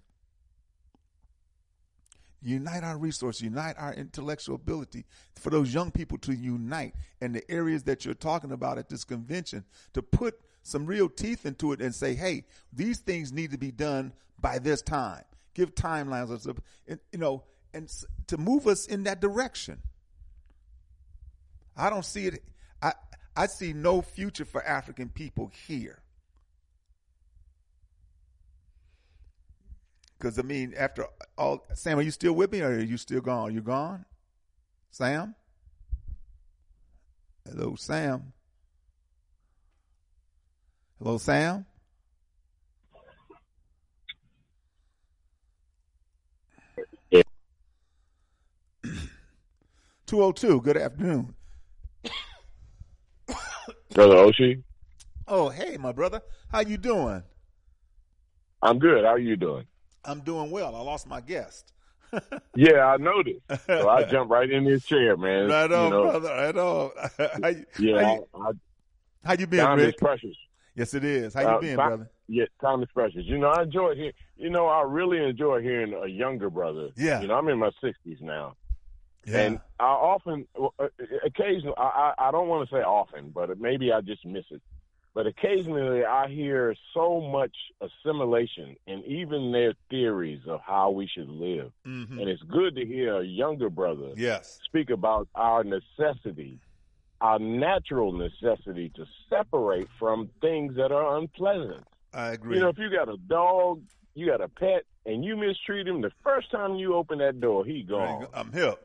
unite 2.42 2.84
our 2.84 2.98
resources, 2.98 3.42
unite 3.42 3.76
our 3.78 3.94
intellectual 3.94 4.56
ability 4.56 5.06
for 5.36 5.50
those 5.50 5.74
young 5.74 5.92
people 5.92 6.18
to 6.20 6.34
unite 6.34 6.94
in 7.22 7.34
the 7.34 7.50
areas 7.50 7.84
that 7.84 8.06
you're 8.06 8.14
talking 8.14 8.52
about 8.52 8.78
at 8.78 8.90
this 8.90 9.04
convention 9.04 9.64
to 9.94 10.02
put 10.02 10.40
some 10.64 10.86
real 10.86 11.10
teeth 11.10 11.46
into 11.46 11.72
it 11.72 11.82
and 11.82 11.96
say, 11.96 12.14
hey, 12.14 12.44
these 12.74 13.00
things 13.00 13.32
need 13.32 13.52
to 13.52 13.58
be 13.58 13.72
done 13.72 14.14
by 14.40 14.60
this 14.60 14.82
time. 14.82 15.24
Give 15.54 15.74
timelines, 15.74 16.48
or 16.48 16.56
and, 16.88 17.00
you 17.12 17.20
know, 17.20 17.44
and 17.74 17.92
to 18.28 18.38
move 18.38 18.68
us 18.68 18.86
in 18.86 19.04
that 19.04 19.22
direction. 19.22 19.80
I 21.76 21.90
don't 21.90 22.06
see 22.06 22.28
it. 22.28 22.44
I 22.82 22.94
I 23.36 23.48
see 23.48 23.74
no 23.74 24.02
future 24.02 24.46
for 24.46 24.64
African 24.64 25.10
people 25.10 25.52
here. 25.68 26.00
Because 30.18 30.40
I 30.40 30.42
mean, 30.42 30.74
after 30.76 31.06
all, 31.38 31.66
Sam, 31.74 32.00
are 32.00 32.02
you 32.02 32.12
still 32.12 32.34
with 32.34 32.52
me, 32.52 32.62
or 32.62 32.70
are 32.70 32.80
you 32.80 32.98
still 32.98 33.22
gone? 33.22 33.54
You 33.54 33.62
gone, 33.62 34.06
Sam? 34.90 35.36
Hello, 37.48 37.76
Sam. 37.76 38.34
Hello, 40.98 41.18
Sam. 41.20 41.66
Yeah. 47.12 47.22
Two 50.08 50.24
oh 50.24 50.32
two. 50.32 50.62
Good 50.62 50.78
afternoon. 50.78 51.36
Brother 53.94 54.16
Oshi, 54.16 54.64
Oh, 55.28 55.50
hey, 55.50 55.78
my 55.78 55.92
brother. 55.92 56.22
How 56.52 56.62
you 56.62 56.78
doing? 56.78 57.24
I'm 58.62 58.80
good. 58.80 59.04
How 59.04 59.12
are 59.12 59.20
you 59.20 59.36
doing? 59.36 59.66
I'm 60.08 60.22
doing 60.22 60.50
well. 60.50 60.76
I 60.76 60.80
lost 60.82 61.08
my 61.08 61.22
guest. 61.22 61.74
Yeah, 62.56 62.86
I 62.88 62.98
noticed. 62.98 63.42
So 63.68 63.90
I 63.90 64.04
jumped 64.12 64.32
right 64.32 64.50
in 64.50 64.66
his 64.66 64.84
chair, 64.86 65.16
man. 65.18 65.48
Right 65.50 65.72
on, 65.72 65.84
you 65.86 65.90
know, 65.92 66.04
brother. 66.04 66.30
Right 66.30 66.58
on. 66.58 66.92
how, 67.44 67.50
Yeah, 67.80 68.02
how, 68.02 68.14
you, 68.16 68.26
I, 68.34 68.40
I, 68.40 68.52
how 69.26 69.34
you 69.34 69.46
been, 69.46 69.60
time 69.60 69.80
is 69.80 69.94
precious. 69.96 70.36
Yes, 70.74 70.94
it 70.96 71.04
is. 71.04 71.34
How 71.36 71.42
you 71.42 71.48
Uh, 71.50 71.60
been, 71.60 71.78
time- 71.78 71.88
brother? 71.90 72.10
Yeah, 72.30 72.46
time 72.62 72.82
is 72.82 72.90
precious. 72.94 73.22
You 73.26 73.38
know, 73.38 73.50
I 73.50 73.64
enjoy 73.64 73.94
hearing. 73.96 74.14
You 74.38 74.50
know, 74.50 74.68
I 74.68 74.82
really 74.84 75.24
enjoy 75.24 75.62
hearing 75.62 75.94
a 75.94 76.08
younger 76.08 76.50
brother. 76.50 76.90
Yeah. 76.96 77.22
You 77.22 77.28
know, 77.28 77.36
I'm 77.36 77.48
in 77.50 77.60
my 77.60 77.72
60s 77.84 78.22
now, 78.22 78.56
Yeah. 79.26 79.40
and 79.40 79.60
I 79.80 79.86
often, 79.86 80.48
uh, 80.60 80.88
occasionally, 81.26 81.76
I 81.78 82.14
I 82.18 82.32
don't 82.32 82.48
want 82.48 82.68
to 82.70 82.76
say 82.76 82.82
often, 82.82 83.30
but 83.30 83.60
maybe 83.60 83.92
I 83.92 84.02
just 84.02 84.26
miss 84.26 84.46
it. 84.50 84.62
But 85.18 85.26
occasionally, 85.26 86.06
I 86.06 86.28
hear 86.28 86.76
so 86.94 87.20
much 87.20 87.56
assimilation 87.82 88.76
and 88.86 89.04
even 89.04 89.52
their 89.52 89.74
theories 89.90 90.42
of 90.48 90.60
how 90.64 90.92
we 90.92 91.08
should 91.08 91.28
live. 91.28 91.72
Mhm. 91.88 92.20
And 92.22 92.30
it's 92.30 92.44
good 92.44 92.76
to 92.76 92.86
hear 92.86 93.18
a 93.18 93.24
younger 93.24 93.72
brother 93.72 94.14
Yes. 94.16 94.60
speak 94.64 94.92
about 94.92 95.28
our 95.34 95.64
necessity, 95.64 96.60
our 97.20 97.40
natural 97.40 98.12
necessity 98.12 98.90
to 98.92 99.08
separate 99.28 99.90
from 99.98 100.28
things 100.40 100.76
that 100.76 100.92
are 100.92 101.18
unpleasant. 101.18 101.84
I 102.14 102.34
agree. 102.34 102.58
You 102.58 102.62
know, 102.62 102.70
if 102.70 102.78
you 102.78 102.92
got 102.92 103.10
a 103.10 103.18
dog, 103.18 103.82
you 104.14 104.28
got 104.28 104.42
a 104.42 104.50
pet, 104.50 104.84
and 105.08 105.26
you 105.26 105.36
mistreat 105.36 105.88
him, 105.88 106.02
the 106.02 106.12
first 106.24 106.52
time 106.52 106.76
you 106.76 106.94
open 106.94 107.18
that 107.18 107.40
door, 107.42 107.66
he 107.66 107.82
gone. 107.82 108.28
I'm 108.36 108.52
hip. 108.52 108.78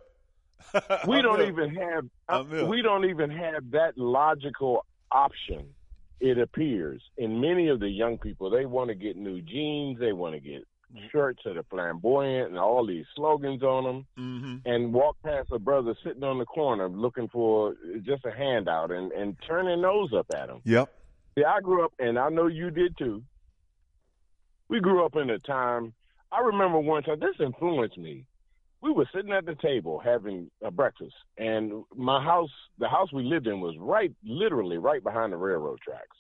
We 1.07 1.17
I'm 1.19 1.23
don't 1.25 1.41
hip. 1.41 1.49
even 1.49 1.75
have 1.75 2.05
uh, 2.31 2.39
I'm 2.39 2.49
hip. 2.49 2.69
we 2.69 2.81
don't 2.81 3.05
even 3.05 3.29
have 3.29 3.71
that 3.73 3.99
logical 3.99 4.87
option. 5.11 5.75
It 6.23 6.39
appears 6.39 7.03
in 7.19 7.41
many 7.41 7.67
of 7.69 7.81
the 7.81 7.89
young 7.89 8.17
people, 8.17 8.49
they 8.49 8.65
want 8.65 8.89
to 8.89 8.95
get 8.95 9.17
new 9.17 9.43
jeans, 9.43 9.99
they 9.99 10.13
want 10.13 10.35
to 10.35 10.41
get 10.41 10.63
shirts 11.11 11.41
that 11.45 11.57
are 11.57 11.65
flamboyant 11.65 12.51
and 12.51 12.59
all 12.59 12.87
these 12.87 13.07
slogans 13.17 13.63
on 13.63 13.85
them. 13.85 14.07
Mm-hmm. 14.17 14.57
and 14.71 14.93
walk 14.93 15.17
past 15.25 15.49
a 15.51 15.59
brother 15.59 15.97
sitting 16.05 16.23
on 16.23 16.39
the 16.39 16.45
corner 16.45 16.89
looking 16.89 17.29
for 17.29 17.75
just 18.03 18.25
a 18.25 18.31
handout 18.31 18.93
and, 18.93 19.11
and 19.11 19.37
turn 19.47 19.67
their 19.67 19.77
nose 19.77 20.13
up 20.17 20.27
at 20.33 20.49
him. 20.49 20.61
Yep. 20.65 20.93
See, 21.37 21.45
I 21.45 21.61
grew 21.61 21.85
up, 21.85 21.93
and 21.99 22.19
I 22.19 22.29
know 22.29 22.47
you 22.47 22.71
did 22.71 22.97
too. 22.97 23.23
We 24.69 24.81
grew 24.81 25.05
up 25.05 25.17
in 25.17 25.29
a 25.31 25.41
time, 25.41 25.93
I 26.31 26.41
remember 26.41 26.79
one 26.79 27.03
time, 27.03 27.21
this 27.21 27.37
influenced 27.41 27.99
me. 27.99 28.27
We 28.83 28.91
were 28.93 29.09
sitting 29.15 29.33
at 29.33 29.47
the 29.47 29.55
table 29.55 30.01
having 30.05 30.51
a 30.63 30.71
breakfast, 30.71 31.15
and 31.39 31.85
my 31.97 32.23
house, 32.23 32.51
the 32.79 32.89
house 32.89 33.13
we 33.13 33.23
lived 33.23 33.47
in, 33.47 33.61
was 33.61 33.77
right, 33.79 34.13
literally 34.25 34.77
right 34.77 35.03
behind 35.03 35.33
the 35.33 35.37
railroad 35.37 35.79
tracks. 35.81 36.17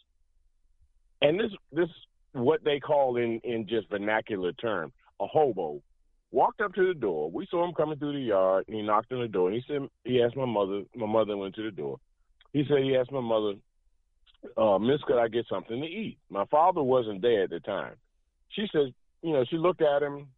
And 1.22 1.38
this, 1.38 1.50
this, 1.72 1.88
what 2.32 2.62
they 2.64 2.78
call 2.78 3.16
in 3.16 3.40
in 3.42 3.66
just 3.68 3.90
vernacular 3.90 4.52
term, 4.52 4.92
a 5.20 5.26
hobo, 5.26 5.82
walked 6.30 6.60
up 6.60 6.72
to 6.74 6.86
the 6.86 6.94
door. 6.94 7.30
We 7.30 7.46
saw 7.50 7.64
him 7.66 7.74
coming 7.74 7.98
through 7.98 8.12
the 8.14 8.26
yard, 8.26 8.64
and 8.68 8.76
he 8.76 8.82
knocked 8.82 9.12
on 9.12 9.20
the 9.20 9.28
door. 9.28 9.50
And 9.50 9.56
he 9.56 9.64
said, 9.66 9.88
he 10.04 10.22
asked 10.22 10.36
my 10.36 10.46
mother. 10.46 10.82
My 10.94 11.06
mother 11.06 11.36
went 11.36 11.54
to 11.56 11.64
the 11.64 11.70
door. 11.70 11.98
He 12.52 12.64
said 12.68 12.78
he 12.82 12.96
asked 12.96 13.12
my 13.12 13.20
mother, 13.20 13.54
uh, 14.56 14.78
Miss, 14.78 15.00
could 15.06 15.18
I 15.18 15.28
get 15.28 15.46
something 15.48 15.80
to 15.80 15.86
eat? 15.86 16.18
My 16.30 16.44
father 16.46 16.82
wasn't 16.82 17.22
there 17.22 17.44
at 17.44 17.50
the 17.50 17.60
time. 17.60 17.94
She 18.50 18.66
said, 18.72 18.92
you 19.22 19.32
know, 19.32 19.44
she 19.48 19.56
looked 19.56 19.82
at 19.82 20.02
him, 20.02 20.28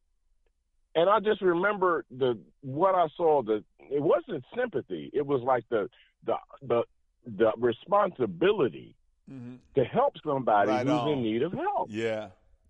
and 0.94 1.08
I 1.10 1.20
just 1.20 1.40
remember 1.42 2.04
the 2.10 2.38
what 2.62 2.94
I 2.94 3.06
saw. 3.16 3.42
The 3.42 3.62
it 3.90 4.02
wasn't 4.02 4.44
sympathy. 4.56 5.10
It 5.12 5.26
was 5.26 5.42
like 5.42 5.64
the 5.70 5.88
the 6.26 6.34
the 6.62 6.82
the 7.26 7.52
responsibility 7.58 8.94
to 9.74 9.84
help 9.84 10.12
somebody 10.24 10.70
Right 10.70 10.86
who's 10.86 10.90
on. 11.00 11.08
in 11.08 11.22
need 11.22 11.42
of 11.42 11.52
help. 11.52 11.88
Yeah. 11.90 12.28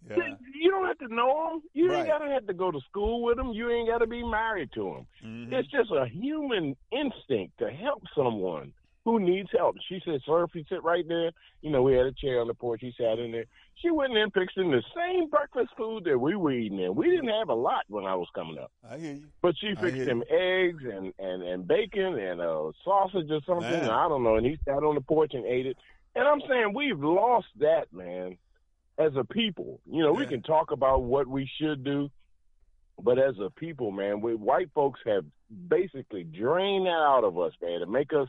Yeah. 0.09 0.37
You 0.55 0.71
don't 0.71 0.87
have 0.87 0.99
to 0.99 1.09
know 1.13 1.49
them. 1.51 1.63
You 1.73 1.89
Right. 1.89 2.01
ain't 2.01 2.09
gotta 2.09 2.31
have 2.31 2.47
to 2.47 2.53
go 2.55 2.71
to 2.71 2.79
school 2.89 3.23
with 3.25 3.37
them. 3.37 3.51
You 3.53 3.71
ain't 3.71 3.89
gotta 3.89 4.07
be 4.07 4.23
married 4.23 4.71
to 4.75 4.85
them. 4.85 5.07
Mhm. 5.49 5.53
It's 5.53 5.69
just 5.69 5.91
a 5.91 6.07
human 6.07 6.77
instinct 6.93 7.59
to 7.59 7.71
help 7.71 8.03
someone 8.15 8.73
who 9.05 9.21
needs 9.21 9.49
help. 9.57 9.77
She 9.89 10.01
said, 10.05 10.21
"Sir, 10.25 10.45
if 10.45 10.55
you 10.55 10.65
sit 10.69 10.83
right 10.83 11.07
there, 11.07 11.31
you 11.61 11.71
know, 11.71 11.83
we 11.83 11.95
had 11.95 12.07
a 12.07 12.13
chair 12.13 12.41
on 12.41 12.47
the 12.49 12.55
porch. 12.55 12.81
He 12.81 12.93
sat 12.99 13.19
in 13.19 13.33
there. 13.33 13.45
She 13.77 13.91
went 13.91 14.13
in 14.13 14.19
and 14.19 14.33
fixed 14.33 14.57
him 14.57 14.71
the 14.71 14.83
same 14.97 15.29
breakfast 15.29 15.71
food 15.77 16.05
that 16.05 16.19
we 16.19 16.37
were 16.37 16.53
eating. 16.53 16.79
In. 16.81 16.95
We 16.95 17.11
didn't 17.11 17.29
have 17.29 17.49
a 17.51 17.55
lot 17.55 17.85
when 17.89 18.05
I 18.05 18.15
was 18.15 18.29
coming 18.35 18.57
up, 18.59 18.71
I 18.89 18.97
hear 18.99 19.15
you. 19.15 19.27
but 19.43 19.55
she 19.59 19.75
fixed 19.75 20.09
him 20.09 20.23
eggs 20.31 20.83
and 20.85 21.13
and 21.19 21.43
and 21.43 21.69
bacon 21.69 22.19
and 22.19 22.41
uh, 22.41 22.73
sausage 22.85 23.31
or 23.31 23.41
something. 23.47 23.71
Man. 23.71 23.91
I 23.91 24.09
don't 24.09 24.23
know. 24.23 24.37
And 24.37 24.47
he 24.47 24.59
sat 24.65 24.83
on 24.83 24.95
the 24.95 25.01
porch 25.03 25.35
and 25.35 25.45
ate 25.45 25.67
it. 25.67 25.77
And 26.17 26.27
I'm 26.27 26.41
saying 26.49 26.73
we've 26.75 26.99
lost 27.01 27.49
that, 27.59 27.93
man. 27.93 28.39
As 28.97 29.11
a 29.17 29.25
people, 29.25 29.81
you 29.91 30.03
know, 30.05 30.13
we 30.13 30.25
can 30.25 30.41
talk 30.41 30.71
about 30.71 31.03
what 31.03 31.27
we 31.27 31.51
should 31.61 31.83
do, 31.83 32.09
but 33.03 33.19
as 33.19 33.35
a 33.41 33.51
people, 33.51 33.91
man, 33.91 34.21
we 34.21 34.37
white 34.37 34.71
folks 34.73 35.01
have 35.05 35.25
basically 35.69 36.23
drained 36.23 36.87
that 36.87 36.91
out 36.91 37.25
of 37.25 37.37
us, 37.37 37.53
man, 37.61 37.81
to 37.81 37.87
make 37.87 38.13
us, 38.13 38.29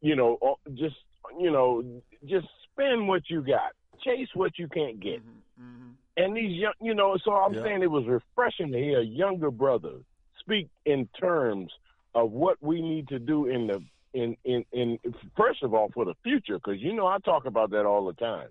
you 0.00 0.16
know, 0.16 0.58
just 0.74 0.96
you 1.38 1.50
know, 1.50 1.82
just 2.26 2.46
spend 2.72 3.06
what 3.06 3.22
you 3.28 3.42
got, 3.42 3.72
chase 4.02 4.28
what 4.34 4.58
you 4.58 4.68
can't 4.68 4.98
get. 5.00 5.22
Mhm. 5.58 5.94
And 6.16 6.36
these 6.36 6.58
young, 6.58 6.72
you 6.80 6.94
know, 6.94 7.16
so 7.18 7.32
I'm 7.32 7.54
Yeah. 7.54 7.62
saying 7.62 7.82
it 7.82 7.90
was 7.90 8.06
refreshing 8.06 8.72
to 8.72 8.78
hear 8.78 9.00
a 9.00 9.04
younger 9.04 9.50
brother 9.50 10.00
speak 10.38 10.68
in 10.84 11.06
terms 11.08 11.72
of 12.14 12.32
what 12.32 12.60
we 12.60 12.82
need 12.82 13.08
to 13.08 13.18
do 13.18 13.46
in 13.46 13.68
the 13.68 13.82
in 14.12 14.36
in 14.44 14.64
in 14.72 14.98
first 15.36 15.62
of 15.62 15.72
all 15.72 15.88
for 15.90 16.04
the 16.04 16.14
future, 16.22 16.56
because 16.56 16.80
you 16.80 16.92
know 16.94 17.06
I 17.06 17.18
talk 17.18 17.44
about 17.44 17.70
that 17.70 17.86
all 17.86 18.04
the 18.06 18.14
time. 18.14 18.48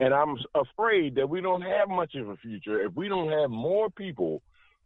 And 0.00 0.14
I'm 0.14 0.38
afraid 0.54 1.16
that 1.16 1.28
we 1.28 1.40
don't 1.40 1.62
have 1.62 1.88
much 1.88 2.14
of 2.14 2.28
a 2.28 2.36
future 2.36 2.80
if 2.80 2.94
we 2.94 3.08
don't 3.08 3.28
have 3.28 3.50
more 3.50 3.90
people 3.90 4.40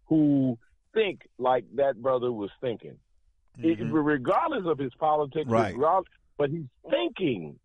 who 0.07 0.59
think 0.95 1.29
like 1.39 1.65
that 1.77 2.01
brother 2.01 2.33
was 2.33 2.51
thinking, 2.63 2.99
It- 3.59 3.81
regardless 3.93 4.65
of 4.67 4.79
his 4.79 4.93
politics. 4.95 5.51
Mm-hmm. 5.51 5.81
Right. 5.81 6.05
but 6.37 6.51
he's 6.51 6.67
thinking, 6.91 7.59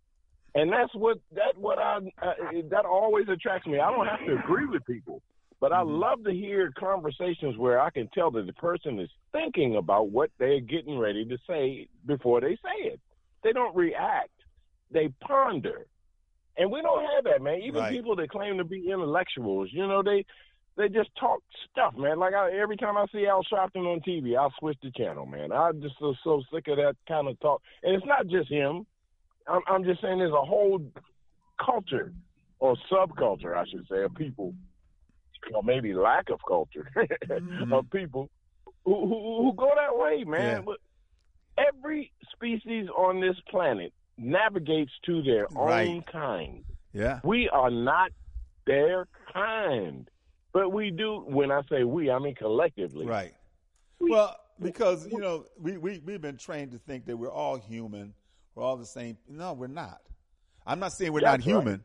and 0.56 0.72
that's 0.72 0.94
what 0.96 1.18
that 1.36 1.58
what 1.58 1.80
I 1.80 1.98
uh, 2.22 2.34
that 2.70 2.86
always 2.86 3.28
attracts 3.30 3.68
me. 3.68 3.80
I 3.80 3.92
don't 3.92 4.08
have 4.08 4.26
to 4.26 4.34
agree 4.36 4.66
with 4.66 4.86
people, 4.86 5.22
but 5.60 5.72
I 5.72 5.82
Mm-hmm. 5.84 5.96
love 5.96 6.24
to 6.26 6.32
hear 6.32 6.72
conversations 6.78 7.58
where 7.58 7.80
I 7.80 7.90
can 7.92 8.08
tell 8.14 8.32
that 8.32 8.46
the 8.48 8.54
person 8.54 9.00
is 9.00 9.10
thinking 9.32 9.76
about 9.76 10.10
what 10.10 10.32
they're 10.40 10.60
getting 10.60 10.98
ready 10.98 11.26
to 11.26 11.38
say 11.48 11.88
before 12.06 12.42
they 12.42 12.56
say 12.56 12.88
it. 12.92 13.00
They 13.44 13.52
don't 13.52 13.76
react; 13.76 14.32
they 14.92 15.10
ponder. 15.22 15.86
And 16.56 16.72
we 16.72 16.84
don't 16.84 17.04
have 17.16 17.24
that, 17.24 17.42
man. 17.42 17.62
Even 17.64 17.80
Right. 17.82 17.92
people 17.92 18.16
that 18.18 18.30
claim 18.30 18.58
to 18.60 18.64
be 18.64 18.88
intellectuals, 18.92 19.70
you 19.72 19.88
know, 19.88 20.04
they 20.04 20.24
they 20.76 20.90
just 20.90 21.10
talk 21.20 21.42
stuff, 21.72 21.94
man. 21.98 22.20
Like 22.20 22.34
I, 22.34 22.52
every 22.52 22.78
time 22.78 22.98
I 22.98 23.06
see 23.12 23.28
Al 23.28 23.44
Sharpton 23.44 23.86
on 23.86 24.02
TV, 24.02 24.38
I'll 24.38 24.54
switch 24.60 24.78
the 24.82 24.92
channel, 24.92 25.26
man. 25.26 25.52
I'm 25.52 25.82
just 25.82 25.96
so, 26.00 26.16
so 26.24 26.42
sick 26.54 26.68
of 26.68 26.78
that 26.78 26.96
kind 27.08 27.28
of 27.28 27.40
talk. 27.40 27.62
And 27.84 27.96
it's 27.96 28.06
not 28.06 28.28
just 28.28 28.50
him. 28.50 28.86
I'm, 29.48 29.62
I'm 29.68 29.84
just 29.84 30.02
saying 30.02 30.20
there's 30.20 30.32
a 30.32 30.46
whole 30.46 30.82
culture 31.64 32.14
or 32.60 32.76
subculture, 32.92 33.56
I 33.56 33.66
should 33.66 33.86
say, 33.90 34.04
of 34.04 34.16
people, 34.16 34.54
or 35.54 35.64
maybe 35.64 35.94
lack 35.94 36.30
of 36.30 36.40
culture 36.48 36.90
mm-hmm. 36.96 37.74
of 37.74 37.90
people 37.92 38.30
who, 38.86 39.08
who 39.08 39.44
who 39.44 39.54
go 39.54 39.70
that 39.76 39.98
way, 39.98 40.24
man. 40.24 40.58
Yeah. 40.58 40.62
But 40.62 40.78
every 41.58 42.12
species 42.34 42.88
on 42.96 43.20
this 43.20 43.36
planet 43.50 43.94
navigates 44.18 44.92
to 45.06 45.22
their 45.22 45.48
own 45.58 46.02
kind. 46.04 46.64
Yeah. 46.94 47.20
We 47.24 47.50
are 47.50 47.72
not 47.72 48.12
their 48.66 49.08
kind. 49.34 50.08
But 50.54 50.72
we 50.72 50.92
do, 50.92 51.24
when 51.28 51.52
I 51.52 51.62
say 51.70 51.84
we, 51.84 52.12
I 52.12 52.20
mean 52.20 52.36
collectively. 52.36 53.08
Right. 53.08 53.34
Well, 54.00 54.36
because 54.62 55.08
you 55.12 55.20
know 55.20 55.46
we 55.60 55.78
we 55.78 56.00
we've 56.06 56.22
been 56.22 56.38
trained 56.38 56.72
to 56.72 56.78
think 56.78 57.06
that 57.08 57.18
we're 57.18 57.32
all 57.32 57.58
human, 57.58 58.14
we're 58.56 58.64
all 58.64 58.78
the 58.78 58.86
same. 58.86 59.18
No, 59.28 59.54
we're 59.54 59.68
not. 59.68 60.00
I'm 60.66 60.80
not 60.80 60.94
saying 60.94 61.12
we're 61.12 61.22
not 61.22 61.40
That's 61.40 61.48
right. 61.48 61.56
human, 61.56 61.84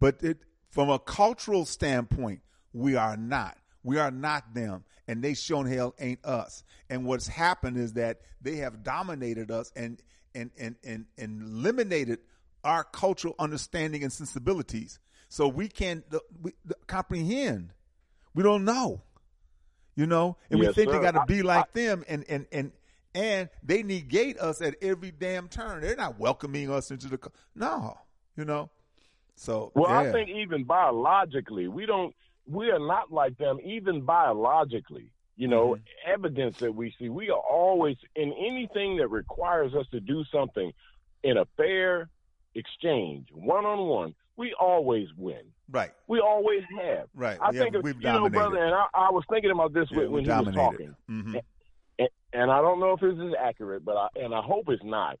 but 0.00 0.22
it, 0.22 0.38
from 0.70 0.90
a 0.90 0.98
cultural 0.98 1.64
standpoint, 1.64 2.40
we 2.72 2.96
are 2.96 3.16
not. 3.16 3.56
We 3.82 3.98
are 3.98 4.10
not 4.10 4.54
them, 4.54 4.84
and 5.08 5.22
they 5.22 5.34
shown 5.34 5.66
hell 5.66 5.94
ain't 5.98 6.24
us. 6.24 6.62
And 6.88 7.06
what's 7.06 7.26
happened 7.26 7.78
is 7.78 7.94
that 7.94 8.20
they 8.40 8.56
have 8.56 8.82
dominated 8.82 9.50
us 9.50 9.72
and 9.74 10.00
and 10.34 10.50
and 10.58 10.76
and, 10.84 11.06
and 11.16 11.42
eliminated 11.42 12.18
our 12.62 12.84
cultural 12.84 13.34
understanding 13.38 14.02
and 14.02 14.12
sensibilities. 14.12 14.98
So 15.28 15.48
we 15.48 15.68
can't 15.68 16.04
we, 16.40 16.52
comprehend. 16.86 17.72
We 18.34 18.42
don't 18.42 18.64
know 18.64 19.02
you 19.96 20.06
know, 20.06 20.36
and 20.50 20.58
we 20.58 20.66
Yes, 20.66 20.74
think 20.74 20.90
they 20.90 20.98
got 20.98 21.12
to 21.12 21.20
I- 21.20 21.24
be 21.24 21.42
like 21.44 21.72
them, 21.72 22.04
and 22.08 22.24
and 22.28 22.46
and 22.50 22.72
and 23.14 23.48
they 23.62 23.84
negate 23.84 24.38
us 24.40 24.60
at 24.60 24.74
every 24.82 25.12
damn 25.12 25.46
turn. 25.46 25.82
They're 25.82 25.94
not 25.94 26.18
welcoming 26.18 26.68
us 26.68 26.90
into 26.90 27.06
the 27.06 27.18
no, 27.54 27.96
you 28.36 28.44
know. 28.44 28.70
So 29.36 29.70
Well, 29.76 29.88
yeah. 29.88 30.00
I 30.00 30.12
think 30.12 30.30
even 30.30 30.64
biologically, 30.64 31.68
we 31.68 31.86
don't, 31.86 32.12
we 32.44 32.70
are 32.70 32.78
not 32.80 33.12
like 33.12 33.38
them, 33.38 33.58
even 33.64 34.00
biologically. 34.02 35.12
You 35.36 35.46
know, 35.48 35.76
Mm-hmm. 35.76 36.12
evidence 36.12 36.58
that 36.58 36.74
we 36.74 36.92
see, 36.98 37.08
we 37.08 37.30
are 37.30 37.38
always 37.38 37.96
in 38.16 38.32
anything 38.32 38.96
that 38.96 39.08
requires 39.08 39.74
us 39.74 39.86
to 39.92 40.00
do 40.00 40.24
something 40.32 40.72
in 41.22 41.36
a 41.36 41.44
fair 41.56 42.08
exchange, 42.56 43.28
one 43.32 43.64
on 43.64 43.86
one. 43.88 44.14
We 44.36 44.54
always 44.58 45.06
win. 45.16 45.42
right, 45.70 45.92
We 46.08 46.20
always 46.20 46.62
have. 46.80 47.08
right. 47.14 47.38
I 47.40 47.52
Yeah, 47.52 47.60
think, 47.64 47.76
we've 47.82 47.96
you 47.96 48.02
know, 48.02 48.28
brother, 48.28 48.56
and 48.58 48.74
I, 48.74 48.86
I 48.94 49.10
was 49.10 49.24
thinking 49.30 49.50
about 49.52 49.72
this 49.72 49.86
Yeah, 49.90 50.06
when, 50.06 50.24
he 50.24 50.30
was 50.30 50.44
dominated. 50.44 50.54
talking. 50.54 50.96
Mhm. 51.10 51.40
and, 52.00 52.08
and 52.32 52.50
I 52.50 52.60
don't 52.60 52.80
know 52.80 52.92
if 52.94 53.00
this 53.00 53.14
is 53.14 53.34
accurate, 53.40 53.84
but 53.84 53.96
I, 53.96 54.08
and 54.16 54.34
I 54.34 54.42
hope 54.42 54.64
it's 54.68 54.82
not. 54.84 55.18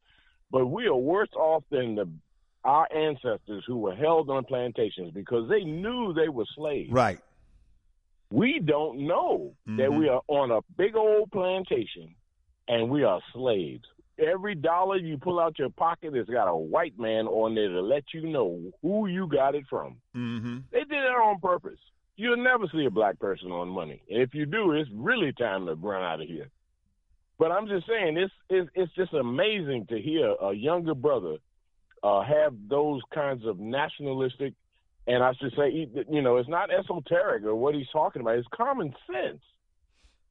But 0.50 0.66
we 0.66 0.86
are 0.86 0.94
worse 0.96 1.32
off 1.36 1.62
than 1.70 1.94
the 1.94 2.08
our 2.64 2.88
ancestors 2.94 3.62
who 3.66 3.76
were 3.76 3.94
held 3.94 4.30
on 4.30 4.42
plantations 4.44 5.12
because 5.12 5.48
they 5.50 5.62
knew 5.64 6.14
they 6.14 6.28
were 6.30 6.46
slaves. 6.56 6.90
Right, 6.90 7.18
We 8.30 8.58
don't 8.58 9.00
know 9.06 9.54
that 9.66 9.90
Mhm. 9.90 9.98
we 9.98 10.08
are 10.08 10.22
on 10.28 10.50
a 10.50 10.60
big 10.76 10.96
old 10.96 11.30
plantation 11.30 12.14
and 12.66 12.88
we 12.90 13.04
are 13.04 13.20
slaves. 13.34 13.84
Every 14.18 14.54
dollar 14.54 14.96
you 14.96 15.18
pull 15.18 15.40
out 15.40 15.58
your 15.58 15.70
pocket 15.70 16.14
has 16.14 16.26
got 16.26 16.46
a 16.48 16.56
white 16.56 16.98
man 16.98 17.26
on 17.26 17.54
there 17.54 17.68
to 17.68 17.80
let 17.80 18.04
you 18.12 18.26
know 18.28 18.60
who 18.82 19.06
you 19.08 19.26
got 19.26 19.54
it 19.54 19.64
from. 19.68 19.96
hmm 20.14 20.58
They 20.70 20.80
did 20.80 20.92
it 20.92 21.20
on 21.26 21.40
purpose. 21.40 21.78
You'll 22.16 22.36
never 22.36 22.66
see 22.72 22.84
a 22.84 22.90
black 22.90 23.18
person 23.18 23.50
on 23.50 23.68
money. 23.68 24.00
And 24.08 24.22
if 24.22 24.34
you 24.34 24.46
do, 24.46 24.72
it's 24.72 24.88
really 24.94 25.32
time 25.32 25.66
to 25.66 25.74
run 25.74 26.02
out 26.02 26.20
of 26.20 26.28
here. 26.28 26.48
But 27.38 27.50
I'm 27.50 27.66
just 27.66 27.88
saying, 27.88 28.16
it's 28.16 28.32
it's, 28.48 28.70
it's 28.74 28.94
just 28.94 29.12
amazing 29.12 29.86
to 29.88 30.00
hear 30.00 30.34
a 30.40 30.52
younger 30.52 30.94
brother 30.94 31.38
uh, 32.04 32.22
have 32.22 32.54
those 32.68 33.00
kinds 33.12 33.44
of 33.44 33.58
nationalistic, 33.58 34.54
and 35.08 35.24
I 35.24 35.32
should 35.34 35.52
say, 35.56 35.88
you 36.08 36.22
know, 36.22 36.36
it's 36.36 36.48
not 36.48 36.70
esoteric 36.72 37.44
or 37.44 37.56
what 37.56 37.74
he's 37.74 37.88
talking 37.92 38.22
about. 38.22 38.38
It's 38.38 38.46
common 38.54 38.94
sense. 39.10 39.40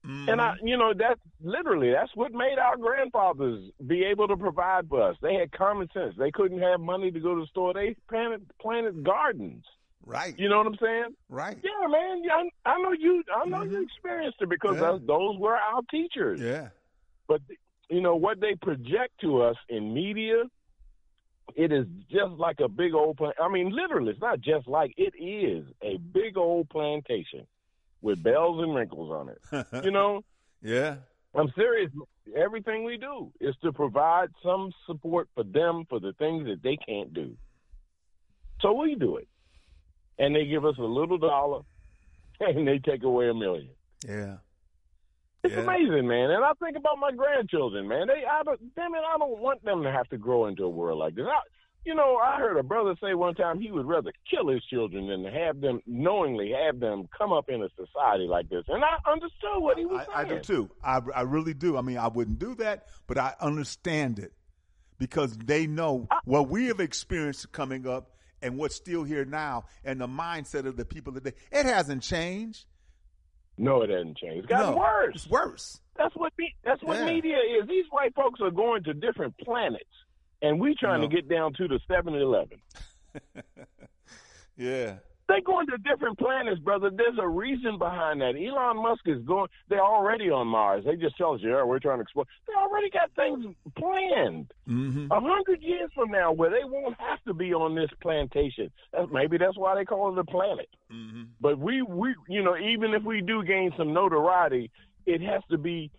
And 0.06 0.42
I, 0.42 0.56
mm-hmm. 0.56 0.68
you 0.68 0.76
know, 0.78 0.94
that's 0.94 1.20
literally 1.42 1.92
that's 1.92 2.12
what 2.14 2.34
made 2.34 2.58
our 2.60 2.76
grandfathers 2.76 3.72
be 3.88 4.04
able 4.04 4.28
to 4.28 4.36
provide 4.36 4.90
for 4.90 5.02
us. 5.02 5.16
They 5.22 5.36
had 5.36 5.52
common 5.54 5.88
sense. 5.94 6.14
They 6.18 6.30
couldn't 6.30 6.60
have 6.60 6.82
money 6.82 7.10
to 7.10 7.20
go 7.22 7.36
to 7.36 7.42
the 7.42 7.48
store. 7.48 7.74
They 7.74 7.96
planted 8.10 8.46
planted 8.62 9.04
gardens. 9.04 9.64
right, 10.06 10.38
You 10.38 10.50
know 10.50 10.58
what 10.58 10.68
I'm 10.68 10.78
saying? 10.82 11.16
right. 11.30 11.58
Yeah, 11.64 11.88
man. 11.88 12.22
Yeah, 12.22 12.44
I, 12.66 12.72
I 12.72 12.82
know 12.82 12.92
you. 12.92 13.24
I 13.34 13.46
know 13.48 13.64
you 13.64 13.78
mm-hmm. 13.78 13.84
experienced 13.84 14.42
it 14.42 14.50
because 14.50 14.76
Yeah. 14.76 14.82
those, 14.82 15.02
those 15.08 15.38
were 15.38 15.56
our 15.56 15.82
teachers. 15.90 16.42
Yeah, 16.42 16.70
But 17.28 17.40
you 17.90 18.02
know 18.02 18.18
what 18.18 18.42
they 18.42 18.56
project 18.56 19.22
to 19.22 19.42
us 19.44 19.56
in 19.70 19.94
media, 19.94 20.44
it 21.56 21.72
is 21.72 21.86
just 22.12 22.34
like 22.34 22.60
a 22.60 22.68
big 22.68 22.94
old. 22.94 23.16
Plant- 23.16 23.36
I 23.42 23.48
mean, 23.48 23.70
literally, 23.70 24.12
it's 24.12 24.22
not 24.22 24.42
just 24.42 24.68
like 24.68 24.94
it 24.98 25.14
is 25.18 25.66
a 25.82 25.98
big 25.98 26.38
old 26.38 26.70
plantation 26.70 27.48
with 28.04 28.22
bells 28.22 28.62
and 28.62 28.76
wrinkles 28.76 29.10
on 29.12 29.30
it. 29.30 29.84
You 29.84 29.90
know, 29.92 30.22
yeah, 30.62 30.98
I'm 31.34 31.52
serious. 31.56 31.90
Everything 32.38 32.84
we 32.84 32.98
do 32.98 33.32
is 33.42 33.56
to 33.64 33.72
provide 33.74 34.30
some 34.44 34.72
support 34.86 35.28
for 35.34 35.44
them 35.44 35.86
for 35.90 36.00
the 36.00 36.14
things 36.20 36.46
that 36.46 36.62
they 36.62 36.78
can't 36.88 37.14
do. 37.14 37.36
So 38.62 38.74
we 38.74 38.96
do 38.96 39.18
it, 39.18 39.28
and 40.20 40.36
they 40.36 40.46
give 40.46 40.66
us 40.66 40.76
a 40.78 40.84
little 40.84 41.18
dollar, 41.18 41.62
and 42.40 42.68
they 42.68 42.80
take 42.80 43.04
away 43.04 43.30
a 43.30 43.34
million. 43.34 43.70
yeah, 44.08 44.38
It's 45.44 45.54
Yeah. 45.54 45.62
amazing, 45.62 46.08
man. 46.08 46.30
And 46.32 46.44
I 46.46 46.52
think 46.62 46.78
about 46.78 46.98
my 47.00 47.12
grandchildren, 47.12 47.88
man. 47.88 48.08
They, 48.08 48.24
I 48.30 48.44
don't, 48.44 48.60
damn 48.76 48.94
it, 48.96 49.02
I 49.06 49.18
don't 49.18 49.40
want 49.40 49.64
them 49.66 49.84
to 49.84 49.92
have 49.92 50.08
to 50.10 50.18
grow 50.18 50.46
into 50.46 50.64
a 50.64 50.70
world 50.70 51.00
like 51.00 51.16
this. 51.16 51.26
I, 51.28 51.40
you 51.86 51.96
know, 51.96 52.18
I 52.18 52.38
heard 52.38 52.58
a 52.58 52.64
brother 52.64 52.96
say 53.02 53.14
one 53.14 53.36
time 53.36 53.60
he 53.60 53.72
would 53.72 53.86
rather 53.86 54.12
kill 54.30 54.48
his 54.48 54.64
children 54.66 55.08
than 55.08 55.26
have 55.26 55.60
them 55.62 55.82
knowingly 55.86 56.52
have 56.66 56.80
them 56.80 57.08
come 57.18 57.34
up 57.34 57.50
in 57.50 57.62
a 57.62 57.70
society 57.70 58.26
like 58.28 58.50
this. 58.50 58.64
And 58.68 58.84
I 58.84 59.12
understood 59.12 59.58
what 59.58 59.78
he 59.78 59.86
was 59.86 60.06
I, 60.14 60.22
I 60.22 60.26
do 60.26 60.40
too. 60.40 60.70
I, 60.84 61.00
I 61.16 61.22
really 61.22 61.54
do. 61.54 61.78
I 61.78 61.82
mean, 61.82 61.98
I 61.98 62.08
wouldn't 62.08 62.40
do 62.40 62.56
that, 62.56 62.88
but 63.08 63.18
I 63.18 63.34
understand 63.42 64.20
it 64.20 64.32
because 64.98 65.38
they 65.38 65.68
know 65.68 66.08
what 66.24 66.50
we 66.50 66.68
have 66.68 66.80
experienced 66.80 67.52
coming 67.52 67.88
up 67.88 68.12
and 68.42 68.58
what's 68.58 68.76
still 68.76 69.04
here 69.04 69.26
now 69.26 69.66
and 69.84 70.00
the 70.00 70.08
mindset 70.08 70.66
of 70.66 70.78
the 70.78 70.86
people 70.86 71.14
today. 71.14 71.34
It 71.52 71.66
hasn't 71.66 72.04
changed. 72.04 72.66
No, 73.58 73.82
it 73.82 73.90
hasn't 73.90 74.18
changed. 74.18 74.40
It's 74.40 74.48
gotten 74.48 74.72
no, 74.76 74.78
worse. 74.80 75.16
It's 75.16 75.30
worse. 75.30 75.80
That's 75.96 76.16
what 76.16 76.34
me, 76.38 76.56
that's 76.64 76.82
what 76.82 76.98
Yeah. 76.98 77.06
media 77.06 77.38
is. 77.38 77.68
These 77.68 77.86
white 77.92 78.16
folks 78.16 78.42
are 78.42 78.50
going 78.52 78.84
to 78.86 78.94
different 78.94 79.38
planets, 79.38 79.84
and 80.44 80.60
we 80.60 80.76
trying 80.76 81.02
to 81.02 81.07
get 81.07 81.28
down 81.28 81.53
to 81.53 81.68
the 81.68 81.80
7-Eleven. 81.90 82.60
Yeah. 84.57 84.95
They're 85.30 85.41
going 85.41 85.68
to 85.68 85.78
different 85.78 86.20
planets, 86.20 86.60
brother. 86.60 86.91
There's 86.95 87.18
a 87.20 87.28
reason 87.28 87.78
behind 87.78 88.22
that. 88.22 88.36
Elon 88.36 88.84
Musk 88.84 89.03
is 89.06 89.24
going. 89.24 89.48
They're 89.70 89.84
already 89.84 90.30
on 90.30 90.48
Mars. 90.48 90.84
They 90.86 90.98
just 90.98 91.18
tell 91.18 91.34
us, 91.34 91.40
yeah, 91.41 91.64
we're 91.64 91.80
trying 91.80 91.99
to 91.99 92.02
explore. 92.02 92.26
They 92.45 92.53
already 92.53 92.90
got 92.90 93.10
things 93.15 93.56
planned. 93.78 94.52
Mm-hmm. 94.70 95.11
A 95.11 95.22
hundred 95.22 95.64
years 95.64 95.90
from 95.95 96.11
now, 96.11 96.34
where 96.34 96.49
they 96.49 96.65
won't 96.65 96.99
have 96.99 97.24
to 97.26 97.34
be 97.34 97.53
on 97.53 97.74
this 97.74 97.90
plantation. 98.02 98.70
That's, 98.91 99.10
maybe 99.11 99.38
that's 99.38 99.57
why 99.57 99.76
they 99.76 99.86
call 99.86 100.11
it 100.11 100.20
a 100.20 100.26
planet. 100.26 100.70
Mm-hmm. 100.91 101.24
But 101.40 101.57
we, 101.57 101.82
we, 101.82 102.14
you 102.28 102.44
know, 102.44 102.57
even 102.57 102.94
if 102.94 103.03
we 103.03 103.22
do 103.22 103.44
gain 103.44 103.72
some 103.78 103.94
notoriety, 103.94 104.72
it 105.06 105.22
has 105.22 105.41
to 105.52 105.57
be, 105.57 105.90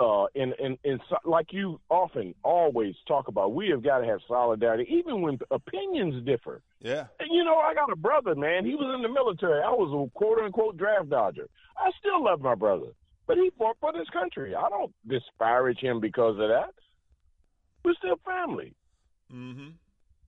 uh, 0.00 0.24
in, 0.34 0.52
in, 0.58 0.76
in, 0.84 0.98
so- 1.08 1.16
like 1.24 1.52
you 1.52 1.80
often 1.88 2.34
always 2.42 2.94
talk 3.06 3.28
about. 3.28 3.54
We 3.54 3.68
have 3.68 3.82
got 3.82 3.98
to 3.98 4.06
have 4.06 4.20
solidarity, 4.26 4.86
even 4.90 5.22
when 5.22 5.38
opinions 5.50 6.24
differ. 6.26 6.62
Yeah. 6.80 7.06
And, 7.20 7.28
You 7.30 7.44
know, 7.44 7.56
I 7.56 7.74
got 7.74 7.92
a 7.92 7.96
brother, 7.96 8.34
man. 8.34 8.64
He 8.64 8.74
was 8.74 8.92
in 8.94 9.02
the 9.02 9.08
military. 9.08 9.62
I 9.62 9.70
was 9.70 9.90
a 9.92 10.18
quote 10.18 10.38
unquote 10.40 10.76
draft 10.76 11.10
dodger. 11.10 11.48
I 11.76 11.90
still 11.98 12.22
love 12.24 12.40
my 12.40 12.54
brother, 12.54 12.88
but 13.26 13.36
he 13.36 13.50
fought 13.58 13.76
for 13.80 13.92
this 13.92 14.08
country. 14.10 14.54
I 14.54 14.68
don't 14.68 14.92
disparage 15.06 15.78
him 15.78 16.00
because 16.00 16.32
of 16.38 16.48
that. 16.48 16.74
We're 17.84 17.94
still 17.94 18.18
family. 18.24 18.74
Mm-hmm. 19.32 19.70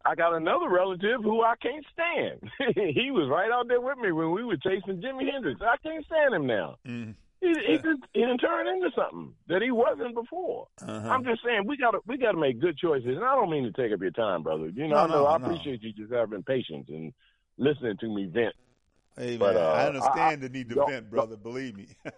I 0.07 0.15
got 0.15 0.35
another 0.35 0.69
relative 0.69 1.23
who 1.23 1.43
I 1.43 1.55
can't 1.63 1.85
stand. 1.93 2.51
he 2.95 3.11
was 3.11 3.29
right 3.31 3.51
out 3.51 3.69
there 3.69 3.81
with 3.81 3.97
me 3.99 4.13
when 4.13 4.33
we 4.33 4.45
were 4.45 4.57
chasing 4.57 5.01
Jimi 5.01 5.31
Hendrix. 5.33 5.61
I 5.63 5.77
can't 5.83 6.05
stand 6.05 6.35
him 6.35 6.47
now. 6.47 6.77
Mm-hmm. 6.87 7.13
He, 7.41 7.49
he, 7.49 7.77
did, 7.79 7.97
he 8.15 8.21
turned 8.39 8.69
into 8.69 8.91
something 8.97 9.35
that 9.49 9.61
he 9.61 9.71
wasn't 9.71 10.15
before. 10.15 10.67
Uh-huh. 10.81 11.09
I'm 11.09 11.25
just 11.25 11.43
saying 11.45 11.65
we 11.67 11.77
gotta 11.77 11.99
we 12.07 12.17
gotta 12.17 12.39
make 12.39 12.61
good 12.61 12.79
choices, 12.79 13.09
and 13.09 13.25
I 13.25 13.35
don't 13.35 13.51
mean 13.51 13.65
to 13.65 13.73
take 13.73 13.93
up 13.93 14.01
your 14.01 14.11
time, 14.13 14.43
brother. 14.43 14.69
You 14.69 14.89
know, 14.89 14.95
No, 14.95 14.97
I 14.97 15.07
know 15.09 15.15
no, 15.25 15.27
I 15.27 15.39
no. 15.39 15.45
appreciate 15.47 15.83
you 15.83 15.93
just 15.93 16.13
having 16.13 16.43
patience 16.43 16.87
and 16.89 17.13
listening 17.59 17.97
to 17.99 18.07
me 18.09 18.27
vent. 18.33 18.55
Hey, 19.17 19.37
But, 19.37 19.55
man, 19.55 19.63
uh, 19.63 19.67
I 19.69 19.87
understand 19.87 20.19
I- 20.21 20.31
I- 20.33 20.37
the 20.37 20.49
need 20.49 20.71
to 20.71 20.85
vent, 20.87 21.11
brother. 21.11 21.37
Believe 21.37 21.77
me. 21.77 21.89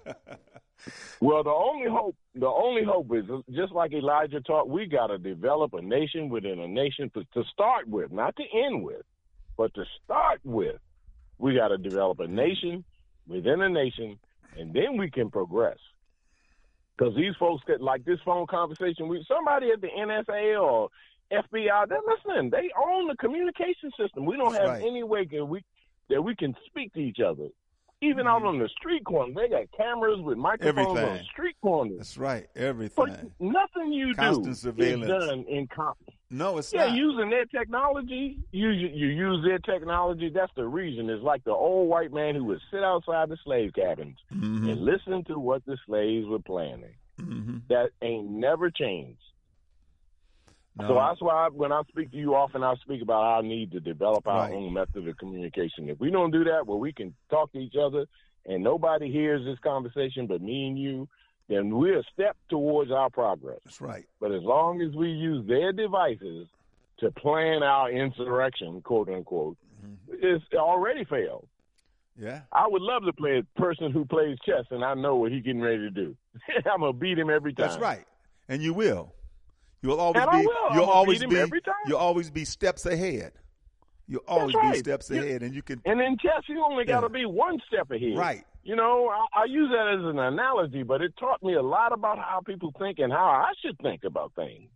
Well, 1.21 1.43
the 1.43 1.51
only 1.51 1.89
hope, 1.91 2.15
the 2.35 2.47
only 2.47 2.85
hope 2.85 3.07
is 3.15 3.25
just 3.51 3.73
like 3.73 3.93
Elijah 3.95 4.41
taught. 4.43 4.69
We 4.69 4.87
got 4.87 5.07
to 5.07 5.17
develop 5.19 5.73
a 5.73 5.81
nation 5.81 6.29
within 6.29 6.61
a 6.61 6.69
nation 6.69 7.11
to, 7.15 7.25
to 7.33 7.43
start 7.51 7.89
with, 7.89 8.13
not 8.13 8.37
to 8.37 8.43
end 8.67 8.85
with, 8.85 9.01
but 9.57 9.73
to 9.75 9.85
start 10.05 10.41
with. 10.45 10.77
We 11.39 11.55
got 11.55 11.69
to 11.69 11.79
develop 11.79 12.21
a 12.21 12.27
nation 12.29 12.85
within 13.27 13.63
a 13.63 13.71
nation, 13.71 14.19
and 14.59 14.73
then 14.73 14.97
we 14.97 15.11
can 15.11 15.31
progress. 15.31 15.79
Because 16.97 17.15
these 17.15 17.35
folks 17.39 17.63
get 17.67 17.81
like 17.81 18.05
this 18.05 18.19
phone 18.25 18.47
conversation 18.47 19.09
with 19.09 19.27
somebody 19.27 19.71
at 19.71 19.81
the 19.81 19.89
NSA 19.89 20.61
or 20.61 20.89
FBI. 21.31 21.89
They're 21.89 21.99
listening. 22.07 22.51
They 22.51 22.71
own 22.77 23.09
the 23.09 23.17
communication 23.17 23.91
system. 23.99 24.25
We 24.25 24.37
don't 24.37 24.53
That's 24.53 24.65
have 24.65 24.79
right. 24.81 24.83
any 24.83 25.03
way 25.03 25.27
that 25.31 25.45
we 25.45 25.63
that 26.09 26.23
we 26.23 26.35
can 26.37 26.55
speak 26.67 26.93
to 26.95 27.01
each 27.01 27.19
other. 27.21 27.49
Even 28.03 28.27
out 28.27 28.43
on 28.45 28.59
the 28.59 28.69
street 28.69 29.05
corner, 29.05 29.33
they 29.35 29.49
got 29.49 29.65
cameras 29.75 30.21
with 30.21 30.37
microphones 30.37 30.87
on 30.89 30.99
Everything. 30.99 31.27
street 31.33 31.57
corners. 31.63 31.97
That's 31.97 32.19
right. 32.19 32.47
Everything. 32.55 32.95
But 32.95 33.25
nothing 33.41 33.93
you 33.93 34.15
Constant 34.15 34.45
do 34.45 34.51
is 34.51 34.61
surveillance. 34.61 35.25
done 35.25 35.45
in 35.49 35.67
com- 35.67 35.95
No, 36.31 36.59
it's 36.59 36.75
not 36.75 36.81
yeah, 36.81 36.89
not. 36.89 36.99
using 36.99 37.31
their 37.31 37.47
technology. 37.47 38.39
You 38.53 38.69
you 38.69 39.07
use 39.07 39.43
their 39.45 39.59
technology. 39.61 40.29
That's 40.29 40.53
the 40.57 40.67
reason. 40.67 41.09
It's 41.09 41.23
like 41.23 41.43
the 41.45 41.53
old 41.53 41.89
white 41.89 42.13
man 42.13 42.35
who 42.35 42.45
would 42.45 42.61
sit 42.71 42.83
outside 42.85 43.31
the 43.31 43.39
slave 43.45 43.73
cabins 43.73 44.19
mm-hmm. 44.31 44.69
and 44.69 44.85
listen 44.85 45.25
to 45.25 45.39
what 45.39 45.65
the 45.65 45.79
slaves 45.87 46.27
were 46.27 46.39
planning. 46.41 46.95
Mm-hmm. 47.19 47.59
That 47.71 47.91
ain't 48.03 48.31
never 48.31 48.71
changed. 48.71 49.23
No. 50.79 50.89
So 50.89 50.95
that's 50.95 51.21
why 51.23 51.49
when 51.53 51.73
I 51.73 51.83
speak 51.89 52.11
to 52.11 52.17
you 52.17 52.35
often, 52.35 52.63
I 52.63 52.75
speak 52.77 53.01
about 53.03 53.23
our 53.23 53.43
need 53.43 53.73
to 53.73 53.81
develop 53.81 54.27
our 54.27 54.41
Right. 54.49 54.53
own 54.55 54.73
method 54.75 55.09
of 55.09 55.17
communication. 55.17 55.89
If 55.89 55.99
we 56.01 56.11
don't 56.11 56.31
do 56.31 56.45
that, 56.45 56.67
where 56.67 56.77
we 56.77 56.93
can 56.93 57.15
talk 57.31 57.53
to 57.53 57.59
each 57.59 57.77
other 57.77 58.05
and 58.45 58.63
nobody 58.63 59.11
hears 59.11 59.45
this 59.45 59.59
conversation 59.61 60.27
but 60.27 60.43
me 60.43 60.67
and 60.69 60.79
you, 60.79 61.09
then 61.49 61.77
we're 61.77 62.01
a 62.01 62.05
step 62.13 62.37
towards 62.51 62.91
our 62.91 63.09
progress. 63.09 63.61
That's 63.65 63.81
right. 63.81 64.05
But 64.21 64.33
as 64.33 64.43
long 64.43 64.83
as 64.83 64.95
we 64.95 65.09
use 65.11 65.47
their 65.47 65.73
devices 65.73 66.47
to 66.99 67.11
plan 67.13 67.63
our 67.63 67.91
insurrection, 67.91 68.81
quote 68.83 69.09
unquote, 69.09 69.57
Mm-hmm. 69.85 70.15
it's 70.21 70.45
already 70.55 71.05
failed. 71.05 71.47
Yeah. 72.19 72.41
I 72.51 72.67
would 72.67 72.81
love 72.83 73.05
to 73.05 73.13
play 73.13 73.39
a 73.39 73.61
person 73.61 73.93
who 73.93 74.05
plays 74.07 74.39
chess 74.45 74.65
and 74.71 74.83
I 74.83 74.95
know 74.95 75.17
what 75.17 75.31
he's 75.31 75.43
getting 75.45 75.61
ready 75.61 75.79
to 75.79 75.91
do. 75.91 76.17
I'm 76.73 76.81
gonna 76.81 76.93
beat 76.95 77.19
him 77.19 77.29
every 77.31 77.53
time. 77.53 77.69
That's 77.69 77.79
right. 77.81 78.05
And 78.49 78.63
you 78.63 78.73
will. 78.75 79.13
You'll 79.83 80.01
always 80.01 80.23
And 80.23 80.31
be. 80.33 80.49
You'll 80.75 80.85
always 80.85 81.25
be. 81.25 81.43
You'll 81.87 81.99
always 81.99 82.31
be 82.31 82.45
steps 82.45 82.87
ahead. 82.87 83.33
You'll 84.09 84.25
always 84.29 84.55
be 84.55 84.61
right. 84.61 84.77
steps 84.79 85.11
You- 85.11 85.23
ahead, 85.23 85.43
and 85.43 85.55
you 85.55 85.63
can. 85.63 85.81
And 85.85 86.01
in 86.01 86.17
chess, 86.19 86.43
you 86.49 86.63
only 86.65 86.85
got 86.85 87.01
to 87.01 87.09
be 87.09 87.27
one 87.27 87.61
step 87.67 87.91
ahead. 87.91 88.17
Right. 88.17 88.45
You 88.63 88.75
know, 88.77 89.09
I, 89.09 89.43
I 89.43 89.45
use 89.45 89.71
that 89.71 89.95
as 89.99 90.05
an 90.05 90.19
analogy, 90.19 90.83
but 90.83 91.01
it 91.01 91.13
taught 91.19 91.43
me 91.43 91.55
a 91.55 91.63
lot 91.63 91.93
about 91.93 92.19
how 92.19 92.41
people 92.45 92.73
think 92.79 92.99
and 92.99 93.13
how 93.13 93.27
I 93.27 93.53
should 93.63 93.79
think 93.79 94.03
about 94.05 94.33
things. 94.35 94.69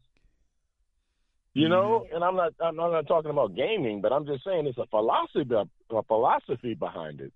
You 1.54 1.68
know, 1.68 2.04
Mm-hmm. 2.06 2.14
and 2.14 2.24
I'm 2.24 2.36
not 2.36 2.52
I'm 2.60 2.76
not 2.76 3.06
talking 3.08 3.30
about 3.32 3.56
gaming, 3.56 4.00
but 4.00 4.12
I'm 4.12 4.26
just 4.26 4.44
saying 4.44 4.66
it's 4.68 4.78
a 4.78 4.86
philosophy 4.86 5.44
a 5.90 6.02
philosophy 6.04 6.74
behind 6.74 7.20
it. 7.20 7.32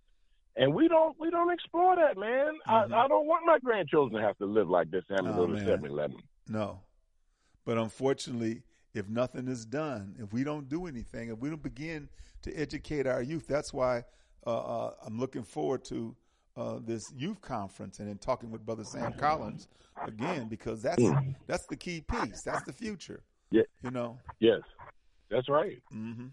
And 0.56 0.72
we 0.72 0.86
don't 0.86 1.18
we 1.18 1.30
don't 1.30 1.52
explore 1.52 1.96
that, 1.96 2.16
man. 2.16 2.54
Mhm. 2.68 2.92
I, 2.92 3.04
I 3.04 3.08
don't 3.08 3.26
want 3.26 3.44
my 3.44 3.58
grandchildren 3.58 4.20
to 4.20 4.26
have 4.26 4.38
to 4.38 4.46
live 4.46 4.68
like 4.68 4.90
this 4.92 5.02
have 5.10 5.24
to 5.24 5.32
go 5.32 5.46
to 5.46 5.54
man. 5.54 5.66
7-Eleven. 5.66 6.16
No. 6.48 6.78
But 7.64 7.78
unfortunately, 7.78 8.62
if 8.92 9.08
nothing 9.08 9.48
is 9.48 9.64
done, 9.64 10.14
if 10.18 10.32
we 10.32 10.44
don't 10.44 10.68
do 10.68 10.86
anything, 10.86 11.30
if 11.30 11.38
we 11.38 11.48
don't 11.48 11.62
begin 11.62 12.08
to 12.42 12.52
educate 12.54 13.06
our 13.06 13.22
youth, 13.22 13.46
that's 13.46 13.72
why 13.72 14.04
uh, 14.46 14.50
uh, 14.50 14.94
I'm 15.04 15.18
looking 15.18 15.42
forward 15.42 15.84
to 15.86 16.14
uh, 16.56 16.78
this 16.84 17.02
youth 17.16 17.40
conference 17.40 17.98
and 17.98 18.08
then 18.08 18.18
talking 18.18 18.50
with 18.50 18.64
Brother 18.64 18.84
Sam 18.84 19.12
Collins 19.14 19.66
again 20.06 20.46
because 20.48 20.82
that's 20.82 21.02
that's 21.46 21.66
the 21.66 21.76
key 21.76 22.00
piece. 22.02 22.42
That's 22.42 22.62
the 22.62 22.72
future. 22.72 23.22
Yeah. 23.50 23.62
You 23.82 23.90
know. 23.90 24.18
Yes. 24.38 24.60
That's 25.30 25.48
right. 25.48 25.82
hmm 25.90 26.26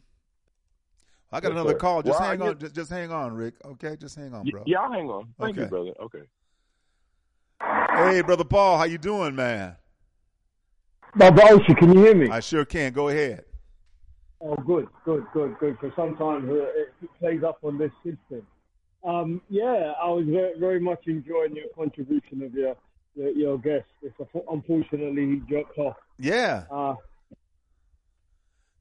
I 1.32 1.40
got 1.40 1.48
Yes, 1.48 1.52
another 1.54 1.72
sir. 1.72 1.78
call. 1.78 2.02
Just 2.04 2.20
Well, 2.20 2.30
hang 2.30 2.42
on. 2.42 2.60
Just, 2.60 2.76
just 2.76 2.90
hang 2.92 3.12
on, 3.12 3.34
Rick. 3.34 3.54
Okay, 3.64 3.96
just 3.96 4.18
hang 4.18 4.34
on, 4.34 4.50
bro. 4.50 4.64
Yeah, 4.66 4.80
I'll 4.82 4.92
hang 4.92 5.10
on. 5.10 5.34
Thank 5.40 5.56
you, 5.56 5.66
brother. 5.66 5.94
Okay. 6.02 6.24
Hey, 7.96 8.22
brother 8.22 8.44
Paul, 8.44 8.78
how 8.78 8.84
you 8.84 8.98
doing, 8.98 9.34
man? 9.36 9.78
Baba 11.16 11.42
Oshi, 11.42 11.78
can 11.78 11.94
you 11.94 12.00
hear 12.04 12.16
me? 12.16 12.30
I 12.30 12.40
sure 12.40 12.66
can. 12.66 12.94
Go 12.94 13.10
ahead. 13.10 13.44
Oh, 14.40 14.56
good, 14.56 14.88
good, 15.06 15.26
good, 15.34 15.56
good. 15.60 15.78
Because 15.80 15.96
sometimes 15.96 16.50
uh, 16.50 16.54
it 16.54 16.94
plays 17.20 17.44
up 17.44 17.60
on 17.64 17.78
this 17.78 17.92
system. 18.04 18.46
Um, 19.04 19.42
yeah, 19.50 19.94
I 20.02 20.08
was 20.10 20.26
very, 20.28 20.58
very 20.60 20.80
much 20.80 21.02
enjoying 21.08 21.56
your 21.56 21.66
contribution 21.76 22.44
of 22.44 22.54
your 22.54 22.76
your, 23.16 23.30
your 23.32 23.58
guest. 23.58 23.86
It's 24.02 24.16
a, 24.20 24.26
unfortunately 24.52 25.26
he 25.28 25.36
dropped 25.38 25.78
off. 25.78 25.98
Yeah, 26.18 26.64
Uh, 26.72 26.96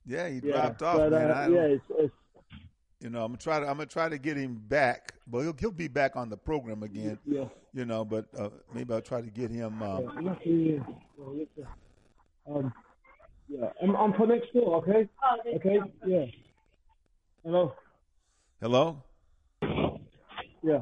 yeah, 0.07 0.29
he 0.29 0.41
yeah, 0.43 0.53
dropped 0.53 0.83
off, 0.83 0.97
but, 0.99 1.11
man. 1.13 1.31
uh, 1.31 1.35
I 1.35 1.45
don't- 1.47 1.55
yeah, 1.55 1.61
it's, 1.63 1.85
it's 1.99 2.15
you 3.01 3.09
know, 3.09 3.25
I'm 3.25 3.33
gonna 3.33 3.39
try 3.39 3.61
to 3.61 3.67
I'm 3.67 3.77
gonna 3.79 3.87
try 3.87 4.09
to 4.11 4.19
get 4.19 4.37
him 4.37 4.61
back, 4.69 5.15
but 5.27 5.41
he'll 5.41 5.57
he'll 5.59 5.71
be 5.71 5.89
back 5.89 6.17
on 6.17 6.29
the 6.29 6.37
program 6.37 6.83
again. 6.83 7.19
yeah. 7.27 7.45
You 7.73 7.87
know, 7.87 8.05
but 8.05 8.27
uh, 8.39 8.51
maybe 8.75 8.93
I'll 8.93 9.01
try 9.01 9.23
to 9.23 9.31
get 9.31 9.51
him. 9.51 9.83
Um, 9.83 10.39
yeah, 10.45 10.81
uh. 11.19 11.65
Um, 12.53 12.73
yeah, 13.49 13.71
I'm, 13.83 13.97
I'm 13.97 14.13
for 14.15 14.27
next 14.27 14.53
door. 14.53 14.77
Okay. 14.77 15.09
Okay. 15.57 15.79
Yeah. 16.07 16.25
Hello. 17.45 17.75
hello. 18.61 19.03
Yeah. 20.63 20.81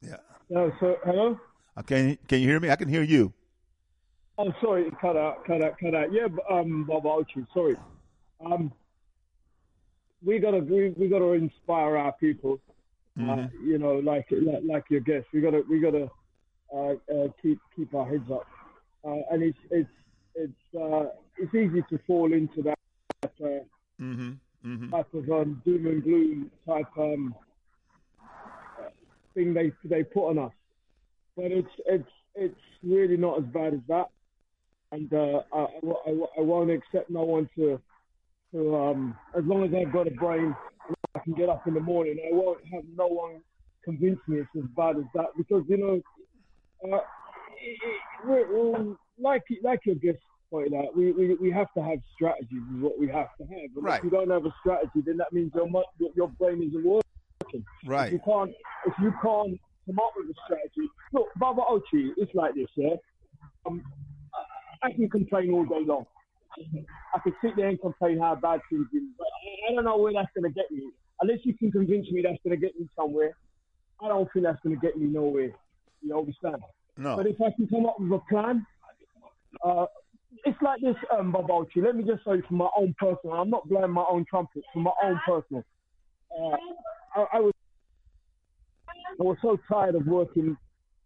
Yeah. 0.00 0.16
No, 0.48 0.72
so 0.80 0.96
hello. 1.04 1.38
Okay, 1.78 2.18
can 2.28 2.40
you 2.40 2.48
hear 2.48 2.60
me? 2.60 2.70
I 2.70 2.76
can 2.76 2.88
hear 2.88 3.02
you. 3.02 3.32
Oh, 4.38 4.52
sorry, 4.60 4.90
cut 5.00 5.16
out, 5.16 5.44
cut 5.46 5.62
out, 5.62 5.74
cut 5.78 5.94
out. 5.94 6.12
Yeah, 6.12 6.26
um, 6.50 6.84
Baba 6.84 7.08
Oshi, 7.08 7.46
sorry. 7.54 7.76
Um, 8.44 8.72
we 10.24 10.38
gotta 10.38 10.58
we, 10.58 10.90
we 10.90 11.08
gotta 11.08 11.32
inspire 11.32 11.96
our 11.96 12.12
people. 12.12 12.58
Uh, 13.18 13.20
Mm-hmm. 13.20 13.68
you 13.68 13.76
know, 13.76 13.96
like, 13.96 14.26
like 14.30 14.62
like 14.64 14.84
your 14.88 15.00
guest, 15.00 15.26
we 15.34 15.42
gotta 15.42 15.62
we 15.68 15.80
gotta 15.80 16.08
uh, 16.74 16.94
uh, 17.14 17.28
keep 17.42 17.58
keep 17.76 17.94
our 17.94 18.08
heads 18.08 18.30
up. 18.30 18.46
Uh, 19.04 19.18
and 19.30 19.42
it's 19.42 19.58
it's 19.70 19.90
it's 20.34 20.74
uh, 20.78 21.06
it's 21.38 21.54
easy 21.54 21.82
to 21.90 21.98
fall 22.06 22.32
into 22.32 22.62
that 22.62 22.78
uh, 23.24 23.64
Mm-hmm. 24.00 24.32
Mm-hmm. 24.66 24.90
type 24.90 25.14
of 25.14 25.30
um, 25.30 25.62
doom 25.64 25.86
and 25.86 26.02
gloom 26.02 26.50
type 26.66 26.86
um, 26.98 27.34
thing 29.34 29.54
they 29.54 29.72
they 29.84 30.02
put 30.02 30.30
on 30.30 30.38
us. 30.38 30.52
But 31.36 31.46
it's 31.46 31.68
it's 31.86 32.08
it's 32.34 32.60
really 32.82 33.16
not 33.16 33.38
as 33.38 33.44
bad 33.44 33.74
as 33.74 33.80
that, 33.88 34.06
and 34.90 35.12
uh, 35.12 35.42
I, 35.52 35.58
I, 35.58 35.66
I, 36.06 36.10
I 36.38 36.40
won't 36.40 36.70
accept 36.70 37.10
no 37.10 37.22
one 37.22 37.48
to 37.56 37.80
to 38.52 38.76
um, 38.76 39.16
as 39.36 39.44
long 39.44 39.64
as 39.64 39.70
I've 39.74 39.92
got 39.92 40.06
a 40.08 40.10
brain, 40.12 40.54
I 41.14 41.18
can 41.20 41.34
get 41.34 41.48
up 41.48 41.66
in 41.66 41.74
the 41.74 41.80
morning. 41.80 42.16
I 42.26 42.34
won't 42.34 42.64
have 42.72 42.84
no 42.96 43.06
one 43.06 43.40
convince 43.84 44.18
me 44.26 44.38
it's 44.38 44.48
as 44.56 44.68
bad 44.76 44.96
as 44.96 45.04
that 45.14 45.26
because 45.36 45.62
you 45.68 45.76
know, 45.78 46.00
uh, 46.92 47.00
it, 47.60 47.78
it, 48.26 48.98
like 49.18 49.42
like 49.62 49.80
your 49.84 49.94
guest 49.96 50.18
pointed 50.50 50.74
out, 50.74 50.94
we, 50.96 51.12
we, 51.12 51.34
we 51.36 51.50
have 51.50 51.68
to 51.74 51.82
have 51.82 51.98
strategies 52.14 52.62
is 52.76 52.82
what 52.82 52.98
we 52.98 53.08
have 53.08 53.28
to 53.38 53.44
have. 53.44 53.70
And 53.74 53.84
Right. 53.84 53.98
If 53.98 54.04
you 54.04 54.10
don't 54.10 54.30
have 54.30 54.44
a 54.44 54.54
strategy, 54.60 55.00
then 55.04 55.16
that 55.18 55.32
means 55.32 55.50
your 55.54 55.68
your- 56.14 56.28
brain 56.28 56.62
isn't 56.62 56.84
working. 56.84 57.02
Right. 57.52 57.62
If 57.84 57.88
Right. 57.88 58.12
you 58.12 58.20
can't 58.24 58.50
if 58.86 58.94
you 59.00 59.10
can't 59.22 59.58
come 59.86 59.98
up 59.98 60.12
with 60.16 60.28
a 60.30 60.34
strategy, 60.44 60.88
look, 61.12 61.28
Baba 61.36 61.62
Oshi, 61.68 62.10
it's 62.16 62.34
like 62.34 62.54
this, 62.54 62.68
yeah. 62.76 62.94
Um, 63.66 63.82
I 64.82 64.92
can 64.92 65.08
complain 65.08 65.52
all 65.52 65.64
day 65.64 65.84
long. 65.84 66.06
I 67.14 67.18
can 67.20 67.32
sit 67.42 67.56
there 67.56 67.68
and 67.68 67.80
complain 67.80 68.18
how 68.18 68.34
bad 68.34 68.60
things 68.68 68.86
are, 68.94 69.00
but 69.18 69.26
I- 69.26 69.72
I 69.72 69.74
don't 69.74 69.84
know 69.84 69.96
where 69.96 70.12
that's 70.12 70.28
going 70.34 70.44
to 70.52 70.54
get 70.54 70.70
me. 70.70 70.90
Unless 71.20 71.38
you 71.44 71.54
can 71.56 71.70
convince 71.72 72.10
me 72.10 72.20
that's 72.22 72.42
going 72.44 72.58
to 72.58 72.60
get 72.66 72.78
me 72.78 72.88
somewhere, 72.96 73.36
I 74.02 74.08
don't 74.08 74.28
think 74.32 74.44
that's 74.44 74.60
going 74.62 74.74
to 74.78 74.80
get 74.86 74.98
me 74.98 75.06
nowhere. 75.06 75.52
You 76.02 76.18
understand? 76.18 76.56
No. 76.96 77.16
But 77.16 77.26
if 77.28 77.40
I 77.40 77.50
can 77.52 77.68
come 77.68 77.86
up 77.86 77.98
with 78.00 78.10
a 78.12 78.18
plan, 78.28 78.66
uh, 79.64 79.86
it's 80.44 80.60
like 80.62 80.80
this, 80.80 80.96
um, 81.16 81.32
Baba 81.32 81.52
Oshi. 81.52 81.84
Let 81.84 81.96
me 81.96 82.04
just 82.04 82.24
say 82.24 82.40
from 82.48 82.56
my 82.58 82.68
own 82.76 82.94
personal. 82.98 83.36
I'm 83.36 83.50
not 83.50 83.68
blowing 83.68 83.90
my 83.90 84.04
own 84.10 84.24
trumpet. 84.28 84.62
From 84.72 84.82
my 84.84 84.92
own 85.02 85.20
personal, 85.26 85.64
uh, 86.36 86.56
I, 87.16 87.26
I 87.34 87.40
was 87.40 87.52
I 89.20 89.22
was 89.22 89.36
so 89.42 89.58
tired 89.70 89.94
of 89.94 90.06
working 90.06 90.56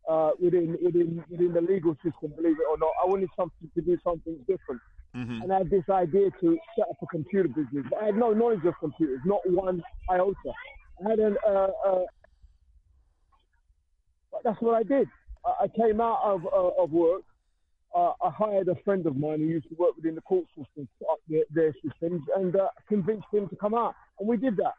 uh, 0.09 0.31
within 0.41 0.79
within 0.83 1.25
within 1.29 1.53
the 1.53 1.61
legal 1.61 1.95
system. 1.97 2.33
Believe 2.37 2.57
it 2.59 2.67
or 2.71 2.79
not, 2.79 2.91
I 3.03 3.07
wanted 3.07 3.29
something 3.37 3.71
to 3.75 3.81
do 3.81 3.99
something 4.05 4.37
different. 4.47 4.81
Mm-hmm. 5.17 5.43
And 5.43 5.53
I 5.53 5.59
had 5.59 5.71
this 5.71 5.85
idea 5.91 6.31
to 6.41 6.59
set 6.77 6.89
up 6.91 6.97
a 7.03 7.07
computer 7.07 7.49
business. 7.49 7.87
But 7.91 8.03
I 8.03 8.07
had 8.07 8.17
no 8.17 8.33
knowledge 8.33 8.65
of 8.67 8.75
computers, 8.79 9.21
not 9.25 9.41
one 9.49 9.83
iota. 10.11 10.53
I 11.05 11.11
had 11.11 11.19
an, 11.19 11.37
uh, 11.49 11.69
uh, 11.87 12.05
but 14.31 14.41
that's 14.45 14.61
what 14.61 14.75
I 14.75 14.83
did. 14.83 15.09
I, 15.45 15.65
I 15.65 15.69
came 15.69 16.01
out 16.01 16.21
of, 16.23 16.45
uh, 16.45 16.83
of 16.83 16.91
work. 16.91 17.23
Uh, 17.97 18.13
I 18.23 18.31
hired 18.31 18.69
a 18.69 18.75
friend 18.85 19.07
of 19.07 19.17
mine 19.17 19.39
who 19.39 19.47
used 19.47 19.69
to 19.71 19.75
work 19.77 19.97
within 19.97 20.15
the 20.15 20.21
court 20.21 20.45
system, 20.49 20.87
set 20.99 21.09
up 21.11 21.19
their, 21.29 21.45
their 21.51 21.75
systems, 21.83 22.23
and 22.37 22.55
uh, 22.55 22.69
convinced 22.89 23.27
him 23.33 23.49
to 23.49 23.57
come 23.57 23.75
out. 23.75 23.95
And 24.19 24.29
we 24.29 24.37
did 24.37 24.57
that. 24.59 24.75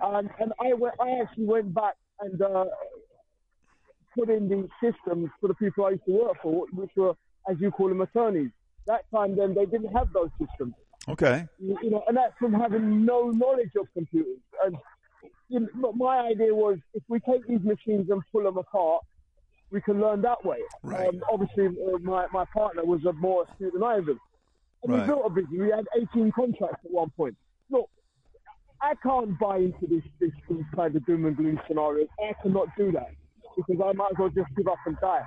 And, 0.00 0.30
and 0.38 0.52
I, 0.60 0.72
went, 0.72 0.94
I 1.00 1.20
actually 1.20 1.46
went 1.46 1.74
back 1.74 1.94
and 2.20 2.40
uh, 2.40 2.66
put 4.16 4.30
in 4.30 4.48
the 4.48 4.68
systems 4.80 5.30
for 5.40 5.48
the 5.48 5.54
people 5.54 5.84
I 5.84 5.90
used 5.90 6.04
to 6.06 6.12
work 6.12 6.36
for, 6.42 6.66
which 6.72 6.90
were, 6.96 7.14
as 7.50 7.56
you 7.58 7.72
call 7.72 7.88
them, 7.88 8.00
attorneys. 8.00 8.50
That 8.86 9.04
time, 9.12 9.34
then 9.36 9.54
they 9.54 9.64
didn't 9.64 9.92
have 9.92 10.12
those 10.12 10.30
systems 10.38 10.74
Okay. 11.08 11.46
you 11.58 11.76
you 11.82 11.90
know, 11.90 12.02
and 12.08 12.16
that's 12.16 12.32
from 12.38 12.54
having 12.54 13.04
no 13.04 13.30
knowledge 13.30 13.72
of 13.78 13.86
computers. 13.92 14.38
And 14.64 14.76
you 15.48 15.68
know, 15.74 15.92
my 15.92 16.18
idea 16.18 16.54
was 16.54 16.78
if 16.94 17.02
we 17.08 17.20
take 17.20 17.46
these 17.46 17.60
machines 17.62 18.08
and 18.10 18.22
pull 18.32 18.44
them 18.44 18.56
apart, 18.56 19.04
we 19.70 19.80
can 19.80 20.00
learn 20.00 20.22
that 20.22 20.44
way. 20.44 20.58
Right. 20.82 21.08
Um, 21.08 21.20
obviously, 21.32 21.66
uh, 21.66 21.98
my, 22.00 22.26
my 22.32 22.44
partner 22.52 22.84
was 22.84 23.04
a 23.04 23.12
more 23.12 23.44
astute 23.50 23.72
than 23.72 23.82
I 23.82 23.98
was. 23.98 24.16
And 24.82 24.92
Right. 24.92 25.00
we 25.00 25.06
built 25.06 25.22
a 25.26 25.30
business. 25.30 25.58
We 25.58 25.70
had 25.70 25.86
18 26.14 26.32
contracts 26.32 26.84
at 26.84 26.90
one 26.90 27.10
point. 27.16 27.36
Look, 27.70 27.88
I 28.82 28.94
can't 29.02 29.38
buy 29.38 29.58
into 29.58 29.86
this, 29.88 30.02
this, 30.20 30.30
kind 30.76 30.94
of 30.94 31.04
doom 31.06 31.24
and 31.24 31.36
gloom 31.36 31.58
scenario. 31.66 32.06
I 32.20 32.34
cannot 32.42 32.68
do 32.76 32.92
that 32.92 33.10
because 33.56 33.80
I 33.82 33.92
might 33.92 34.10
as 34.12 34.18
well 34.18 34.28
just 34.28 34.54
give 34.56 34.68
up 34.68 34.78
and 34.84 34.96
die. 35.00 35.22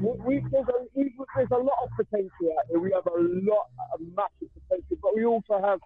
We, 0.00 0.10
we, 0.24 0.44
there's, 0.50 0.66
a, 0.68 0.86
we, 0.94 1.14
there's 1.36 1.48
a 1.50 1.56
lot 1.56 1.78
of 1.84 1.90
potential 1.96 2.54
out 2.58 2.64
there. 2.70 2.80
We 2.80 2.92
have 2.92 3.06
a 3.06 3.18
lot 3.18 3.66
of 3.92 4.00
massive 4.16 4.48
potential, 4.68 4.96
but 5.02 5.14
we 5.14 5.24
also 5.26 5.60
have 5.60 5.80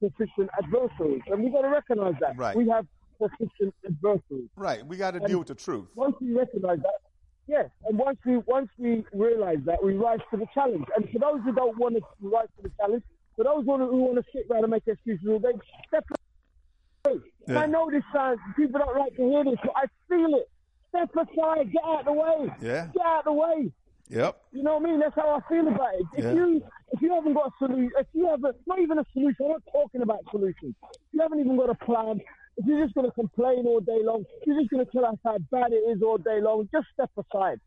persistent 0.00 0.50
adversaries, 0.62 1.22
and 1.26 1.42
we've 1.42 1.52
got 1.52 1.62
to 1.62 1.68
recognise 1.68 2.14
that. 2.20 2.36
Right. 2.36 2.56
We 2.56 2.68
have 2.70 2.86
persistent 3.20 3.74
adversaries 3.86 4.48
Right. 4.56 4.84
We 4.86 4.96
got 4.96 5.12
to 5.12 5.20
deal 5.20 5.38
with 5.38 5.48
the 5.48 5.54
truth. 5.54 5.88
once 5.94 6.16
we 6.20 6.32
recognise 6.32 6.78
that, 6.78 6.94
yes, 7.46 7.68
and 7.86 7.98
once 7.98 8.18
we 8.24 8.38
once 8.38 8.68
we 8.78 9.04
realise 9.12 9.58
that, 9.66 9.82
we 9.82 9.94
rise 9.94 10.20
to 10.30 10.36
the 10.36 10.46
challenge. 10.54 10.84
And 10.96 11.08
for 11.10 11.18
those 11.18 11.40
who 11.44 11.52
don't 11.52 11.76
want 11.78 11.96
to 11.96 12.02
rise 12.20 12.48
to 12.56 12.62
the 12.62 12.70
challenge, 12.80 13.02
for 13.36 13.44
those 13.44 13.64
who 13.64 13.78
who 13.78 13.96
want 13.96 14.16
to 14.16 14.24
sit 14.32 14.46
around 14.50 14.64
and 14.64 14.70
make 14.70 14.86
excuses 14.86 15.26
all 15.28 15.38
day, 15.38 15.52
step 15.88 16.04
aside. 16.10 17.20
And 17.48 17.58
I 17.58 17.66
know 17.66 17.90
this 17.90 18.02
sounds 18.14 18.38
people 18.56 18.78
don't 18.80 18.98
like 18.98 19.16
to 19.16 19.22
hear 19.22 19.44
this, 19.44 19.56
but 19.62 19.72
I 19.76 19.86
feel 20.08 20.34
it. 20.36 20.48
Step 20.90 21.10
aside, 21.16 21.72
get 21.72 21.82
out 21.84 22.00
of 22.00 22.04
the 22.06 22.12
way. 22.12 22.52
Yeah. 22.60 22.88
Get 22.92 23.04
out 23.04 23.18
of 23.20 23.24
the 23.24 23.32
way. 23.32 23.72
Yep. 24.08 24.42
You 24.52 24.62
know 24.62 24.76
what 24.76 24.86
I 24.86 24.90
mean? 24.90 25.00
That's 25.00 25.14
how 25.14 25.30
I 25.40 25.48
feel 25.48 25.66
about 25.66 25.94
it. 25.94 26.06
If 26.16 26.24
Yeah. 26.24 26.32
you 26.32 26.62
if 26.92 27.00
you 27.00 27.14
haven't 27.14 27.32
got 27.32 27.46
a 27.46 27.50
solution, 27.58 27.90
if 27.98 28.06
you 28.12 28.28
haven't 28.28 28.56
not 28.66 28.78
even 28.78 28.98
a 28.98 29.04
solution, 29.12 29.46
I'm 29.46 29.52
not 29.52 29.62
talking 29.72 30.02
about 30.02 30.20
solutions. 30.30 30.74
If 30.82 31.00
you 31.12 31.20
haven't 31.20 31.40
even 31.40 31.56
got 31.56 31.70
a 31.70 31.74
plan, 31.74 32.20
if 32.56 32.66
you're 32.66 32.82
just 32.82 32.94
going 32.94 33.06
to 33.06 33.12
complain 33.12 33.64
all 33.66 33.80
day 33.80 34.00
long, 34.02 34.24
you're 34.46 34.60
just 34.60 34.70
going 34.70 34.84
to 34.84 34.92
tell 34.92 35.06
us 35.06 35.16
how 35.24 35.38
bad 35.50 35.72
it 35.72 35.82
is 35.90 36.02
all 36.02 36.18
day 36.18 36.40
long, 36.40 36.68
just 36.72 36.86
step 36.92 37.10
aside. 37.16 37.60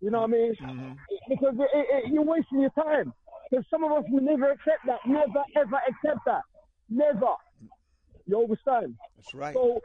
You 0.00 0.10
know 0.10 0.20
what 0.20 0.30
I 0.30 0.32
mean? 0.32 0.54
Mm-hmm. 0.62 0.92
Because 1.28 1.54
it, 1.58 1.70
it, 1.74 1.86
it, 1.90 2.12
you're 2.12 2.22
wasting 2.22 2.60
your 2.60 2.70
time. 2.70 3.12
Because 3.50 3.64
some 3.70 3.84
of 3.84 3.92
us 3.92 4.04
will 4.10 4.22
never 4.22 4.50
accept 4.50 4.86
that. 4.86 4.98
Never 5.06 5.42
ever 5.56 5.80
accept 5.88 6.20
that. 6.26 6.42
Never. 6.90 7.34
You 8.26 8.42
understand? 8.42 8.96
That's 9.16 9.34
right. 9.34 9.54
So, 9.54 9.80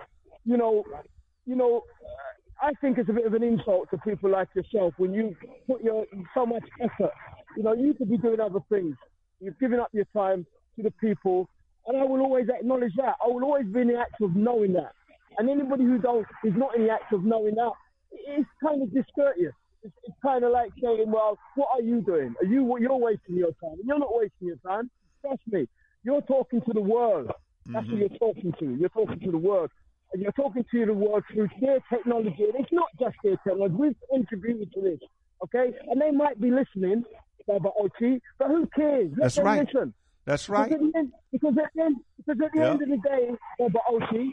you 0.46 0.58
know, 0.58 0.84
you 1.46 1.56
know, 1.56 1.84
I 2.62 2.72
think 2.82 2.98
it's 2.98 3.10
a 3.10 3.14
bit 3.14 3.26
of 3.26 3.34
an 3.34 3.44
insult 3.44 3.90
to 3.92 3.98
people 4.00 4.30
like 4.32 4.50
yourself 4.56 4.94
when 4.98 5.14
you 5.14 5.36
put 5.68 5.84
your 5.84 6.06
so 6.34 6.46
much 6.46 6.64
effort. 6.82 7.12
You 7.56 7.64
know, 7.64 7.74
you 7.74 7.94
could 7.94 8.10
be 8.10 8.18
doing 8.18 8.40
other 8.40 8.60
things. 8.70 8.96
You've 9.40 9.60
given 9.60 9.80
up 9.80 9.90
your 9.94 10.06
time 10.16 10.46
to 10.76 10.84
the 10.84 10.92
people, 10.92 11.50
and 11.88 11.98
I 11.98 12.04
will 12.04 12.22
always 12.22 12.48
acknowledge 12.50 12.94
that. 12.98 13.16
I 13.24 13.28
will 13.28 13.44
always 13.44 13.66
be 13.66 13.82
in 13.82 13.88
the 13.88 14.00
act 14.00 14.22
of 14.22 14.36
knowing 14.36 14.74
that. 14.74 14.94
And 15.38 15.50
anybody 15.50 15.84
who 15.84 15.98
don't 15.98 16.28
is 16.44 16.54
not 16.56 16.76
in 16.76 16.84
the 16.86 16.92
act 16.92 17.14
of 17.14 17.24
knowing 17.24 17.56
that, 17.56 17.72
it's 18.12 18.50
kind 18.64 18.82
of 18.82 18.94
discourteous. 18.94 19.54
It's, 19.84 19.94
it's 20.04 20.18
kind 20.22 20.44
of 20.44 20.52
like 20.52 20.72
saying, 20.82 21.06
"Well, 21.08 21.40
what 21.56 21.70
are 21.74 21.82
you 21.82 22.02
doing? 22.02 22.36
Are 22.40 22.46
you 22.46 22.78
you're 22.80 22.98
wasting 22.98 23.36
your 23.36 23.54
time? 23.64 23.78
You're 23.84 24.00
not 24.00 24.16
wasting 24.16 24.48
your 24.48 24.58
time. 24.58 24.92
Trust 25.22 25.42
me. 25.48 25.68
You're 26.04 26.22
talking 26.22 26.62
to 26.62 26.74
the 26.74 26.82
world. 26.82 27.32
That's 27.68 27.86
who 27.86 27.94
mm-hmm. 27.94 28.02
you're 28.02 28.20
talking 28.20 28.54
to. 28.60 28.76
You're 28.80 28.90
talking 28.90 29.20
to 29.20 29.32
the 29.32 29.38
world. 29.38 29.70
And 30.14 30.22
you're 30.22 30.32
talking 30.34 30.66
to 30.72 30.86
the 30.86 30.94
world 30.94 31.24
through 31.32 31.50
their 31.62 31.80
technology. 31.92 32.44
And 32.44 32.56
it's 32.60 32.72
not 32.72 32.90
just 33.00 33.16
their 33.24 33.38
technology. 33.38 33.76
We've 33.76 33.96
contributed 34.12 34.74
to 34.74 34.82
this. 34.82 35.00
Okay? 35.44 35.74
And 35.90 36.02
they 36.02 36.12
might 36.12 36.42
be 36.42 36.52
listening, 36.52 37.04
Baba 37.48 37.70
Oshi, 37.82 38.20
but 38.38 38.48
who 38.48 38.68
cares? 38.76 39.12
Let 39.12 39.22
That's 39.22 39.36
them 39.36 39.46
right. 39.46 39.66
listen. 39.66 39.94
That's 40.32 40.48
Because 40.48 40.62
right. 40.62 40.72
at 40.72 40.80
the 40.80 40.98
end, 40.98 41.12
because 41.34 41.58
at 41.58 41.72
the 41.76 41.82
end, 41.84 41.98
because 42.16 42.42
at 42.42 42.52
the 42.54 42.60
Yeah. 42.60 42.70
end 42.72 42.82
of 42.84 42.88
the 42.88 42.98
day, 43.00 43.36
Baba 43.60 43.80
Oshi, 43.92 44.32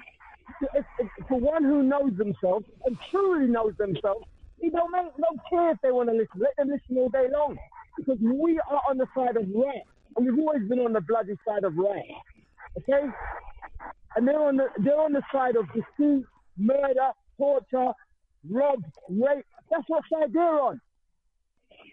if, 0.72 0.84
if, 1.00 1.26
for 1.26 1.40
one 1.40 1.64
who 1.64 1.82
knows 1.82 2.16
themselves 2.16 2.66
and 2.84 2.96
truly 3.10 3.48
knows 3.48 3.74
themselves, 3.78 4.24
he 4.60 4.70
don't 4.70 4.92
make, 4.92 5.06
don't 5.16 5.40
care 5.50 5.72
if 5.72 5.78
they 5.82 5.90
want 5.90 6.08
to 6.08 6.14
listen. 6.14 6.38
Let 6.38 6.54
them 6.56 6.68
listen 6.68 6.98
all 6.98 7.08
day 7.08 7.26
long. 7.32 7.58
Because 7.96 8.18
we 8.20 8.60
are 8.70 8.80
on 8.88 8.98
the 8.98 9.08
side 9.12 9.36
of 9.36 9.48
right, 9.52 9.82
and 10.16 10.24
we've 10.24 10.38
always 10.38 10.68
been 10.68 10.78
on 10.78 10.92
the 10.92 11.00
bloody 11.00 11.36
side 11.44 11.64
of 11.64 11.76
right. 11.76 12.04
Okay? 12.76 13.08
And 14.14 14.28
they're 14.28 14.40
on 14.40 14.56
the 14.56 14.68
they're 14.78 15.00
on 15.00 15.12
the 15.12 15.22
side 15.32 15.56
of 15.56 15.66
deceit, 15.72 16.24
murder, 16.56 17.10
torture, 17.38 17.92
rob, 18.48 18.84
rape. 19.08 19.44
That's 19.68 19.82
what 19.88 20.04
side 20.12 20.32
they're 20.32 20.60
on. 20.60 20.80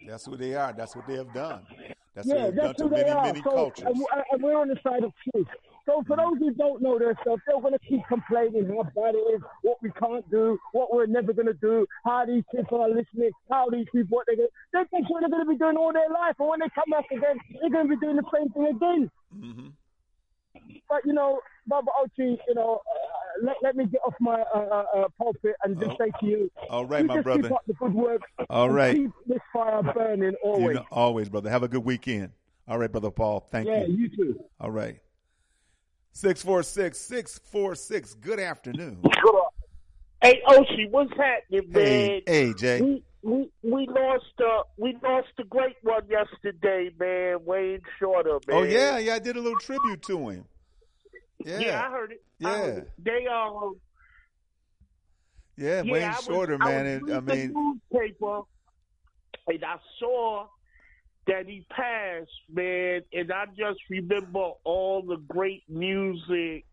That's 0.05 0.27
who 0.27 0.37
they 0.37 0.53
are. 0.53 0.73
That's 0.73 0.95
what 0.95 1.07
they 1.07 1.15
have 1.15 1.33
done. 1.33 1.65
That's 2.15 2.27
Yeah, 2.27 2.49
that's 2.49 2.81
who 2.81 2.89
they 2.89 3.03
many, 3.03 3.09
are. 3.09 3.25
many 3.25 3.41
So, 3.43 3.73
and, 3.85 3.99
we- 3.99 4.07
and 4.31 4.41
we're 4.41 4.57
on 4.57 4.69
the 4.69 4.79
side 4.81 5.03
of 5.03 5.11
truth. 5.31 5.47
So 5.85 6.01
for 6.07 6.17
those 6.17 6.39
who 6.39 6.51
don't 6.53 6.81
know 6.81 6.97
their 6.97 7.13
stuff, 7.21 7.39
they're 7.45 7.59
going 7.61 7.73
to 7.73 7.79
keep 7.79 8.01
complaining 8.07 8.67
how 8.69 8.83
bad 8.95 9.13
it 9.13 9.25
is, 9.35 9.41
what 9.61 9.77
we 9.83 9.91
can't 9.91 10.27
do, 10.31 10.57
what 10.71 10.91
we're 10.93 11.05
never 11.05 11.31
going 11.33 11.45
to 11.45 11.53
do, 11.53 11.85
how 12.05 12.25
these 12.25 12.43
people 12.55 12.81
are 12.81 12.89
listening, 12.89 13.31
how 13.51 13.69
these 13.69 13.85
people, 13.91 14.17
what 14.17 14.25
they're 14.25 14.37
going 14.37 14.47
to 14.47 14.53
They 14.73 14.97
think 14.97 15.09
what 15.09 15.19
they're 15.19 15.29
going 15.29 15.45
to 15.45 15.51
be 15.51 15.57
doing 15.57 15.77
all 15.77 15.93
their 15.93 16.09
life. 16.09 16.35
And 16.39 16.47
when 16.47 16.59
they 16.61 16.69
come 16.73 16.89
back 16.89 17.05
again, 17.11 17.37
they're 17.61 17.69
going 17.69 17.87
to 17.89 17.95
be 17.95 17.99
doing 18.03 18.15
the 18.15 18.23
same 18.33 18.49
thing 18.49 18.65
again. 18.75 19.11
Mm-hmm. 19.37 19.67
But, 20.89 21.01
you 21.05 21.13
know, 21.13 21.39
Baba 21.67 21.89
Oshi, 22.01 22.37
you 22.47 22.53
know, 22.53 22.81
uh, 22.85 23.45
let, 23.45 23.55
let 23.63 23.75
me 23.75 23.85
get 23.85 24.01
off 24.05 24.13
my 24.19 24.43
uh, 24.53 24.57
uh, 24.59 24.83
uh, 24.95 25.07
pulpit 25.17 25.55
and 25.63 25.79
just 25.79 25.97
say 25.97 26.11
to 26.19 26.25
you, 26.25 26.51
All 26.69 26.85
right, 26.85 27.01
you 27.01 27.07
my 27.07 27.15
just 27.15 27.23
brother. 27.23 27.43
keep 27.43 27.51
up 27.51 27.61
the 27.67 27.73
good 27.73 27.93
work. 27.93 28.21
All 28.49 28.69
right. 28.69 28.95
Keep 28.95 29.11
this 29.27 29.39
fire 29.51 29.81
burning 29.81 30.31
You 30.31 30.37
always. 30.43 30.75
know, 30.75 30.85
always, 30.91 31.29
brother. 31.29 31.49
Have 31.49 31.63
a 31.63 31.67
good 31.67 31.83
weekend. 31.83 32.31
All 32.67 32.77
right, 32.77 32.91
brother 32.91 33.11
Paul. 33.11 33.39
Thank 33.51 33.67
yeah, 33.67 33.85
you. 33.85 33.93
Yeah, 33.93 33.95
you 33.97 34.09
too. 34.09 34.39
All 34.59 34.71
right. 34.71 34.99
646 36.13 36.97
646. 36.97 38.13
Good 38.15 38.39
afternoon. 38.39 38.99
Hey, 40.21 40.41
Oshi, 40.47 40.89
what's 40.89 41.11
happening, 41.11 41.69
man? 41.69 41.83
Hey, 41.83 42.23
hey, 42.25 42.53
Jay. 42.53 43.01
We 43.25 43.49
we 43.63 43.87
lost 43.87 44.25
uh 44.39 44.61
we 44.77 44.95
lost 45.01 45.29
a 45.39 45.43
great 45.45 45.77
one 45.81 46.03
yesterday, 46.07 46.91
man. 46.99 47.37
Wayne 47.43 47.81
Shorter, 47.97 48.37
man. 48.47 48.57
Oh 48.57 48.61
yeah, 48.61 48.99
yeah. 48.99 49.15
I 49.15 49.19
did 49.19 49.35
a 49.35 49.41
little 49.41 49.57
tribute 49.57 50.03
to 50.03 50.29
him. 50.29 50.45
Yeah, 51.43 51.57
yeah, 51.57 51.87
I 51.87 51.89
heard 51.89 52.11
it. 52.11 52.23
I 52.45 52.49
Yeah. 52.49 52.57
heard 52.57 52.77
it. 52.77 52.91
they 53.03 53.25
uh 53.25 53.69
yeah. 55.57 55.81
yeah, 55.81 55.91
Wayne 55.91 56.03
I 56.03 56.09
was, 56.17 56.23
Shorter, 56.25 56.57
I 56.61 56.65
man. 56.65 57.01
was 57.01 57.11
and, 57.11 57.29
I 57.29 57.33
mean, 57.35 57.53
the 57.53 57.79
newspaper, 57.91 58.41
and 59.47 59.65
I 59.65 59.77
saw 59.99 60.45
that 61.25 61.47
he 61.47 61.65
passed, 61.71 62.29
man, 62.53 63.01
and 63.11 63.31
I 63.33 63.45
just 63.57 63.79
remember 63.89 64.51
all 64.63 65.01
the 65.01 65.17
great 65.17 65.63
music 65.67 66.65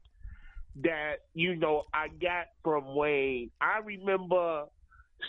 that 0.82 1.16
you 1.32 1.56
know 1.56 1.84
I 1.94 2.08
got 2.08 2.48
from 2.62 2.94
Wayne. 2.94 3.50
I 3.58 3.78
remember 3.78 4.64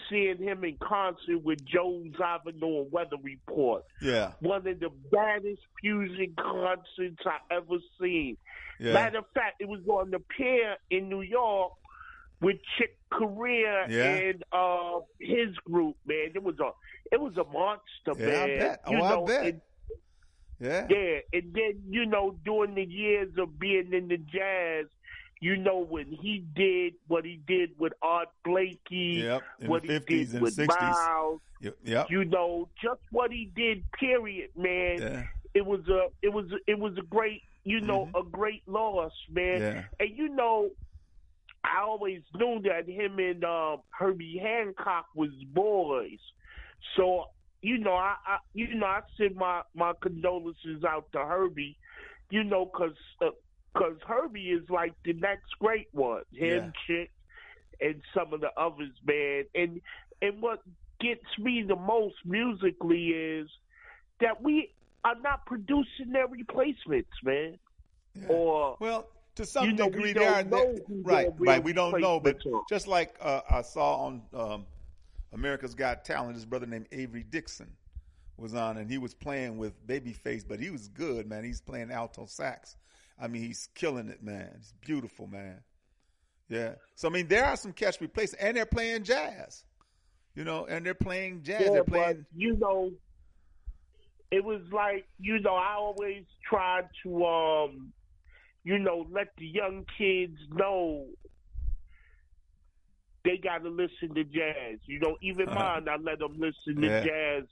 seeing 0.10 0.38
him 0.38 0.64
in 0.64 0.78
concert 0.78 1.44
with 1.44 1.64
Joe 1.65 2.03
Zawinul 2.20 2.84
and 2.84 2.91
Weather 2.91 3.18
Report. 3.22 3.84
yeah, 4.02 4.32
One 4.40 4.68
of 4.68 4.80
the 4.80 4.90
baddest 5.11 5.61
fusion 5.82 6.34
concerts 6.40 7.22
I 7.26 7.38
ever 7.56 7.78
seen. 8.02 8.38
yeah, 8.80 8.94
Matter 8.94 9.20
of 9.20 9.26
fact, 9.34 9.61
it 9.61 9.68
was 9.68 9.82
on 9.88 10.11
the 10.11 10.20
pier 10.20 10.76
in 10.90 11.10
New 11.10 11.22
York 11.22 11.74
with 12.41 12.57
Chick 12.78 12.98
Corea 13.11 13.86
Yeah. 13.90 14.15
and 14.15 14.44
uh, 14.52 14.99
his 15.20 15.56
group. 15.65 15.95
Man, 16.06 16.32
it 16.36 16.44
was 16.44 16.56
a 16.60 16.72
it 17.11 17.22
was 17.22 17.34
a 17.38 17.44
monster, 17.45 18.14
Yeah, 18.22 18.41
I 18.44 18.48
man. 18.48 18.60
bet. 18.60 18.82
You 18.90 18.98
Oh, 19.02 19.24
I 19.24 19.28
bet. 19.28 19.45
and- 19.45 19.61
yeah, 20.60 20.88
yeah, 20.90 21.20
and 21.34 21.53
then 21.53 21.84
you 21.90 22.06
know, 22.06 22.38
during 22.45 22.76
the 22.76 22.84
years 22.86 23.32
of 23.38 23.60
being 23.60 23.91
in 23.91 24.07
the 24.07 24.18
jazz, 24.18 24.86
you 25.44 25.57
know 25.57 25.80
when 25.80 26.07
he 26.07 26.45
did 26.56 26.94
what 27.07 27.26
he 27.26 27.40
did 27.45 27.72
with 27.78 27.91
Art 28.02 28.30
Blakey, 28.45 29.24
Yep, 29.26 29.41
in 29.60 29.68
what 29.70 29.84
the 29.84 29.94
he 29.94 29.99
did 30.24 30.34
and 30.34 30.41
with 30.41 30.56
60s. 30.56 30.68
Miles, 30.68 31.41
Yep, 31.60 31.76
yep. 31.84 32.10
you 32.10 32.24
know, 32.26 32.70
just 32.82 33.02
what 33.11 33.30
he 33.32 33.49
did. 33.56 33.84
Period, 33.99 34.49
man 34.56 35.02
yeah, 35.02 35.24
it 35.53 35.65
was 35.65 35.82
a 35.90 36.07
it 36.22 36.32
was 36.32 36.45
it 36.68 36.80
was 36.80 36.98
a 36.98 37.02
great 37.03 37.41
you 37.65 37.80
know 37.82 38.10
a 38.15 38.24
great 38.24 38.64
loss 38.68 39.11
man 39.32 39.60
Mm-hmm. 39.61 39.78
Yeah. 39.78 39.84
and 39.99 40.18
you 40.18 40.30
know 40.30 40.70
i 41.64 41.82
always 41.82 42.22
knew 42.36 42.61
that 42.64 42.90
him 42.90 43.18
and 43.20 43.44
um 43.45 43.78
herbie 43.90 44.38
hancock 44.38 45.06
was 45.15 45.30
boys 45.53 46.20
so 46.98 47.26
you 47.61 47.78
know 47.78 47.94
i, 47.94 48.15
I 48.28 48.38
you 48.53 48.76
know 48.76 48.86
i 48.88 48.99
send 49.18 49.36
my 49.38 49.61
my 49.74 49.94
condolences 50.02 50.84
out 50.84 51.06
to 51.14 51.20
herbie 51.20 51.78
you 52.30 52.44
know 52.44 52.65
because 52.65 52.98
because 53.74 53.95
herbie 54.08 54.50
is 54.52 54.70
like 54.70 54.94
the 55.04 55.14
next 55.14 55.50
great 55.60 55.88
one 55.91 56.24
him 56.34 56.72
chick 56.88 57.12
and 57.82 58.02
some 58.14 58.34
of 58.34 58.41
the 58.41 58.50
others 58.58 58.91
man 59.06 59.44
and 59.56 59.82
and 60.22 60.41
what 60.41 60.62
gets 61.00 61.26
me 61.38 61.64
the 61.68 61.76
most 61.76 62.16
musically 62.26 63.08
is 63.10 63.48
that 64.22 64.41
we 64.41 64.72
are 65.04 65.16
not 65.22 65.45
producing 65.45 66.12
their 66.12 66.28
replacements, 66.28 67.12
man. 67.24 67.60
yeah. 68.16 68.28
Or 68.28 68.78
Well, 68.80 69.08
to 69.36 69.45
some 69.45 69.66
You 69.66 69.74
know, 69.74 69.90
degree, 69.90 70.14
they 70.14 70.26
are 70.26 70.44
right, 71.04 71.28
right. 71.38 71.64
We 71.64 71.74
don't 71.74 72.00
know, 72.00 72.20
but 72.20 72.38
are. 72.45 72.62
just 72.70 72.88
like 72.88 73.16
uh, 73.20 73.41
I 73.50 73.62
saw 73.62 74.06
on 74.06 74.22
um, 74.34 74.66
America's 75.34 75.76
Got 75.76 76.06
Talent, 76.06 76.36
his 76.36 76.45
brother 76.45 76.66
named 76.66 76.88
Avery 76.91 77.26
Dixon 77.30 77.70
was 78.38 78.56
on, 78.56 78.78
and 78.78 78.90
he 78.90 78.98
was 78.98 79.14
playing 79.14 79.58
with 79.58 79.86
Babyface, 79.88 80.44
but 80.48 80.60
he 80.60 80.70
was 80.70 80.88
good, 80.88 81.28
man. 81.28 81.44
He's 81.44 81.62
playing 81.62 81.91
alto 81.91 82.26
sax. 82.26 82.78
I 83.19 83.27
mean, 83.27 83.44
he's 83.44 83.69
killing 83.76 84.10
it, 84.10 84.23
man. 84.23 84.52
It's 84.57 84.73
beautiful, 84.81 85.27
man. 85.27 85.60
Yeah. 86.49 86.76
So 86.95 87.07
I 87.07 87.11
mean, 87.11 87.27
there 87.27 87.45
are 87.45 87.56
some 87.56 87.73
catch 87.73 88.02
replacements, 88.02 88.44
and 88.44 88.57
they're 88.57 88.65
playing 88.65 89.03
jazz. 89.03 89.64
You 90.35 90.44
know, 90.44 90.65
and 90.65 90.85
they're 90.85 90.94
playing 90.95 91.44
jazz. 91.44 91.61
yeah, 91.61 91.69
they're 91.69 91.84
but 91.84 91.91
playing. 91.91 92.26
you 92.35 92.57
know, 92.57 92.91
it 94.31 94.44
was 94.44 94.61
like 94.72 95.06
you 95.19 95.40
know 95.40 95.56
I 95.56 95.76
always 95.76 96.23
tried 96.49 96.90
to 97.03 97.26
um, 97.26 97.94
you 98.64 98.80
know, 98.80 99.06
let 99.11 99.27
the 99.38 99.45
young 99.45 99.85
kids 99.98 100.38
know 100.52 101.07
they 103.23 103.38
got 103.38 103.64
to 103.64 103.69
listen 103.69 104.14
to 104.15 104.23
jazz. 104.23 104.80
You 104.85 104.99
know, 104.99 105.18
even 105.22 105.48
Uh-huh. 105.48 105.56
mine, 105.60 105.88
I 105.88 105.95
let 105.98 106.19
them 106.19 106.38
listen 106.40 106.81
to 106.81 106.88
Yeah. 106.88 107.03
jazz 107.06 107.44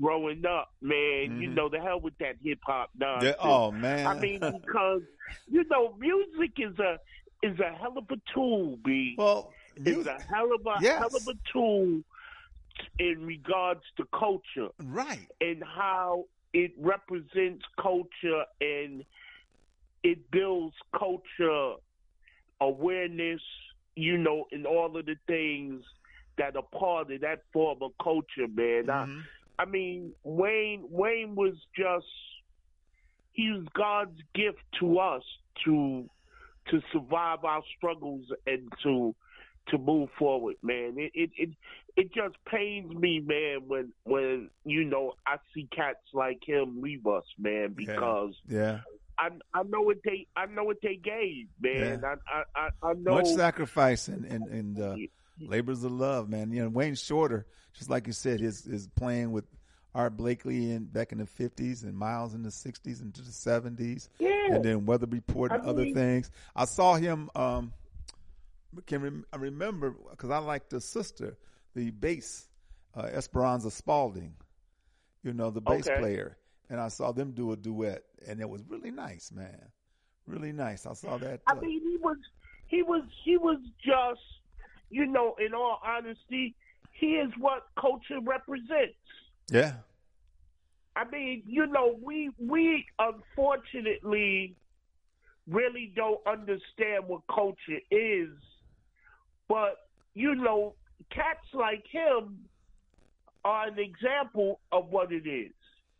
growing 0.00 0.44
up, 0.46 0.68
man. 0.80 1.34
You 1.38 1.48
Mhm. 1.48 1.54
know, 1.54 1.68
the 1.68 1.80
hell 1.80 2.00
with 2.00 2.16
that 2.18 2.36
hip 2.42 2.58
hop 2.64 2.90
Yeah, 2.96 3.00
nonsense. 3.00 3.38
oh 3.40 3.70
man. 3.72 4.06
I 4.06 4.14
mean, 4.14 4.40
because 4.64 5.02
you 5.50 5.64
know, 5.70 5.94
music 5.98 6.52
is 6.58 6.78
a 6.78 6.98
is 7.42 7.58
a 7.60 7.72
hell 7.76 7.96
of 7.98 8.04
a 8.10 8.16
tool, 8.34 8.76
B. 8.84 9.14
well, 9.16 9.54
it's 9.76 10.06
a 10.06 10.20
hell 10.34 10.50
of 10.54 10.66
a 10.66 10.80
Yes. 10.82 10.98
hell 10.98 11.10
of 11.16 11.26
a 11.28 11.34
tool 11.52 12.00
in 12.98 13.26
regards 13.26 13.80
to 13.96 14.04
culture 14.16 14.68
right? 14.84 15.26
and 15.40 15.62
how 15.64 16.24
it 16.52 16.72
represents 16.78 17.64
culture 17.80 18.44
and 18.60 19.04
it 20.04 20.30
builds 20.30 20.74
culture 20.98 21.74
awareness, 22.60 23.40
you 23.96 24.16
know, 24.18 24.44
and 24.52 24.66
all 24.66 24.96
of 24.96 25.06
the 25.06 25.16
things 25.26 25.82
that 26.38 26.56
are 26.56 26.62
part 26.78 27.10
of 27.12 27.20
that 27.20 27.40
form 27.52 27.78
of 27.82 27.92
culture, 28.02 28.48
man. 28.52 28.90
I, 28.90 29.04
Mhm. 29.04 29.22
I 29.58 29.64
mean, 29.64 30.12
Wayne 30.22 30.84
Wayne 30.90 31.34
was 31.34 31.54
just 31.76 32.06
he 33.32 33.50
was 33.50 33.66
God's 33.74 34.18
gift 34.34 34.58
to 34.80 34.98
us 34.98 35.22
to 35.64 36.08
to 36.70 36.82
survive 36.92 37.44
our 37.44 37.62
struggles 37.76 38.26
and 38.46 38.72
to 38.82 39.14
to 39.68 39.78
move 39.78 40.08
forward, 40.18 40.56
man. 40.62 40.94
It 40.96 41.12
it 41.14 41.30
it, 41.36 41.50
it 41.96 42.14
just 42.14 42.36
pains 42.46 42.92
me, 42.94 43.20
man, 43.20 43.60
when 43.66 43.92
when 44.04 44.50
you 44.64 44.84
know 44.84 45.14
I 45.26 45.36
see 45.54 45.68
cats 45.74 45.98
like 46.14 46.38
him 46.44 46.80
leave 46.80 47.06
us, 47.06 47.24
man, 47.38 47.74
because 47.76 48.34
Yeah. 48.48 48.80
I 49.18 49.30
I 49.52 49.64
know 49.64 49.80
what 49.82 49.98
they 50.04 50.26
I 50.36 50.46
know 50.46 50.64
what 50.64 50.78
they 50.82 50.94
gave, 50.94 51.48
man. 51.60 52.04
I, 52.04 52.14
I 52.28 52.42
I 52.54 52.68
I 52.90 52.92
know 52.94 53.14
much 53.16 53.28
sacrifice 53.28 54.06
and 54.08 54.24
and, 54.24 54.46
and 54.46 54.80
uh, 54.80 54.96
labors 55.40 55.82
of 55.84 55.92
love, 55.92 56.28
man. 56.28 56.52
You 56.52 56.62
know, 56.62 56.68
Wayne 56.68 56.94
Shorter, 56.94 57.46
just 57.78 57.88
like 57.88 58.06
you 58.06 58.12
said, 58.12 58.40
his 58.40 58.66
is 58.66 58.88
playing 58.88 59.30
with 59.32 59.44
Art 59.94 60.16
Blakely 60.16 60.72
in 60.72 60.84
back 60.84 61.12
in 61.12 61.18
the 61.18 61.26
fifties 61.26 61.84
and 61.84 61.96
Miles 61.96 62.34
in 62.34 62.42
the 62.42 62.50
sixties 62.50 63.00
and 63.00 63.14
to 63.14 63.22
the 63.22 63.32
seventies, 63.32 64.10
Yeah. 64.18 64.54
and 64.54 64.64
then 64.64 64.84
Weather 64.84 65.06
Report 65.06 65.52
and 65.52 65.62
I 65.62 65.66
other 65.66 65.82
mean- 65.84 65.94
things. 65.94 66.30
I 66.54 66.64
saw 66.66 66.96
him. 66.96 67.30
Um, 67.34 67.72
can 68.86 69.00
rem- 69.00 69.26
I 69.32 69.36
remember 69.36 69.92
because 70.10 70.30
I 70.30 70.38
like 70.38 70.68
the 70.68 70.80
sister, 70.80 71.38
the 71.74 71.90
bass, 71.90 72.48
uh, 72.94 73.02
Esperanza 73.12 73.70
Spalding. 73.70 74.34
You 75.22 75.32
know, 75.32 75.50
the 75.50 75.60
bass 75.60 75.88
Okay. 75.88 75.98
player, 75.98 76.36
and 76.70 76.80
I 76.80 76.88
saw 76.88 77.12
them 77.12 77.32
do 77.32 77.52
a 77.52 77.56
duet, 77.56 78.04
and 78.26 78.40
it 78.40 78.48
was 78.48 78.62
really 78.68 78.90
nice, 78.90 79.32
man. 79.32 79.70
Really 80.26 80.52
nice. 80.52 80.86
I 80.86 80.92
saw 80.92 81.16
that. 81.18 81.40
I 81.46 81.52
uh, 81.52 81.60
mean, 81.60 81.80
he 81.80 81.96
was, 81.98 82.16
he 82.66 82.82
was, 82.82 83.02
he 83.24 83.36
was 83.36 83.58
just, 83.84 84.20
you 84.90 85.06
know, 85.06 85.34
in 85.44 85.54
all 85.54 85.80
honesty, 85.84 86.54
he 86.98 87.06
is 87.16 87.30
what 87.38 87.66
culture 87.80 88.20
represents. 88.22 88.98
yeah. 89.50 89.74
I 90.96 91.04
mean, 91.08 91.44
you 91.46 91.66
know, 91.66 91.96
we 92.02 92.30
we 92.38 92.84
unfortunately 92.98 94.56
really 95.46 95.92
don't 95.94 96.20
understand 96.26 97.06
what 97.06 97.22
culture 97.32 97.80
is, 97.90 98.30
but 99.48 99.76
you 100.14 100.34
know, 100.34 100.74
cats 101.10 101.46
like 101.54 101.84
him 101.88 102.38
are 103.44 103.68
an 103.68 103.78
example 103.78 104.58
of 104.72 104.88
what 104.90 105.12
it 105.12 105.24
is. 105.28 105.52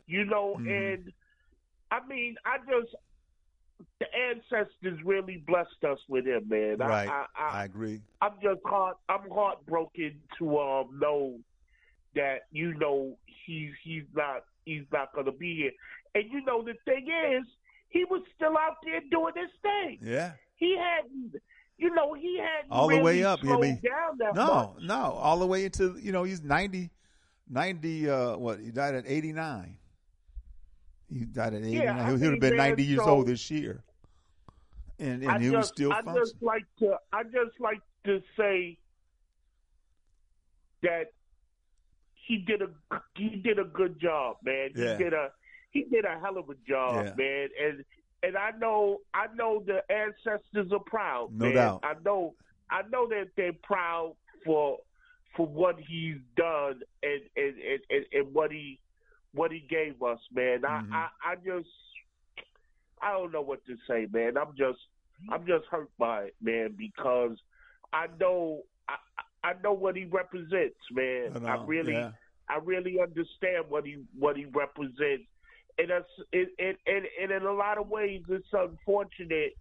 You 0.05 0.25
know, 0.25 0.57
Mhm. 0.59 0.93
and 0.93 1.13
I 1.91 2.05
mean, 2.05 2.35
I 2.45 2.57
just 2.57 2.93
the 3.99 4.05
ancestors 4.13 4.99
really 5.05 5.43
blessed 5.47 5.83
us 5.89 5.99
with 6.07 6.25
him, 6.25 6.47
man. 6.49 6.77
Right. 6.77 7.07
I, 7.07 7.25
I, 7.35 7.59
I 7.61 7.65
agree. 7.65 8.01
I'm 8.21 8.33
just 8.41 8.61
heart 8.65 8.97
I'm 9.07 9.29
heartbroken 9.31 10.19
to 10.37 10.59
um 10.59 10.99
know 11.01 11.37
that 12.15 12.47
you 12.51 12.73
know 12.77 13.17
he's 13.45 13.71
he's 13.83 14.03
not 14.15 14.43
he's 14.65 14.83
not 14.91 15.13
gonna 15.13 15.31
be 15.31 15.55
here. 15.55 15.71
And 16.15 16.31
you 16.31 16.43
know 16.45 16.63
the 16.63 16.73
thing 16.85 17.07
is, 17.07 17.45
he 17.89 18.05
was 18.05 18.21
still 18.35 18.57
out 18.57 18.77
there 18.83 19.01
doing 19.11 19.33
his 19.35 19.51
thing. 19.61 19.99
Yeah. 20.01 20.31
He 20.57 20.77
hadn't 20.77 21.41
you 21.79 21.95
know, 21.95 22.13
he 22.13 22.37
hadn't 22.37 22.71
All 22.71 22.89
the 22.89 22.99
way 22.99 23.23
up, 23.23 23.39
I 23.41 23.57
mean, 23.57 23.81
No, 24.35 24.73
much. 24.75 24.83
no, 24.83 25.13
all 25.13 25.39
the 25.39 25.47
way 25.47 25.63
into 25.63 25.97
you 25.97 26.11
know 26.11 26.23
he's 26.23 26.41
90, 26.43 26.89
90 27.49 28.09
uh, 28.09 28.37
what 28.37 28.59
he 28.59 28.69
died 28.71 28.95
at 28.95 29.05
eighty 29.07 29.31
nine. 29.31 29.77
He 31.11 31.25
died 31.25 31.53
at 31.53 31.61
eighty 31.63 31.77
nine. 31.79 31.87
I 31.99 32.05
he 32.07 32.11
would 32.13 32.21
have 32.21 32.39
been 32.39 32.57
ninety 32.57 32.83
years 32.83 33.03
so- 33.03 33.09
old 33.09 33.27
this 33.27 33.49
year, 33.49 33.83
and 34.99 35.23
and 35.23 35.31
I 35.31 35.39
he 35.39 35.45
just, 35.49 35.55
was 35.57 35.67
still 35.69 35.91
I 35.93 36.01
just 36.13 36.35
like 36.41 36.65
to 36.79 36.97
I 37.11 37.23
just 37.23 37.59
like 37.59 37.81
to 38.05 38.21
say 38.37 38.77
that 40.83 41.11
he 42.13 42.37
did 42.37 42.61
a 42.61 42.69
he 43.15 43.37
did 43.37 43.59
a 43.59 43.63
good 43.65 43.99
job, 43.99 44.37
man. 44.43 44.69
Yeah. 44.75 44.97
He 44.97 45.03
did 45.03 45.13
a 45.13 45.29
he 45.71 45.83
did 45.83 46.05
a 46.05 46.19
hell 46.19 46.37
of 46.37 46.49
a 46.49 46.55
job, 46.67 47.05
Yeah. 47.05 47.13
man. 47.17 47.47
And 47.61 47.85
and 48.21 48.37
I 48.37 48.51
know 48.57 48.99
I 49.13 49.27
know 49.35 49.63
the 49.65 49.81
ancestors 49.91 50.71
are 50.71 50.79
proud. 50.79 51.31
No 51.33 51.45
man. 51.45 51.55
doubt. 51.55 51.79
I 51.83 51.93
know 52.05 52.35
I 52.69 52.81
know 52.91 53.07
that 53.09 53.29
they're 53.35 53.53
proud 53.53 54.13
for 54.45 54.77
for 55.35 55.47
what 55.47 55.79
he's 55.79 56.17
done 56.35 56.81
and 57.03 57.21
and, 57.35 57.55
and, 57.57 57.79
and, 57.89 58.05
and 58.13 58.33
what 58.33 58.51
he 58.51 58.79
what 59.33 59.51
he 59.51 59.59
gave 59.69 60.01
us, 60.01 60.19
man. 60.31 60.61
Mhm. 60.61 60.91
I, 60.93 61.09
I 61.23 61.31
I 61.31 61.35
just 61.35 61.69
I 63.01 63.11
don't 63.13 63.31
know 63.31 63.41
what 63.41 63.65
to 63.65 63.75
say, 63.87 64.07
man. 64.11 64.37
I'm 64.37 64.55
just 64.57 64.79
I'm 65.29 65.45
just 65.45 65.65
hurt 65.69 65.89
by 65.97 66.23
it, 66.25 66.35
man, 66.41 66.75
because 66.77 67.37
I 67.93 68.07
know 68.19 68.63
I 68.87 68.95
I 69.43 69.53
know 69.63 69.73
what 69.73 69.95
he 69.95 70.05
represents, 70.05 70.79
man. 70.91 71.45
I 71.45 71.55
I, 71.55 71.65
really 71.65 71.93
yeah. 71.93 72.11
I 72.49 72.57
really 72.63 72.99
understand 72.99 73.65
what 73.69 73.85
he 73.85 73.97
what 74.17 74.35
he 74.35 74.45
represents, 74.45 75.27
and 75.77 75.89
that's 75.89 76.09
it, 76.31 76.49
it, 76.57 76.77
and, 76.87 77.05
and 77.21 77.31
in 77.31 77.47
a 77.47 77.53
lot 77.53 77.77
of 77.77 77.87
ways, 77.89 78.23
it's 78.29 78.47
unfortunate 78.51 79.53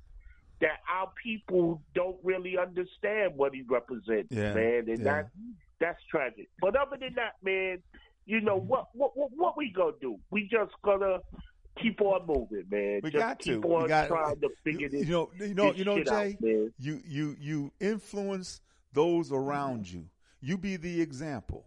that 0.61 0.81
our 0.93 1.13
people 1.23 1.81
don't 1.95 2.17
really 2.25 2.59
understand 2.59 3.37
what 3.37 3.55
he 3.55 3.63
represents, 3.69 4.35
Yeah, 4.35 4.55
man, 4.55 4.89
and 4.89 4.99
yeah. 4.99 5.05
that 5.05 5.31
that's 5.79 6.03
tragic. 6.11 6.49
But 6.61 6.75
other 6.75 6.97
than 6.99 7.15
that, 7.15 7.35
man, 7.43 7.79
you 8.29 8.41
know 8.43 8.57
what 8.57 8.87
what 8.93 9.17
what, 9.17 9.31
what 9.35 9.57
we 9.57 9.73
gonna 9.73 9.93
do? 10.01 10.19
We 10.31 10.43
just 10.43 10.73
gonna 10.85 11.19
keep 11.83 12.01
on 12.01 12.27
moving, 12.27 12.65
man. 12.71 13.01
We 13.03 13.11
just 13.11 13.21
got 13.23 13.41
to. 13.41 13.55
keep 13.55 13.65
We 13.65 13.75
on 13.75 13.89
got- 13.89 14.09
trying 14.09 14.39
to 14.41 14.49
figure 14.63 14.83
you, 14.83 14.89
this. 14.91 15.07
you 15.07 15.13
know, 15.13 15.31
you 15.39 15.55
know, 15.55 15.73
you 15.73 15.85
know, 15.85 15.97
shit 15.97 16.09
out, 16.09 16.25
Jay. 16.25 16.37
you 16.79 17.01
you 17.07 17.37
you 17.41 17.73
influence 17.81 18.61
those 18.93 19.33
around 19.33 19.91
you. 19.91 20.05
You 20.41 20.59
be 20.59 20.77
the 20.77 21.01
example, 21.01 21.67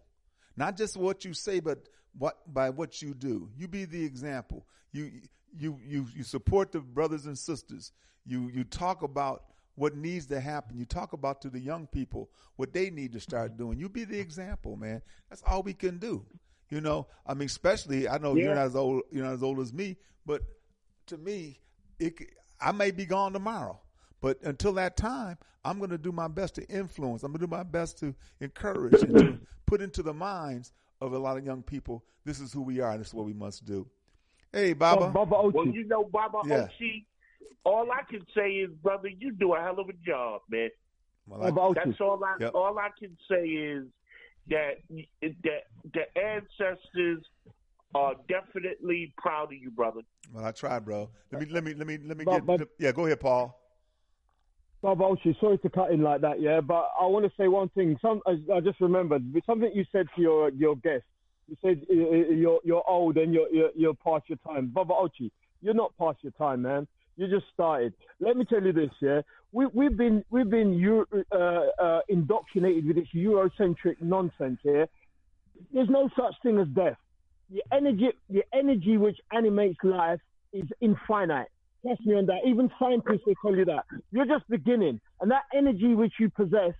not 0.56 0.76
just 0.76 0.96
what 0.96 1.24
you 1.24 1.34
say, 1.34 1.60
but 1.60 1.88
what 2.16 2.36
by 2.52 2.70
what 2.70 3.02
you 3.02 3.12
do. 3.12 3.50
You 3.56 3.68
be 3.68 3.84
the 3.84 4.04
example. 4.04 4.66
You 4.92 5.10
you 5.58 5.78
you 5.84 6.06
you 6.14 6.22
support 6.22 6.72
the 6.72 6.80
brothers 6.80 7.26
and 7.26 7.36
sisters. 7.36 7.92
You 8.24 8.50
you 8.54 8.64
talk 8.64 9.02
about 9.02 9.44
what 9.74 9.96
needs 9.96 10.26
to 10.26 10.38
happen. 10.38 10.76
You 10.78 10.84
talk 10.84 11.12
about 11.14 11.40
to 11.42 11.50
the 11.50 11.58
young 11.58 11.86
people 11.86 12.30
what 12.56 12.72
they 12.74 12.90
need 12.90 13.12
to 13.14 13.20
start 13.20 13.56
doing. 13.56 13.78
You 13.78 13.88
be 13.88 14.04
the 14.04 14.18
example, 14.20 14.76
man. 14.76 15.00
That's 15.30 15.42
all 15.46 15.62
we 15.62 15.72
can 15.72 15.96
do. 15.98 16.24
You 16.72 16.80
know, 16.80 17.06
I 17.26 17.34
mean, 17.34 17.44
especially 17.44 18.08
I 18.08 18.16
know 18.16 18.34
you're 18.34 18.54
not 18.54 18.62
as 18.64 18.74
old, 18.76 19.02
you're 19.10 19.26
not 19.26 19.34
as 19.34 19.42
old 19.42 19.60
as 19.60 19.74
me, 19.74 19.98
but 20.24 20.40
to 21.08 21.18
me, 21.18 21.60
it 21.98 22.18
c- 22.18 22.28
I 22.62 22.72
may 22.72 22.90
be 22.90 23.04
gone 23.04 23.34
tomorrow, 23.34 23.78
but 24.22 24.40
until 24.42 24.72
that 24.74 24.96
time, 24.96 25.36
I'm 25.66 25.76
going 25.76 25.90
to 25.90 25.98
do 25.98 26.12
my 26.12 26.28
best 26.28 26.54
to 26.54 26.66
influence. 26.68 27.24
I'm 27.24 27.32
going 27.32 27.40
to 27.40 27.46
do 27.46 27.50
my 27.50 27.62
best 27.62 27.98
to 27.98 28.14
encourage 28.40 29.02
and 29.02 29.18
to 29.18 29.38
put 29.66 29.82
into 29.82 30.02
the 30.02 30.14
minds 30.14 30.72
of 31.02 31.12
a 31.12 31.18
lot 31.18 31.36
of 31.36 31.44
young 31.44 31.62
people. 31.62 32.06
This 32.24 32.40
is 32.40 32.54
who 32.54 32.62
we 32.62 32.80
are. 32.80 32.92
and 32.92 33.00
This 33.02 33.08
is 33.08 33.14
what 33.14 33.26
we 33.26 33.34
must 33.34 33.66
do. 33.66 33.86
Hey, 34.50 34.72
Baba. 34.72 35.10
Baba 35.10 35.34
Oshi. 35.36 35.52
Well, 35.52 35.66
you 35.66 35.84
know, 35.84 36.04
Baba 36.04 36.38
Yeah. 36.46 36.68
Oshi, 36.80 37.04
all 37.64 37.86
I 37.92 38.00
can 38.10 38.22
say 38.34 38.48
is, 38.48 38.70
brother, 38.82 39.08
you 39.08 39.32
do 39.32 39.52
a 39.52 39.60
hell 39.60 39.78
of 39.78 39.90
a 39.90 40.06
job, 40.06 40.40
man. 40.48 40.70
Well, 41.26 41.42
I- 41.42 41.50
Baba 41.50 41.74
Oshi. 41.78 41.84
That's 41.84 42.00
all 42.00 42.24
I 42.24 42.36
Yep. 42.40 42.54
all 42.54 42.78
I 42.78 42.88
can 42.98 43.14
say 43.30 43.44
is 43.46 43.84
that 44.48 44.74
that 45.20 45.62
the 45.94 46.18
ancestors 46.20 47.22
are 47.94 48.14
definitely 48.28 49.12
proud 49.18 49.44
of 49.52 49.52
you, 49.54 49.70
brother. 49.70 50.00
well, 50.32 50.44
I 50.44 50.50
tried, 50.52 50.84
bro. 50.84 51.10
Let 51.30 51.42
me 51.42 51.46
let 51.52 51.64
me 51.64 51.74
let 51.74 51.86
me 51.86 51.98
let 52.04 52.16
me 52.16 52.24
But- 52.24 52.46
get. 52.46 52.46
but- 52.46 52.68
yeah, 52.78 52.92
go 52.92 53.06
ahead, 53.06 53.20
Paul. 53.20 53.58
Baba 54.80 55.04
Oshi, 55.04 55.38
sorry 55.38 55.58
to 55.58 55.70
cut 55.70 55.92
in 55.92 56.00
like 56.02 56.22
that, 56.22 56.40
yeah, 56.40 56.60
but 56.60 56.90
I 57.00 57.06
want 57.06 57.24
to 57.24 57.30
say 57.38 57.46
one 57.46 57.68
thing. 57.68 57.96
Some 58.02 58.20
I, 58.26 58.32
I 58.52 58.58
just 58.60 58.80
remembered 58.80 59.22
something 59.46 59.70
you 59.72 59.84
said 59.92 60.06
to 60.16 60.20
your 60.20 60.50
your 60.50 60.74
guest. 60.76 61.04
You 61.48 61.56
said 61.62 61.82
uh, 61.88 61.94
uh, 61.94 62.34
you're 62.34 62.60
you're 62.64 62.82
old 62.88 63.16
and 63.16 63.32
you're 63.32 63.48
you're, 63.52 63.70
you're 63.76 63.94
past 63.94 64.24
your 64.28 64.38
time. 64.38 64.68
Baba 64.68 64.92
Oshi, 64.94 65.30
you're 65.60 65.74
not 65.74 65.96
past 65.98 66.18
your 66.22 66.32
time, 66.32 66.62
man. 66.62 66.88
You 67.16 67.28
just 67.28 67.46
started. 67.52 67.92
Let 68.20 68.36
me 68.36 68.44
tell 68.44 68.62
you 68.62 68.72
this, 68.72 68.90
yeah. 69.00 69.20
We 69.52 69.66
we've 69.66 69.96
been 69.96 70.24
we've 70.30 70.48
been 70.48 70.72
Euro, 70.74 71.06
uh, 71.30 71.82
uh, 71.82 72.00
indoctrinated 72.08 72.86
with 72.86 72.96
this 72.96 73.08
Eurocentric 73.14 74.00
nonsense 74.00 74.58
here. 74.62 74.88
There's 75.72 75.90
no 75.90 76.08
such 76.16 76.34
thing 76.42 76.58
as 76.58 76.68
death. 76.68 76.96
The 77.50 77.62
energy 77.70 78.10
the 78.30 78.44
energy 78.54 78.96
which 78.96 79.18
animates 79.30 79.78
life 79.82 80.20
is 80.52 80.64
infinite. 80.80 81.48
Trust 81.82 82.00
me 82.06 82.14
on 82.14 82.26
that. 82.26 82.46
Even 82.46 82.70
scientists 82.78 83.26
will 83.26 83.34
tell 83.42 83.54
you 83.54 83.64
that. 83.66 83.84
You're 84.10 84.26
just 84.26 84.48
beginning, 84.48 85.00
and 85.20 85.30
that 85.30 85.42
energy 85.54 85.94
which 85.94 86.14
you 86.18 86.30
possess 86.30 86.72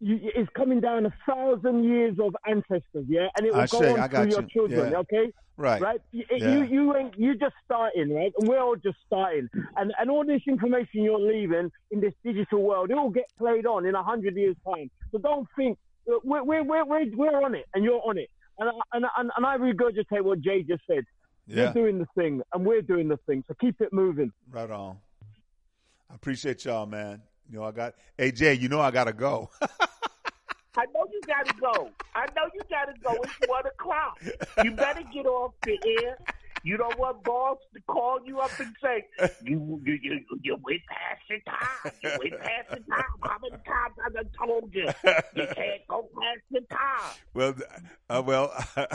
you, 0.00 0.16
is 0.36 0.46
coming 0.56 0.80
down 0.80 1.06
a 1.06 1.14
thousand 1.28 1.84
years 1.84 2.16
of 2.22 2.36
ancestors, 2.46 3.04
yeah, 3.08 3.28
and 3.36 3.46
it 3.46 3.52
will 3.52 3.60
I 3.60 3.66
go 3.66 3.80
say, 3.80 3.90
on 3.92 4.08
through 4.08 4.30
your 4.30 4.42
children, 4.42 4.92
Yeah. 4.92 4.98
okay? 4.98 5.32
Right. 5.56 5.80
Right? 5.82 6.00
You, 6.12 6.24
Yeah. 6.30 6.56
you, 6.58 6.64
you 6.64 6.96
ain't, 6.96 7.18
you 7.18 7.34
just 7.36 7.54
starting, 7.64 8.14
right? 8.14 8.32
And 8.38 8.46
we're 8.48 8.60
all 8.60 8.76
just 8.76 8.98
starting, 9.06 9.48
and 9.76 9.92
and 9.98 10.10
all 10.10 10.24
this 10.24 10.42
information 10.46 11.02
you're 11.02 11.18
leaving 11.18 11.70
in 11.90 12.00
this 12.00 12.12
digital 12.24 12.62
world, 12.62 12.90
it 12.90 12.94
will 12.94 13.10
get 13.10 13.24
played 13.38 13.66
on 13.66 13.84
in 13.86 13.94
a 13.96 14.02
hundred 14.02 14.36
years' 14.36 14.56
time. 14.64 14.88
So 15.10 15.18
don't 15.18 15.48
think 15.56 15.76
we're 16.06 16.44
we're 16.44 16.62
we're 16.62 16.84
we're, 16.84 17.16
we're 17.16 17.42
on 17.44 17.54
it, 17.56 17.66
and 17.74 17.82
you're 17.84 18.00
on 18.06 18.18
it, 18.18 18.30
and 18.58 18.68
I- 18.68 18.96
and 18.96 19.04
and, 19.16 19.30
and 19.36 19.44
I 19.46 19.56
regurgitate 19.58 20.22
what 20.22 20.40
Jay 20.40 20.62
just 20.62 20.82
said. 20.88 21.04
Yeah. 21.48 21.64
You're 21.64 21.72
doing 21.72 21.98
the 21.98 22.06
thing, 22.14 22.42
and 22.52 22.64
we're 22.64 22.82
doing 22.82 23.08
the 23.08 23.16
thing. 23.26 23.42
So 23.48 23.54
keep 23.60 23.80
it 23.80 23.92
moving. 23.92 24.30
Right 24.50 24.70
on. 24.70 24.98
I 26.10 26.14
appreciate 26.14 26.64
y'all, 26.66 26.86
man. 26.86 27.22
You 27.50 27.58
know, 27.58 27.64
I 27.64 27.72
got. 27.72 27.94
Hey, 28.16 28.30
Jay, 28.30 28.52
you 28.54 28.68
know 28.68 28.80
I 28.80 28.90
gotta 28.90 29.12
go. 29.14 29.50
I 30.78 30.84
know 30.94 31.04
you 31.12 31.20
gotta 31.26 31.52
go. 31.60 31.90
I 32.14 32.26
know 32.36 32.48
you 32.54 32.60
gotta 32.70 32.94
go. 33.02 33.12
It's 33.24 33.48
one 33.48 33.66
o'clock. 33.66 34.22
You 34.62 34.70
better 34.70 35.02
get 35.12 35.26
off 35.26 35.52
the 35.62 35.76
air. 36.04 36.16
You 36.68 36.76
don't 36.76 36.98
want 36.98 37.24
boss 37.24 37.56
to 37.72 37.80
call 37.88 38.18
you 38.26 38.40
up 38.40 38.50
and 38.60 38.76
say 38.82 39.06
you 39.42 39.80
you 39.86 39.98
you, 40.02 40.20
you 40.42 40.54
went 40.62 40.82
past 40.86 41.22
your 41.30 41.38
time. 41.40 41.92
You 42.02 42.10
went 42.10 42.38
past 42.42 42.68
your 42.68 42.80
time. 42.96 43.04
How 43.22 43.38
many 43.40 43.56
times 43.64 43.94
I 44.04 44.10
done 44.10 44.28
told 44.38 44.74
you 44.74 44.84
you 45.34 45.46
can't 45.54 45.86
go 45.88 46.06
past 46.20 46.42
your 46.50 46.60
time? 46.70 47.14
well, 47.32 47.54
uh, 48.10 48.22
well. 48.22 48.52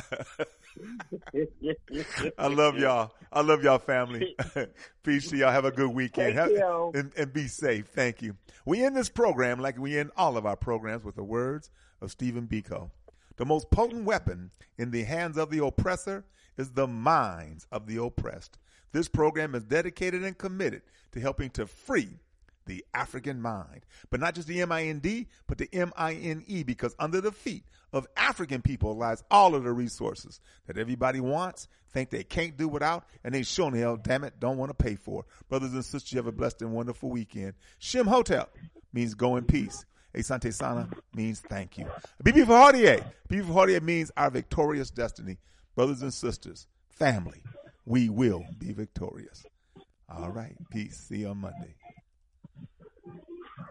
I 2.37 2.45
love 2.47 2.77
y'all. 2.77 3.11
I 3.31 3.41
love 3.41 3.63
y'all, 3.63 3.79
family. 3.79 4.35
Peace 5.03 5.31
to 5.31 5.37
y'all. 5.37 5.51
Have 5.51 5.65
a 5.65 5.71
good 5.71 5.89
weekend. 5.95 6.35
Have- 6.35 6.51
And, 6.93 7.11
and 7.17 7.33
be 7.33 7.47
safe. 7.47 7.87
Thank 7.87 8.21
you. 8.21 8.35
We 8.65 8.83
end 8.83 8.95
this 8.95 9.09
program 9.09 9.59
like 9.59 9.79
we 9.79 9.97
end 9.97 10.11
all 10.15 10.37
of 10.37 10.45
our 10.45 10.55
programs 10.55 11.03
with 11.03 11.15
the 11.15 11.23
words 11.23 11.71
of 12.01 12.11
Stephen 12.11 12.47
Biko. 12.47 12.91
The 13.37 13.45
most 13.45 13.71
potent 13.71 14.05
weapon 14.05 14.51
in 14.77 14.91
the 14.91 15.05
hands 15.05 15.37
of 15.37 15.49
the 15.49 15.65
oppressor 15.65 16.23
is 16.57 16.71
the 16.71 16.87
minds 16.87 17.67
of 17.71 17.87
the 17.87 18.01
oppressed. 18.01 18.57
This 18.91 19.07
program 19.07 19.55
is 19.55 19.63
dedicated 19.63 20.23
and 20.23 20.37
committed 20.37 20.83
to 21.13 21.19
helping 21.19 21.49
to 21.51 21.65
free 21.65 22.19
the 22.65 22.85
African 22.93 23.41
mind. 23.41 23.85
But 24.09 24.19
not 24.19 24.35
just 24.35 24.47
the 24.47 24.61
M 24.61 24.71
I 24.71 24.83
N 24.83 24.99
D, 24.99 25.27
but 25.47 25.57
the 25.57 25.69
M 25.73 25.91
I 25.97 26.13
N 26.13 26.43
E, 26.47 26.63
because 26.63 26.95
under 26.99 27.21
the 27.21 27.31
feet 27.31 27.63
of 27.91 28.07
African 28.15 28.61
people 28.61 28.95
lies 28.95 29.23
all 29.29 29.55
of 29.55 29.63
the 29.63 29.71
resources 29.71 30.39
that 30.67 30.77
everybody 30.77 31.19
wants, 31.19 31.67
think 31.91 32.09
they 32.09 32.23
can't 32.23 32.57
do 32.57 32.67
without, 32.67 33.05
and 33.23 33.33
they 33.33 33.43
sure 33.43 33.67
in 33.67 33.79
hell, 33.79 33.97
damn 33.97 34.23
it, 34.23 34.39
don't 34.39 34.57
want 34.57 34.69
to 34.69 34.83
pay 34.83 34.95
for. 34.95 35.25
Brothers 35.49 35.73
and 35.73 35.83
sisters, 35.83 36.11
you 36.11 36.17
have 36.17 36.27
a 36.27 36.31
blessed 36.31 36.61
and 36.61 36.73
wonderful 36.73 37.09
weekend. 37.09 37.53
Shim 37.79 38.07
Hotel 38.07 38.49
means 38.93 39.13
go 39.13 39.35
in 39.37 39.45
peace. 39.45 39.85
Asante 40.15 40.53
Sana 40.53 40.87
means 41.15 41.39
thank 41.39 41.77
you. 41.77 41.87
BB 42.23 42.45
for 42.45 42.55
Hardier. 42.57 43.03
BB 43.29 43.47
for 43.47 43.53
Hardier 43.53 43.81
means 43.81 44.11
our 44.15 44.29
victorious 44.29 44.91
destiny. 44.91 45.37
Brothers 45.75 46.03
and 46.03 46.13
sisters, 46.13 46.67
family, 46.89 47.41
we 47.85 48.09
will 48.09 48.45
be 48.59 48.71
victorious. 48.73 49.43
All 50.07 50.29
right. 50.29 50.55
Peace. 50.71 50.97
See 50.97 51.17
you 51.17 51.29
on 51.29 51.37
Monday. 51.37 51.75